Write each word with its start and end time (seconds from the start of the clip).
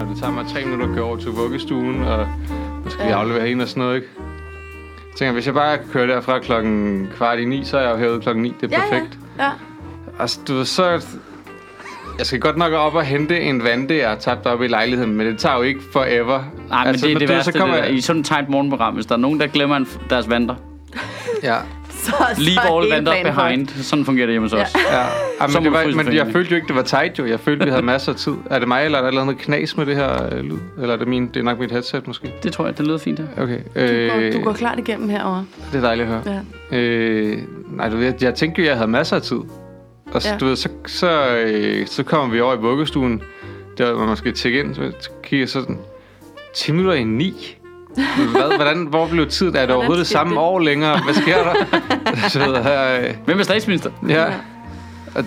Og 0.00 0.06
det 0.06 0.18
tager 0.20 0.32
mig 0.32 0.44
tre 0.52 0.64
minutter 0.64 0.86
at 0.88 0.94
køre 0.94 1.04
over 1.04 1.16
til 1.16 1.30
vuggestuen, 1.30 2.02
og 2.04 2.26
så 2.84 2.90
skal 2.90 3.04
vi 3.04 3.10
Ja. 3.10 3.18
aflevere 3.20 3.46
hende 3.48 3.62
og 3.62 3.68
sådan 3.68 3.80
noget, 3.82 3.96
ikke? 3.96 4.08
Jeg 5.10 5.16
tænker, 5.16 5.32
hvis 5.32 5.46
jeg 5.46 5.54
bare 5.54 5.78
kan 5.78 5.86
køre 5.92 6.06
derfra 6.06 6.38
klokken 6.38 7.08
kvart 7.16 7.38
i 7.38 7.44
ni, 7.44 7.64
så 7.64 7.78
er 7.78 7.82
jeg 7.82 7.90
jo 7.92 7.96
herude 7.96 8.20
klokken 8.20 8.42
ni. 8.42 8.54
Det 8.60 8.72
er 8.72 8.78
Ja, 8.78 8.84
ja. 8.84 8.90
perfekt. 8.90 9.18
Ja. 9.38 9.50
Altså, 10.20 10.38
du 10.48 10.54
ved, 10.54 10.64
så... 10.64 11.04
Jeg 12.18 12.26
skal 12.26 12.40
godt 12.40 12.56
nok 12.56 12.72
op 12.72 12.94
og 12.94 13.02
hente 13.04 13.40
en 13.40 13.64
vante, 13.64 13.96
jeg 13.96 14.08
har 14.08 14.16
tabt 14.16 14.46
op 14.46 14.62
i 14.62 14.66
lejligheden, 14.66 15.14
men 15.14 15.26
det 15.26 15.38
tager 15.38 15.56
jo 15.56 15.62
ikke 15.62 15.80
forever. 15.92 16.42
Nej, 16.68 16.78
men 16.78 16.88
altså, 16.88 17.06
det 17.06 17.14
er 17.14 17.18
det 17.18 17.28
du 17.28 17.32
værste, 17.34 17.52
så 17.52 17.58
kommer 17.58 17.74
det 17.74 17.82
der. 17.84 17.88
jeg... 17.88 17.98
I 17.98 18.00
sådan 18.00 18.20
et 18.20 18.26
tight 18.26 18.48
morgenprogram, 18.48 18.94
hvis 18.94 19.06
der 19.06 19.14
er 19.14 19.18
nogen, 19.18 19.40
der 19.40 19.46
glemmer 19.46 19.76
en, 19.76 19.88
deres 20.10 20.30
vanter. 20.30 20.54
Ja, 21.42 21.56
Så, 22.04 22.12
Leave 22.38 22.54
så 22.54 22.60
er 22.72 22.78
all 22.80 22.90
vanter 22.90 23.32
behind. 23.32 23.68
Sådan 23.68 24.04
fungerer 24.04 24.26
det 24.26 24.32
hjemme 24.32 24.48
hos 24.48 24.52
Ja. 24.58 24.62
os. 24.62 24.74
ja. 24.92 25.02
Ja 25.40 25.48
Så 25.48 25.58
men, 25.60 25.64
det 25.64 25.72
var, 25.72 26.04
men 26.04 26.14
jeg 26.14 26.26
følte 26.32 26.50
jo 26.50 26.56
ikke, 26.56 26.68
det 26.68 26.76
var 26.76 26.82
tight 26.82 27.18
jo. 27.18 27.26
Jeg 27.26 27.40
følte, 27.40 27.64
vi 27.64 27.70
havde 27.70 27.82
masser 27.84 28.12
af 28.12 28.18
tid. 28.18 28.32
Er 28.50 28.58
det 28.58 28.68
mig, 28.68 28.84
eller 28.84 28.98
er 28.98 29.10
der 29.10 29.24
noget 29.24 29.38
knas 29.38 29.76
med 29.76 29.86
det 29.86 29.96
her 29.96 30.34
øh, 30.34 30.40
lyd? 30.40 30.58
Eller 30.80 30.94
er 30.94 30.98
det, 30.98 31.08
min, 31.08 31.26
det 31.26 31.36
er 31.36 31.42
nok 31.42 31.58
mit 31.58 31.70
headset, 31.72 32.06
måske? 32.06 32.34
Det 32.42 32.52
tror 32.52 32.66
jeg, 32.66 32.78
det 32.78 32.86
lyder 32.86 32.98
fint 32.98 33.18
her. 33.18 33.26
Okay. 33.42 33.58
Du 33.74 34.12
går, 34.14 34.30
du 34.38 34.44
går 34.44 34.52
klart 34.52 34.78
igennem 34.78 35.08
herover. 35.08 35.44
Det 35.72 35.78
er 35.78 35.80
dejligt 35.82 36.08
at 36.08 36.14
høre. 36.14 36.42
Ja. 36.72 36.76
Øh, 36.78 37.38
nej, 37.70 37.88
du 37.88 37.96
ved, 37.96 38.04
jeg, 38.04 38.14
jeg 38.22 38.34
tænkte 38.34 38.62
jo, 38.62 38.68
jeg 38.68 38.76
havde 38.76 38.90
masser 38.90 39.16
af 39.16 39.22
tid. 39.22 39.38
Og 40.12 40.22
så, 40.22 40.28
Ja. 40.28 40.32
ja. 40.34 40.38
du 40.38 40.44
ved, 40.46 40.56
så, 40.56 40.68
så, 40.86 41.36
øh, 41.36 41.86
så 41.86 42.02
kommer 42.02 42.32
vi 42.34 42.40
over 42.40 42.54
i 42.54 42.58
vuggestuen, 42.58 43.22
der 43.78 43.92
hvor 43.92 44.06
man 44.06 44.16
skal 44.16 44.32
tjekke 44.32 44.60
ind, 44.60 44.74
så 44.74 45.10
kigger 45.22 45.42
jeg 45.42 45.48
sådan, 45.48 45.78
10 46.54 46.72
minutter 46.72 46.92
i 46.92 47.04
9. 47.04 47.56
Hvad, 47.94 48.56
hvordan, 48.56 48.86
hvor 48.86 49.08
blev 49.08 49.26
tiden? 49.28 49.56
Er 49.56 49.60
det 49.66 49.74
overhovedet 49.74 49.98
det 50.00 50.06
samme 50.06 50.32
det? 50.32 50.38
år 50.40 50.58
længere? 50.58 51.00
Hvad 51.04 51.14
sker 51.14 51.36
der? 51.42 51.54
så 52.28 52.40
øh, 53.08 53.14
Hvem 53.24 53.38
er 53.38 53.42
statsminister? 53.42 53.90
ja. 54.08 54.26
Og, 55.14 55.24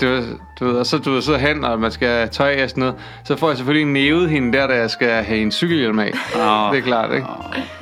du, 0.00 0.22
du 0.60 0.64
ved, 0.66 0.74
og 0.74 0.86
så 0.86 0.98
du 0.98 1.10
ved, 1.12 1.22
så 1.22 1.36
hen, 1.36 1.64
og 1.64 1.80
man 1.80 1.90
skal 1.90 2.08
have 2.08 2.28
tøj 2.28 2.62
og 2.62 2.70
sådan 2.70 2.80
noget. 2.80 2.94
Så 3.24 3.36
får 3.36 3.48
jeg 3.48 3.56
selvfølgelig 3.56 3.86
nævet 3.92 4.30
hende 4.30 4.58
der, 4.58 4.66
da 4.66 4.74
jeg 4.74 4.90
skal 4.90 5.08
have 5.24 5.38
en 5.38 5.52
cykelhjelm 5.52 5.98
af. 5.98 6.12
Åh. 6.36 6.72
Det 6.74 6.78
er 6.78 6.82
klart, 6.86 7.14
ikke? 7.14 7.26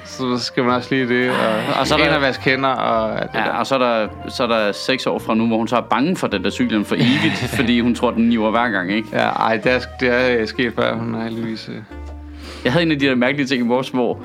Så 0.05 0.39
skal 0.39 0.65
man 0.65 0.75
også 0.75 0.95
lige 0.95 1.09
det. 1.09 1.31
Og, 1.31 1.37
Og 1.81 1.87
så 1.87 1.95
er 1.95 1.99
der- 2.11 2.19
vaske 2.19 2.51
hænder. 2.51 2.69
Og 2.69 3.21
det 3.23 3.29
der. 3.33 3.39
Ja, 3.41 3.59
og 3.59 3.67
så 3.67 3.75
er, 3.75 3.79
der, 3.79 4.09
så 4.29 4.43
er 4.43 4.47
der 4.47 4.73
seks 4.73 5.07
år 5.07 5.19
fra 5.19 5.35
nu, 5.35 5.47
hvor 5.47 5.57
hun 5.57 5.69
så 5.69 5.77
er 5.77 5.81
bange 5.81 6.17
for 6.17 6.27
den 6.27 6.45
der 6.45 6.51
cyklen 6.51 6.85
for 6.85 6.95
evigt, 6.95 7.51
fordi 7.59 7.81
hun 7.81 7.95
tror, 7.95 8.11
den 8.11 8.29
niver 8.29 8.51
hver 8.51 8.69
gang, 8.69 8.93
ikke? 8.93 9.09
Ja, 9.13 9.29
ej, 9.29 9.57
det 9.57 9.73
er, 9.73 9.81
det 10.01 10.09
er 10.41 10.47
sket 10.47 10.73
før. 10.75 10.95
Hun 10.95 11.15
er 11.15 11.23
heldigvis... 11.25 11.69
Øh. 11.69 11.75
Jeg 12.65 12.73
havde 12.73 12.87
en 12.87 12.93
af 12.93 12.99
de 12.99 13.07
der 13.07 13.15
mærkelige 13.15 13.47
ting 13.47 13.65
i 13.65 13.69
vores, 13.69 13.89
hvor... 13.89 14.19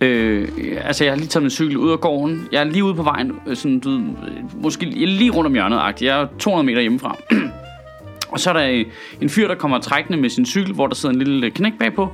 Øh, 0.00 0.48
altså, 0.84 1.04
jeg 1.04 1.12
har 1.12 1.16
lige 1.16 1.28
taget 1.28 1.42
min 1.42 1.50
cykel 1.50 1.76
ud 1.76 1.92
af 1.92 2.00
gården. 2.00 2.48
Jeg 2.52 2.60
er 2.60 2.64
lige 2.64 2.84
ude 2.84 2.94
på 2.94 3.02
vejen, 3.02 3.32
øh, 3.46 3.56
sådan, 3.56 3.80
du, 3.80 4.00
måske 4.54 4.84
lige 4.84 5.30
rundt 5.30 5.46
om 5.46 5.52
hjørnet. 5.52 6.02
Jeg 6.02 6.20
er 6.20 6.26
200 6.38 6.66
meter 6.66 6.80
hjemmefra. 6.80 7.16
og 8.32 8.40
så 8.40 8.50
er 8.50 8.54
der 8.54 8.66
øh, 8.66 8.84
en 9.20 9.28
fyr, 9.28 9.48
der 9.48 9.54
kommer 9.54 9.78
trækkende 9.78 10.18
med 10.18 10.30
sin 10.30 10.46
cykel, 10.46 10.74
hvor 10.74 10.86
der 10.86 10.94
sidder 10.94 11.14
en 11.14 11.22
lille 11.22 11.50
knæk 11.50 11.72
bagpå. 11.78 12.08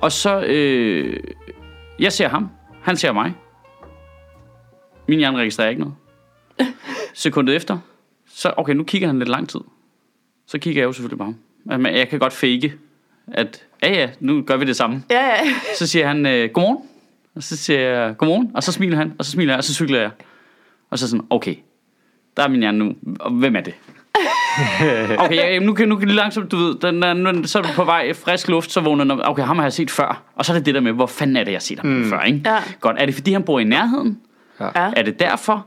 Og 0.00 0.12
så... 0.12 0.40
Øh, 0.40 1.20
jeg 1.98 2.12
ser 2.12 2.28
ham. 2.28 2.48
Han 2.82 2.96
ser 2.96 3.12
mig. 3.12 3.34
Min 5.08 5.18
hjerne 5.18 5.38
registrerer 5.38 5.68
ikke 5.68 5.80
noget. 5.80 5.94
Sekundet 7.14 7.56
efter, 7.56 7.78
så 8.28 8.52
okay, 8.56 8.72
nu 8.72 8.84
kigger 8.84 9.08
han 9.08 9.18
lidt 9.18 9.28
lang 9.28 9.48
tid. 9.48 9.60
Så 10.46 10.58
kigger 10.58 10.82
jeg 10.82 10.86
jo 10.86 10.92
selvfølgelig 10.92 11.18
på 11.18 11.24
ham. 11.24 11.36
Men 11.64 11.86
jeg 11.86 12.08
kan 12.08 12.18
godt 12.18 12.32
fake, 12.32 12.74
at 13.32 13.64
ja 13.82 13.92
ja, 13.92 14.10
nu 14.20 14.42
gør 14.42 14.56
vi 14.56 14.64
det 14.64 14.76
samme. 14.76 15.02
Ja, 15.10 15.26
ja. 15.26 15.54
Så 15.78 15.86
siger 15.86 16.06
han, 16.06 16.26
øh, 16.26 16.50
godmorgen. 16.50 16.78
Og 17.36 17.42
så 17.42 17.56
siger 17.56 17.80
jeg, 17.80 18.16
godmorgen. 18.16 18.50
Og 18.54 18.62
så 18.62 18.72
smiler 18.72 18.96
han, 18.96 19.12
og 19.18 19.24
så 19.24 19.30
smiler 19.30 19.52
jeg, 19.52 19.58
og 19.58 19.64
så 19.64 19.74
cykler 19.74 20.00
jeg. 20.00 20.10
Og 20.90 20.98
så 20.98 21.08
sådan, 21.08 21.26
okay, 21.30 21.54
der 22.36 22.42
er 22.42 22.48
min 22.48 22.60
hjerne 22.60 22.78
nu. 22.78 22.94
Og 23.20 23.30
hvem 23.30 23.56
er 23.56 23.60
det? 23.60 23.74
okay, 25.24 25.36
ja, 25.36 25.58
nu 25.58 25.74
kan 25.74 25.88
nu 25.88 25.96
kan 25.96 26.08
lige 26.08 26.16
langsomt, 26.16 26.50
du 26.50 26.56
ved, 26.56 26.74
den 26.74 27.02
er, 27.02 27.12
nu, 27.12 27.46
så 27.46 27.58
er 27.58 27.62
du 27.62 27.68
på 27.74 27.84
vej 27.84 28.12
frisk 28.12 28.48
luft, 28.48 28.72
så 28.72 28.80
vågner 28.80 29.04
den, 29.04 29.20
okay, 29.24 29.42
ham 29.42 29.56
har 29.56 29.64
jeg 29.64 29.72
set 29.72 29.90
før. 29.90 30.22
Og 30.34 30.44
så 30.44 30.52
er 30.52 30.56
det 30.56 30.66
det 30.66 30.74
der 30.74 30.80
med, 30.80 30.92
hvor 30.92 31.06
fanden 31.06 31.36
er 31.36 31.44
det, 31.44 31.50
jeg 31.50 31.56
har 31.56 31.60
set 31.60 31.78
ham 31.78 31.88
mm. 31.88 32.08
før, 32.10 32.20
ikke? 32.20 32.40
Ja. 32.44 32.58
Godt, 32.80 32.96
er 32.98 33.06
det 33.06 33.14
fordi, 33.14 33.32
han 33.32 33.42
bor 33.42 33.60
i 33.60 33.64
nærheden? 33.64 34.20
ja. 34.60 34.70
Er 34.96 35.02
det 35.02 35.20
derfor? 35.20 35.66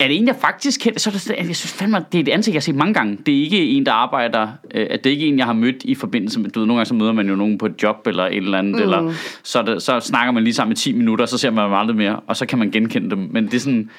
Er 0.00 0.08
det 0.08 0.16
en, 0.16 0.26
jeg 0.26 0.36
faktisk 0.36 0.80
kender? 0.80 0.98
Så 0.98 1.10
er 1.10 1.12
det, 1.12 1.20
sådan, 1.20 1.46
jeg 1.46 1.56
synes 1.56 1.72
fandme, 1.72 2.04
det 2.12 2.18
er 2.18 2.22
et 2.22 2.28
ansigt, 2.28 2.54
jeg 2.54 2.60
har 2.60 2.62
set 2.62 2.74
mange 2.74 2.94
gange. 2.94 3.18
Det 3.26 3.38
er 3.38 3.42
ikke 3.42 3.70
en, 3.70 3.86
der 3.86 3.92
arbejder, 3.92 4.48
øh, 4.74 4.90
det 4.90 5.06
er 5.06 5.10
ikke 5.10 5.26
en, 5.26 5.38
jeg 5.38 5.46
har 5.46 5.52
mødt 5.52 5.84
i 5.84 5.94
forbindelse 5.94 6.40
med, 6.40 6.50
du 6.50 6.60
ved, 6.60 6.66
nogle 6.66 6.78
gange 6.78 6.88
så 6.88 6.94
møder 6.94 7.12
man 7.12 7.28
jo 7.28 7.36
nogen 7.36 7.58
på 7.58 7.66
et 7.66 7.82
job 7.82 8.06
eller 8.06 8.24
et 8.24 8.36
eller 8.36 8.58
andet, 8.58 8.76
mm. 8.76 8.82
eller 8.82 9.14
så, 9.42 9.62
det, 9.62 9.82
så 9.82 10.00
snakker 10.00 10.32
man 10.32 10.44
lige 10.44 10.54
sammen 10.54 10.72
i 10.72 10.76
10 10.76 10.92
minutter, 10.92 11.26
så 11.26 11.38
ser 11.38 11.50
man 11.50 11.64
dem 11.64 11.72
aldrig 11.72 11.96
mere, 11.96 12.20
og 12.26 12.36
så 12.36 12.46
kan 12.46 12.58
man 12.58 12.70
genkende 12.70 13.10
dem. 13.10 13.28
Men 13.32 13.44
det 13.44 13.54
er 13.54 13.58
sådan, 13.58 13.90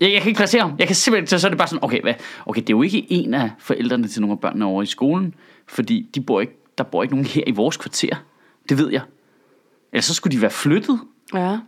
jeg, 0.00 0.12
jeg 0.12 0.20
kan 0.20 0.28
ikke 0.28 0.38
placere 0.38 0.62
ham. 0.62 0.72
Jeg 0.78 0.86
kan 0.86 0.96
simpelthen, 0.96 1.26
så, 1.26 1.38
så 1.38 1.46
er 1.46 1.48
det 1.48 1.58
bare 1.58 1.68
sådan, 1.68 1.84
okay, 1.84 2.02
hvad? 2.02 2.14
okay, 2.46 2.60
det 2.60 2.70
er 2.70 2.74
jo 2.74 2.82
ikke 2.82 3.12
en 3.12 3.34
af 3.34 3.50
forældrene 3.58 4.08
til 4.08 4.20
nogle 4.20 4.32
af 4.32 4.40
børnene 4.40 4.64
over 4.64 4.82
i 4.82 4.86
skolen, 4.86 5.34
fordi 5.68 6.06
de 6.14 6.20
bor 6.20 6.40
ikke, 6.40 6.52
der 6.78 6.84
bor 6.84 7.02
ikke 7.02 7.14
nogen 7.14 7.26
her 7.26 7.42
i 7.46 7.50
vores 7.50 7.76
kvarter. 7.76 8.24
Det 8.68 8.78
ved 8.78 8.90
jeg. 8.92 9.02
Ellers 9.92 10.04
så 10.04 10.14
skulle 10.14 10.36
de 10.36 10.40
være 10.40 10.50
flyttet. 10.50 11.00
ja. 11.34 11.58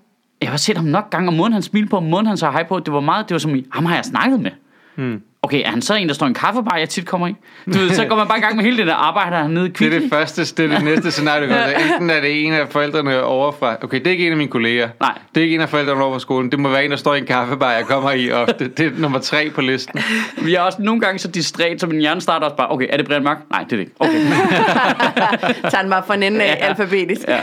Jeg 0.41 0.51
har 0.51 0.57
set 0.57 0.77
ham 0.77 0.87
nok 0.87 1.11
gange, 1.11 1.29
og 1.29 1.35
måden 1.35 1.53
han 1.53 1.63
smilte 1.63 1.89
på, 1.89 1.97
og 1.97 2.03
måden 2.03 2.27
han 2.27 2.37
så 2.37 2.51
hej 2.51 2.67
på, 2.69 2.81
det 2.81 2.93
var 2.93 3.01
meget, 3.01 3.29
det 3.29 3.35
var 3.35 3.39
som 3.39 3.55
ham 3.73 3.85
har 3.85 3.95
jeg 3.95 4.05
snakket 4.05 4.41
med. 4.41 4.51
Mm. 4.97 5.23
Okay, 5.47 5.63
er 5.65 5.71
han 5.71 5.83
så 5.83 5.95
en, 5.95 6.09
der 6.09 6.15
står 6.15 6.27
i 6.27 6.29
en 6.29 6.35
kaffebar, 6.35 6.77
jeg 6.77 6.89
tit 6.89 7.07
kommer 7.07 7.27
i? 7.27 7.35
Du 7.67 7.79
ved, 7.79 7.91
så 7.91 8.05
går 8.05 8.17
man 8.17 8.29
bare 8.29 8.39
i 8.39 8.41
gang 8.41 8.57
med 8.57 8.65
hele 8.65 8.77
det 8.77 8.87
der 8.87 8.95
arbejde 8.95 9.37
hernede 9.37 9.67
i 9.67 9.69
Det 9.69 9.75
er 9.75 9.79
Kvickly. 9.91 10.01
det 10.03 10.11
første, 10.13 10.45
det 10.45 10.73
er 10.73 10.75
det 10.77 10.85
næste 10.85 11.11
scenarie, 11.11 11.43
du 11.43 11.47
gør. 11.49 11.65
Enten 11.95 12.11
er 12.11 12.21
det 12.21 12.47
en 12.47 12.53
af 12.53 12.69
forældrene 12.71 13.23
overfra. 13.23 13.77
Okay, 13.83 13.99
det 13.99 14.07
er 14.07 14.11
ikke 14.11 14.27
en 14.27 14.33
af 14.33 14.37
mine 14.39 14.51
kolleger. 14.51 14.89
Nej. 15.01 15.13
Det 15.35 15.41
er 15.41 15.45
ikke 15.45 15.55
en 15.55 15.61
af 15.61 15.69
forældrene 15.69 16.03
over 16.05 16.13
fra 16.13 16.19
skolen. 16.21 16.51
Det 16.51 16.61
må 16.61 16.69
være 16.69 16.85
en, 16.85 16.91
der 16.91 16.97
står 16.97 17.15
i 17.15 17.19
en 17.19 17.27
kaffebar, 17.27 17.71
jeg 17.73 17.85
kommer 17.85 18.11
i 18.13 18.33
ofte. 18.33 18.69
Det 18.69 18.87
er 18.87 18.91
nummer 18.99 19.19
tre 19.19 19.51
på 19.55 19.61
listen. 19.61 20.01
Vi 20.43 20.55
er 20.55 20.61
også 20.61 20.79
nogle 20.83 21.01
gange 21.01 21.19
så 21.19 21.29
distræt, 21.29 21.81
så 21.81 21.87
min 21.87 22.01
hjerne 22.01 22.21
starter 22.21 22.47
også 22.47 22.57
bare, 22.57 22.71
okay, 22.73 22.87
er 22.91 22.97
det 22.97 23.07
Brian 23.07 23.23
Mørk? 23.23 23.39
Nej, 23.51 23.63
det 23.63 23.73
er 23.73 23.77
det 23.77 23.81
ikke. 23.81 23.93
Okay. 24.01 24.13
Tager 25.71 25.83
den 25.83 25.91
bare 25.91 26.03
fra 26.07 26.15
en 26.15 26.23
ende 26.23 26.45
af 26.45 26.57
Ja. 26.61 26.67
alfabetisk. 26.67 27.21
Ja. 27.29 27.41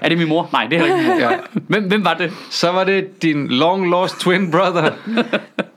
Er 0.00 0.08
det 0.08 0.18
min 0.18 0.28
mor? 0.28 0.48
Nej, 0.52 0.66
det 0.70 0.78
er 0.80 0.84
ikke 0.84 0.96
min 0.96 1.06
mor. 1.06 1.14
Ja. 1.18 1.28
Hvem, 1.52 1.84
hvem 1.88 2.04
var 2.04 2.14
det? 2.14 2.32
Så 2.50 2.72
var 2.72 2.84
det 2.84 3.22
din 3.22 3.48
long 3.48 3.90
lost 3.90 4.20
twin 4.20 4.50
brother. 4.50 4.90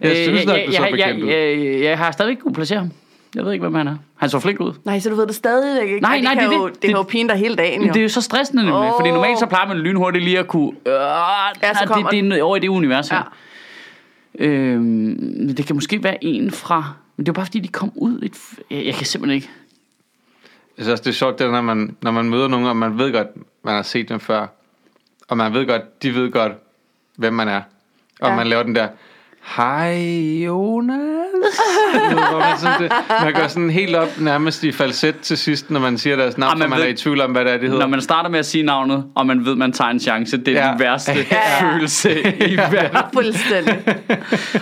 Jeg 0.00 0.16
synes 0.16 0.46
nok, 0.46 0.56
Øh, 0.56 0.60
jeg, 0.60 0.66
du 0.68 0.72
så 0.72 0.82
jeg, 0.82 0.90
jeg, 0.98 1.06
bekendt 1.14 1.24
ud. 1.24 1.28
jeg, 1.30 1.58
jeg, 1.74 1.82
jeg 1.82 1.98
har 1.98 2.10
stadig 2.10 2.30
ikke 2.30 2.42
kunne 2.42 2.54
placere 2.54 2.78
ham. 2.78 2.90
Jeg 3.34 3.44
ved 3.44 3.52
ikke, 3.52 3.62
hvem 3.62 3.74
han 3.74 3.88
er. 3.88 3.96
Han 4.16 4.30
så 4.30 4.40
flink 4.40 4.60
ud. 4.60 4.72
Nej, 4.84 4.98
så 5.00 5.10
du 5.10 5.14
ved 5.16 5.26
det 5.26 5.34
stadigvæk 5.34 5.88
ikke? 5.88 6.00
Nej, 6.00 6.14
Ej, 6.14 6.20
nej, 6.20 6.34
kan 6.34 6.44
det 6.44 6.52
er 6.52 6.58
jo, 6.58 6.66
det. 6.66 6.74
det. 6.74 6.82
Det- 6.82 6.88
kan 6.88 6.96
jo 6.96 7.02
pine 7.02 7.28
dig 7.28 7.36
hele 7.36 7.56
dagen, 7.56 7.82
jo. 7.82 7.88
Det 7.88 7.96
er 7.96 8.02
jo 8.02 8.08
så 8.08 8.20
stressende 8.20 8.62
nemlig, 8.64 8.80
oh. 8.80 8.92
fordi 9.00 9.10
normalt 9.10 9.38
så 9.38 9.46
plejer 9.46 9.68
man 9.68 9.76
lynhurtigt 9.78 10.24
lige 10.24 10.38
at 10.38 10.46
kunne... 10.48 10.72
Øh, 10.86 10.92
ja, 11.62 11.74
så 11.74 11.84
kommer 11.86 12.10
det, 12.10 12.24
det 12.24 12.38
er 12.38 12.42
over 12.42 12.56
i 12.56 12.60
det 12.60 12.68
univers. 12.68 13.10
Ja. 13.10 13.16
Ja. 13.16 13.22
Øhm, 14.46 15.54
det 15.56 15.66
kan 15.66 15.76
måske 15.76 16.02
være 16.02 16.24
en 16.24 16.50
fra... 16.50 16.92
Men 17.16 17.26
det 17.26 17.28
er 17.28 17.32
jo 17.32 17.34
bare 17.34 17.46
fordi, 17.46 17.60
de 17.60 17.68
kom 17.68 17.92
ud 17.94 18.20
lidt... 18.20 18.34
f- 18.34 18.58
Jeg, 18.70 18.86
jeg 18.86 18.94
kan 18.94 19.06
simpelthen 19.06 19.34
ikke... 19.36 19.48
Jeg 20.78 20.84
synes 20.84 20.92
også, 20.92 21.02
det 21.04 21.10
er 21.10 21.14
sjovt, 21.14 21.38
det 21.38 21.46
er, 21.46 21.50
når 21.50 21.60
man, 21.60 21.96
når 22.02 22.10
man 22.10 22.24
møder 22.24 22.48
nogen, 22.48 22.66
og 22.66 22.76
man 22.76 22.98
ved 22.98 23.12
godt, 23.12 23.26
man 23.64 23.74
har 23.74 23.82
set 23.82 24.08
dem 24.08 24.20
før. 24.20 24.46
Og 25.28 25.36
man 25.36 25.54
ved 25.54 25.66
godt, 25.66 26.02
de 26.02 26.14
ved 26.14 26.30
godt, 26.30 26.52
hvem 27.16 27.32
man 27.34 27.48
er. 27.48 27.60
Og 28.20 28.28
ja. 28.30 28.36
man 28.36 28.46
laver 28.46 28.62
den 28.62 28.74
der, 28.74 28.88
hej 29.56 29.94
Jonas. 30.46 30.96
Hvor 32.08 32.38
man, 32.38 32.58
sådan, 32.58 32.82
det, 32.82 32.92
man 33.24 33.32
går 33.32 33.48
sådan 33.48 33.70
helt 33.70 33.96
op 33.96 34.08
nærmest 34.20 34.64
i 34.64 34.72
falset 34.72 35.20
til 35.20 35.38
sidst, 35.38 35.70
når 35.70 35.80
man 35.80 35.98
siger 35.98 36.16
deres 36.16 36.38
navn, 36.38 36.48
Ah, 36.48 36.52
og 36.52 36.58
man 36.58 36.70
man, 36.70 36.78
ved- 36.78 36.84
er 36.86 36.88
i 36.90 36.94
tvivl 36.94 37.20
om, 37.20 37.30
hvad 37.32 37.44
det 37.44 37.52
er, 37.52 37.56
det 37.58 37.68
hedder. 37.68 37.80
Når 37.82 37.88
man 37.88 38.00
starter 38.00 38.30
med 38.30 38.38
at 38.38 38.46
sige 38.46 38.62
navnet, 38.64 39.04
og 39.14 39.26
man 39.26 39.44
ved, 39.44 39.54
man 39.56 39.72
tager 39.72 39.90
en 39.90 40.00
chance, 40.00 40.36
det 40.36 40.48
er 40.58 40.64
ja. 40.66 40.70
Den 40.70 40.80
værste 40.80 41.12
Ja, 41.30 41.36
ja. 41.60 41.72
følelse 41.72 42.20
i 42.48 42.56
verden. 42.56 42.98
Fuldstændig. 43.12 43.78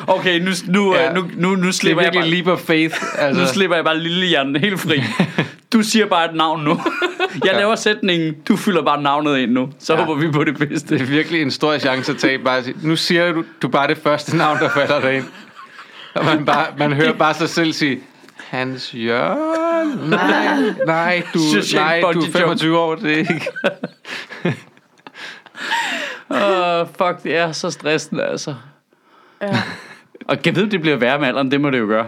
Okay, 0.07 0.41
nu, 0.41 0.51
nu, 0.69 0.95
Ja. 0.95 1.03
ja. 1.05 1.13
nu, 1.13 1.25
nu, 1.37 1.55
nu 1.55 1.69
er 1.69 1.73
slipper 1.73 2.03
jeg 2.03 2.13
bare... 2.13 2.29
leap 2.29 2.47
of 2.47 2.59
faith. 2.61 2.95
Altså, 3.19 3.41
Nu 3.43 3.47
slipper 3.49 3.77
jeg 3.77 3.85
bare 3.85 3.99
lille 3.99 4.27
hjernen 4.27 4.57
helt 4.57 4.81
fri. 4.81 5.03
Du 5.73 5.83
siger 5.83 6.07
bare 6.07 6.25
et 6.25 6.35
navn 6.35 6.65
nu. 6.65 6.71
Jeg 7.45 7.53
Ja. 7.53 7.59
laver 7.59 7.75
sætningen, 7.75 8.37
du 8.49 8.57
fylder 8.57 8.83
bare 8.83 9.03
navnet 9.03 9.39
ind 9.39 9.51
nu. 9.53 9.69
Så 9.79 9.95
Ja. 9.95 10.05
håber 10.05 10.21
vi 10.27 10.31
på 10.33 10.45
det 10.45 10.59
bedste. 10.59 10.95
det 10.95 11.03
er 11.03 11.07
virkelig 11.07 11.43
en 11.43 11.51
stor 11.51 11.79
chance 11.79 12.13
at 12.13 12.19
tage. 12.19 12.39
Bare 12.39 12.59
at 12.59 12.65
sige, 12.65 12.77
nu 12.83 12.97
siger 12.97 13.33
du, 13.33 13.45
du 13.63 13.69
bare 13.69 13.89
det 13.89 13.99
første 13.99 14.37
navn, 14.37 14.59
der 14.59 14.69
falder 14.71 15.01
dig 15.01 15.17
ind. 15.17 15.25
Og 16.15 16.25
man, 16.25 16.45
bare, 16.45 16.67
man 16.79 16.93
hører 16.93 17.13
bare 17.13 17.35
sig 17.35 17.49
selv 17.49 17.73
sige, 17.73 18.01
Hans 18.37 18.95
Jørgen? 18.95 20.11
Nej, 20.11 20.29
nej, 20.87 21.23
du, 21.35 21.39
nej, 21.75 22.01
du 22.01 22.07
er 22.09 22.13
bungee 22.13 22.23
jump. 22.23 22.37
25 22.37 22.79
år, 22.79 22.95
det 22.95 23.13
er 23.13 23.17
ikke... 23.19 23.47
Åh, 26.31 26.87
fuck, 26.99 27.23
det 27.23 27.37
er 27.37 27.53
så 27.53 27.71
stressende, 27.71 28.25
altså. 28.25 28.55
Ja. 29.43 29.63
Og 30.29 30.37
jeg 30.47 30.57
ved, 30.57 30.67
det 30.67 30.81
bliver 30.81 30.97
værre 30.97 31.19
med 31.19 31.29
alderen, 31.29 31.51
det 31.51 31.61
må 31.61 31.71
det 31.71 31.79
jo 31.79 31.87
gøre. 31.87 32.07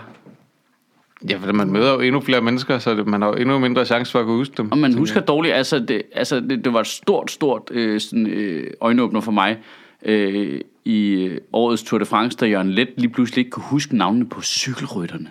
Ja, 1.30 1.36
for 1.36 1.52
man 1.52 1.70
møder 1.70 1.92
jo 1.92 2.00
endnu 2.00 2.20
flere 2.20 2.40
mennesker, 2.40 2.78
så 2.78 2.94
det, 2.94 3.06
man 3.06 3.22
har 3.22 3.28
jo 3.28 3.34
endnu 3.34 3.58
mindre 3.58 3.86
chance 3.86 4.12
for 4.12 4.18
at 4.18 4.26
kunne 4.26 4.36
huske 4.36 4.54
dem. 4.56 4.72
Og 4.72 4.78
man 4.78 4.94
husker 4.94 5.20
jeg. 5.20 5.28
dårligt, 5.28 5.54
altså 5.54 5.78
det, 5.78 6.02
altså 6.14 6.40
det, 6.40 6.64
det 6.64 6.72
var 6.72 6.80
et 6.80 6.86
stort, 6.86 7.30
stort 7.30 7.62
øh, 7.70 8.00
sådan, 8.00 8.26
øh, 8.26 8.70
øjenåbner 8.80 9.20
for 9.20 9.32
mig 9.32 9.58
øh, 10.04 10.60
i 10.84 11.12
øh, 11.12 11.38
årets 11.52 11.82
Tour 11.82 11.98
de 11.98 12.04
France, 12.04 12.36
da 12.38 12.46
Jørgen 12.46 12.70
Let 12.70 12.88
lige 12.96 13.08
pludselig 13.08 13.38
ikke 13.38 13.50
kunne 13.50 13.64
huske 13.64 13.96
navnene 13.96 14.28
på 14.28 14.42
cykelrytterne. 14.42 15.30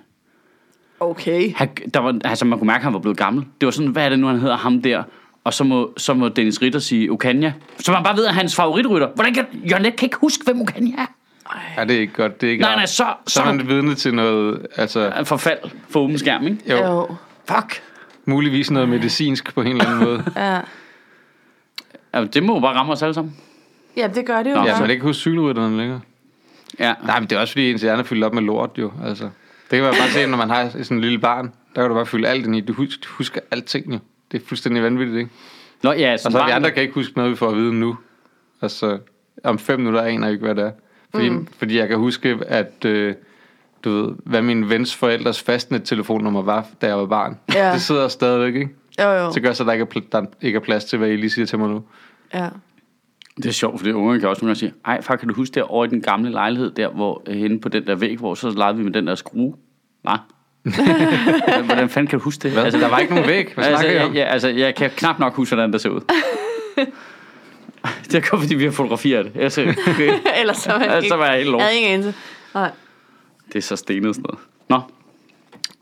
Okay. 0.99 1.53
Han, 1.55 1.69
der 1.93 1.99
var, 1.99 2.19
altså 2.23 2.45
man 2.45 2.59
kunne 2.59 2.67
mærke, 2.67 2.77
at 2.77 2.83
han 2.83 2.93
var 2.93 2.99
blevet 2.99 3.17
gammel. 3.17 3.45
Det 3.61 3.67
var 3.67 3.71
sådan, 3.71 3.91
hvad 3.91 4.05
er 4.05 4.09
det 4.09 4.19
nu, 4.19 4.27
han 4.27 4.39
hedder 4.39 4.57
ham 4.57 4.81
der? 4.81 5.03
Og 5.43 5.53
så 5.53 5.63
må, 5.63 5.93
så 5.97 6.13
må 6.13 6.29
Dennis 6.29 6.61
Ritter 6.61 6.79
sige 6.79 7.11
Okanja. 7.11 7.53
Så 7.79 7.91
man 7.91 8.03
bare 8.03 8.17
ved, 8.17 8.25
at 8.25 8.33
hans 8.33 8.55
favoritrytter. 8.55 9.07
Hvordan 9.15 9.33
kan 9.33 9.45
Jørgen 9.69 9.83
Let 9.83 9.95
kan 9.95 10.05
ikke 10.05 10.17
huske, 10.17 10.43
hvem 10.45 10.61
Okanja 10.61 10.95
er? 10.97 11.05
Ja, 11.77 11.83
det 11.85 11.95
er 11.95 11.99
ikke 11.99 12.13
godt. 12.13 12.41
Det 12.41 12.47
er 12.47 12.51
ikke 12.51 12.61
Nej, 12.61 12.69
rart. 12.71 12.77
nej, 12.77 12.85
så, 12.85 13.05
så 13.27 13.41
er 13.41 13.45
så 13.45 13.53
man 13.53 13.67
vidne 13.67 13.95
til 13.95 14.13
noget... 14.13 14.67
Altså, 14.75 14.99
er 14.99 15.23
forfald 15.23 15.57
for 15.89 15.99
åben 15.99 16.17
skærm, 16.17 16.43
ikke? 16.47 16.57
jo. 16.69 16.77
Jo. 16.77 17.15
Fuck. 17.49 17.81
Muligvis 18.25 18.71
noget 18.71 18.89
medicinsk 18.89 19.53
på 19.55 19.61
en 19.61 19.67
eller 19.67 19.85
anden 19.85 20.03
måde. 20.03 20.23
Ja. 20.35 20.59
Ja, 22.13 22.23
det 22.25 22.43
må 22.43 22.53
jo 22.53 22.59
bare 22.59 22.75
ramme 22.75 22.91
os 22.93 23.01
alle 23.01 23.13
sammen. 23.13 23.37
ja, 23.97 24.07
det 24.15 24.25
gør 24.25 24.43
det 24.43 24.49
jo. 24.51 24.55
Nå, 24.55 24.61
Ja, 24.65 24.71
man 24.71 24.81
kan 24.81 24.89
ikke 24.89 25.03
huske 25.03 25.19
cykelrytterne 25.19 25.77
længere. 25.77 26.01
Ja. 26.79 26.93
Nej, 27.05 27.19
men 27.19 27.29
det 27.29 27.35
er 27.35 27.39
også 27.39 27.51
fordi, 27.53 27.71
ens 27.71 27.81
hjerne 27.81 27.99
er 27.99 28.03
fyldt 28.03 28.23
op 28.23 28.33
med 28.33 28.41
lort 28.41 28.69
jo. 28.77 28.91
Altså, 29.05 29.23
det 29.23 29.31
kan 29.71 29.81
man 29.81 29.93
bare 29.99 30.09
se, 30.09 30.27
når 30.27 30.37
man 30.37 30.49
har 30.49 30.69
sådan 30.69 30.97
en 30.97 31.01
lille 31.01 31.19
barn. 31.19 31.53
Der 31.75 31.81
kan 31.81 31.89
du 31.89 31.95
bare 31.95 32.05
fylde 32.05 32.27
alt 32.27 32.45
ind 32.45 32.55
i. 32.55 32.61
Du 32.61 32.73
husker, 32.73 33.01
du 33.03 33.09
husker 33.17 33.41
alting 33.51 33.93
jo. 33.93 33.99
Det 34.31 34.41
er 34.41 34.45
fuldstændig 34.47 34.83
vanvittigt, 34.83 35.17
ikke? 35.17 35.29
Nå, 35.83 35.91
ja, 35.91 36.13
Og 36.13 36.19
så 36.31 36.39
er 36.39 36.45
vi 36.45 36.51
andre 36.51 36.71
kan 36.71 36.81
ikke 36.83 36.93
huske 36.95 37.13
noget, 37.17 37.31
vi 37.31 37.35
får 37.35 37.49
at 37.49 37.55
vide 37.55 37.73
nu. 37.73 37.97
Altså, 38.61 38.99
om 39.43 39.59
fem 39.59 39.79
minutter 39.79 40.01
aner 40.01 40.27
jeg 40.27 40.33
ikke, 40.33 40.45
hvad 40.45 40.55
det 40.55 40.63
er. 40.63 40.71
Fordi, 41.13 41.29
mm. 41.29 41.47
fordi 41.57 41.77
jeg 41.77 41.87
kan 41.87 41.97
huske, 41.97 42.37
at 42.47 42.85
øh, 42.85 43.15
du 43.83 43.91
ved, 43.91 44.15
hvad 44.25 44.41
min 44.41 44.69
vens 44.69 44.95
forældres 44.95 45.41
fastnet-telefonnummer 45.41 46.41
var, 46.41 46.65
da 46.81 46.87
jeg 46.87 46.97
var 46.97 47.05
barn. 47.05 47.39
Ja. 47.53 47.71
Det 47.73 47.81
sidder 47.81 48.07
stadigvæk, 48.07 48.55
ikke? 48.55 48.69
Jo, 49.01 49.09
jo. 49.09 49.31
Så 49.31 49.39
gør 49.39 49.53
så, 49.53 49.63
at 49.63 49.67
der 49.67 49.73
ikke 49.73 49.85
er, 49.95 50.01
pl- 50.01 50.07
der 50.11 50.25
ikke 50.41 50.55
er 50.55 50.59
plads 50.61 50.85
til, 50.85 50.99
hvad 50.99 51.09
I 51.09 51.15
lige 51.15 51.29
siger 51.29 51.45
til 51.45 51.59
mig 51.59 51.69
nu. 51.69 51.83
Ja. 52.33 52.49
Det 53.37 53.45
er 53.45 53.51
sjovt, 53.51 53.79
fordi 53.79 53.91
ungerne 53.91 54.19
kan 54.19 54.29
også 54.29 54.45
nogle 54.45 54.49
gange 54.49 54.59
sige, 54.59 54.73
ej, 54.85 55.01
far, 55.01 55.15
kan 55.15 55.27
du 55.27 55.33
huske 55.33 55.53
der 55.53 55.63
over 55.63 55.85
i 55.85 55.87
den 55.87 56.01
gamle 56.01 56.31
lejlighed, 56.31 56.71
der 56.71 56.89
hvor 56.89 57.23
øh, 57.27 57.35
henne 57.35 57.59
på 57.59 57.69
den 57.69 57.87
der 57.87 57.95
væg, 57.95 58.17
hvor 58.17 58.35
så 58.35 58.49
legede 58.49 58.77
vi 58.77 58.83
med 58.83 58.91
den 58.93 59.07
der 59.07 59.15
skrue? 59.15 59.55
Nej. 60.03 60.17
Hvordan 61.65 61.89
fanden 61.89 62.07
kan 62.07 62.19
du 62.19 62.23
huske 62.23 62.43
det? 62.43 62.51
Hvad? 62.51 62.63
Altså, 62.63 62.79
der 62.79 62.89
var 62.89 62.99
ikke 62.99 63.13
nogen 63.13 63.29
væg. 63.29 63.51
Hvad 63.55 63.65
altså, 63.65 64.05
om? 64.05 64.13
ja, 64.13 64.23
altså, 64.23 64.47
jeg 64.47 64.75
kan 64.75 64.89
knap 64.89 65.19
nok 65.19 65.33
huske, 65.33 65.55
hvordan 65.55 65.73
det 65.73 65.81
ser 65.81 65.89
ud. 65.89 66.01
det 68.05 68.15
er 68.15 68.29
godt, 68.29 68.41
fordi 68.41 68.55
vi 68.55 68.63
har 68.63 68.71
fotograferet 68.71 69.25
det. 69.25 69.41
Altså, 69.41 69.61
okay. 69.87 70.13
Ellers 70.41 70.57
så 70.57 70.71
var 70.71 70.79
jeg 70.79 70.97
ikke... 70.97 71.07
så 71.09 71.15
var 71.15 71.25
jeg 71.27 71.37
helt 71.37 71.49
lort. 71.49 71.59
Jeg 71.59 71.65
havde 71.67 71.77
ingen 71.79 71.93
anelse. 71.93 72.19
Nej. 72.53 72.71
Det 73.47 73.55
er 73.55 73.61
så 73.61 73.75
stenet 73.75 74.15
sådan 74.15 74.23
noget. 74.29 74.39
Nå, 74.69 74.79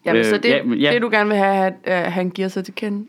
Jamen, 0.05 0.19
Øh, 0.19 0.25
så 0.25 0.37
det, 0.37 0.49
ja, 0.49 0.61
ja. 0.75 0.93
det, 0.93 1.01
du 1.01 1.09
gerne 1.11 1.29
vil 1.29 1.37
have, 1.37 1.73
at 1.87 2.07
uh, 2.07 2.13
han 2.13 2.29
giver 2.29 2.47
sig 2.47 2.65
til 2.65 2.75
kende. 2.75 3.05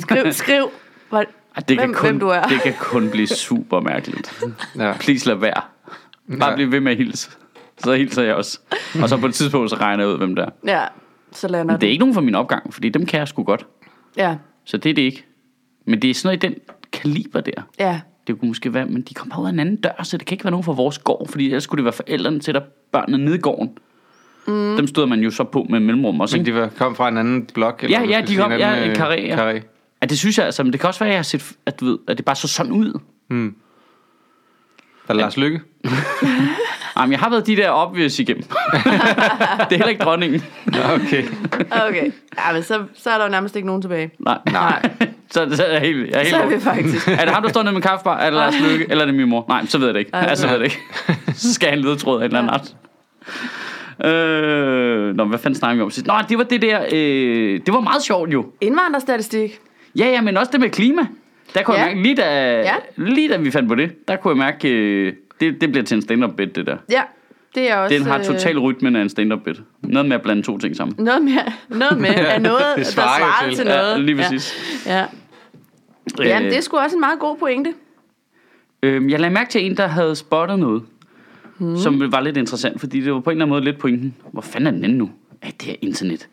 Skriv, 0.00 0.32
skriv 0.42 0.70
Ej, 1.12 1.24
det, 1.68 1.76
hvem, 1.76 1.78
kan 1.78 1.94
kun, 1.94 2.08
hvem 2.08 2.20
du 2.20 2.28
er. 2.28 2.42
det 2.42 2.62
kan 2.62 2.74
kun 2.78 3.10
blive 3.10 3.26
super 3.46 3.80
mærkeligt. 3.80 4.44
Ja. 4.78 4.92
Please 5.00 5.26
lad 5.26 5.34
være. 5.36 5.60
Bare 6.38 6.50
Ja. 6.50 6.54
bliv 6.54 6.72
ved 6.72 6.80
med 6.80 6.92
at 6.92 6.98
hilse. 6.98 7.30
Så 7.78 7.92
hilser 7.94 8.22
jeg 8.22 8.34
også. 8.34 8.58
Og 9.02 9.08
så 9.08 9.16
på 9.16 9.26
et 9.26 9.34
tidspunkt, 9.34 9.70
så 9.70 9.76
regner 9.76 10.04
jeg 10.04 10.12
ud, 10.12 10.18
hvem 10.18 10.34
det 10.34 10.44
er. 10.44 10.48
Ja, 10.66 10.84
så 11.32 11.48
lander 11.48 11.74
Men 11.74 11.80
det 11.80 11.86
er 11.86 11.90
ikke 11.90 12.00
nogen 12.00 12.14
fra 12.14 12.20
min 12.20 12.34
opgang, 12.34 12.74
fordi 12.74 12.88
dem 12.88 13.06
kan 13.06 13.18
jeg 13.18 13.28
sgu 13.28 13.42
godt. 13.42 13.66
Ja, 14.16 14.36
Så 14.64 14.76
det 14.76 14.90
er 14.90 14.94
det 14.94 15.02
ikke. 15.02 15.24
Men 15.84 16.02
det 16.02 16.10
er 16.10 16.14
sådan 16.14 16.28
noget 16.28 16.44
i 16.44 16.46
den 16.46 16.54
kaliber 17.02 17.40
der. 17.40 17.62
ja. 17.78 18.00
Det 18.26 18.38
kunne 18.40 18.48
måske 18.48 18.74
være, 18.74 18.86
men 18.86 19.02
de 19.02 19.14
kommer 19.14 19.38
ud 19.40 19.46
af 19.46 19.50
en 19.50 19.58
anden 19.60 19.76
dør, 19.76 20.02
så 20.02 20.16
det 20.16 20.26
kan 20.26 20.34
ikke 20.34 20.44
være 20.44 20.50
nogen 20.50 20.64
fra 20.64 20.72
vores 20.72 20.98
gård, 20.98 21.28
fordi 21.28 21.44
ellers 21.46 21.62
skulle 21.64 21.78
det 21.78 21.84
være 21.84 21.92
forældrene 21.92 22.40
til, 22.40 22.54
der 22.54 22.60
børnene 22.92 23.24
nede 23.24 23.36
i 23.36 23.38
gården. 23.38 23.70
Mm. 24.46 24.76
Dem 24.76 24.86
stod 24.86 25.06
man 25.06 25.20
jo 25.20 25.30
så 25.30 25.44
på 25.44 25.66
med 25.70 25.80
mellemrum 25.80 26.20
også, 26.20 26.36
Men 26.36 26.46
ikke? 26.46 26.56
de 26.56 26.62
var, 26.62 26.68
kom 26.78 26.96
fra 26.96 27.08
en 27.08 27.16
anden 27.18 27.46
blok? 27.54 27.82
Ja, 27.88 27.98
hvad 27.98 28.08
ja, 28.08 28.18
skal 28.24 28.28
de 28.36 28.36
kom- 28.42 28.52
en 28.52 28.58
ja, 28.58 28.84
en 28.84 28.90
øh, 28.90 28.96
karré, 28.96 29.20
ja. 29.20 29.36
karré. 29.52 29.60
Ja, 30.02 30.06
det 30.06 30.18
synes 30.18 30.38
jeg 30.38 30.46
altså, 30.46 30.62
men 30.62 30.72
det 30.72 30.80
kan 30.80 30.88
også 30.88 31.00
være, 31.00 31.08
at 31.08 31.12
jeg 31.12 31.18
har 31.18 31.22
set, 31.22 31.52
at, 31.66 31.80
du 31.80 31.84
ved, 31.84 31.98
at 32.08 32.16
det 32.16 32.24
bare 32.24 32.36
så 32.36 32.48
sådan 32.48 32.72
ud. 32.72 33.00
Hmm. 33.28 33.54
Der 35.08 35.14
er 35.14 35.18
Lars 35.18 35.36
Lykke. 35.36 35.60
Jamen, 36.98 37.12
jeg 37.12 37.20
har 37.20 37.30
været 37.30 37.46
de 37.46 37.56
der 37.56 37.70
obvious 37.70 38.18
igennem. 38.18 38.42
det 38.48 38.52
er 38.72 39.66
heller 39.70 39.88
ikke 39.88 40.04
dronningen. 40.04 40.42
Ja, 40.74 40.94
okay. 40.94 41.24
Okay. 41.88 42.12
Ja, 42.38 42.52
men 42.52 42.62
så, 42.62 42.84
så 42.94 43.10
er 43.10 43.18
der 43.18 43.24
jo 43.24 43.30
nærmest 43.30 43.56
ikke 43.56 43.66
nogen 43.66 43.82
tilbage. 43.82 44.10
Nej. 44.18 44.38
Nej. 44.52 44.90
Så, 45.30 45.48
så 45.56 45.64
er 45.64 45.72
jeg 45.72 45.80
helt, 45.80 46.10
jeg 46.10 46.14
er 46.14 46.18
helt 46.18 46.30
Så 46.30 46.36
er 46.42 46.46
vi 46.48 46.60
faktisk. 46.60 47.08
Er 47.08 47.16
det 47.24 47.28
ham, 47.28 47.42
der 47.42 47.50
står 47.50 47.62
nede 47.62 47.72
med 47.74 47.82
kaffebar? 47.82 48.16
Er 48.18 48.24
det 48.24 48.32
Lars 48.32 48.54
Løkke? 48.60 48.86
Eller 48.90 49.02
er 49.02 49.06
det 49.06 49.14
min 49.14 49.28
mor? 49.28 49.44
Nej, 49.48 49.66
så 49.66 49.78
ved 49.78 49.86
jeg 49.86 49.94
det 49.94 50.00
ikke. 50.00 50.10
Nej. 50.12 50.26
Altså, 50.28 50.46
ved 50.46 50.52
jeg 50.54 50.60
det 50.60 50.66
ikke. 50.66 50.80
så 51.40 51.54
skal 51.54 51.66
jeg 51.66 51.72
have 51.72 51.78
en 51.78 51.84
ledetråd 51.84 52.20
af 52.22 52.26
en 52.26 52.36
eller 52.36 52.38
anden 52.38 52.54
art. 52.54 52.74
Øh, 54.04 55.16
nå, 55.16 55.24
hvad 55.24 55.38
fanden 55.38 55.58
snakker 55.58 55.76
vi 55.76 55.82
om 55.82 55.90
sidst? 55.90 56.06
Nå, 56.06 56.14
det 56.28 56.38
var 56.38 56.44
det 56.44 56.62
der... 56.62 56.80
Øh, 56.92 57.60
det 57.66 57.74
var 57.74 57.80
meget 57.80 58.02
sjovt 58.02 58.32
jo. 58.32 58.46
Indvandrerstatistik. 58.60 59.58
Ja, 59.98 60.06
ja, 60.06 60.20
men 60.20 60.36
også 60.36 60.52
det 60.52 60.60
med 60.60 60.70
klima. 60.70 61.02
Der 61.54 61.62
kunne 61.62 61.76
Ja. 61.76 61.84
jeg 61.84 61.90
mærke, 61.96 62.02
lige 62.02 62.14
da, 62.16 62.60
Ja. 62.60 62.74
lige 62.96 63.28
da 63.28 63.36
vi 63.36 63.50
fandt 63.50 63.68
på 63.68 63.74
det, 63.74 64.08
der 64.08 64.16
kunne 64.16 64.30
jeg 64.30 64.38
mærke, 64.38 64.68
øh, 64.68 65.12
det, 65.40 65.60
det 65.60 65.72
bliver 65.72 65.84
til 65.84 65.94
en 65.94 66.02
stand-up 66.02 66.30
bit, 66.36 66.56
det 66.56 66.66
der. 66.66 66.76
Ja, 66.90 67.02
det 67.54 67.70
er 67.70 67.76
også... 67.76 67.94
Den 67.96 68.06
har 68.06 68.18
øh, 68.18 68.24
total 68.24 68.58
rytmen 68.58 68.96
af 68.96 69.00
en 69.02 69.08
stand-up 69.08 69.38
bit. 69.44 69.56
Noget 69.82 70.08
med 70.08 70.16
at 70.16 70.22
blande 70.22 70.42
to 70.42 70.58
ting 70.58 70.76
sammen. 70.76 70.96
Noget 70.98 71.22
med, 71.22 71.32
noget 71.68 71.98
med 71.98 72.10
er 72.34 72.38
noget, 72.38 72.62
det 72.76 72.84
der 72.86 72.90
svarer 72.90 73.48
til. 73.48 73.56
til 73.56 73.66
Ja, 73.66 73.76
noget. 73.76 74.00
lige 74.00 74.16
præcis. 74.16 74.54
Ja, 74.86 74.98
ja. 74.98 75.04
Jamen, 76.18 76.44
Øh, 76.44 76.50
det 76.50 76.56
er 76.56 76.60
sgu 76.60 76.76
også 76.76 76.96
en 76.96 77.00
meget 77.00 77.18
god 77.18 77.36
pointe. 77.36 77.74
Øh, 78.82 79.10
jeg 79.10 79.20
lagde 79.20 79.34
mærke 79.34 79.50
til 79.50 79.66
en, 79.66 79.76
der 79.76 79.86
havde 79.86 80.16
spottet 80.16 80.58
noget, 80.58 80.82
Hmm. 81.58 81.68
mm. 81.68 81.76
som 81.76 82.12
var 82.12 82.20
lidt 82.20 82.36
interessant, 82.36 82.80
fordi 82.80 83.00
det 83.00 83.12
var 83.12 83.20
på 83.20 83.30
en 83.30 83.34
eller 83.36 83.44
anden 83.44 83.54
måde 83.54 83.64
lidt 83.64 83.78
pointen. 83.78 84.14
Hvor 84.32 84.42
fanden 84.42 84.66
er 84.66 84.70
den 84.70 84.84
ende 84.84 84.96
nu? 84.96 85.10
Af 85.42 85.52
det 85.52 85.62
her 85.68 85.74
internet. 85.80 86.28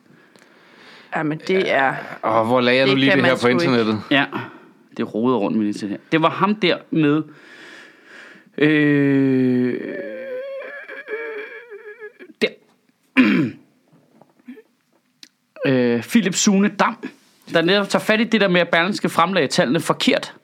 Jamen, 1.15 1.41
det 1.47 1.71
er... 1.71 1.93
Og 2.21 2.45
hvor 2.45 2.61
lagde 2.61 2.87
Det 2.87 2.99
lige 2.99 3.11
det 3.11 3.25
her 3.25 3.31
på 3.33 3.37
sgu 3.37 3.47
ikke. 3.47 3.63
internettet? 3.63 4.01
Ja, 4.11 4.25
det 4.97 5.13
roder 5.13 5.37
rundt 5.37 5.57
med 5.57 5.73
det 5.73 5.89
her. 5.89 5.97
Det 6.11 6.21
var 6.21 6.29
ham 6.29 6.55
der 6.55 6.77
med... 6.91 7.23
Øh, 8.57 9.81
der. 12.41 12.47
øh, 15.67 16.01
Philip 16.03 16.33
Sune 16.33 16.67
Dam, 16.67 16.97
der 17.53 17.61
netop 17.61 17.89
tager 17.89 18.03
fat 18.03 18.19
i 18.19 18.23
det 18.23 18.41
der 18.41 18.47
med, 18.47 18.61
at 18.61 18.69
Berlingske 18.69 19.09
fremlagde 19.09 19.47
tallene 19.47 19.79
forkert. 19.79 20.35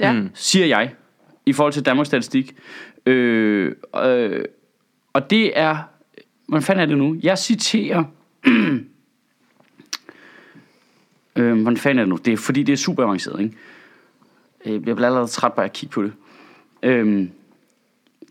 Ja, 0.00 0.12
mm. 0.12 0.30
siger 0.34 0.66
jeg, 0.66 0.92
i 1.46 1.52
forhold 1.52 1.72
til 1.72 1.86
Danmarks 1.86 2.06
Statistik. 2.06 2.56
Øh, 3.06 3.72
øh, 4.04 4.44
og 5.12 5.30
det 5.30 5.58
er, 5.58 5.76
hvordan 6.48 6.62
fanden 6.62 6.82
er 6.82 6.86
det 6.86 6.98
nu? 6.98 7.16
Jeg 7.22 7.38
citerer, 7.38 8.04
øh, 11.36 11.60
hvordan 11.62 11.76
fanden 11.76 11.98
er 11.98 12.02
det 12.02 12.08
nu? 12.08 12.16
Det 12.16 12.32
er 12.32 12.36
fordi, 12.36 12.62
det 12.62 12.72
er 12.72 12.76
super 12.76 13.02
avanceret, 13.02 13.40
ikke? 13.40 13.56
Øh, 14.64 14.72
Jeg 14.72 14.82
bliver 14.82 15.06
allerede 15.06 15.26
træt 15.26 15.52
bare 15.52 15.66
at 15.66 15.72
kigge 15.72 15.92
på 15.92 16.02
det. 16.02 16.12
Øh, 16.82 17.28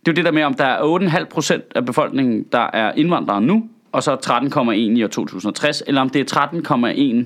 det 0.06 0.12
er 0.12 0.12
jo 0.12 0.14
det 0.14 0.26
der 0.26 0.32
med, 0.32 0.44
om 0.44 0.54
der 0.54 0.66
er 0.66 1.00
8,5 1.20 1.24
procent 1.24 1.64
af 1.76 1.86
befolkningen, 1.86 2.44
der 2.52 2.70
er 2.74 2.92
indvandrere 2.92 3.42
nu, 3.42 3.70
og 3.92 4.04
så 4.04 4.16
13,1 4.16 4.72
i 4.72 5.04
år 5.04 5.08
2060, 5.08 5.84
eller 5.88 6.02
om 6.02 6.10
det 6.10 6.34
er 6.34 6.46
13,1 7.24 7.26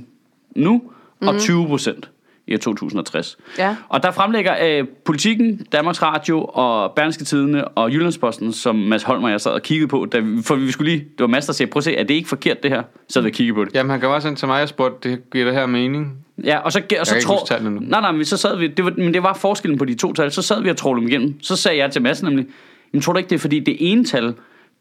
nu, 0.56 0.82
og 1.22 1.40
20 1.40 1.68
procent 1.68 2.10
i 2.50 2.54
år 2.54 2.58
2060. 2.58 3.38
Ja. 3.58 3.76
Og 3.90 4.04
der 4.04 4.12
fremlægger 4.12 4.56
øh, 4.66 4.88
Politikken, 5.06 5.66
Danmarks 5.72 6.02
Radio 6.02 6.44
og 6.44 6.92
Berlingske 6.96 7.24
Tidene 7.24 7.68
og 7.68 7.92
Jyllandsposten, 7.92 8.54
som 8.54 8.76
Mads 8.76 9.04
Holm 9.04 9.24
og 9.24 9.32
jeg 9.32 9.42
sad 9.42 9.52
og 9.52 9.62
kiggede 9.62 9.88
på, 9.88 10.06
da 10.06 10.20
vi, 10.20 10.42
for 10.44 10.56
vi 10.56 10.72
skulle 10.72 10.92
lige, 10.92 11.04
det 11.04 11.20
var 11.20 11.28
Mads, 11.28 11.46
der 11.46 11.54
sagde, 11.54 11.72
prøv 11.72 11.80
at 11.80 11.84
se, 11.84 11.96
er 11.96 12.04
det 12.04 12.14
ikke 12.14 12.30
forkert 12.30 12.64
det 12.64 12.72
her? 12.72 12.84
Så 13.10 13.22
vi 13.22 13.32
kiggede 13.32 13.56
på 13.56 13.66
det. 13.66 13.76
Jamen, 13.76 13.90
han 13.90 14.00
kom 14.00 14.12
også 14.12 14.28
ind 14.28 14.38
til 14.38 14.48
mig 14.48 14.62
og 14.62 14.70
spurgte, 14.70 15.10
det 15.10 15.32
giver 15.32 15.46
det 15.46 15.54
her 15.54 15.66
mening? 15.66 16.18
Ja, 16.44 16.58
og 16.58 16.72
så, 16.72 16.82
og 17.00 17.08
så 17.08 17.16
ikke 17.16 17.26
tror... 17.26 17.70
Nej, 17.70 18.02
nej, 18.02 18.12
men 18.12 18.26
så 18.26 18.38
sad 18.38 18.58
vi, 18.58 18.68
det 18.68 18.86
var, 18.86 18.94
men 18.98 19.14
det 19.14 19.24
var 19.24 19.34
forskellen 19.34 19.78
på 19.78 19.86
de 19.86 19.96
to 19.96 20.14
tal, 20.14 20.32
så 20.32 20.42
sad 20.42 20.62
vi 20.62 20.70
og 20.70 20.78
trålede 20.78 21.02
dem 21.02 21.10
igennem. 21.10 21.42
Så 21.42 21.56
sagde 21.56 21.78
jeg 21.78 21.92
til 21.92 22.02
Mads 22.02 22.24
nemlig, 22.24 22.46
men 22.92 23.02
tror 23.02 23.14
du 23.14 23.18
ikke 23.18 23.30
det 23.30 23.36
er 23.36 23.40
fordi 23.40 23.60
det 23.60 23.78
ene 23.80 24.06
tal, 24.06 24.34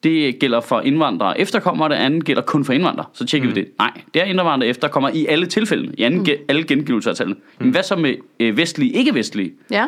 det 0.02 0.38
gælder 0.38 0.60
for 0.60 0.80
indvandrere 0.80 1.28
og 1.28 1.40
efterkommere, 1.40 1.88
det 1.88 1.94
andet 1.94 2.24
gælder 2.24 2.42
kun 2.42 2.64
for 2.64 2.72
indvandrere. 2.72 3.06
Så 3.12 3.26
tjekker 3.26 3.48
mm. 3.48 3.54
vi 3.54 3.60
det. 3.60 3.68
Nej, 3.78 3.90
det 4.14 4.22
er 4.22 4.26
indvandrere 4.26 4.58
og 4.58 4.66
efterkommere 4.66 5.16
i 5.16 5.26
alle 5.26 5.46
tilfælde, 5.46 5.94
i 5.98 6.02
anden, 6.02 6.20
mm. 6.20 6.44
alle 6.48 6.64
gengivelser 6.64 7.10
af 7.10 7.16
tallene. 7.16 7.34
Mm. 7.34 7.64
Men 7.64 7.70
hvad 7.70 7.82
så 7.82 7.96
med 7.96 8.14
øh, 8.40 8.56
vestlige, 8.56 8.92
ikke-vestlige? 8.92 9.52
ja. 9.70 9.86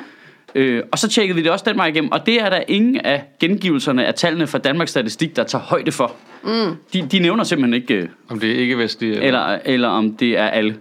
Øh, 0.55 0.83
og 0.93 0.99
så 0.99 1.09
tjekkede 1.09 1.37
vi 1.37 1.43
det 1.43 1.51
også 1.51 1.65
den 1.69 1.77
vej 1.77 1.87
igennem, 1.87 2.13
og 2.13 2.27
det 2.27 2.43
er 2.43 2.51
der 2.51 2.61
ingen 2.69 2.97
af 2.97 3.25
gengivelserne 3.41 4.07
af 4.07 4.15
tallene 4.15 4.47
fra 4.47 4.59
Danmarks 4.59 4.91
Statistik, 4.91 5.37
der 5.37 5.45
tager 5.45 5.63
højde 5.63 5.93
for. 5.93 6.13
Mm. 6.45 6.77
De, 6.93 7.09
de 7.13 7.19
nævner 7.19 7.45
simpelthen 7.45 7.83
ikke, 7.83 7.95
øh, 7.95 8.09
Om 8.29 8.41
det 8.41 8.51
er 8.51 8.55
ikke 8.55 8.79
vestlige 8.79 9.13
eller... 9.23 9.47
eller, 9.47 9.59
eller 9.65 9.89
om 9.89 10.17
det 10.17 10.39
er 10.39 10.47
alle. 10.47 10.77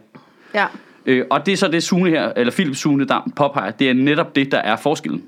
Ja. 0.53 0.65
Øh, 1.05 1.25
og 1.29 1.45
det 1.45 1.51
er 1.51 1.57
så 1.57 1.67
det 1.67 1.83
Sune 1.83 2.09
her, 2.09 2.31
eller 2.36 2.53
Philip 2.53 2.75
Sune 2.75 3.05
Dam 3.05 3.33
påpeger, 3.36 3.71
det 3.71 3.89
er 3.89 3.93
netop 3.93 4.36
det, 4.36 4.51
der 4.51 4.57
er 4.57 4.75
forskellen. 4.75 5.24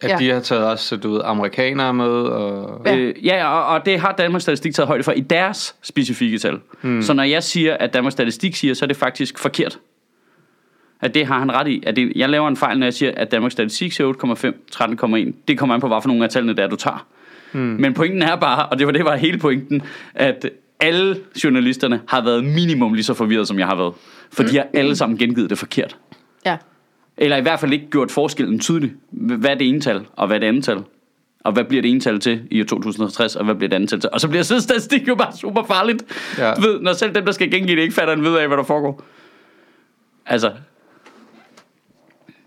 At 0.00 0.10
Ja. 0.10 0.16
de 0.18 0.30
har 0.30 0.40
taget 0.40 0.64
også, 0.66 0.96
du 0.96 1.12
ved, 1.12 1.20
amerikanere 1.24 1.94
med, 1.94 2.06
og... 2.06 2.82
Ja. 2.86 2.94
Ja, 2.94 2.98
øh, 2.98 3.26
ja 3.26 3.46
og, 3.46 3.66
og 3.66 3.86
det 3.86 4.00
har 4.00 4.12
Danmarks 4.12 4.42
Statistik 4.42 4.74
taget 4.74 4.86
højde 4.86 5.02
for 5.02 5.12
i 5.12 5.20
deres 5.20 5.76
specifikke 5.82 6.38
tal. 6.38 6.58
Mm. 6.82 7.02
Så 7.02 7.12
når 7.12 7.22
jeg 7.22 7.42
siger, 7.42 7.76
at 7.76 7.94
Danmarks 7.94 8.12
Statistik 8.12 8.54
siger, 8.56 8.74
så 8.74 8.84
er 8.84 8.86
det 8.86 8.96
faktisk 8.96 9.38
forkert. 9.38 9.78
At 11.00 11.14
det 11.14 11.26
har 11.26 11.38
han 11.38 11.52
ret 11.52 11.68
i. 11.68 11.82
At 11.86 11.96
det, 11.96 12.12
jeg 12.16 12.28
laver 12.28 12.48
en 12.48 12.56
fejl, 12.56 12.78
når 12.78 12.86
jeg 12.86 12.94
siger, 12.94 13.12
at 13.16 13.30
Danmarks 13.30 13.52
Statistik 13.52 13.92
siger 13.92 14.12
8,5, 14.12 15.26
13,1. 15.30 15.32
Det 15.48 15.58
kommer 15.58 15.74
an 15.74 15.80
på, 15.80 15.88
hvad 15.88 15.98
for 16.02 16.08
nogle 16.08 16.24
af 16.24 16.30
tallene, 16.30 16.52
der 16.56 16.66
du 16.66 16.76
tager. 16.76 17.06
Mm. 17.52 17.60
Men 17.60 17.94
pointen 17.94 18.22
er 18.22 18.36
bare, 18.36 18.66
og 18.66 18.78
det 18.78 18.86
var 18.86 18.92
det 18.92 19.04
var 19.04 19.16
hele 19.16 19.38
pointen, 19.38 19.82
at 20.14 20.50
alle 20.80 21.16
journalisterne 21.44 22.00
har 22.08 22.24
været 22.24 22.44
minimum 22.44 22.94
lige 22.94 23.04
så 23.04 23.14
forvirret, 23.14 23.48
som 23.48 23.58
jeg 23.58 23.66
har 23.66 23.74
været. 23.76 23.94
For 24.32 24.42
de 24.42 24.56
har 24.56 24.66
alle 24.74 24.96
sammen 24.96 25.18
gengivet 25.18 25.50
det 25.50 25.58
forkert. 25.58 25.96
Ja. 26.46 26.56
Eller 27.16 27.36
i 27.36 27.42
hvert 27.42 27.60
fald 27.60 27.72
ikke 27.72 27.90
gjort 27.90 28.10
forskellen 28.10 28.58
tydelig. 28.58 28.92
Hvad 29.10 29.50
er 29.50 29.54
det 29.54 29.68
ene 29.68 29.80
tal, 29.80 30.06
og 30.16 30.26
hvad 30.26 30.36
er 30.36 30.40
det 30.40 30.46
andet 30.46 30.64
tal? 30.64 30.82
Og 31.44 31.52
hvad 31.52 31.64
bliver 31.64 31.82
det 31.82 31.90
ene 31.90 32.00
tal 32.00 32.20
til 32.20 32.42
i 32.50 32.60
år 32.60 32.64
2060, 32.64 33.36
og 33.36 33.44
hvad 33.44 33.54
bliver 33.54 33.68
det 33.68 33.76
andet 33.76 33.90
tal 33.90 34.00
til? 34.00 34.10
Og 34.12 34.20
så 34.20 34.28
bliver 34.28 34.42
sådan 34.42 34.60
statistik 34.60 35.08
jo 35.08 35.14
bare 35.14 35.36
super 35.36 35.62
farligt. 35.64 36.04
Ja. 36.38 36.54
Du 36.54 36.60
ved, 36.60 36.80
når 36.80 36.92
selv 36.92 37.14
dem, 37.14 37.24
der 37.24 37.32
skal 37.32 37.50
gengive 37.50 37.76
det, 37.76 37.82
ikke 37.82 37.94
fatter 37.94 38.14
en 38.14 38.22
ved 38.22 38.36
af, 38.38 38.46
hvad 38.46 38.56
der 38.56 38.62
foregår. 38.62 39.02
Altså, 40.26 40.52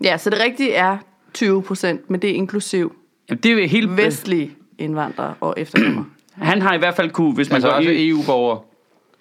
Ja, 0.04 0.18
så 0.18 0.30
det 0.30 0.38
rigtige 0.40 0.72
er 0.72 0.96
20 1.34 1.62
procent, 1.62 2.10
men 2.10 2.22
det 2.22 2.30
er 2.30 2.34
inklusiv 2.34 2.96
jamen, 3.28 3.40
det 3.42 3.52
er 3.52 3.62
jo 3.62 3.68
helt... 3.68 3.96
vestlige 3.96 4.50
indvandrere 4.78 5.34
og 5.40 5.54
efterkommere. 5.56 6.04
Han 6.34 6.62
har 6.62 6.74
i 6.74 6.78
hvert 6.78 6.94
fald 6.94 7.10
kunne, 7.10 7.34
hvis 7.34 7.50
man 7.50 7.54
Altså 7.54 7.68
går 7.68 7.76
også 7.76 7.90
i... 7.90 8.08
EU-borgere. 8.08 8.60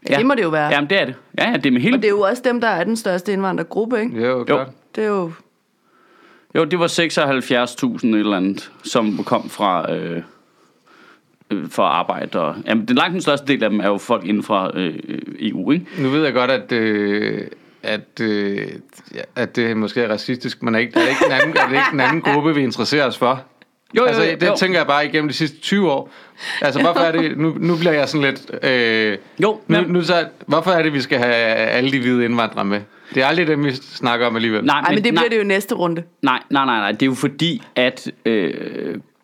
Ja. 0.10 0.18
Det 0.18 0.25
må 0.25 0.36
det 0.36 0.44
jo 0.44 0.50
være. 0.50 0.70
Jamen, 0.70 0.89
det 0.89 1.01
er 1.01 1.06
det. 1.06 1.16
Ja, 1.38 1.50
ja, 1.50 1.58
det 1.58 1.66
er 1.66 1.72
med 1.72 1.82
hele... 1.82 1.96
Og 1.96 2.01
det 2.01 2.08
er 2.08 2.12
jo 2.12 2.22
også 2.22 2.42
dem, 2.46 2.62
der 2.62 2.68
er 2.68 2.84
den 2.84 2.96
største 2.96 3.34
indvandrergruppe, 3.34 4.00
ikke? 4.00 4.25
Jo, 4.25 4.44
klart. 4.44 4.68
Det 4.98 5.06
er 5.06 5.08
jo... 5.08 5.32
Jo, 6.56 6.63
det 6.63 6.80
var 6.80 6.88
76.000 6.88 8.08
et 8.08 8.20
eller 8.20 8.38
andet, 8.38 8.72
som 8.84 9.24
kom 9.24 9.50
fra... 9.50 9.94
Øh, 9.94 10.22
øh, 11.51 11.70
for 11.70 11.84
at 11.84 11.92
arbejde. 11.92 12.39
Og, 12.39 12.56
jamen, 12.66 12.88
den 12.88 12.96
langt 12.96 13.13
den 13.13 13.22
største 13.22 13.48
del 13.48 13.63
af 13.63 13.70
dem 13.70 13.80
er 13.80 13.88
jo 13.88 13.98
folk 13.98 14.25
inden 14.25 14.44
fra 14.44 14.72
øh, 14.74 15.00
EU, 15.39 15.72
ikke? 15.72 15.86
Nu 16.00 16.10
ved 16.10 16.24
jeg 16.24 16.34
godt, 16.34 16.51
at, 16.51 16.72
øh, 16.72 17.48
at, 17.84 18.22
øh, 18.22 18.68
ja, 19.16 19.22
at 19.36 19.56
det 19.56 19.77
måske 19.77 20.01
er 20.01 20.10
racistisk, 20.10 20.63
men 20.63 20.75
er, 20.75 20.80
ikke, 20.80 21.00
er, 21.00 21.04
det 21.04 21.10
ikke 21.10 21.25
en 21.25 21.32
anden, 21.32 21.58
er 21.58 21.68
det 21.68 21.75
ikke 21.75 21.94
en 21.94 22.00
anden 22.00 22.22
gruppe, 22.22 22.56
vi 22.56 22.63
interesserer 22.63 23.08
os 23.08 23.18
for? 23.18 23.44
Jo, 23.98 24.01
jo, 24.01 24.08
altså, 24.08 24.24
jo, 24.24 24.32
det 24.39 24.48
jo. 24.48 24.56
tænker 24.58 24.79
jeg 24.79 24.88
bare 24.88 25.06
igennem 25.06 25.27
de 25.27 25.34
sidste 25.34 25.58
20 25.60 25.91
år. 25.91 26.12
Altså, 26.62 26.82
hvorfor 26.82 27.00
er 27.01 27.12
det... 27.12 27.38
Nu, 27.44 27.56
nu 27.60 27.75
bliver 27.77 27.94
jeg 27.94 28.10
sådan 28.10 28.22
lidt... 28.22 28.65
Øh, 28.65 29.17
Jo, 29.39 29.60
nu, 29.67 29.82
men- 29.82 29.89
nu 29.91 30.01
så, 30.03 30.25
hvorfor 30.48 30.72
er 30.72 30.84
det, 30.84 30.94
vi 30.94 31.01
skal 31.01 31.17
have 31.20 31.34
alle 31.36 31.91
de 31.91 32.00
hvide 32.00 32.25
indvandrere 32.25 32.65
med? 32.65 32.82
Det 33.15 33.24
er 33.24 33.27
aldrig 33.27 33.48
dem, 33.48 33.65
vi 33.65 33.72
snakker 33.75 34.25
om 34.27 34.36
alligevel. 34.36 34.63
Nej, 34.65 34.79
Ej, 34.79 34.94
men 34.96 35.03
det 35.03 35.13
nej, 35.13 35.22
bliver 35.24 35.29
det 35.29 35.38
jo 35.44 35.48
næste 35.48 35.75
runde. 35.75 36.03
Nej, 36.22 36.39
nej, 36.50 36.65
nej, 36.65 36.77
nej. 36.79 36.91
Det 36.91 37.01
er 37.01 37.06
jo 37.06 37.13
fordi, 37.13 37.62
at 37.75 38.12
øh, 38.25 38.53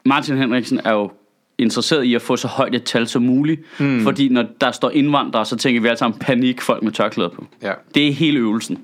Martin 0.06 0.38
Henriksen 0.38 0.82
er 0.86 0.92
jo 0.94 1.12
interesseret 1.58 2.04
i 2.04 2.16
at 2.16 2.22
få 2.22 2.36
så 2.36 2.48
højt 2.48 2.76
et 2.76 2.84
tal 2.84 3.08
som 3.08 3.22
muligt. 3.22 3.62
Mm. 3.80 4.04
Fordi 4.04 4.30
når 4.30 4.46
der 4.62 4.72
står 4.72 4.90
indvandrere, 4.90 5.46
så 5.46 5.56
tænker 5.58 5.82
vi 5.82 5.88
alle 5.88 5.98
sammen 5.98 6.20
panik, 6.20 6.62
folk 6.62 6.84
med 6.84 6.92
tørklæder 6.92 7.30
på. 7.30 7.46
Ja. 7.62 7.72
Det 7.96 8.08
er 8.08 8.14
hele 8.14 8.40
øvelsen. 8.40 8.80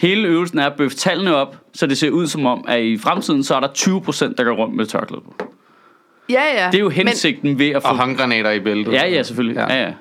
Hele 0.00 0.28
øvelsen 0.28 0.58
er 0.58 0.66
at 0.66 0.76
bøffe 0.76 0.96
tallene 0.96 1.34
op, 1.34 1.56
så 1.72 1.86
det 1.86 1.98
ser 1.98 2.10
ud 2.10 2.26
som 2.26 2.46
om, 2.46 2.64
at 2.68 2.82
i 2.82 2.98
fremtiden, 2.98 3.44
så 3.44 3.54
er 3.54 3.60
der 3.60 3.68
20%, 3.68 4.34
der 4.38 4.44
går 4.44 4.52
rundt 4.52 4.76
med 4.76 4.86
tørklæder 4.86 5.22
på. 5.22 5.34
Ja, 6.30 6.42
ja. 6.64 6.66
Det 6.66 6.74
er 6.74 6.80
jo 6.80 6.88
hensigten 6.88 7.58
ved 7.58 7.70
at 7.70 7.82
få... 7.82 7.88
Og 7.88 7.98
håndgranater 7.98 8.50
i 8.50 8.60
bæltet. 8.60 8.92
Ja, 8.92 9.06
ja, 9.08 9.22
selvfølgelig. 9.22 9.56
Ja, 9.56 9.82
ja. 9.82 9.92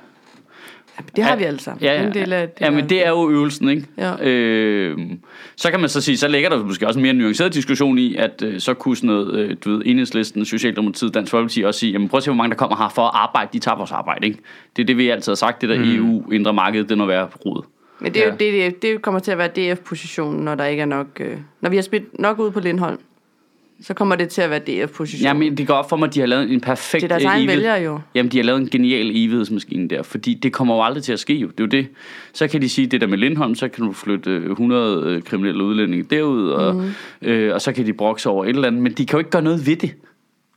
Men, 0.97 1.05
det 1.15 1.23
har 1.23 1.35
vi 1.35 1.43
alle 1.43 1.59
sammen. 1.59 1.83
Ja, 1.83 1.91
Det 1.91 1.97
er 1.97 2.01
ja. 2.01 2.07
en 2.07 2.13
del 2.13 2.33
af 2.33 2.49
det. 2.49 2.61
ja, 2.61 2.69
men 2.69 2.89
det 2.89 3.05
er 3.05 3.09
jo 3.09 3.29
øvelsen, 3.29 3.69
ikke? 3.69 3.85
Ja. 3.97 4.27
Øh, 4.27 4.97
så 5.55 5.71
kan 5.71 5.79
man 5.79 5.89
så 5.89 6.01
sige, 6.01 6.17
så 6.17 6.27
ligger 6.27 6.49
der 6.49 6.63
måske 6.63 6.87
også 6.87 6.99
en 6.99 7.03
mere 7.03 7.13
nuanceret 7.13 7.53
diskussion 7.53 7.97
i, 7.97 8.15
at 8.15 8.43
øh, 8.45 8.59
så 8.59 8.73
kunne 8.73 8.95
sådan 8.95 9.07
noget, 9.07 9.35
øh, 9.35 9.55
du 9.65 9.71
ved, 9.71 9.81
Enhedslisten, 9.85 10.45
Socialdemokratiet, 10.45 11.13
Dansk 11.13 11.31
Folkeparti 11.31 11.61
også 11.63 11.79
sige, 11.79 11.91
jamen 11.91 12.09
prøv 12.09 12.17
at 12.17 12.23
se, 12.23 12.29
hvor 12.29 12.35
mange 12.35 12.49
der 12.49 12.57
kommer 12.57 12.77
her 12.77 12.89
for 12.89 13.01
at 13.01 13.11
arbejde, 13.13 13.49
de 13.53 13.59
tager 13.59 13.77
vores 13.77 13.91
arbejde, 13.91 14.27
ikke? 14.27 14.39
Det 14.75 14.81
er 14.81 14.85
det, 14.85 14.97
vi 14.97 15.09
altid 15.09 15.31
har 15.31 15.35
sagt, 15.35 15.61
det 15.61 15.69
der 15.69 15.79
mm. 15.79 15.95
EU, 15.95 16.31
indre 16.31 16.53
marked, 16.53 16.83
det 16.83 16.97
må 16.97 17.05
være 17.05 17.27
rodet. 17.45 17.65
Men 18.01 18.13
det, 18.13 18.21
er 18.21 18.27
jo, 18.27 18.35
Ja. 18.39 18.65
det, 18.69 18.81
det 18.81 19.01
kommer 19.01 19.19
til 19.19 19.31
at 19.31 19.37
være 19.37 19.47
DF-positionen, 19.73 20.45
når 20.45 20.55
der 20.55 20.65
ikke 20.65 20.81
er 20.81 20.85
nok... 20.85 21.07
Øh, 21.19 21.37
når 21.61 21.69
vi 21.69 21.75
har 21.75 21.83
spillet 21.83 22.09
nok 22.19 22.39
ud 22.39 22.51
på 22.51 22.59
Lindholm, 22.59 22.99
så 23.81 23.93
kommer 23.93 24.15
det 24.15 24.29
til 24.29 24.41
at 24.41 24.49
være 24.49 24.59
DF-positionen. 24.59 25.23
Jamen, 25.43 25.57
det 25.57 25.67
går 25.67 25.73
op 25.73 25.89
for 25.89 25.95
mig, 25.97 26.07
at 26.07 26.13
de 26.13 26.19
har 26.19 26.27
lavet 26.27 26.51
en 26.51 26.61
perfekt... 26.61 27.01
det 27.01 27.03
er 27.03 27.07
deres 27.07 27.23
øh, 27.23 27.29
egen 27.29 27.47
vælgere 27.47 27.81
jo. 27.81 27.99
Jamen, 28.15 28.31
de 28.31 28.37
har 28.37 28.43
lavet 28.43 28.61
en 28.61 28.69
genial 28.69 29.09
evighedsmaskine 29.09 29.87
der, 29.87 30.03
fordi 30.03 30.33
det 30.33 30.53
kommer 30.53 30.75
jo 30.75 30.83
aldrig 30.83 31.03
til 31.03 31.13
at 31.13 31.19
ske 31.19 31.33
jo. 31.33 31.47
Det 31.47 31.59
er 31.59 31.63
jo 31.63 31.67
det. 31.67 31.87
Så 32.33 32.47
kan 32.47 32.61
de 32.61 32.69
sige, 32.69 32.87
det 32.87 33.01
der 33.01 33.07
med 33.07 33.17
Lindholm, 33.17 33.55
så 33.55 33.67
kan 33.67 33.85
du 33.85 33.93
flytte 33.93 34.31
øh, 34.31 34.51
100 34.51 35.03
øh, 35.09 35.21
kriminelle 35.21 35.63
udlændinge 35.63 36.03
derud, 36.09 36.49
og, 36.49 36.75
mm. 36.75 36.91
øh, 37.29 37.53
og 37.53 37.61
så 37.61 37.71
kan 37.71 37.85
de 37.85 37.93
brokse 37.93 38.29
over 38.29 38.45
et 38.45 38.49
eller 38.49 38.67
andet, 38.67 38.81
men 38.81 38.91
de 38.91 39.05
kan 39.05 39.13
jo 39.13 39.19
ikke 39.19 39.31
gøre 39.31 39.41
noget 39.41 39.67
ved 39.67 39.75
det. 39.75 39.91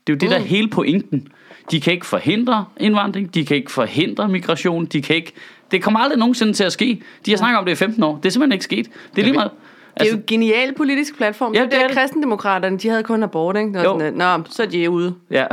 Det 0.06 0.12
er 0.12 0.16
jo 0.16 0.18
det, 0.18 0.30
der 0.30 0.36
er 0.36 0.40
Mm. 0.40 0.46
hele 0.46 0.68
pointen. 0.68 1.28
De 1.70 1.80
kan 1.80 1.92
ikke 1.92 2.06
forhindre 2.06 2.64
indvandring, 2.80 3.34
de 3.34 3.44
kan 3.44 3.56
ikke 3.56 3.72
forhindre 3.72 4.28
migration, 4.28 4.84
de 4.86 5.02
kan 5.02 5.16
ikke... 5.16 5.32
Det 5.72 5.82
kommer 5.82 6.00
aldrig 6.00 6.18
nogensinde 6.18 6.52
til 6.52 6.64
at 6.64 6.72
ske. 6.72 7.02
De 7.26 7.30
har 7.30 7.38
snakket 7.38 7.58
om 7.58 7.64
det 7.64 7.72
i 7.72 7.74
15 7.74 8.02
år. 8.02 8.16
Det 8.16 8.26
er 8.26 8.30
simpelthen 8.30 8.52
ikke 8.52 8.64
sket. 8.64 8.86
Det 9.16 9.22
er 9.22 9.24
lige 9.26 9.34
meget... 9.34 9.50
Det 9.98 10.06
er 10.06 10.10
jo 10.10 10.16
en 10.16 10.24
genial 10.26 10.74
politisk 10.74 11.16
platform. 11.16 11.54
Ja, 11.54 11.62
det 11.62 11.70
det 11.70 11.82
er 11.82 11.86
det. 11.86 11.96
kristendemokraterne, 11.96 12.78
de 12.78 12.88
havde 12.88 13.02
kun 13.02 13.22
abort, 13.22 13.56
ikke? 13.56 13.68
Det 13.68 13.88
var 13.88 13.98
sådan, 13.98 14.14
Nå, 14.14 14.42
så 14.50 14.62
er 14.62 14.66
de 14.66 14.90
ude. 14.90 15.14
Ja. 15.30 15.36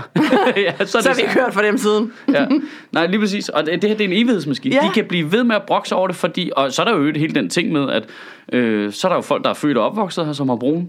ja, 0.57 0.73
så, 0.85 0.97
er 0.97 1.01
Så 1.01 1.09
har 1.09 1.15
vi 1.15 1.21
hørt 1.39 1.53
fra 1.53 1.63
dem 1.63 1.77
siden. 1.77 2.13
ja. 2.33 2.45
Nej, 2.91 3.07
lige 3.07 3.19
præcis. 3.19 3.49
Og 3.49 3.65
det, 3.65 3.81
det 3.81 3.89
her 3.89 3.97
det 3.97 4.03
er 4.03 4.07
en 4.07 4.13
evighedsmaskine. 4.13 4.75
Ja. 4.75 4.81
Ja. 4.83 4.87
De 4.89 4.93
kan 4.93 5.05
blive 5.05 5.31
ved 5.31 5.43
med 5.43 5.55
at 5.55 5.61
brokse 5.67 5.95
over 5.95 6.07
det, 6.07 6.15
fordi... 6.15 6.51
Og 6.55 6.71
så 6.73 6.81
er 6.81 6.85
der 6.85 6.97
jo 6.97 7.03
hele 7.15 7.35
den 7.35 7.49
ting 7.49 7.71
med, 7.71 7.89
at 7.89 8.03
øh, 8.53 8.93
så 8.93 9.07
er 9.07 9.09
der 9.09 9.15
jo 9.15 9.21
folk, 9.21 9.43
der 9.43 9.49
er 9.49 9.53
født 9.53 9.77
og 9.77 9.85
opvokset 9.85 10.25
her, 10.25 10.33
som 10.33 10.49
har 10.49 10.55
brun. 10.55 10.87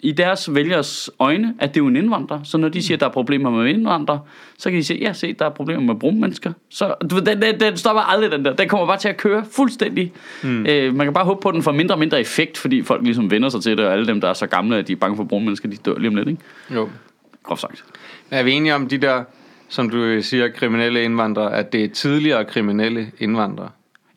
I 0.00 0.12
deres 0.12 0.54
vælgers 0.54 1.10
øjne, 1.18 1.54
at 1.58 1.74
det 1.74 1.80
er 1.80 1.84
jo 1.84 1.88
en 1.88 1.96
indvandrer. 1.96 2.42
Så 2.42 2.58
når 2.58 2.68
de 2.68 2.82
siger, 2.82 2.96
at 2.96 3.00
der 3.00 3.06
er 3.06 3.10
problemer 3.10 3.50
med 3.50 3.66
indvandrere, 3.66 4.20
så 4.58 4.70
kan 4.70 4.78
de 4.78 4.84
sige, 4.84 5.00
ja, 5.00 5.12
se, 5.12 5.32
der 5.32 5.44
er 5.44 5.50
problemer 5.50 5.82
med 5.82 5.94
brune 5.94 6.20
mennesker. 6.20 6.52
Så 6.68 6.94
du 7.10 7.18
den, 7.18 7.42
den, 7.42 7.60
den 7.60 7.76
stopper 7.76 8.02
aldrig, 8.02 8.30
den 8.30 8.44
der. 8.44 8.52
Den 8.52 8.68
kommer 8.68 8.86
bare 8.86 8.98
til 8.98 9.08
at 9.08 9.16
køre 9.16 9.44
fuldstændig. 9.52 10.12
Mm. 10.42 10.66
Øh, 10.66 10.94
man 10.94 11.06
kan 11.06 11.14
bare 11.14 11.24
håbe 11.24 11.40
på, 11.40 11.48
at 11.48 11.54
den 11.54 11.62
får 11.62 11.72
mindre 11.72 11.94
og 11.94 11.98
mindre 11.98 12.20
effekt, 12.20 12.58
fordi 12.58 12.82
folk 12.82 13.02
ligesom 13.04 13.30
vender 13.30 13.48
sig 13.48 13.62
til 13.62 13.76
det, 13.76 13.86
og 13.86 13.92
alle 13.92 14.06
dem, 14.06 14.20
der 14.20 14.28
er 14.28 14.34
så 14.34 14.46
gamle, 14.46 14.76
at 14.76 14.88
de 14.88 14.92
er 14.92 14.96
bange 14.96 15.16
for 15.16 15.24
brune 15.24 15.44
mennesker, 15.44 15.68
de 15.68 15.76
dør 15.76 15.98
lige 15.98 16.08
om 16.08 16.14
lidt, 16.14 16.28
ikke? 16.28 16.42
Jo. 16.74 16.88
Groft 17.42 17.60
sagt. 17.60 17.84
Er 18.30 18.42
vi 18.42 18.52
enige 18.52 18.74
om 18.74 18.88
de 18.88 18.98
der, 18.98 19.24
som 19.68 19.90
du 19.90 20.22
siger, 20.22 20.48
kriminelle 20.48 21.02
indvandrere, 21.02 21.54
at 21.54 21.72
det 21.72 21.84
er 21.84 21.88
tidligere 21.88 22.44
kriminelle 22.44 23.10
indvandrere? 23.18 23.68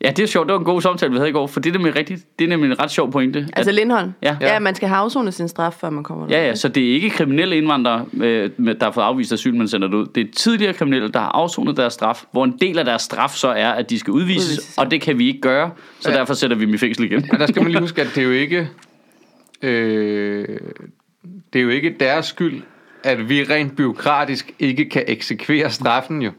Ja, 0.04 0.10
det 0.10 0.22
er 0.22 0.26
sjovt. 0.26 0.46
Det 0.48 0.52
var 0.52 0.58
en 0.58 0.64
god 0.64 0.82
samtale, 0.82 1.12
vi 1.12 1.16
havde 1.18 1.28
i 1.28 1.32
går, 1.32 1.46
for 1.46 1.60
det 1.60 1.70
er 1.70 1.78
nemlig 1.78 1.96
rigtigt. 1.96 2.38
Det 2.38 2.44
er 2.44 2.48
nemlig 2.48 2.70
en 2.70 2.80
ret 2.82 2.90
sjov 2.90 3.12
pointe. 3.12 3.48
Altså 3.52 3.72
Lindholm. 3.72 4.12
Ja. 4.22 4.36
ja. 4.40 4.58
man 4.58 4.74
skal 4.74 4.88
have 4.88 4.98
afsonet 4.98 5.34
sin 5.34 5.48
straf, 5.48 5.72
før 5.80 5.90
man 5.90 6.04
kommer 6.04 6.26
Ja, 6.30 6.46
ja, 6.46 6.54
så 6.54 6.68
det 6.68 6.90
er 6.90 6.94
ikke 6.94 7.10
kriminelle 7.10 7.56
indvandrere, 7.56 8.06
øh, 8.14 8.50
med- 8.56 8.74
der 8.74 8.84
har 8.84 8.92
fået 8.92 9.04
afvist 9.04 9.32
asyl, 9.32 9.54
man 9.54 9.68
sender 9.68 9.88
det 9.88 9.94
ud. 9.94 10.06
Det 10.06 10.20
er 10.28 10.32
tidligere 10.36 10.72
kriminelle, 10.72 11.08
der 11.12 11.20
har 11.20 11.28
afsonet 11.28 11.76
deres 11.76 11.92
straf, 11.92 12.24
hvor 12.32 12.44
en 12.44 12.58
del 12.60 12.78
af 12.78 12.84
deres 12.84 13.02
straf 13.02 13.30
så 13.30 13.48
er, 13.48 13.68
at 13.70 13.90
de 13.90 13.98
skal 13.98 14.10
udvises, 14.12 14.44
Udvises, 14.50 14.74
ja. 14.78 14.82
og 14.84 14.90
det 14.90 15.00
kan 15.00 15.18
vi 15.18 15.26
ikke 15.28 15.40
gøre, 15.40 15.70
så 16.00 16.10
Ja. 16.10 16.16
derfor 16.16 16.34
sætter 16.34 16.56
vi 16.56 16.64
dem 16.64 16.74
i 16.74 16.78
fængsel 16.78 17.04
igen. 17.04 17.26
Men 17.30 17.40
der 17.40 17.46
skal 17.46 17.62
man 17.62 17.70
lige 17.72 17.80
huske, 17.80 18.00
at 18.02 18.08
det 18.14 18.18
er 18.20 18.24
jo 18.26 18.30
ikke... 18.32 18.68
Øh, 19.62 20.48
det 21.52 21.58
er 21.58 21.62
jo 21.62 21.68
ikke 21.68 21.96
deres 22.00 22.26
skyld, 22.26 22.62
at 23.04 23.28
vi 23.28 23.44
rent 23.44 23.76
byråkratisk 23.76 24.52
ikke 24.58 24.88
kan 24.88 25.04
eksekvere 25.06 25.70
straffen 25.70 26.22
jo. 26.22 26.30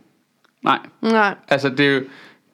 Nej, 0.64 0.80
Nej. 1.02 1.36
Altså, 1.48 1.70
det 1.70 1.88
er 1.88 1.92
jo, 1.92 2.02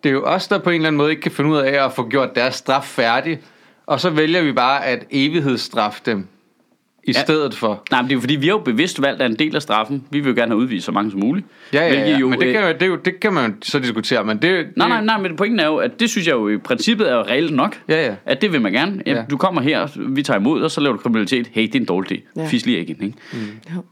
det 0.04 0.10
er 0.10 0.14
jo 0.14 0.24
os, 0.26 0.48
der 0.48 0.58
på 0.60 0.70
en 0.70 0.76
eller 0.76 0.88
anden 0.88 0.98
måde 0.98 1.10
ikke 1.10 1.22
kan 1.22 1.32
finde 1.32 1.50
ud 1.52 1.58
af 1.58 1.86
at 1.86 1.94
få 1.94 2.10
gjort 2.10 2.36
deres 2.36 2.56
straf 2.56 2.84
færdig. 2.84 3.40
Og 3.86 4.00
så 4.00 4.10
vælger 4.10 4.42
vi 4.44 4.52
bare 4.52 4.86
at 4.86 5.06
evighedsstraffe 5.12 6.02
dem 6.06 6.28
i 7.04 7.12
Ja. 7.16 7.22
stedet 7.22 7.56
for. 7.56 7.84
Nej, 7.92 8.02
men 8.02 8.10
det 8.10 8.14
er 8.14 8.16
jo 8.18 8.22
fordi, 8.22 8.36
vi 8.36 8.48
har 8.48 8.54
jo 8.54 8.58
bevidst 8.60 9.02
valgt, 9.02 9.22
at 9.22 9.32
en 9.32 9.40
del 9.40 9.56
af 9.56 9.62
straffen, 9.62 10.04
vi 10.12 10.20
vil 10.20 10.30
jo 10.30 10.36
gerne 10.36 10.52
have 10.52 10.58
udvist 10.58 10.86
så 10.86 10.92
mange 10.92 11.12
som 11.12 11.20
muligt. 11.20 11.46
Ja, 11.74 11.88
ja, 11.88 12.10
ja. 12.10 12.18
jo, 12.18 12.30
men 12.30 12.40
det 12.40 12.48
øh, 12.48 12.54
kan, 12.54 12.62
jo, 12.64 12.68
det, 12.74 12.82
er 12.82 12.86
jo, 12.88 12.96
det 12.96 13.20
kan 13.20 13.34
man 13.34 13.46
jo 13.52 13.56
så 13.62 13.80
diskutere. 13.80 14.24
Men 14.24 14.38
det, 14.38 14.66
det, 14.66 14.78
Nej, 14.78 14.88
nej, 14.88 15.04
nej, 15.04 15.18
men 15.22 15.36
pointen 15.36 15.60
er 15.60 15.66
jo, 15.66 15.76
at 15.78 16.00
det 16.00 16.10
synes 16.10 16.28
jeg 16.28 16.34
jo 16.34 16.50
i 16.50 16.58
princippet 16.58 17.12
er 17.12 17.16
jo 17.16 17.22
reelt 17.22 17.56
nok. 17.56 17.80
Ja, 17.90 18.06
ja. 18.06 18.16
At 18.26 18.42
det 18.42 18.52
vil 18.54 18.62
man 18.62 18.72
gerne. 18.72 19.04
Ja. 19.06 19.14
Ja. 19.16 19.24
Du 19.30 19.38
kommer 19.38 19.62
her, 19.62 19.88
vi 20.10 20.24
tager 20.24 20.40
imod, 20.40 20.62
og 20.62 20.72
så 20.72 20.82
laver 20.82 20.96
du 20.96 21.02
kriminalitet. 21.02 21.48
Hey, 21.52 21.62
det 21.64 21.76
er 21.76 21.80
en 21.80 21.86
dårlig 21.86 22.12
idé. 22.12 22.30
Ja. 22.36 22.42
Ja. 22.42 22.48
Fisk 22.48 22.66
lige 22.66 22.82
igen, 22.82 23.04
ikke? 23.04 23.18
Jo. 23.76 23.84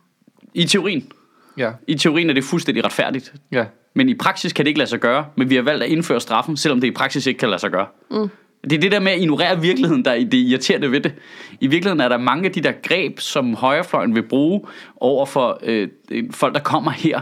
I 0.54 0.66
teorien. 0.66 1.12
Ja, 1.58 1.72
I 1.88 1.96
teorien 1.96 2.30
er 2.30 2.34
det 2.34 2.44
fuldstændig 2.44 2.86
retfærdigt. 2.86 3.34
ja. 3.52 3.66
Men 3.94 4.10
i 4.10 4.14
praksis 4.14 4.54
kan 4.54 4.66
det 4.66 4.70
ikke 4.70 4.78
lade 4.78 4.90
sig 4.90 5.00
gøre, 5.00 5.26
men 5.36 5.50
vi 5.50 5.56
har 5.56 5.62
valgt 5.62 5.84
at 5.84 5.90
indføre 5.90 6.22
straffen, 6.22 6.58
selvom 6.58 6.82
det 6.82 6.88
i 6.88 6.92
praksis 6.92 7.28
ikke 7.28 7.38
kan 7.38 7.50
lade 7.50 7.62
sig 7.62 7.72
gøre. 7.72 7.86
Mm. 8.12 8.30
Det 8.64 8.74
er 8.74 8.80
det 8.80 8.92
der 8.92 9.00
med 9.00 9.12
at 9.12 9.20
ignorere 9.20 9.62
virkeligheden, 9.62 10.06
der 10.06 10.12
er 10.12 10.20
det 10.20 10.34
irriterende 10.34 10.92
ved 10.92 11.00
det. 11.00 11.14
I 11.60 11.68
virkeligheden 11.68 12.02
er 12.02 12.10
der 12.10 12.18
mange 12.18 12.46
af 12.46 12.52
de 12.52 12.62
der 12.62 12.72
greb, 12.84 13.20
som 13.20 13.54
højrefløjen 13.54 14.16
vil 14.16 14.24
bruge 14.24 14.62
over 14.98 15.26
for 15.26 15.60
øh, 15.64 15.88
folk, 16.32 16.54
der 16.54 16.60
kommer 16.60 16.92
her 16.92 17.22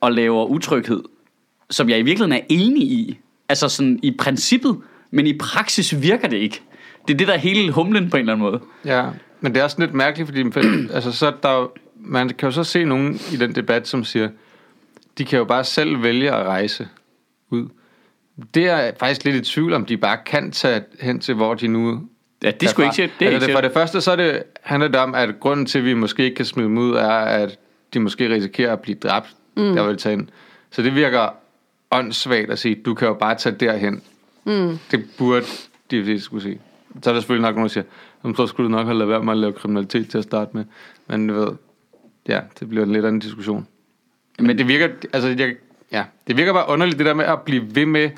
og 0.00 0.12
laver 0.12 0.44
utryghed, 0.44 1.02
som 1.70 1.88
jeg 1.88 1.98
i 1.98 2.02
virkeligheden 2.02 2.42
er 2.42 2.46
enig 2.48 2.82
i. 2.82 3.18
Altså 3.48 3.68
sådan 3.68 4.00
i 4.02 4.16
princippet, 4.18 4.76
men 5.10 5.26
i 5.26 5.38
praksis 5.38 6.02
virker 6.02 6.28
det 6.28 6.36
ikke. 6.36 6.62
Det 7.08 7.14
er 7.14 7.18
det, 7.18 7.26
der 7.26 7.34
er 7.34 7.38
hele 7.38 7.72
humlen 7.72 8.10
på 8.10 8.16
en 8.16 8.20
eller 8.20 8.32
anden 8.32 8.46
måde. 8.46 8.60
Ja, 8.84 9.04
men 9.40 9.54
det 9.54 9.60
er 9.60 9.64
også 9.64 9.80
lidt 9.80 9.94
mærkeligt, 9.94 10.28
fordi 10.28 10.44
altså, 10.94 11.12
så 11.12 11.26
er 11.26 11.32
der 11.42 11.70
man 12.00 12.28
kan 12.28 12.46
jo 12.46 12.50
så 12.50 12.64
se 12.64 12.84
nogen 12.84 13.20
i 13.32 13.36
den 13.36 13.54
debat, 13.54 13.88
som 13.88 14.04
siger, 14.04 14.28
de 15.18 15.24
kan 15.24 15.38
jo 15.38 15.44
bare 15.44 15.64
selv 15.64 16.02
vælge 16.02 16.32
at 16.32 16.46
rejse 16.46 16.88
ud. 17.50 17.68
Det 18.54 18.64
er 18.68 18.76
jeg 18.76 18.94
faktisk 18.98 19.24
lidt 19.24 19.36
i 19.36 19.52
tvivl 19.52 19.72
om, 19.72 19.86
de 19.86 19.96
bare 19.96 20.18
kan 20.26 20.50
tage 20.50 20.82
hen 21.00 21.20
til, 21.20 21.34
hvor 21.34 21.54
de 21.54 21.68
nu 21.68 22.08
Ja, 22.42 22.50
det 22.50 22.68
skulle 22.70 22.86
ikke 22.86 22.94
sige. 22.94 23.10
Det 23.18 23.28
er 23.28 23.32
altså, 23.32 23.48
ikke 23.48 23.56
For 23.56 23.60
det 23.60 23.72
første, 23.72 24.00
så 24.00 24.12
er 24.12 24.16
det, 24.16 24.42
handler 24.62 24.88
det 24.88 25.00
om, 25.00 25.14
at 25.14 25.40
grunden 25.40 25.66
til, 25.66 25.78
at 25.78 25.84
vi 25.84 25.94
måske 25.94 26.24
ikke 26.24 26.34
kan 26.36 26.44
smide 26.44 26.68
dem 26.68 26.78
ud, 26.78 26.94
er, 26.94 27.10
at 27.10 27.58
de 27.94 28.00
måske 28.00 28.34
risikerer 28.34 28.72
at 28.72 28.80
blive 28.80 28.98
dræbt, 28.98 29.36
mm. 29.56 29.74
der 29.74 29.86
vil 29.86 29.96
tage 29.96 30.12
ind. 30.12 30.28
Så 30.70 30.82
det 30.82 30.94
virker 30.94 31.28
åndssvagt 31.90 32.50
at 32.50 32.58
sige, 32.58 32.74
du 32.74 32.94
kan 32.94 33.08
jo 33.08 33.14
bare 33.14 33.34
tage 33.34 33.54
derhen. 33.54 34.02
Mm. 34.44 34.78
Det 34.90 35.04
burde 35.18 35.46
de 35.90 36.04
fleste 36.04 36.24
skulle 36.24 36.42
sige. 36.42 36.60
Så 37.02 37.10
er 37.10 37.14
der 37.14 37.20
selvfølgelig 37.20 37.42
nok 37.48 37.54
nogen, 37.54 37.68
der 37.68 37.72
siger, 37.72 37.84
"Jamen, 38.24 38.36
så 38.36 38.46
skulle 38.46 38.64
du 38.64 38.76
nok 38.76 38.86
have 38.86 38.98
lavet 38.98 39.10
være 39.10 39.22
med 39.22 39.32
at 39.32 39.38
lave 39.38 39.52
kriminalitet 39.52 40.10
til 40.10 40.18
at 40.18 40.24
starte 40.24 40.50
med. 40.54 40.64
Men 41.06 41.28
du 41.28 41.34
ved, 41.34 41.52
ja, 42.28 42.40
det 42.60 42.68
bliver 42.68 42.84
en 42.84 42.92
lidt 42.92 43.04
anden 43.04 43.20
diskussion. 43.20 43.66
Men 44.38 44.58
det 44.58 44.68
virker, 44.68 44.88
altså, 45.12 45.28
jeg, 45.28 45.56
ja, 45.92 46.04
det 46.26 46.36
virker 46.36 46.52
bare 46.52 46.68
underligt, 46.68 46.98
det 46.98 47.06
der 47.06 47.14
med 47.14 47.24
at 47.24 47.42
blive 47.42 47.74
ved 47.74 47.86
med 47.86 48.10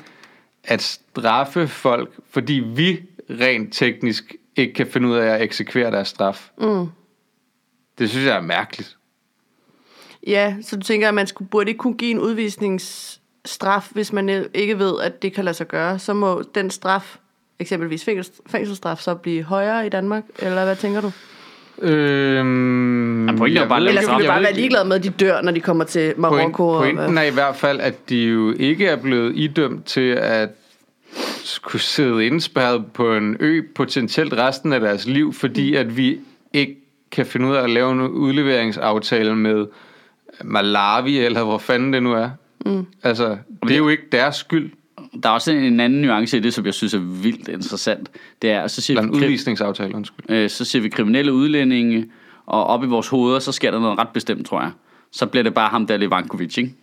at 0.63 0.81
straffe 0.81 1.67
folk, 1.67 2.09
fordi 2.29 2.53
vi 2.53 3.01
rent 3.29 3.73
teknisk 3.73 4.35
ikke 4.55 4.73
kan 4.73 4.87
finde 4.87 5.07
ud 5.07 5.15
af 5.15 5.27
at 5.27 5.41
eksekvere 5.41 5.91
deres 5.91 6.07
straf. 6.07 6.49
Mm. 6.57 6.87
Det 7.99 8.09
synes 8.09 8.25
jeg 8.25 8.37
er 8.37 8.41
mærkeligt. 8.41 8.97
Ja, 10.27 10.55
så 10.61 10.75
du 10.75 10.81
tænker, 10.81 11.07
at 11.07 11.13
man 11.13 11.27
skulle, 11.27 11.49
burde 11.49 11.69
ikke 11.69 11.77
kunne 11.77 11.97
give 11.97 12.11
en 12.11 12.19
udvisningsstraf, 12.19 13.89
hvis 13.91 14.13
man 14.13 14.49
ikke 14.53 14.79
ved, 14.79 15.01
at 15.01 15.21
det 15.21 15.33
kan 15.33 15.45
lade 15.45 15.53
sig 15.53 15.67
gøre. 15.67 15.99
Så 15.99 16.13
må 16.13 16.43
den 16.55 16.69
straf, 16.69 17.17
eksempelvis 17.59 18.09
fængsels- 18.09 18.41
fængselsstraf, 18.45 18.97
så 18.97 19.15
blive 19.15 19.43
højere 19.43 19.85
i 19.85 19.89
Danmark? 19.89 20.23
Eller 20.39 20.65
hvad 20.65 20.75
tænker 20.75 21.01
du? 21.01 21.11
Øhm, 21.81 23.27
Ja, 23.29 23.35
pointen 23.35 23.57
er 23.57 23.61
jo 23.61 23.67
bare, 23.69 23.79
Eller 23.87 24.01
skal 24.01 24.21
vi 24.21 24.27
bare 24.27 24.41
være 24.43 24.53
ligeglade 24.53 24.85
med, 24.85 24.95
at 24.95 25.03
de 25.03 25.09
dør, 25.09 25.41
når 25.41 25.51
de 25.51 25.59
kommer 25.59 25.83
til 25.83 26.13
Marokko? 26.17 26.39
Point, 26.39 26.59
og- 26.59 26.95
pointen 26.95 27.17
er 27.17 27.23
i 27.23 27.33
hvert 27.33 27.55
fald, 27.55 27.79
at 27.79 28.09
de 28.09 28.17
jo 28.23 28.53
ikke 28.59 28.87
er 28.87 28.95
blevet 28.95 29.31
idømt 29.35 29.85
til 29.85 30.09
at 30.11 30.49
skulle 31.43 31.81
sidde 31.81 32.25
indspærret 32.25 32.85
på 32.93 33.13
en 33.13 33.37
ø 33.39 33.61
potentielt 33.75 34.33
resten 34.33 34.73
af 34.73 34.79
deres 34.79 35.05
liv, 35.07 35.33
fordi 35.33 35.75
at 35.75 35.97
vi 35.97 36.17
ikke 36.53 36.75
kan 37.11 37.25
finde 37.25 37.47
ud 37.47 37.55
af 37.55 37.63
at 37.63 37.69
lave 37.69 37.91
en 37.91 38.01
udleveringsaftale 38.01 39.35
med 39.35 39.65
Malawi, 40.43 41.17
eller 41.17 41.43
hvor 41.43 41.57
fanden 41.57 41.93
det 41.93 42.03
nu 42.03 42.13
er. 42.13 42.29
Mm. 42.65 42.85
Altså, 43.03 43.37
det 43.63 43.71
er 43.71 43.77
jo 43.77 43.89
ikke 43.89 44.03
deres 44.11 44.35
skyld, 44.35 44.71
Der 45.23 45.29
er 45.29 45.33
også 45.33 45.51
en 45.51 45.79
anden 45.79 46.01
nuance 46.01 46.37
i 46.37 46.39
det, 46.39 46.53
som 46.53 46.65
jeg 46.65 46.73
synes 46.73 46.93
er 46.93 46.99
vildt 46.99 47.47
interessant. 47.47 48.09
Det 48.41 48.51
er, 48.51 48.67
så 48.67 48.81
siger, 48.81 49.01
en 49.01 49.07
vi, 49.13 49.17
kri- 49.17 49.23
udvisningsaftale, 49.25 49.95
undskyld. 49.95 50.25
øh, 50.29 50.49
så 50.49 50.65
siger 50.65 50.81
vi 50.81 50.89
kriminelle 50.89 51.33
udlændinge, 51.33 52.05
og 52.45 52.63
op 52.67 52.83
i 52.83 52.87
vores 52.87 53.07
hoveder, 53.07 53.39
så 53.39 53.51
sker 53.51 53.71
der 53.71 53.79
noget 53.79 53.99
ret 53.99 54.09
bestemt, 54.09 54.45
tror 54.47 54.61
jeg. 54.61 54.71
Så 55.11 55.25
bliver 55.25 55.43
det 55.43 55.53
bare 55.53 55.69
ham 55.69 55.87
der 55.87 55.97
Levankovic, 55.97 56.57
ikke? 56.57 56.73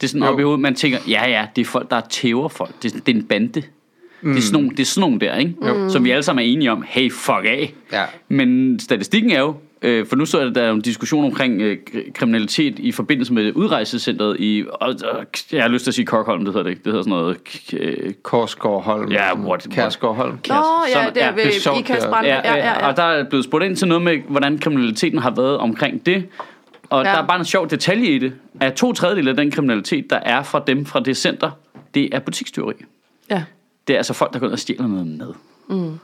Det 0.00 0.06
er 0.06 0.08
sådan 0.08 0.22
Jo. 0.22 0.28
op 0.28 0.40
i 0.40 0.42
hovedet, 0.42 0.60
man 0.60 0.74
tænker, 0.74 0.98
ja 1.08 1.30
ja, 1.30 1.46
det 1.56 1.62
er 1.62 1.66
folk, 1.66 1.90
der 1.90 2.00
tæver 2.00 2.48
folk. 2.48 2.82
Det 2.82 2.94
er, 2.94 2.98
det 3.06 3.14
er 3.14 3.16
en 3.18 3.24
bande. 3.24 3.62
Mm. 4.22 4.32
Det, 4.32 4.38
er 4.38 4.42
sådan 4.42 4.52
nogle, 4.62 4.70
det 4.70 4.80
er 4.80 4.84
sådan 4.84 5.00
nogle 5.00 5.20
der, 5.20 5.36
ikke? 5.36 5.54
Jo. 5.66 5.88
Som 5.88 6.04
vi 6.04 6.10
alle 6.10 6.22
sammen 6.22 6.44
er 6.46 6.52
enige 6.52 6.72
om, 6.72 6.84
hey, 6.86 7.12
fuck 7.12 7.44
af. 7.44 7.74
Ja. 7.92 8.04
Men 8.28 8.78
statistikken 8.80 9.30
er 9.30 9.40
jo, 9.40 9.54
øh, 9.86 10.06
for 10.06 10.16
nu 10.16 10.26
så 10.26 10.38
er 10.40 10.50
der 10.50 10.70
en 10.70 10.80
diskussion 10.80 11.24
omkring 11.24 11.60
øh, 11.62 11.78
kri- 11.90 12.12
kriminalitet 12.12 12.78
i 12.78 12.92
forbindelse 12.92 13.32
med 13.32 13.52
udrejsecentret 13.54 14.36
i, 14.40 14.64
og, 14.72 14.94
og, 15.04 15.26
jeg 15.52 15.62
har 15.62 15.68
lyst 15.68 15.84
til 15.84 15.90
at 15.90 15.94
sige 15.94 16.04
Kokholm, 16.06 16.44
det 16.44 16.54
hedder 16.54 16.62
det 16.62 16.70
ikke, 16.70 16.82
det 16.84 16.92
hedder 16.92 17.02
sådan 17.02 17.10
noget, 17.18 17.36
k- 17.48 17.76
øh, 17.78 18.12
Korsgaard 18.22 18.82
Holm. 18.82 19.12
Ja, 19.12 19.32
what- 19.32 19.68
Kærsgaard 19.74 20.16
Holm. 20.16 20.38
Nå, 20.48 20.54
ja, 20.94 21.06
det 21.14 21.22
er 21.22 21.26
ja, 21.26 21.32
ved 21.34 21.44
det 21.44 21.56
er 21.56 21.60
sjovt, 21.60 21.78
Ikastbrand. 21.80 22.26
Ja, 22.26 22.34
Ja, 22.44 22.54
ja, 22.54 22.66
ja. 22.66 22.88
og 22.88 22.96
der 22.96 23.02
er 23.02 23.28
blevet 23.28 23.44
spurgt 23.44 23.64
ind 23.64 23.76
til 23.76 23.88
noget 23.88 24.02
med, 24.02 24.18
hvordan 24.28 24.58
kriminaliteten 24.58 25.18
har 25.18 25.30
været 25.36 25.56
omkring 25.58 26.06
det. 26.06 26.26
Og 26.90 27.04
Ja. 27.04 27.10
der 27.10 27.16
er 27.22 27.26
bare 27.26 27.38
en 27.38 27.44
sjov 27.44 27.70
detalje 27.70 28.06
i 28.06 28.18
det, 28.18 28.32
at 28.60 28.74
to 28.74 28.92
tredjedel 28.92 29.28
af 29.28 29.36
den 29.36 29.50
kriminalitet, 29.50 30.10
der 30.10 30.16
er 30.16 30.42
fra 30.42 30.62
dem 30.66 30.86
fra 30.86 31.00
det 31.00 31.16
center, 31.16 31.50
det 31.94 32.08
er 32.14 32.18
butikstyveri. 32.18 32.74
ja. 33.30 33.42
Det 33.88 33.92
er 33.94 33.96
altså 33.98 34.12
folk, 34.14 34.32
der 34.32 34.38
går 34.38 34.46
ud 34.46 34.52
og 34.52 34.58
stjæler 34.58 34.86
noget 34.86 35.06
mad. 35.06 35.32
Mm. 35.68 35.98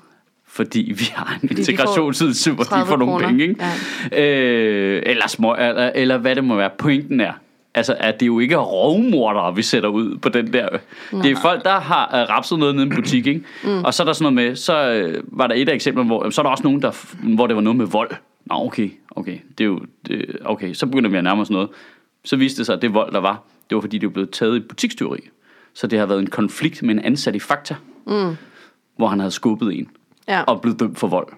Fordi 0.52 0.92
vi 0.98 1.04
har 1.14 1.38
en 1.42 1.48
integrationsydelse, 1.58 2.52
hvor 2.52 2.64
de 2.64 2.68
30 2.68 2.86
får 2.86 2.96
nogle 2.96 3.12
kroner. 3.12 3.28
penge. 3.28 3.44
Ikke? 3.44 4.96
Øh, 4.96 5.02
eller, 5.06 5.28
små, 5.28 5.54
eller, 5.54 5.90
eller 5.94 6.18
hvad 6.18 6.34
det 6.36 6.44
må 6.44 6.56
være. 6.56 6.70
Pointen 6.78 7.20
er, 7.20 7.32
altså, 7.74 7.96
at 8.00 8.20
det 8.20 8.26
jo 8.26 8.38
ikke 8.38 8.54
er 8.54 8.58
rovmordere, 8.58 9.56
vi 9.56 9.62
sætter 9.62 9.88
ud 9.88 10.18
på 10.18 10.28
den 10.28 10.52
der. 10.52 10.68
Det 11.10 11.30
er 11.30 11.36
folk, 11.42 11.64
der 11.64 11.80
har 11.80 12.06
uh, 12.06 12.30
rapset 12.30 12.58
noget 12.58 12.74
nede 12.74 12.86
i 12.86 12.90
en 12.90 12.94
butik. 12.96 13.26
Ikke? 13.26 13.42
Mm. 13.64 13.84
Og 13.84 13.94
så 13.94 14.02
er 14.02 14.04
der 14.04 14.12
sådan 14.12 14.34
noget 14.34 14.48
med, 14.48 14.56
så 14.56 14.90
øh, 14.90 15.24
var 15.26 15.46
der 15.46 15.54
et 15.54 15.68
af 15.68 15.74
eksemplerne, 15.74 16.06
hvor 16.06 16.30
så 16.30 16.40
er 16.40 16.42
der 16.42 16.50
også 16.50 16.64
nogen, 16.64 16.82
der, 16.82 17.16
hvor 17.34 17.46
det 17.46 17.56
var 17.56 17.62
noget 17.62 17.76
med 17.76 17.86
vold. 17.86 18.10
Nå, 18.46 18.54
okay, 18.54 18.90
okay. 19.10 19.38
Det 19.58 19.64
er 19.64 19.68
jo, 19.68 19.80
det, 20.08 20.36
okay, 20.44 20.74
så 20.74 20.86
begynder 20.86 21.10
vi 21.10 21.16
at 21.16 21.24
nærme 21.24 21.40
os 21.40 21.50
noget. 21.50 21.68
Så 22.24 22.36
viste 22.36 22.58
det 22.58 22.66
sig, 22.66 22.74
at 22.74 22.82
det 22.82 22.94
vold, 22.94 23.12
der 23.12 23.20
var, 23.20 23.42
det 23.70 23.74
var 23.74 23.80
fordi, 23.80 23.98
det 23.98 24.06
var 24.06 24.12
blevet 24.12 24.30
taget 24.30 24.56
i 24.56 24.60
butikstyveri. 24.60 25.20
Så 25.74 25.86
det 25.86 25.98
har 25.98 26.06
været 26.06 26.20
en 26.20 26.30
konflikt 26.30 26.82
med 26.82 26.94
en 26.94 27.00
ansat 27.04 27.34
i 27.34 27.38
Fakta, 27.38 27.74
mm. 28.06 28.36
hvor 28.96 29.06
han 29.06 29.18
havde 29.20 29.30
skubbet 29.30 29.78
en 29.78 29.88
Ja. 30.28 30.42
og 30.42 30.60
blevet 30.60 30.80
dømt 30.80 30.98
for 30.98 31.06
vold. 31.06 31.28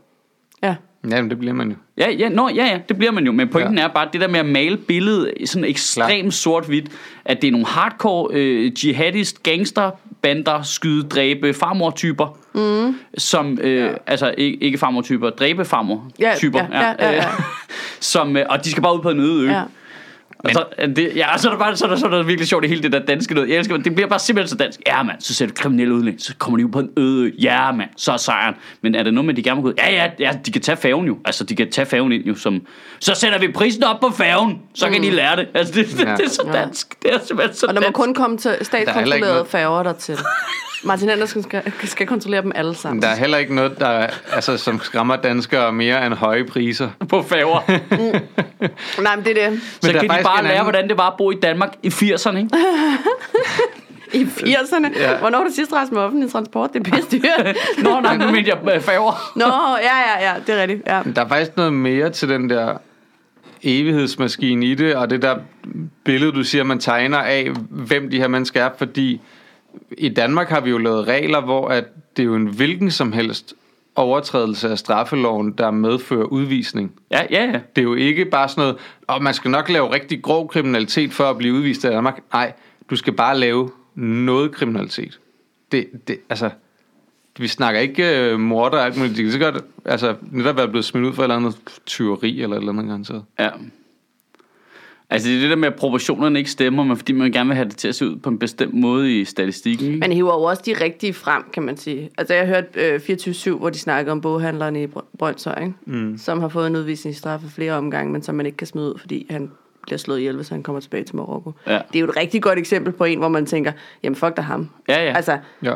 ja. 0.63 0.75
Jamen, 1.11 1.31
det 1.31 1.39
bliver 1.39 1.55
man 1.55 1.71
jo. 1.71 1.77
Ja, 1.99 2.11
ja, 2.11 2.29
nå, 2.29 2.49
ja, 2.49 2.67
ja, 2.67 2.79
det 2.89 2.97
bliver 2.97 3.13
man 3.13 3.27
jo. 3.27 3.33
Men 3.33 3.49
pointen 3.49 3.79
ja. 3.79 3.85
er 3.85 3.89
bare, 3.89 4.09
det 4.13 4.21
der 4.21 4.29
med 4.29 4.41
at 4.41 4.47
male 4.47 4.77
billedet 4.77 5.33
i 5.37 5.47
sådan 5.47 5.65
ekstremt 5.65 6.35
sort-hvidt, 6.35 6.89
at 7.25 7.43
det 7.43 7.49
er 7.49 7.53
nogle 7.53 7.67
hardcore 7.67 8.29
øh, 8.33 8.73
jihadist, 8.85 9.43
gangster, 9.43 9.91
bander, 10.23 10.63
skyde, 10.63 11.09
dræbe, 11.09 11.55
farmor-typer, 11.55 12.39
mm. 12.55 12.97
som, 13.19 13.59
øh, 13.61 13.77
ja. 13.77 13.93
altså 14.07 14.35
ikke, 14.39 14.59
ikke 14.63 14.79
farmor-typer, 14.79 15.31
dræbe 15.31 15.65
farmor-typer, 15.65 16.59
Ja, 16.59 16.81
ja, 16.81 16.95
ja, 16.99 17.11
ja, 17.11 17.15
ja. 17.15 17.29
som, 18.01 18.37
øh, 18.37 18.47
og 18.49 18.65
de 18.65 18.71
skal 18.71 18.83
bare 18.83 18.97
ud 18.97 19.03
på 19.03 19.11
en 19.11 19.21
øde 19.21 19.47
ø. 19.47 19.51
ja. 19.51 19.63
Og 20.39 20.51
så, 20.53 20.65
er 20.79 20.87
det, 20.87 21.13
ja, 21.17 21.39
så 21.39 21.49
er 21.49 21.53
der 21.53 21.59
bare 21.59 21.77
så 21.77 21.85
er 21.85 21.89
der, 21.89 21.97
så 21.97 22.07
er 22.07 22.11
der 22.11 22.23
virkelig 22.23 22.49
sjovt 22.49 22.65
i 22.65 22.69
hele 22.69 22.83
det 22.83 22.93
der 22.93 22.99
danske 22.99 23.35
noget. 23.35 23.49
Jeg 23.49 23.57
elsker 23.59 23.77
det. 23.77 23.85
Det 23.85 23.95
bliver 23.95 24.09
bare 24.09 24.19
simpelthen 24.19 24.49
så 24.59 24.65
dansk. 24.65 24.81
Ja, 24.87 25.03
mand, 25.03 25.21
så 25.21 25.35
ser 25.35 25.47
du 25.47 25.53
kriminelle 25.57 25.95
udlændinge. 25.95 26.21
Så 26.25 26.35
kommer 26.39 26.59
de 26.59 26.67
ud 26.67 26.71
på 26.71 26.79
en 26.79 26.91
øde 26.97 27.25
ø. 27.27 27.31
Ja, 27.43 27.73
mand, 27.73 27.91
så 27.97 28.13
er 28.13 28.17
sejren. 28.17 28.55
Men 28.83 28.95
er 28.95 29.03
det 29.03 29.15
noget 29.15 29.27
med, 29.27 29.35
de 29.35 29.43
gerne 29.43 29.57
må 29.57 29.63
gå 29.63 29.69
ud? 29.69 29.75
Ja, 29.79 29.93
ja, 29.93 30.11
ja, 30.19 30.31
de 30.47 30.53
kan 30.53 30.63
tage 30.63 30.77
færgen 30.77 31.07
jo. 31.07 31.19
Altså, 31.25 31.45
de 31.45 31.57
kan 31.57 31.71
tage 31.71 31.87
færgen 31.87 32.13
ind 32.13 32.25
jo. 32.25 32.35
Som, 32.35 32.67
så 33.01 33.15
sætter 33.15 33.39
vi 33.39 33.53
prisen 33.53 33.85
op 33.85 34.01
på 34.01 34.11
færgen. 34.11 34.59
Så 34.75 34.91
kan 34.91 35.03
de 35.03 35.11
lære 35.11 35.37
det. 35.37 35.49
Altså, 35.55 35.75
det, 35.75 35.87
det, 35.87 36.05
Ja. 36.05 36.17
det 36.17 36.25
er 36.25 36.29
så 36.31 36.49
dansk. 36.53 37.03
Det 37.03 37.15
er 37.15 37.19
simpelthen 37.27 37.57
så 37.57 37.67
Og 37.67 37.75
der 37.75 37.81
må 37.81 37.85
dansk. 37.85 37.95
kun 37.97 38.15
komme 38.15 38.39
til 38.39 38.57
statskontrollerede 38.63 39.47
færger 39.49 39.83
dertil. 39.83 40.19
Martin 40.85 41.09
Andersen 41.11 41.43
skal, 41.43 41.73
skal 41.85 42.07
kontrollere 42.07 42.43
dem 42.43 42.53
alle 42.55 42.75
sammen. 42.75 43.03
Der 43.03 43.09
er 43.09 43.15
heller 43.17 43.39
ikke 43.39 43.55
noget, 43.55 43.79
der, 43.79 44.07
altså, 44.33 44.57
som 44.57 44.81
skræmmer 44.81 45.17
danskere 45.17 45.73
mere 45.73 46.07
end 46.07 46.15
høje 46.15 46.45
priser. 46.45 46.89
på 47.09 47.23
færger. 47.23 47.81
Nej, 49.03 49.17
men 49.17 49.25
det 49.25 49.43
er 49.45 49.51
det. 49.51 49.61
Så 49.63 49.89
der 49.93 49.97
er 49.97 50.01
kan 50.01 50.03
de 50.03 50.23
bare 50.25 50.43
lære, 50.43 50.53
anden- 50.53 50.65
hvordan 50.65 50.89
det 50.89 50.99
var 50.99 51.07
at 51.11 51.15
bo 51.19 51.31
i 51.31 51.35
Danmark 51.43 51.73
i 51.83 51.89
80'erne, 51.89 52.37
ikke? 52.37 52.51
I 54.13 54.23
80'erne. 54.25 55.01
Ja. 55.01 55.17
Hvornår 55.19 55.39
har 55.39 55.45
du 55.45 55.51
sidst 55.55 55.73
rejst 55.73 55.93
med 55.93 56.01
offentlig 56.01 56.33
transport? 56.33 56.71
Det 56.73 56.87
er 56.87 56.91
pisse 56.91 57.11
dyrt. 57.11 57.57
Nå, 57.85 58.01
nej, 58.01 58.17
nu 58.17 58.31
mente 58.31 58.51
jeg 58.51 58.75
øh, 58.75 58.81
færger. 58.81 59.33
Nå, 59.37 59.45
ja, 59.83 60.23
ja, 60.23 60.31
ja, 60.31 60.35
det 60.47 60.55
er 60.55 60.61
rigtigt. 60.63 60.83
Ja. 60.87 61.01
Der 61.15 61.25
er 61.25 61.29
faktisk 61.29 61.57
noget 61.57 61.73
mere 61.73 62.11
til 62.11 62.29
den 62.29 62.51
der 62.51 62.75
evighedsmaskine 63.63 64.67
i 64.67 64.75
det, 64.75 64.95
og 64.97 65.11
det 65.11 65.23
der 65.23 65.37
billede, 66.05 66.33
du 66.33 66.45
siger, 66.45 66.65
man 66.65 66.79
tegner 66.79 67.19
af, 67.19 67.51
hvem 67.71 68.11
de 68.11 68.19
her 68.19 68.29
mennesker 68.29 68.65
er, 68.65 68.71
fordi 68.79 69.21
i 69.99 70.09
Danmark 70.09 70.49
har 70.49 70.61
vi 70.61 70.71
jo 70.71 70.79
lavet 70.79 71.09
regler, 71.09 71.41
hvor 71.41 71.69
at 71.69 71.85
det 72.17 72.23
er 72.23 72.27
jo 72.27 72.35
en 72.35 72.47
hvilken 72.47 72.91
som 72.91 73.13
helst 73.13 73.55
overtrædelse 73.95 74.71
af 74.71 74.79
straffeloven, 74.79 75.53
der 75.53 75.71
medfører 75.71 76.25
udvisning. 76.25 76.93
Ja, 77.11 77.23
ja, 77.31 77.45
ja. 77.45 77.61
Det 77.77 77.83
er 77.83 77.87
jo 77.87 77.95
ikke 77.95 78.25
bare 78.25 78.49
sådan 78.49 78.63
noget, 78.63 78.77
og 79.07 79.23
man 79.23 79.35
skal 79.35 79.51
nok 79.51 79.69
lave 79.69 79.95
rigtig 79.95 80.23
grov 80.23 80.49
kriminalitet 80.49 81.13
for 81.13 81.25
at 81.25 81.39
blive 81.39 81.55
udvist 81.55 81.85
af 81.85 81.91
Danmark. 81.91 82.21
Nej, 82.33 82.53
du 82.91 82.97
skal 82.97 83.13
bare 83.13 83.39
lave 83.39 83.71
noget 83.95 84.53
kriminalitet. 84.53 85.21
Det, 85.73 86.09
det, 86.09 86.19
altså, 86.29 86.51
vi 87.39 87.49
snakker 87.49 87.81
ikke 87.81 88.31
uh, 88.35 88.41
morder 88.41 88.79
og 88.79 88.85
alt 88.85 88.97
muligt. 88.97 89.17
De 89.17 89.23
kan 89.23 89.33
så 89.33 89.39
godt 89.39 89.65
altså, 89.85 90.15
netop 90.31 90.57
være 90.57 90.69
blevet 90.69 90.85
smidt 90.85 91.07
ud 91.07 91.13
for 91.13 91.23
et 91.23 91.25
eller 91.25 91.37
andet 91.37 91.57
tyveri 91.87 92.43
eller 92.43 92.57
et 92.57 92.61
eller 92.61 92.73
andet 92.73 92.87
garanteret. 92.87 93.25
Ja. 93.39 93.51
Altså 95.15 95.29
det 95.29 95.37
er 95.37 95.41
det 95.41 95.51
der 95.51 95.57
med, 95.57 95.69
at 95.69 95.75
proportionerne 95.75 96.39
ikke 96.39 96.51
stemmer, 96.51 96.85
men 96.85 96.97
fordi 96.97 97.13
man 97.13 97.33
gerne 97.33 97.49
vil 97.49 97.57
have 97.57 97.69
det 97.69 97.77
til 97.77 97.89
at 97.89 97.95
se 97.95 98.07
ud 98.09 98.17
på 98.17 98.29
en 98.29 98.39
bestemt 98.39 98.75
måde 98.75 99.21
i 99.21 99.25
statistikken. 99.25 99.87
Ikke? 99.87 99.99
Man 99.99 100.13
hiver 100.13 100.33
jo 100.35 100.43
også 100.43 100.63
de 100.67 100.75
rigtige 100.85 101.15
frem, 101.15 101.43
kan 101.53 101.63
man 101.63 101.77
sige. 101.77 102.11
Altså, 102.19 102.35
jeg 102.35 102.47
har 102.47 102.55
hørt 102.55 102.65
øh, 102.77 103.01
24-7, 103.11 103.51
hvor 103.59 103.71
de 103.71 103.79
snakker 103.79 104.13
om 104.13 104.21
boghandleren 104.21 104.77
i 104.77 104.87
Br- 104.87 105.05
Brøndshøj, 105.19 105.61
ikke? 105.61 105.73
Mm. 105.87 106.19
som 106.19 106.41
har 106.41 106.49
fået 106.49 106.67
en 106.67 106.77
udvisningsstraf 106.77 107.45
af 107.45 107.51
flere 107.55 107.73
omgange, 107.73 108.13
men 108.13 108.23
som 108.23 108.35
man 108.35 108.47
ikke 108.47 108.57
kan 108.57 108.67
smide 108.67 108.95
ud, 108.95 108.99
fordi 108.99 109.27
han 109.31 109.51
bliver 109.83 109.99
slået 109.99 110.19
ihjel, 110.19 110.37
hvis 110.37 110.49
han 110.49 110.63
kommer 110.63 110.81
tilbage 110.81 111.05
til 111.05 111.17
Marokko. 111.17 111.53
Ja. 111.67 111.73
Det 111.73 111.97
er 111.97 112.01
jo 112.01 112.07
et 112.07 112.17
rigtig 112.17 112.43
godt 112.43 112.59
eksempel 112.59 112.93
på 112.93 113.05
en, 113.05 113.19
hvor 113.19 113.29
man 113.29 113.47
tænker, 113.47 113.73
jamen 114.03 114.17
fuck 114.17 114.37
da 114.37 114.43
ham. 114.43 114.69
Ja, 114.89 115.05
ja. 115.05 115.13
Altså, 115.17 115.39
Ja. 115.63 115.75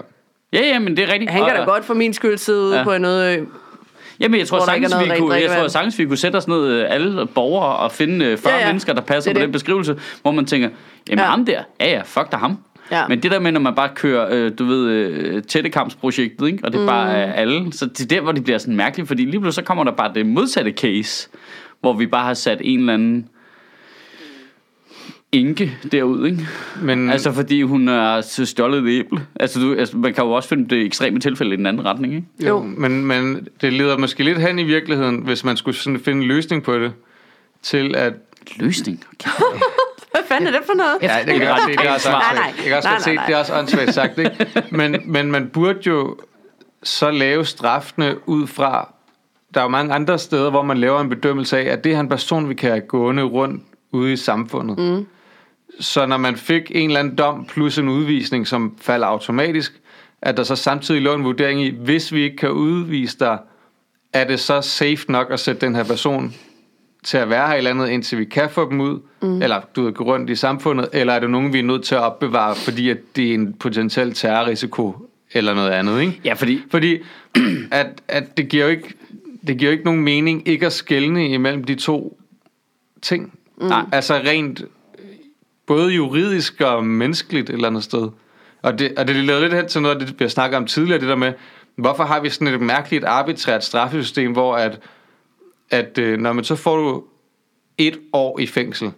Ja, 0.53 0.61
ja, 0.67 0.79
men 0.79 0.97
det 0.97 1.05
er 1.09 1.13
rigtigt. 1.13 1.31
han 1.31 1.45
kan 1.47 1.57
da 1.57 1.65
godt 1.65 1.85
for 1.85 1.95
min 1.95 2.13
skyld 2.13 2.39
sidde 2.39 2.77
Ja. 2.79 2.85
på 2.85 2.99
noget... 2.99 3.39
Øh, 3.41 3.47
Jamen, 4.21 4.39
jeg 4.41 4.49
tror, 4.49 4.59
der 4.59 4.65
sagtens, 4.65 4.95
vi 5.05 5.19
kunne, 5.19 5.35
jeg 5.35 5.51
tror 5.59 5.69
sagtens, 5.69 5.99
vi 5.99 6.05
kunne 6.07 6.17
sætte 6.17 6.37
os 6.37 6.49
ned 6.49 6.67
øh, 6.69 6.85
alle 6.89 7.27
borgere 7.27 7.77
og 7.77 7.93
finde 7.93 8.25
øh, 8.25 8.39
40 8.39 8.53
Ja, 8.53 8.59
ja, 8.59 8.65
ja. 8.65 8.69
mennesker, 8.69 8.93
der 8.93 9.01
passer 9.01 9.31
Det 9.31 9.37
på 9.37 9.39
er 9.39 9.43
den 9.43 9.49
det. 9.49 9.53
beskrivelse, 9.53 9.97
hvor 10.23 10.31
man 10.31 10.47
tænker, 10.47 10.69
jamen 11.11 11.19
Ja. 11.25 11.31
ham 11.31 11.45
der, 11.45 11.63
ja 11.81 11.91
ja, 11.91 12.03
fuck 12.05 12.33
da 12.33 12.37
ham. 12.37 12.59
Ja. 12.91 13.09
Men 13.09 13.23
det 13.23 13.31
der 13.31 13.39
med, 13.41 13.53
når 13.53 13.61
man 13.61 13.75
bare 13.75 13.89
kører, 13.95 14.27
øh, 14.31 14.53
du 14.59 14.65
ved, 14.65 14.87
øh, 14.91 15.43
tættekampsprojektet, 15.43 16.47
ikke? 16.47 16.59
og 16.65 16.73
det 16.73 16.81
er 16.81 16.87
bare 16.87 17.05
Mm. 17.07 17.11
er 17.31 17.33
alle, 17.33 17.73
så 17.73 17.87
det 17.87 18.01
er 18.01 18.07
der, 18.07 18.21
hvor 18.21 18.33
det 18.33 18.45
bliver 18.45 18.59
sådan 18.59 18.77
mærkeligt, 18.77 19.09
fordi 19.09 19.25
lige 19.25 19.41
pludselig 19.41 19.55
så 19.55 19.63
kommer 19.63 19.85
der 19.85 19.93
bare 19.93 20.15
det 20.15 20.27
modsatte 20.27 20.71
case, 20.73 21.29
hvor 21.81 21.93
vi 21.93 22.07
bare 22.07 22.25
har 22.25 22.35
sat 22.35 22.59
en 22.65 22.81
eller 22.81 22.95
anden 22.95 23.29
enke 25.33 25.79
derud, 25.93 26.27
ikke? 26.27 26.47
Men. 26.83 27.11
Altså 27.11 27.33
fordi 27.33 27.63
hun 27.63 27.89
er 27.89 28.21
så 28.21 28.47
stjålet 28.47 28.79
et 28.79 28.89
æble. 28.99 29.27
Altså, 29.41 29.61
du, 29.61 29.75
altså 29.75 29.97
man 29.97 30.15
kan 30.15 30.25
jo 30.25 30.31
også 30.31 30.49
finde 30.49 30.69
det 30.77 30.87
ekstreme 30.87 31.21
tilfælde 31.21 31.55
i 31.55 31.57
den 31.57 31.67
anden 31.67 31.85
retning, 31.85 32.15
ikke? 32.15 32.27
jo, 32.41 32.47
Jo. 32.47 32.63
men, 32.63 33.07
men 33.07 33.49
det 33.61 33.73
leder 33.73 33.99
måske 33.99 34.25
lidt 34.25 34.39
hen 34.39 34.59
i 34.59 34.63
virkeligheden, 34.63 35.17
hvis 35.19 35.45
man 35.45 35.57
skulle 35.57 35.77
sådan 35.77 36.01
finde 36.01 36.23
en 36.23 36.29
løsning 36.29 36.63
på 36.63 36.79
det, 36.79 36.93
til 37.63 37.95
at... 37.97 38.13
Løsning. 38.57 39.05
Okay. 39.13 39.31
hvad 40.13 40.21
fanden 40.29 40.47
er 40.47 40.51
det 40.51 40.61
for 40.67 40.75
noget? 40.75 40.97
Ja, 41.03 41.17
det 41.27 41.35
kan 41.35 41.43
jeg 41.43 41.49
godt 41.49 41.63
se, 41.63 41.71
det 41.83 41.87
er 41.89 41.95
også 41.95 42.11
Nej, 42.11 42.35
nej. 42.35 42.53
Jeg 42.57 42.65
kan 42.65 42.77
også 42.77 42.89
Nej, 42.89 42.95
godt 42.95 43.03
se, 43.03 43.15
nej, 43.15 43.15
nej. 43.15 43.27
det 43.27 43.35
er 43.35 43.39
også 43.39 43.55
åndssvagt 43.59 43.95
sagt, 43.95 44.19
ikke? 44.19 44.47
Men, 44.71 44.97
men 45.05 45.31
man 45.31 45.49
burde 45.49 45.79
jo 45.87 46.17
så 46.83 47.11
lave 47.11 47.45
straffene 47.45 48.29
ud 48.29 48.47
fra... 48.47 48.95
Der 49.55 49.61
er 49.61 49.65
jo 49.65 49.69
mange 49.71 49.95
andre 49.95 50.19
steder, 50.19 50.51
hvor 50.51 50.63
man 50.63 50.79
laver 50.79 51.01
en 51.01 51.09
bedømmelse 51.09 51.59
af, 51.59 51.73
at 51.73 51.85
det 51.85 51.93
er 51.95 52.01
en 52.01 52.09
person, 52.09 52.49
vi 52.49 52.55
kan 52.55 52.83
gående 52.89 53.23
rundt 53.23 53.63
ude 53.93 54.13
i 54.13 54.17
samfundet. 54.17 54.79
Mm. 54.79 55.07
Så 55.81 56.07
når 56.07 56.17
man 56.17 56.37
fik 56.37 56.71
en 56.75 56.91
eller 56.91 57.01
anden 57.01 57.15
dom 57.15 57.45
plus 57.45 57.79
en 57.79 57.89
udvisning, 57.89 58.47
som 58.47 58.77
falder 58.81 59.07
automatisk, 59.07 59.81
at 60.23 60.37
der 60.37 60.43
så 60.43 60.57
samtidig 60.57 61.03
lå 61.03 61.15
en 61.15 61.25
vurdering 61.25 61.63
i, 61.63 61.71
hvis 61.71 62.13
vi 62.13 62.23
ikke 62.23 62.37
kan 62.37 62.51
udvise 62.51 63.19
dig, 63.19 63.39
er 64.13 64.25
det 64.25 64.41
så 64.41 64.61
safe 64.61 65.13
nok 65.13 65.31
at 65.31 65.41
sætte 65.41 65.67
den 65.67 65.75
her 65.75 65.85
person 65.85 66.35
til 67.05 67.19
at 67.19 67.31
være 67.31 67.49
her 67.49 67.55
i 67.55 67.61
landet, 67.61 67.89
indtil 67.89 68.19
vi 68.19 68.25
kan 68.25 68.51
få 68.51 68.71
dem 68.71 68.81
ud, 68.81 69.01
mm. 69.23 69.43
eller 69.43 69.61
du 69.77 69.85
ved, 69.85 69.93
gå 69.93 70.05
rundt 70.05 70.31
i 70.31 70.37
samfundet, 70.37 70.89
eller 70.93 71.13
er 71.13 71.21
det 71.21 71.31
nogen, 71.31 71.53
vi 71.53 71.59
er 71.59 71.63
nødt 71.63 71.85
til 71.85 71.95
at 71.95 72.01
opbevare, 72.01 72.57
fordi 72.57 72.91
at 72.91 72.99
det 73.17 73.31
er 73.31 73.35
en 73.35 73.53
potentiel 73.53 74.15
terrorrisiko, 74.15 74.97
eller 75.33 75.55
noget 75.55 75.71
andet, 75.71 76.01
ikke? 76.01 76.21
Ja, 76.25 76.33
fordi 76.33 76.63
Fordi 76.71 76.99
at, 77.71 78.03
at 78.09 78.37
det 78.37 78.49
giver 78.49 78.65
jo 78.65 78.71
ikke 78.71 78.95
det 79.47 79.59
giver 79.59 79.71
jo 79.71 79.73
ikke 79.73 79.85
nogen 79.85 80.01
mening 80.01 80.49
ikke 80.49 80.67
at 80.67 80.73
skelne 80.73 81.29
imellem 81.29 81.65
de 81.65 81.75
to 81.75 82.19
ting. 83.03 83.39
Mm. 83.61 83.71
Altså 83.93 84.15
rent 84.15 84.65
både 85.69 85.93
juridisk 85.93 86.61
og 86.61 86.87
menneskeligt 86.87 87.51
et 87.51 87.55
eller 87.55 87.69
andet 87.69 87.85
sted. 87.85 88.09
Og 88.63 88.79
det, 88.79 88.93
og 88.99 89.09
det 89.09 89.17
leder 89.17 89.41
lidt 89.41 89.55
hen 89.55 89.69
til 89.69 89.83
noget 89.83 89.95
af 90.01 90.07
det, 90.07 90.15
vi 90.19 90.25
har 90.25 90.29
snakket 90.29 90.57
om 90.57 90.67
tidligere, 90.67 91.01
det 91.01 91.09
der 91.09 91.17
med, 91.17 91.33
hvorfor 91.77 92.05
har 92.05 92.21
vi 92.21 92.29
sådan 92.31 92.55
et 92.55 92.61
mærkeligt 92.61 93.05
arbitrært 93.05 93.65
straffesystem, 93.65 94.33
hvor 94.33 94.57
at, 94.57 94.81
at 95.71 95.99
øh, 95.99 96.19
når 96.19 96.33
man 96.33 96.45
så 96.45 96.57
får 96.57 96.77
du 96.77 97.03
et 97.79 97.99
år 98.13 98.39
i 98.39 98.47
fængsel, 98.47 98.91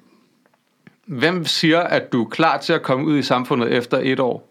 hvem 1.06 1.44
siger, 1.44 1.80
at 1.80 2.12
du 2.12 2.24
er 2.24 2.28
klar 2.28 2.58
til 2.58 2.72
at 2.72 2.82
komme 2.82 3.06
ud 3.06 3.18
i 3.18 3.22
samfundet 3.22 3.72
efter 3.72 4.00
et 4.02 4.20
år? 4.20 4.46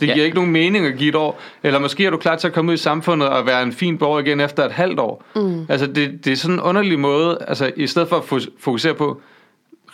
Det 0.00 0.08
giver 0.08 0.16
Ja. 0.16 0.24
ikke 0.24 0.34
nogen 0.36 0.52
mening 0.52 0.86
at 0.86 0.96
give 0.98 1.08
et 1.08 1.14
år. 1.14 1.40
Eller 1.62 1.78
måske 1.78 2.06
er 2.06 2.10
du 2.10 2.16
klar 2.16 2.36
til 2.36 2.46
at 2.46 2.52
komme 2.54 2.70
ud 2.70 2.74
i 2.74 2.78
samfundet 2.80 3.28
og 3.28 3.46
være 3.46 3.62
en 3.62 3.72
fin 3.72 3.98
borger 3.98 4.20
igen 4.20 4.40
efter 4.40 4.64
et 4.64 4.72
halvt 4.72 4.98
år. 5.00 5.24
Mm. 5.36 5.66
Altså 5.68 5.86
det, 5.86 6.24
det 6.24 6.32
er 6.32 6.36
sådan 6.36 6.54
en 6.54 6.60
underlig 6.60 6.98
måde, 6.98 7.38
altså 7.48 7.72
i 7.76 7.86
stedet 7.86 8.08
for 8.08 8.16
at 8.16 8.22
fo- 8.22 8.50
fokusere 8.58 8.94
på 8.94 9.20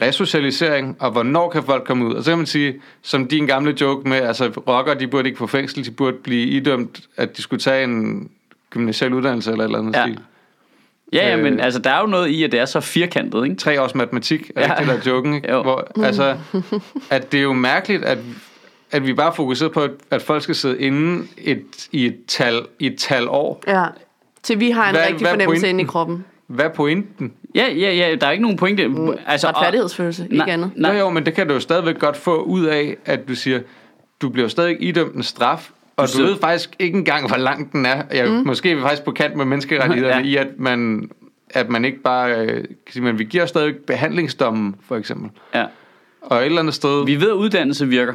resocialisering, 0.00 0.96
og 1.00 1.11
hvornår 1.11 1.50
kan 1.50 1.62
folk 1.62 1.84
komme 1.87 2.06
ud. 2.06 2.14
Og 2.14 2.24
så 2.24 2.30
kan 2.30 2.38
man 2.38 2.46
sige, 2.46 2.74
som 3.02 3.26
din 3.28 3.46
gamle 3.46 3.74
joke 3.80 4.08
med, 4.08 4.16
altså 4.16 4.46
rockere, 4.68 4.98
de 4.98 5.06
burde 5.08 5.28
ikke 5.28 5.38
få 5.38 5.46
fængsel, 5.46 5.84
de 5.84 5.90
burde 5.90 6.16
blive 6.22 6.46
idømt, 6.46 7.00
at 7.16 7.37
de 7.37 7.42
skulle 7.42 7.61
tage 7.61 7.84
en 7.84 8.30
gymnasial 8.70 9.14
uddannelse 9.14 9.50
eller 9.50 9.64
et 9.64 9.68
eller 9.68 9.78
andet 9.78 9.94
Ja. 9.96 10.02
stil. 10.04 10.18
Ja, 11.12 11.28
ja, 11.30 11.37
men 11.37 11.54
Øh. 11.58 11.64
altså, 11.64 11.80
der 11.80 11.90
er 11.90 12.00
jo 12.00 12.06
noget 12.06 12.28
i, 12.28 12.42
at 12.44 12.52
det 12.52 12.61
er 12.61 12.64
så 12.64 12.80
firkantet, 12.80 13.44
ikke? 13.44 13.56
Tre 13.56 13.82
års 13.82 13.94
matematik, 13.94 14.50
er 14.56 14.61
Ja. 14.61 14.74
ikke 14.80 14.92
det 14.92 15.04
der 15.04 15.11
er 15.11 15.14
joken, 15.16 15.34
ikke? 15.34 15.50
Jo. 15.52 15.62
Hvor, 15.62 15.88
altså, 16.04 16.37
at 17.11 17.32
det 17.32 17.38
er 17.38 17.42
jo 17.42 17.52
mærkeligt, 17.52 18.04
at, 18.04 18.18
at 18.90 19.06
vi 19.06 19.12
bare 19.14 19.32
fokuserer 19.34 19.70
på, 19.70 19.87
at, 20.11 20.22
folk 20.22 20.42
skal 20.42 20.54
sidde 20.54 20.80
inde 20.80 21.26
et, 21.38 21.88
i, 21.92 22.06
et 22.06 22.16
tal, 22.28 22.62
i 22.78 22.87
et 22.87 22.96
tal 22.98 23.28
år. 23.28 23.62
Ja. 23.66 23.84
Til 24.42 24.61
vi 24.61 24.70
har 24.70 24.88
en 24.88 24.94
Hvad- 24.94 25.02
rigtig 25.06 25.18
hvad 25.20 25.30
fornemmelse 25.30 25.68
inde 25.68 25.82
i 25.82 25.87
kroppen. 25.87 26.24
Hvad 26.48 26.64
er 26.64 26.68
pointen? 26.68 27.32
Ja, 27.54 27.66
ja, 27.72 27.92
ja, 27.94 28.14
der 28.20 28.26
er 28.26 28.30
ikke 28.30 28.42
nogen 28.42 28.56
pointe. 28.56 28.88
Mm. 28.88 29.11
Altså, 29.26 29.46
og- 29.48 29.56
Retfærdighedsfølelse, 29.56 30.22
ikke 30.24 30.37
Nej, 30.37 30.46
andet. 30.50 30.70
Nej. 30.76 30.92
Jo, 30.92 30.98
jo, 30.98 31.11
men 31.11 31.26
det 31.26 31.34
kan 31.34 31.48
du 31.48 31.54
jo 31.54 31.61
stadigvæk 31.61 31.98
godt 31.98 32.16
få 32.16 32.42
ud 32.42 32.64
af, 32.64 32.96
at 33.04 33.28
du 33.28 33.34
siger, 33.34 33.61
du 34.22 34.28
bliver 34.28 34.48
stadig 34.48 34.76
idømt 34.80 35.14
en 35.14 35.22
straf, 35.22 35.70
og 35.96 36.06
du, 36.06 36.12
sidder- 36.12 36.30
ved 36.30 36.37
faktisk 36.40 36.76
ikke 36.78 36.98
engang, 36.98 37.26
hvor 37.28 37.37
lang 37.37 37.72
den 37.72 37.87
er. 37.87 38.02
Ja, 38.12 38.26
mm. 38.26 38.46
Måske 38.46 38.70
er 38.70 38.74
vi 38.74 38.80
faktisk 38.82 39.02
på 39.04 39.11
kant 39.12 39.37
med 39.37 39.44
menneskerettighederne 39.44 40.22
Ja. 40.28 40.28
i, 40.28 40.37
at 40.37 40.48
man, 40.58 41.11
at 41.50 41.68
man 41.68 41.84
ikke 41.84 41.98
bare... 42.02 42.30
øh, 42.38 42.54
Kan 42.56 42.66
sige, 42.90 43.02
men 43.02 43.18
vi 43.18 43.24
giver 43.24 43.46
stadig 43.46 43.76
behandlingsdommen, 43.76 44.74
for 44.88 44.96
eksempel. 44.96 45.30
ja. 45.54 45.64
Og 46.22 46.38
et 46.40 46.44
eller 46.46 46.58
andet 46.61 46.74
sted... 46.74 47.04
Vi 47.06 47.20
ved, 47.20 47.28
at 47.28 47.34
uddannelse 47.34 47.87
virker. 47.88 48.14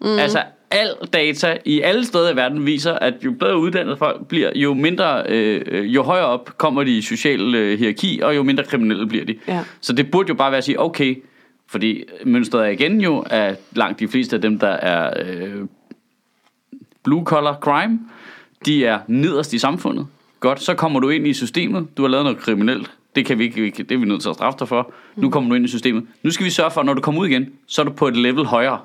Mm. 0.00 0.06
Altså, 0.18 0.42
al 0.72 1.08
data 1.12 1.58
i 1.64 1.80
alle 1.80 2.04
steder 2.04 2.32
i 2.32 2.36
verden 2.36 2.66
viser, 2.66 2.92
at 2.92 3.14
jo 3.24 3.32
bedre 3.32 3.58
uddannet 3.58 3.98
folk 3.98 4.26
bliver, 4.26 4.50
jo 4.54 4.74
mindre, 4.74 5.22
øh, 5.28 5.62
øh, 5.66 5.94
jo 5.94 6.02
højere 6.02 6.26
op 6.26 6.58
kommer 6.58 6.84
de 6.84 6.98
i 6.98 7.02
social 7.02 7.54
øh, 7.54 7.78
hierarki, 7.78 8.20
og 8.22 8.36
jo 8.36 8.42
mindre 8.42 8.64
kriminelle 8.64 9.06
bliver 9.06 9.24
de. 9.24 9.38
Ja. 9.48 9.60
Så 9.80 9.92
det 9.92 10.10
burde 10.10 10.28
jo 10.28 10.34
bare 10.34 10.50
være 10.50 10.58
at 10.58 10.64
sige, 10.64 10.80
okay, 10.80 11.22
fordi 11.66 12.04
mønstret 12.24 12.66
er 12.66 12.70
igen 12.70 13.00
jo, 13.00 13.24
at 13.30 13.60
langt 13.72 14.00
de 14.00 14.08
fleste 14.08 14.36
af 14.36 14.42
dem, 14.42 14.58
der 14.58 14.68
er 14.68 15.24
øh, 15.26 15.66
blue 17.04 17.24
collar 17.24 17.58
crime, 17.60 17.98
de 18.66 18.84
er 18.84 18.98
nederst 19.06 19.52
i 19.52 19.58
samfundet. 19.58 20.06
Godt, 20.40 20.62
så 20.62 20.74
kommer 20.74 21.00
du 21.00 21.08
ind 21.08 21.26
i 21.26 21.32
systemet, 21.32 21.96
du 21.96 22.02
har 22.02 22.08
lavet 22.08 22.24
noget 22.24 22.38
kriminelt, 22.38 22.90
det 23.16 23.26
kan 23.26 23.38
vi 23.38 23.44
ikke, 23.44 23.70
det 23.82 23.92
er 23.92 23.98
vi 23.98 24.04
nødt 24.04 24.22
til 24.22 24.28
at 24.28 24.34
straffe 24.34 24.58
dig 24.58 24.68
for. 24.68 24.92
Nu 25.16 25.30
kommer 25.30 25.50
du 25.50 25.54
ind 25.54 25.64
i 25.64 25.68
systemet. 25.68 26.06
Nu 26.22 26.30
skal 26.30 26.46
vi 26.46 26.50
sørge 26.50 26.70
for, 26.70 26.80
at 26.80 26.86
når 26.86 26.94
du 26.94 27.00
kommer 27.00 27.20
ud 27.20 27.26
igen, 27.26 27.52
så 27.66 27.82
er 27.82 27.84
du 27.84 27.92
på 27.92 28.08
et 28.08 28.16
level 28.16 28.44
højere. 28.44 28.78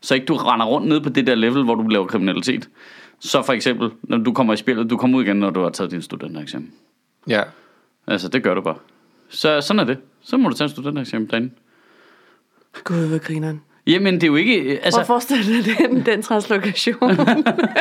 Så 0.00 0.14
ikke 0.14 0.26
du 0.26 0.36
render 0.36 0.66
rundt 0.66 0.88
ned 0.88 1.00
på 1.00 1.08
det 1.08 1.26
der 1.26 1.34
level, 1.34 1.64
hvor 1.64 1.74
du 1.74 1.88
laver 1.88 2.06
kriminalitet. 2.06 2.68
Så 3.20 3.42
for 3.42 3.52
eksempel, 3.52 3.90
når 4.02 4.18
du 4.18 4.32
kommer 4.32 4.52
i 4.52 4.56
spillet, 4.56 4.90
du 4.90 4.96
kommer 4.96 5.18
ud 5.18 5.24
igen, 5.24 5.36
når 5.36 5.50
du 5.50 5.62
har 5.62 5.70
taget 5.70 5.90
din 5.90 6.02
studentereksamen. 6.02 6.72
Ja. 7.28 7.42
Altså, 8.06 8.28
det 8.28 8.42
gør 8.42 8.54
du 8.54 8.60
bare. 8.60 8.76
Så 9.28 9.60
sådan 9.60 9.80
er 9.80 9.84
det. 9.84 9.98
Så 10.22 10.36
må 10.36 10.48
du 10.48 10.54
tage 10.54 10.64
en 10.66 10.70
studentereksamen 10.70 11.28
derinde. 11.30 11.50
Gud, 12.84 13.06
hvad 13.08 13.18
grineren. 13.18 13.62
Jamen, 13.86 14.14
det 14.14 14.22
er 14.22 14.26
jo 14.26 14.36
ikke... 14.36 14.80
Altså, 14.82 14.98
Prøv 14.98 15.00
at 15.00 15.06
forestille 15.06 15.64
dig 15.64 15.76
den, 15.78 16.06
den 16.06 16.22
translokation 16.22 17.10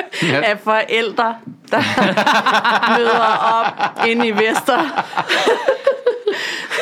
af 0.50 0.60
forældre, 0.60 1.36
der 1.72 1.82
møder 2.98 3.20
op 3.54 4.08
inde 4.08 4.28
i 4.28 4.32
Vester. 4.32 5.04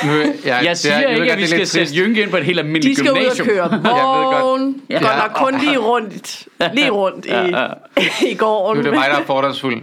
Nu, 0.06 0.12
ja, 0.46 0.58
jeg 0.58 0.78
siger 0.78 0.96
er, 0.96 1.10
ikke, 1.10 1.32
at 1.32 1.38
vi 1.38 1.42
godt, 1.44 1.50
skal 1.50 1.68
sætte. 1.68 1.94
Jynke 1.96 2.22
ind 2.22 2.30
på 2.32 2.38
et 2.38 2.44
helt 2.46 2.58
De 2.58 2.64
almindeligt 2.64 2.98
skal 3.00 3.12
ud 3.12 3.18
og 3.18 3.22
gymnasium. 3.22 3.48
køre 3.48 3.72
ved 3.72 3.84
godt. 3.84 4.42
vogn. 4.44 4.82
Ja. 4.90 5.00
Går 5.00 5.18
nok 5.28 5.32
kun 5.52 5.60
lige 5.60 5.78
rundt, 5.78 6.48
lige 6.74 6.90
rundt 6.90 7.26
i, 7.26 7.30
Ja, 7.30 7.44
ja. 7.46 7.68
i 8.28 8.34
gården. 8.36 8.78
Nu 8.78 8.88
er 8.88 8.92
det 8.92 9.00
mig, 9.00 9.10
der 9.12 9.18
er 9.18 9.26
fordomsfuld. 9.26 9.82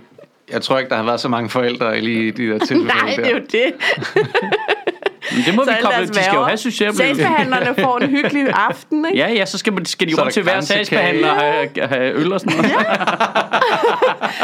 Jeg 0.53 0.63
tror 0.63 0.79
ikke, 0.79 0.89
der 0.89 0.97
har 0.97 1.03
været 1.03 1.21
så 1.21 1.29
mange 1.29 1.51
forældre 1.51 2.01
lige 2.01 2.29
i 2.29 2.31
de 2.31 2.47
der 2.51 2.59
tilfælde 2.67 2.85
Nej, 2.85 3.15
det 3.17 3.27
er 3.27 3.31
jo 3.31 3.37
der. 3.53 3.71
det. 4.15 4.25
Men 5.33 5.43
det 5.47 5.55
må 5.55 5.65
Så 5.65 5.71
vi 5.71 5.77
koble. 5.83 6.07
De 6.09 6.15
skal 6.15 6.35
jo 6.35 6.43
have 6.43 6.57
succesoplevelser. 6.57 7.05
Sagsbehandlerne 7.25 7.75
får 7.83 7.99
en 7.99 8.11
hyggelig 8.11 8.47
aften, 8.55 9.07
ikke? 9.13 9.19
Ja, 9.19 9.33
ja, 9.33 9.45
så 9.47 9.59
skal, 9.59 9.73
man, 9.73 9.85
skal 9.85 10.09
de 10.09 10.15
rundt 10.21 10.33
til 10.33 10.43
hver 10.43 10.61
sagsbehandler 10.61 11.31
og 11.31 11.41
have, 11.41 11.69
have 11.89 12.13
øl 12.15 12.33
og 12.33 12.41
sådan 12.41 12.57
noget. 12.57 12.73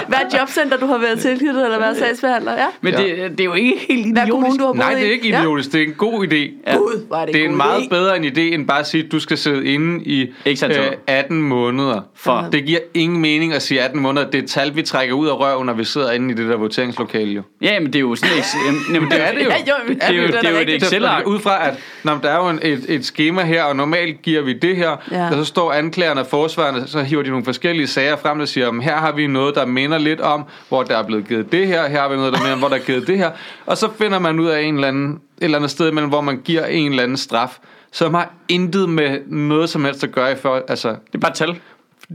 Hvad 0.09 0.19
jobcenter, 0.39 0.77
du 0.77 0.87
har 0.87 0.99
været 0.99 1.19
tilknyttet, 1.21 1.65
eller 1.65 1.79
været 1.79 1.97
sagsbehandler? 1.97 2.53
Ja. 2.53 2.67
Men 2.81 2.93
Ja. 2.93 2.99
det, 3.03 3.31
det 3.31 3.41
er 3.41 3.45
jo 3.45 3.55
ikke 3.55 3.81
helt 3.89 4.13
Hvad 4.13 4.23
kommune 4.29 4.47
idiotisk. 4.47 4.61
du 4.61 4.67
har 4.67 4.73
Nej, 4.73 4.95
det 4.95 5.07
er 5.09 5.13
ikke 5.13 5.29
idiotisk. 5.29 5.73
Det 5.73 5.81
er 5.83 5.85
en 5.87 5.93
god 5.93 6.27
idé. 6.27 6.37
Ja. 6.71 6.77
Gud, 6.77 7.07
var 7.11 7.25
det, 7.25 7.35
Det 7.35 7.41
er 7.41 7.45
en 7.45 7.51
god 7.51 7.57
meget 7.57 7.81
idé. 7.83 7.89
bedre 7.89 8.17
en 8.17 8.25
idé, 8.25 8.41
end 8.41 8.67
bare 8.69 8.79
at 8.81 8.87
sige, 8.87 9.05
at 9.05 9.13
du 9.13 9.21
skal 9.21 9.39
sidde 9.39 9.65
inde 9.73 10.05
i 10.05 10.21
Ikke 10.45 10.67
øh, 10.67 10.73
Thor? 10.75 10.85
18 11.07 11.43
måneder. 11.43 12.01
For- 12.17 12.49
Det 12.53 12.65
giver 12.67 12.79
ingen 12.95 13.21
mening 13.21 13.53
at 13.53 13.63
sige 13.63 13.83
18 13.83 14.01
måneder. 14.01 14.27
Det 14.27 14.35
er 14.39 14.43
et 14.43 14.51
tal, 14.51 14.77
vi 14.77 14.83
trækker 14.83 15.15
ud 15.15 15.29
af 15.29 15.41
røven, 15.41 15.67
når 15.67 15.73
vi 15.73 15.85
sidder 15.85 16.13
inde 16.13 16.35
i 16.35 16.37
det 16.37 16.49
der 16.49 16.57
voteringslokale. 16.57 17.31
Jo. 17.33 17.43
Ja, 17.63 17.81
men 17.81 17.87
det 17.87 17.95
er 17.97 18.01
jo 18.01 18.15
sådan 18.15 18.35
eks- 18.35 18.57
Jamen, 18.95 19.11
det 19.11 19.29
er 19.29 19.33
det 19.33 19.45
jo. 19.45 19.51
Ja, 19.51 19.57
jo, 19.69 19.75
Det 19.95 19.99
er 20.01 20.13
jo, 20.15 20.27
det 20.27 20.45
er 20.45 20.51
jo 20.51 20.57
et 20.57 20.70
rigtig. 20.73 20.87
Excel-ark. 20.87 21.27
Ud 21.27 21.41
fra, 21.41 21.69
at 21.69 21.79
når 22.05 22.19
der 22.23 22.31
er 22.31 22.37
jo 22.37 22.49
en, 22.49 22.59
et, 22.63 22.85
et 22.89 23.05
schema 23.05 23.43
her, 23.43 23.63
og 23.65 23.77
normalt 23.77 24.23
giver 24.23 24.43
vi 24.43 24.53
det 24.53 24.77
her, 24.77 24.97
Ja. 25.11 25.27
og 25.29 25.35
så 25.35 25.45
står 25.45 25.73
anklagerne 25.73 26.21
og 26.21 26.27
forsvarerne, 26.27 26.87
så 26.89 27.03
hiver 27.03 27.23
de 27.23 27.29
nogle 27.31 27.45
forskellige 27.45 27.87
sager 27.87 28.17
frem, 28.17 28.39
der 28.39 28.45
siger, 28.47 28.69
om 28.69 28.81
her 28.81 28.97
har 28.97 29.13
vi 29.13 29.27
noget, 29.27 29.55
der 29.55 29.67
minder 29.67 29.99
lidt 29.99 30.21
om, 30.21 30.45
hvor 30.69 30.83
der 30.83 30.99
er 30.99 31.03
blevet 31.07 31.29
givet 31.29 31.53
det 31.53 31.67
her, 31.67 31.89
her 31.89 32.01
har 32.01 32.09
vi 32.09 32.17
noget, 32.17 32.33
der 32.33 32.39
minder 32.39 32.53
om, 32.53 32.59
hvor 32.59 32.69
der 32.69 32.77
er 32.77 32.81
givet 32.81 33.07
det 33.07 33.19
her, 33.19 33.31
og 33.67 33.77
så 33.79 33.89
finder 33.99 34.19
man 34.19 34.41
ud 34.41 34.47
af 34.49 34.61
en 34.63 34.75
eller 34.75 34.89
anden, 34.89 35.13
et 35.13 35.21
eller 35.41 35.59
andet 35.59 35.71
sted, 35.71 35.89
imellem, 35.89 36.09
hvor 36.09 36.21
man 36.21 36.41
giver 36.45 36.67
en 36.67 36.91
eller 36.91 37.03
anden 37.03 37.17
straf, 37.17 37.59
som 37.93 38.15
har 38.15 38.33
intet 38.49 38.89
med 38.89 39.19
noget 39.27 39.71
som 39.71 39.85
helst 39.85 40.05
at 40.05 40.13
gøre 40.13 40.33
i 40.33 40.37
for, 40.37 40.63
altså, 40.69 40.89
Det 40.89 41.15
er 41.15 41.19
bare 41.19 41.31
et 41.31 41.37
tal. 41.37 41.59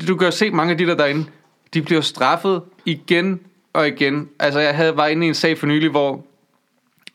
du 0.07 0.15
kan 0.15 0.25
jo 0.27 0.31
se 0.31 0.51
mange 0.51 0.71
af 0.71 0.77
de 0.77 0.85
der 0.87 0.95
derinde, 0.95 1.25
de 1.73 1.81
bliver 1.81 2.01
straffet 2.01 2.61
igen 2.85 3.39
og 3.73 3.87
igen. 3.87 4.29
Altså, 4.39 4.59
jeg 4.59 4.75
havde, 4.75 4.97
var 4.97 5.07
inde 5.07 5.25
i 5.25 5.29
en 5.29 5.35
sag 5.35 5.57
for 5.57 5.67
nylig, 5.67 5.89
hvor 5.89 6.25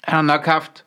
han 0.05 0.14
har 0.14 0.22
nok 0.22 0.46
haft 0.46 0.85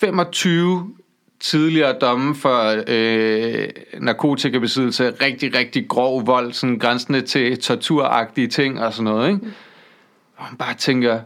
25 0.00 0.94
tidligere 1.40 1.92
domme 2.00 2.34
for 2.34 2.82
øh, 2.88 3.68
narkotikabesiddelse, 4.00 5.10
rigtig, 5.22 5.54
rigtig 5.56 5.88
grov 5.88 6.26
vold, 6.26 6.52
sådan 6.52 6.78
grænsende 6.78 7.20
til 7.20 7.58
torturagtige 7.58 8.46
ting 8.46 8.80
og 8.80 8.92
sådan 8.92 9.04
noget, 9.04 9.28
ikke? 9.28 9.40
Og 10.36 10.44
man 10.50 10.56
bare 10.58 10.74
tænker, 10.74 11.20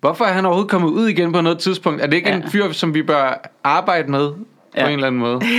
hvorfor 0.00 0.24
er 0.24 0.32
han 0.32 0.44
overhovedet 0.46 0.70
kommet 0.70 0.88
ud 0.90 1.08
igen 1.08 1.32
på 1.32 1.40
noget 1.40 1.58
tidspunkt? 1.58 2.02
Er 2.02 2.06
det 2.06 2.16
ikke 2.16 2.28
Ja. 2.28 2.36
ja. 2.36 2.42
en 2.42 2.50
fyr, 2.50 2.72
som 2.72 2.94
vi 2.94 3.02
bør 3.02 3.50
arbejde 3.64 4.10
med 4.10 4.30
Ja. 4.76 4.82
på 4.84 4.88
en 4.88 4.94
eller 4.94 5.06
anden 5.06 5.20
måde? 5.20 5.40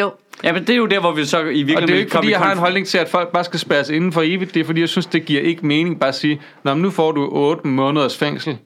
Jo. 0.00 0.12
Ja, 0.44 0.52
men 0.52 0.62
det 0.62 0.70
er 0.70 0.76
jo 0.76 0.86
der, 0.86 1.00
hvor 1.00 1.12
vi 1.12 1.24
så 1.24 1.38
i 1.38 1.42
virkeligheden... 1.42 1.76
Og 1.82 1.88
det 1.88 1.94
er 1.94 1.96
jo 1.96 2.00
ikke, 2.00 2.10
kommer 2.10 2.22
fordi 2.22 2.30
jeg 2.32 2.38
har 2.40 2.52
en 2.52 2.58
holdning 2.58 2.86
til, 2.86 2.98
at 2.98 3.08
folk 3.08 3.32
bare 3.32 3.44
skal 3.44 3.60
spærres 3.60 3.88
inden 3.90 4.12
for 4.12 4.22
evigt. 4.24 4.54
Det 4.54 4.60
er, 4.60 4.64
fordi 4.64 4.80
jeg 4.80 4.88
synes, 4.88 5.06
det 5.06 5.24
giver 5.24 5.42
ikke 5.42 5.66
mening 5.66 6.00
bare 6.00 6.08
at 6.08 6.14
sige, 6.14 6.40
Nå, 6.64 6.74
men 6.74 6.82
nu 6.82 6.90
får 6.90 7.12
du 7.12 7.28
8 7.32 7.66
måneders 7.68 8.16
fængsel. 8.18 8.58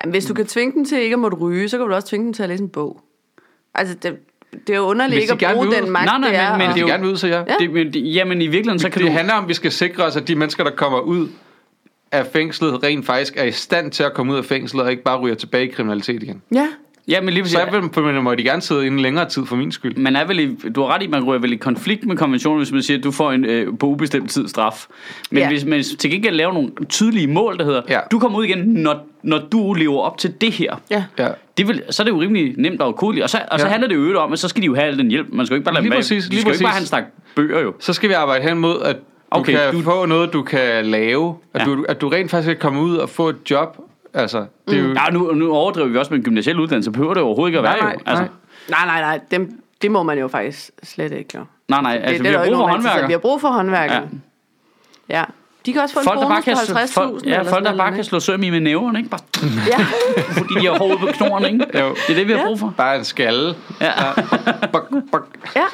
Jamen, 0.00 0.10
hvis 0.12 0.24
du 0.24 0.34
kan 0.34 0.46
tvinge 0.46 0.72
dem 0.74 0.84
til 0.84 0.98
ikke 0.98 1.12
at 1.14 1.18
måtte 1.18 1.36
ryge, 1.36 1.68
så 1.68 1.78
kan 1.78 1.86
du 1.86 1.94
også 1.94 2.08
tvinge 2.08 2.24
dem 2.24 2.32
til 2.32 2.42
at 2.42 2.48
læse 2.48 2.62
en 2.62 2.68
bog. 2.68 3.00
Altså, 3.74 3.94
det, 3.94 4.16
det 4.66 4.72
er 4.72 4.76
jo 4.78 4.82
underligt 4.84 5.20
ikke 5.32 5.46
at 5.46 5.54
bruge 5.54 5.72
den 5.72 5.90
magt, 5.90 6.06
Nej, 6.06 6.18
nej, 6.18 6.28
det 6.28 6.38
er. 6.38 6.50
men- 6.50 6.58
men 6.58 6.66
Det 6.68 6.74
det 6.74 6.80
er 6.80 6.86
jo- 6.86 6.90
gerne 6.92 7.02
vil 7.02 7.12
ud, 7.12 7.16
så 7.16 7.26
ja. 7.28 7.38
Ja. 7.38 7.54
Det, 7.58 7.70
men, 7.70 7.92
det, 7.92 8.14
jamen 8.14 8.42
i 8.42 8.46
virkeligheden, 8.46 8.78
så 8.78 8.90
kan 8.90 9.00
Det 9.02 9.08
du... 9.08 9.12
handler 9.12 9.34
om, 9.34 9.44
at 9.44 9.48
vi 9.48 9.54
skal 9.54 9.72
sikre 9.72 10.04
os, 10.04 10.16
at 10.16 10.28
de 10.28 10.34
mennesker, 10.34 10.64
der 10.64 10.70
kommer 10.70 11.00
ud 11.00 11.28
af 12.12 12.26
fængslet, 12.26 12.82
rent 12.82 13.06
faktisk 13.06 13.36
er 13.36 13.44
i 13.44 13.52
stand 13.52 13.90
til 13.92 14.02
at 14.02 14.14
komme 14.14 14.32
ud 14.32 14.38
af 14.38 14.44
fængslet, 14.44 14.82
og 14.84 14.90
ikke 14.90 15.02
bare 15.02 15.18
ryger 15.20 15.34
tilbage 15.34 15.64
i 15.68 15.70
kriminalitet 15.70 16.22
igen. 16.22 16.42
Ja. 16.54 16.68
Ja, 17.08 17.20
men 17.20 17.34
lige 17.34 17.44
Så 17.48 17.58
præcis, 17.58 17.72
jeg 17.72 18.04
vil, 18.04 18.22
må 18.22 18.34
de 18.34 18.42
gerne 18.42 18.62
sidde 18.62 18.86
inde 18.86 19.02
længere 19.02 19.28
tid 19.28 19.46
for 19.46 19.56
min 19.56 19.72
skyld. 19.72 19.96
man 19.96 20.16
er 20.16 20.24
vel 20.26 20.38
i, 20.40 20.54
du 20.74 20.80
har 20.82 20.94
ret 20.94 21.02
i, 21.02 21.06
man 21.06 21.24
ryger 21.24 21.40
vel 21.40 21.52
i 21.52 21.56
konflikt 21.56 22.06
med 22.06 22.16
konventionen, 22.16 22.58
hvis 22.58 22.72
man 22.72 22.82
siger, 22.82 22.98
at 22.98 23.04
du 23.04 23.10
får 23.10 23.32
en 23.32 23.44
øh, 23.44 23.78
på 23.78 23.86
ubestemt 23.86 24.30
tid 24.30 24.48
straf. 24.48 24.86
Men 25.30 25.38
Ja. 25.38 25.48
hvis 25.48 25.64
man 25.64 25.82
til 25.82 26.10
gengæld 26.10 26.34
laver 26.36 26.52
nogle 26.52 26.70
tydelige 26.88 27.26
mål, 27.26 27.58
der 27.58 27.64
hedder, 27.64 27.82
Ja. 27.88 27.98
du 28.10 28.18
kommer 28.18 28.38
ud 28.38 28.44
igen, 28.44 28.58
når, 28.58 29.06
når 29.22 29.38
du 29.52 29.72
lever 29.72 30.00
op 30.00 30.18
til 30.18 30.34
det 30.40 30.52
her. 30.52 30.76
Ja. 30.90 31.04
Ja. 31.18 31.28
Det 31.56 31.68
vil, 31.68 31.82
så 31.90 32.02
er 32.02 32.04
det 32.04 32.12
jo 32.12 32.20
rimelig 32.20 32.54
nemt 32.58 32.80
og 32.80 32.96
kodligt. 32.96 33.22
Og 33.24 33.30
så, 33.30 33.38
og 33.50 33.60
så 33.60 33.66
Ja. 33.66 33.70
handler 33.72 33.88
det 33.88 33.96
jo 33.96 34.18
om, 34.20 34.32
at 34.32 34.38
så 34.38 34.48
skal 34.48 34.62
de 34.62 34.66
jo 34.66 34.74
have 34.74 34.86
al 34.86 34.98
den 34.98 35.10
hjælp. 35.10 35.26
Man 35.32 35.46
skal 35.46 35.54
jo 35.54 35.56
ikke 35.58 35.64
bare 35.64 35.74
lade 35.74 35.84
Lige 35.84 35.94
præcis, 35.94 36.28
lige 36.28 36.40
skal 36.40 36.48
jo 36.50 36.52
ikke 36.54 36.62
bare 36.64 36.72
præcis. 36.72 36.90
have 36.92 37.02
en 37.02 37.08
stak 37.08 37.34
bøger 37.36 37.60
jo. 37.60 37.74
Så 37.80 37.92
skal 37.92 38.08
vi 38.08 38.14
arbejde 38.14 38.48
hen 38.48 38.58
mod, 38.58 38.82
at 38.82 38.96
du 38.96 39.00
Okay, 39.30 39.52
kan 39.52 39.72
du- 39.72 39.78
du... 39.78 39.82
få 39.84 40.06
noget, 40.06 40.32
du 40.32 40.42
kan 40.42 40.86
lave. 40.86 41.34
At, 41.54 41.60
Ja. 41.60 41.64
du, 41.66 41.84
at 41.88 42.00
du 42.00 42.08
rent 42.08 42.30
faktisk 42.30 42.48
kan 42.48 42.56
komme 42.60 42.80
ud 42.82 42.96
og 42.96 43.08
få 43.08 43.28
et 43.28 43.36
job. 43.50 43.76
Altså, 44.14 44.46
det 44.68 44.78
er 44.78 44.82
jo... 44.82 44.88
Ja, 44.88 45.10
nu, 45.12 45.32
nu 45.34 45.52
overdriver 45.52 45.88
vi 45.88 45.98
også 45.98 46.10
med 46.10 46.18
en 46.18 46.24
gymnasiel 46.24 46.60
uddannelse. 46.60 46.90
Behøver 46.90 47.14
det 47.14 47.22
overhovedet 47.22 47.48
ikke 47.50 47.58
at 47.58 47.64
være 47.64 47.76
Nej, 47.80 47.90
jo. 47.92 47.96
nej, 47.96 48.02
Altså, 48.06 48.24
nej. 48.70 48.84
Nej, 48.86 49.00
nej. 49.00 49.20
Dem, 49.30 49.60
det 49.82 49.90
må 49.90 50.02
man 50.02 50.18
jo 50.18 50.28
faktisk 50.28 50.70
slet 50.82 51.12
ikke, 51.12 51.38
jo. 51.38 51.44
nej, 51.68 51.82
nej. 51.82 51.92
Det, 51.98 52.02
Altså, 52.04 52.22
det 52.22 52.30
vi 52.30 52.34
er 52.34 52.38
har 52.38 52.44
jo 52.46 52.50
brug 52.50 52.58
for 52.58 52.66
håndværkere. 52.68 53.06
Vi 53.06 53.12
har 53.12 53.18
brug 53.18 53.40
for 53.40 53.48
håndværkere. 53.48 54.08
Ja. 55.08 55.18
Ja. 55.18 55.24
De 55.66 55.72
kan 55.72 55.82
også 55.82 55.94
få 55.94 56.00
en 56.00 56.04
Folk, 56.04 56.20
der 56.20 56.28
bare 56.28 56.42
bonus 56.42 56.44
kan, 56.44 56.54
på 56.56 56.64
slå, 56.66 56.74
50.000. 56.76 56.94
folk, 56.94 57.26
ja, 57.26 57.42
folk, 57.42 57.64
der 57.64 57.76
bare 57.76 57.92
kan 57.94 58.04
slå 58.04 58.20
søm 58.20 58.42
i 58.42 58.50
med 58.50 58.60
næverne, 58.60 58.98
ikke? 58.98 59.10
Bare? 59.10 59.20
Ja. 59.68 59.78
fordi 60.38 60.54
de 60.60 60.66
har 60.66 60.78
hovedet 60.78 61.00
på 61.00 61.06
knoren, 61.12 61.44
ikke? 61.44 61.78
Jo. 61.80 61.88
Det 61.88 62.10
er 62.10 62.14
det, 62.14 62.26
vi 62.28 62.32
har 62.32 62.38
Ja. 62.38 62.46
brug 62.46 62.58
for. 62.58 62.74
Bare 62.76 62.98
en 62.98 63.04
skalle. 63.04 63.54
Ja. 63.80 63.90
Bok, 64.72 64.88
bok. 65.12 65.26
ja. 65.56 65.64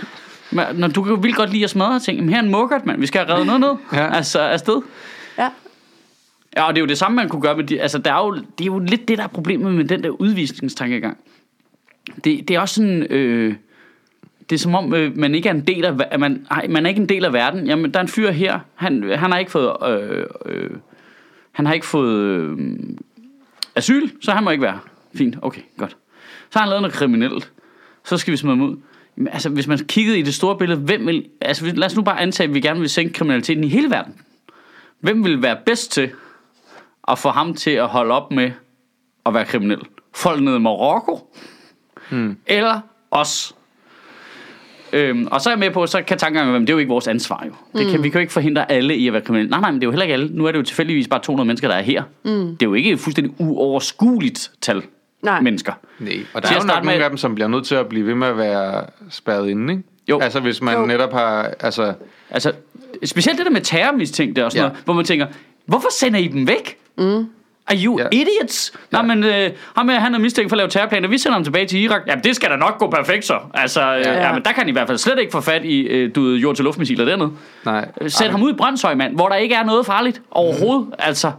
Men, 0.51 0.65
når 0.75 0.89
du 0.89 1.03
kan 1.03 1.23
vildt 1.23 1.37
godt 1.37 1.51
lide 1.51 1.65
at 1.65 1.71
smadre 1.71 2.01
ting, 2.01 2.21
men 2.21 2.29
her 2.29 2.37
er 2.37 2.43
en 2.43 2.51
mukkert, 2.51 2.87
mand. 2.87 3.01
Vi 3.01 3.07
skal 3.07 3.21
have 3.27 3.33
reddet 3.33 3.47
noget 3.47 3.61
ned. 3.61 3.71
Ja. 4.01 4.15
Altså, 4.17 4.39
afsted 4.41 4.83
ja. 6.57 6.63
Og 6.63 6.75
det 6.75 6.81
er 6.81 6.83
jo 6.83 6.87
det 6.87 6.99
samme, 6.99 7.17
man 7.17 7.29
kunne 7.29 7.43
gøre 7.43 7.57
med 7.57 7.65
de, 7.65 7.81
altså, 7.81 7.99
der 7.99 8.13
er 8.13 8.27
jo, 8.27 8.35
det 8.35 8.61
er 8.61 8.67
jo 8.67 8.79
lidt 8.79 9.09
det, 9.09 9.19
der 9.19 9.25
er 9.25 9.29
problemet 9.29 9.75
med 9.75 9.85
den 9.85 10.03
der 10.03 10.11
udvisningstankegang. 10.11 11.19
Det, 12.25 12.49
det 12.49 12.51
er 12.51 12.61
også 12.61 12.75
sådan, 12.75 13.03
øh, 13.03 13.55
det 14.51 14.57
er 14.57 14.59
som 14.59 14.75
om, 14.75 14.95
øh, 14.95 15.17
man 15.17 15.35
ikke 15.35 15.49
er 15.49 15.55
en 15.55 15.67
del 15.67 15.85
af, 15.85 15.95
at 16.11 16.21
man, 16.21 16.47
ej, 16.51 16.67
man 16.69 16.87
er 16.87 16.89
ikke 16.89 17.01
en 17.01 17.09
del 17.09 17.25
af 17.25 17.33
verden. 17.33 17.67
Jamen, 17.67 17.95
der 17.95 17.99
er 17.99 18.03
en 18.03 18.09
fyr 18.09 18.31
her, 18.31 18.59
han, 18.75 19.03
han 19.03 19.33
har 19.33 19.39
ikke 19.39 19.51
fået, 19.51 19.73
øh, 19.89 20.27
øh, 20.47 20.71
han 21.53 21.67
har 21.67 21.75
ikke 21.75 21.87
fået 21.87 22.19
øh, 22.19 22.59
asyl, 23.77 24.09
så 24.21 24.33
han 24.33 24.45
må 24.45 24.51
ikke 24.51 24.63
være. 24.63 24.79
Fint, 25.15 25.37
okay, 25.43 25.61
godt. 25.77 25.97
Så 26.51 26.59
har 26.59 26.61
han 26.61 26.69
lavet 26.69 26.83
noget 26.83 26.95
kriminelt. 26.95 27.53
Så 28.05 28.17
skal 28.17 28.33
vi 28.33 28.37
smide 28.37 28.57
ham 28.57 28.71
ud. 28.71 28.77
Men, 29.17 29.29
altså, 29.29 29.49
hvis 29.49 29.67
man 29.67 29.79
kiggede 29.79 30.19
i 30.19 30.23
det 30.23 30.35
store 30.35 30.59
billede, 30.59 30.81
hvem 30.81 31.07
vil, 31.07 31.27
altså, 31.41 31.73
lad 31.75 31.87
os 31.87 31.97
nu 31.97 32.03
bare 32.03 32.21
antage, 32.21 32.49
at 32.49 32.55
vi 32.55 32.61
gerne 32.61 32.81
vil 32.81 32.89
sænke 32.89 33.13
kriminaliteten 33.13 33.65
i 33.65 33.69
hele 33.69 33.91
verden. 33.91 34.15
Hvem 35.01 35.25
vil 35.25 35.43
være 35.43 35.57
bedst 35.67 35.93
til 35.93 36.11
at 37.11 37.19
få 37.19 37.29
ham 37.31 37.55
til 37.55 37.71
at 37.71 37.87
holde 37.87 38.15
op 38.15 38.31
med 38.31 38.51
at 39.27 39.35
være 39.35 39.45
kriminel? 39.45 39.79
Folk 40.15 40.41
nede 40.43 40.57
i 40.57 40.61
Marokko? 40.61 41.33
Hmm. 42.11 42.37
Eller 42.47 42.81
os? 43.11 43.55
Øhm, 44.93 45.27
og 45.31 45.41
så 45.41 45.49
er 45.51 45.53
jeg 45.53 45.59
med 45.59 45.71
på, 45.71 45.87
så 45.87 46.03
kan 46.03 46.19
tankegangen 46.19 46.53
være, 46.53 46.61
det 46.61 46.69
er 46.71 46.75
jo 46.75 46.79
ikke 46.79 46.89
vores 46.89 47.09
ansvar 47.09 47.45
jo. 47.47 47.53
Det 47.81 47.91
kan, 47.91 48.03
Vi 48.03 48.09
kan 48.09 48.19
jo 48.19 48.21
ikke 48.21 48.33
forhindre 48.33 48.73
alle 48.73 48.97
i 48.97 49.07
at 49.07 49.13
være 49.13 49.23
kriminelle. 49.23 49.51
Nej, 49.51 49.61
nej, 49.61 49.71
men 49.71 49.81
det 49.81 49.85
er 49.85 49.87
jo 49.87 49.91
heller 49.91 50.05
ikke 50.05 50.13
alle. 50.13 50.29
Nu 50.33 50.47
er 50.47 50.53
det 50.53 50.59
jo 50.59 50.63
tilfældigvis 50.65 51.09
bare 51.09 51.21
200 51.21 51.47
mennesker, 51.47 51.69
der 51.69 51.75
er 51.75 51.83
her. 51.83 52.03
Mm. 52.25 52.31
Det 52.31 52.63
er 52.63 52.67
jo 52.67 52.75
ikke 52.75 52.91
et 52.91 53.01
fuldstændig 53.01 53.35
uoverskueligt 53.39 54.51
tal 54.61 54.83
Nej. 55.23 55.41
mennesker. 55.41 55.73
Nej, 55.99 56.13
og 56.35 56.43
der 56.43 56.49
Til 56.49 56.57
er 56.57 56.61
jo 56.61 56.67
nok 56.67 56.77
nogle 56.85 56.97
med- 56.97 57.05
af 57.05 57.11
dem, 57.11 57.17
som 57.17 57.35
bliver 57.35 57.49
nødt 57.49 57.67
til 57.67 57.75
at 57.75 57.87
blive 57.89 58.07
ved 58.07 58.15
med 58.15 58.29
at 58.29 58.37
være 58.39 58.85
spærret 59.11 59.49
inde, 59.49 59.73
ikke? 59.73 59.85
Jo. 60.09 60.21
Altså 60.21 60.41
hvis 60.41 60.63
man 60.63 60.75
Jo. 60.79 60.87
netop 60.87 61.13
har, 61.13 61.51
altså, 61.61 61.95
Altså, 62.31 62.53
specielt 63.05 63.39
det 63.39 63.47
der 63.47 63.53
med 63.53 63.61
terrormistænkte 63.61 64.45
og 64.45 64.53
sådan 64.53 64.63
ja. 64.65 64.69
noget, 64.69 64.85
hvor 64.85 64.95
man 64.95 65.05
tænker, 65.05 65.27
hvorfor 65.67 65.89
sender 65.93 66.19
I 66.21 66.27
dem 66.29 66.49
væk? 66.49 66.77
Mm. 66.99 67.27
Are 67.71 67.77
you 67.85 67.99
Ja. 67.99 68.05
ja. 68.13 68.19
idiots? 68.23 68.73
Nej, 68.93 69.03
men 69.03 69.25
øh, 69.25 69.51
ham 69.77 69.89
her, 69.89 70.01
han 70.01 70.15
er 70.15 70.19
mistænkt 70.19 70.51
for 70.51 70.55
at 70.57 70.59
lave 70.59 70.69
terrorplaner. 70.69 71.09
Vi 71.09 71.19
sender 71.19 71.33
ham 71.35 71.45
tilbage 71.45 71.67
til 71.67 71.81
Irak. 71.83 72.01
Jamen, 72.07 72.25
det 72.25 72.37
skal 72.37 72.51
da 72.51 72.57
nok 72.57 72.79
gå 72.79 72.91
perfekt 72.91 73.25
så. 73.25 73.39
Altså, 73.55 73.81
ja. 73.83 73.97
Ja. 73.99 74.27
ja, 74.27 74.33
men 74.33 74.43
der 74.45 74.53
kan 74.53 74.61
han 74.61 74.69
i 74.69 74.73
hvert 74.73 74.87
fald 74.87 74.99
slet 74.99 75.19
ikke 75.19 75.33
få 75.33 75.41
fat 75.41 75.65
i 75.65 75.81
øh, 75.81 76.15
du 76.15 76.23
ved, 76.23 76.37
jord-til-luftmissiler 76.37 77.05
dernede. 77.05 77.31
nej. 77.65 77.89
Sæt 78.07 78.27
Ej, 78.27 78.31
ham 78.31 78.43
ud 78.43 78.51
i 78.51 78.55
Brøndshøj, 78.57 78.95
mand, 78.95 79.15
hvor 79.15 79.29
der 79.29 79.37
ikke 79.37 79.55
er 79.55 79.65
noget 79.65 79.87
farligt 79.87 80.23
overhovedet. 80.31 80.87
Mm. 80.87 80.93
Altså, 80.99 81.33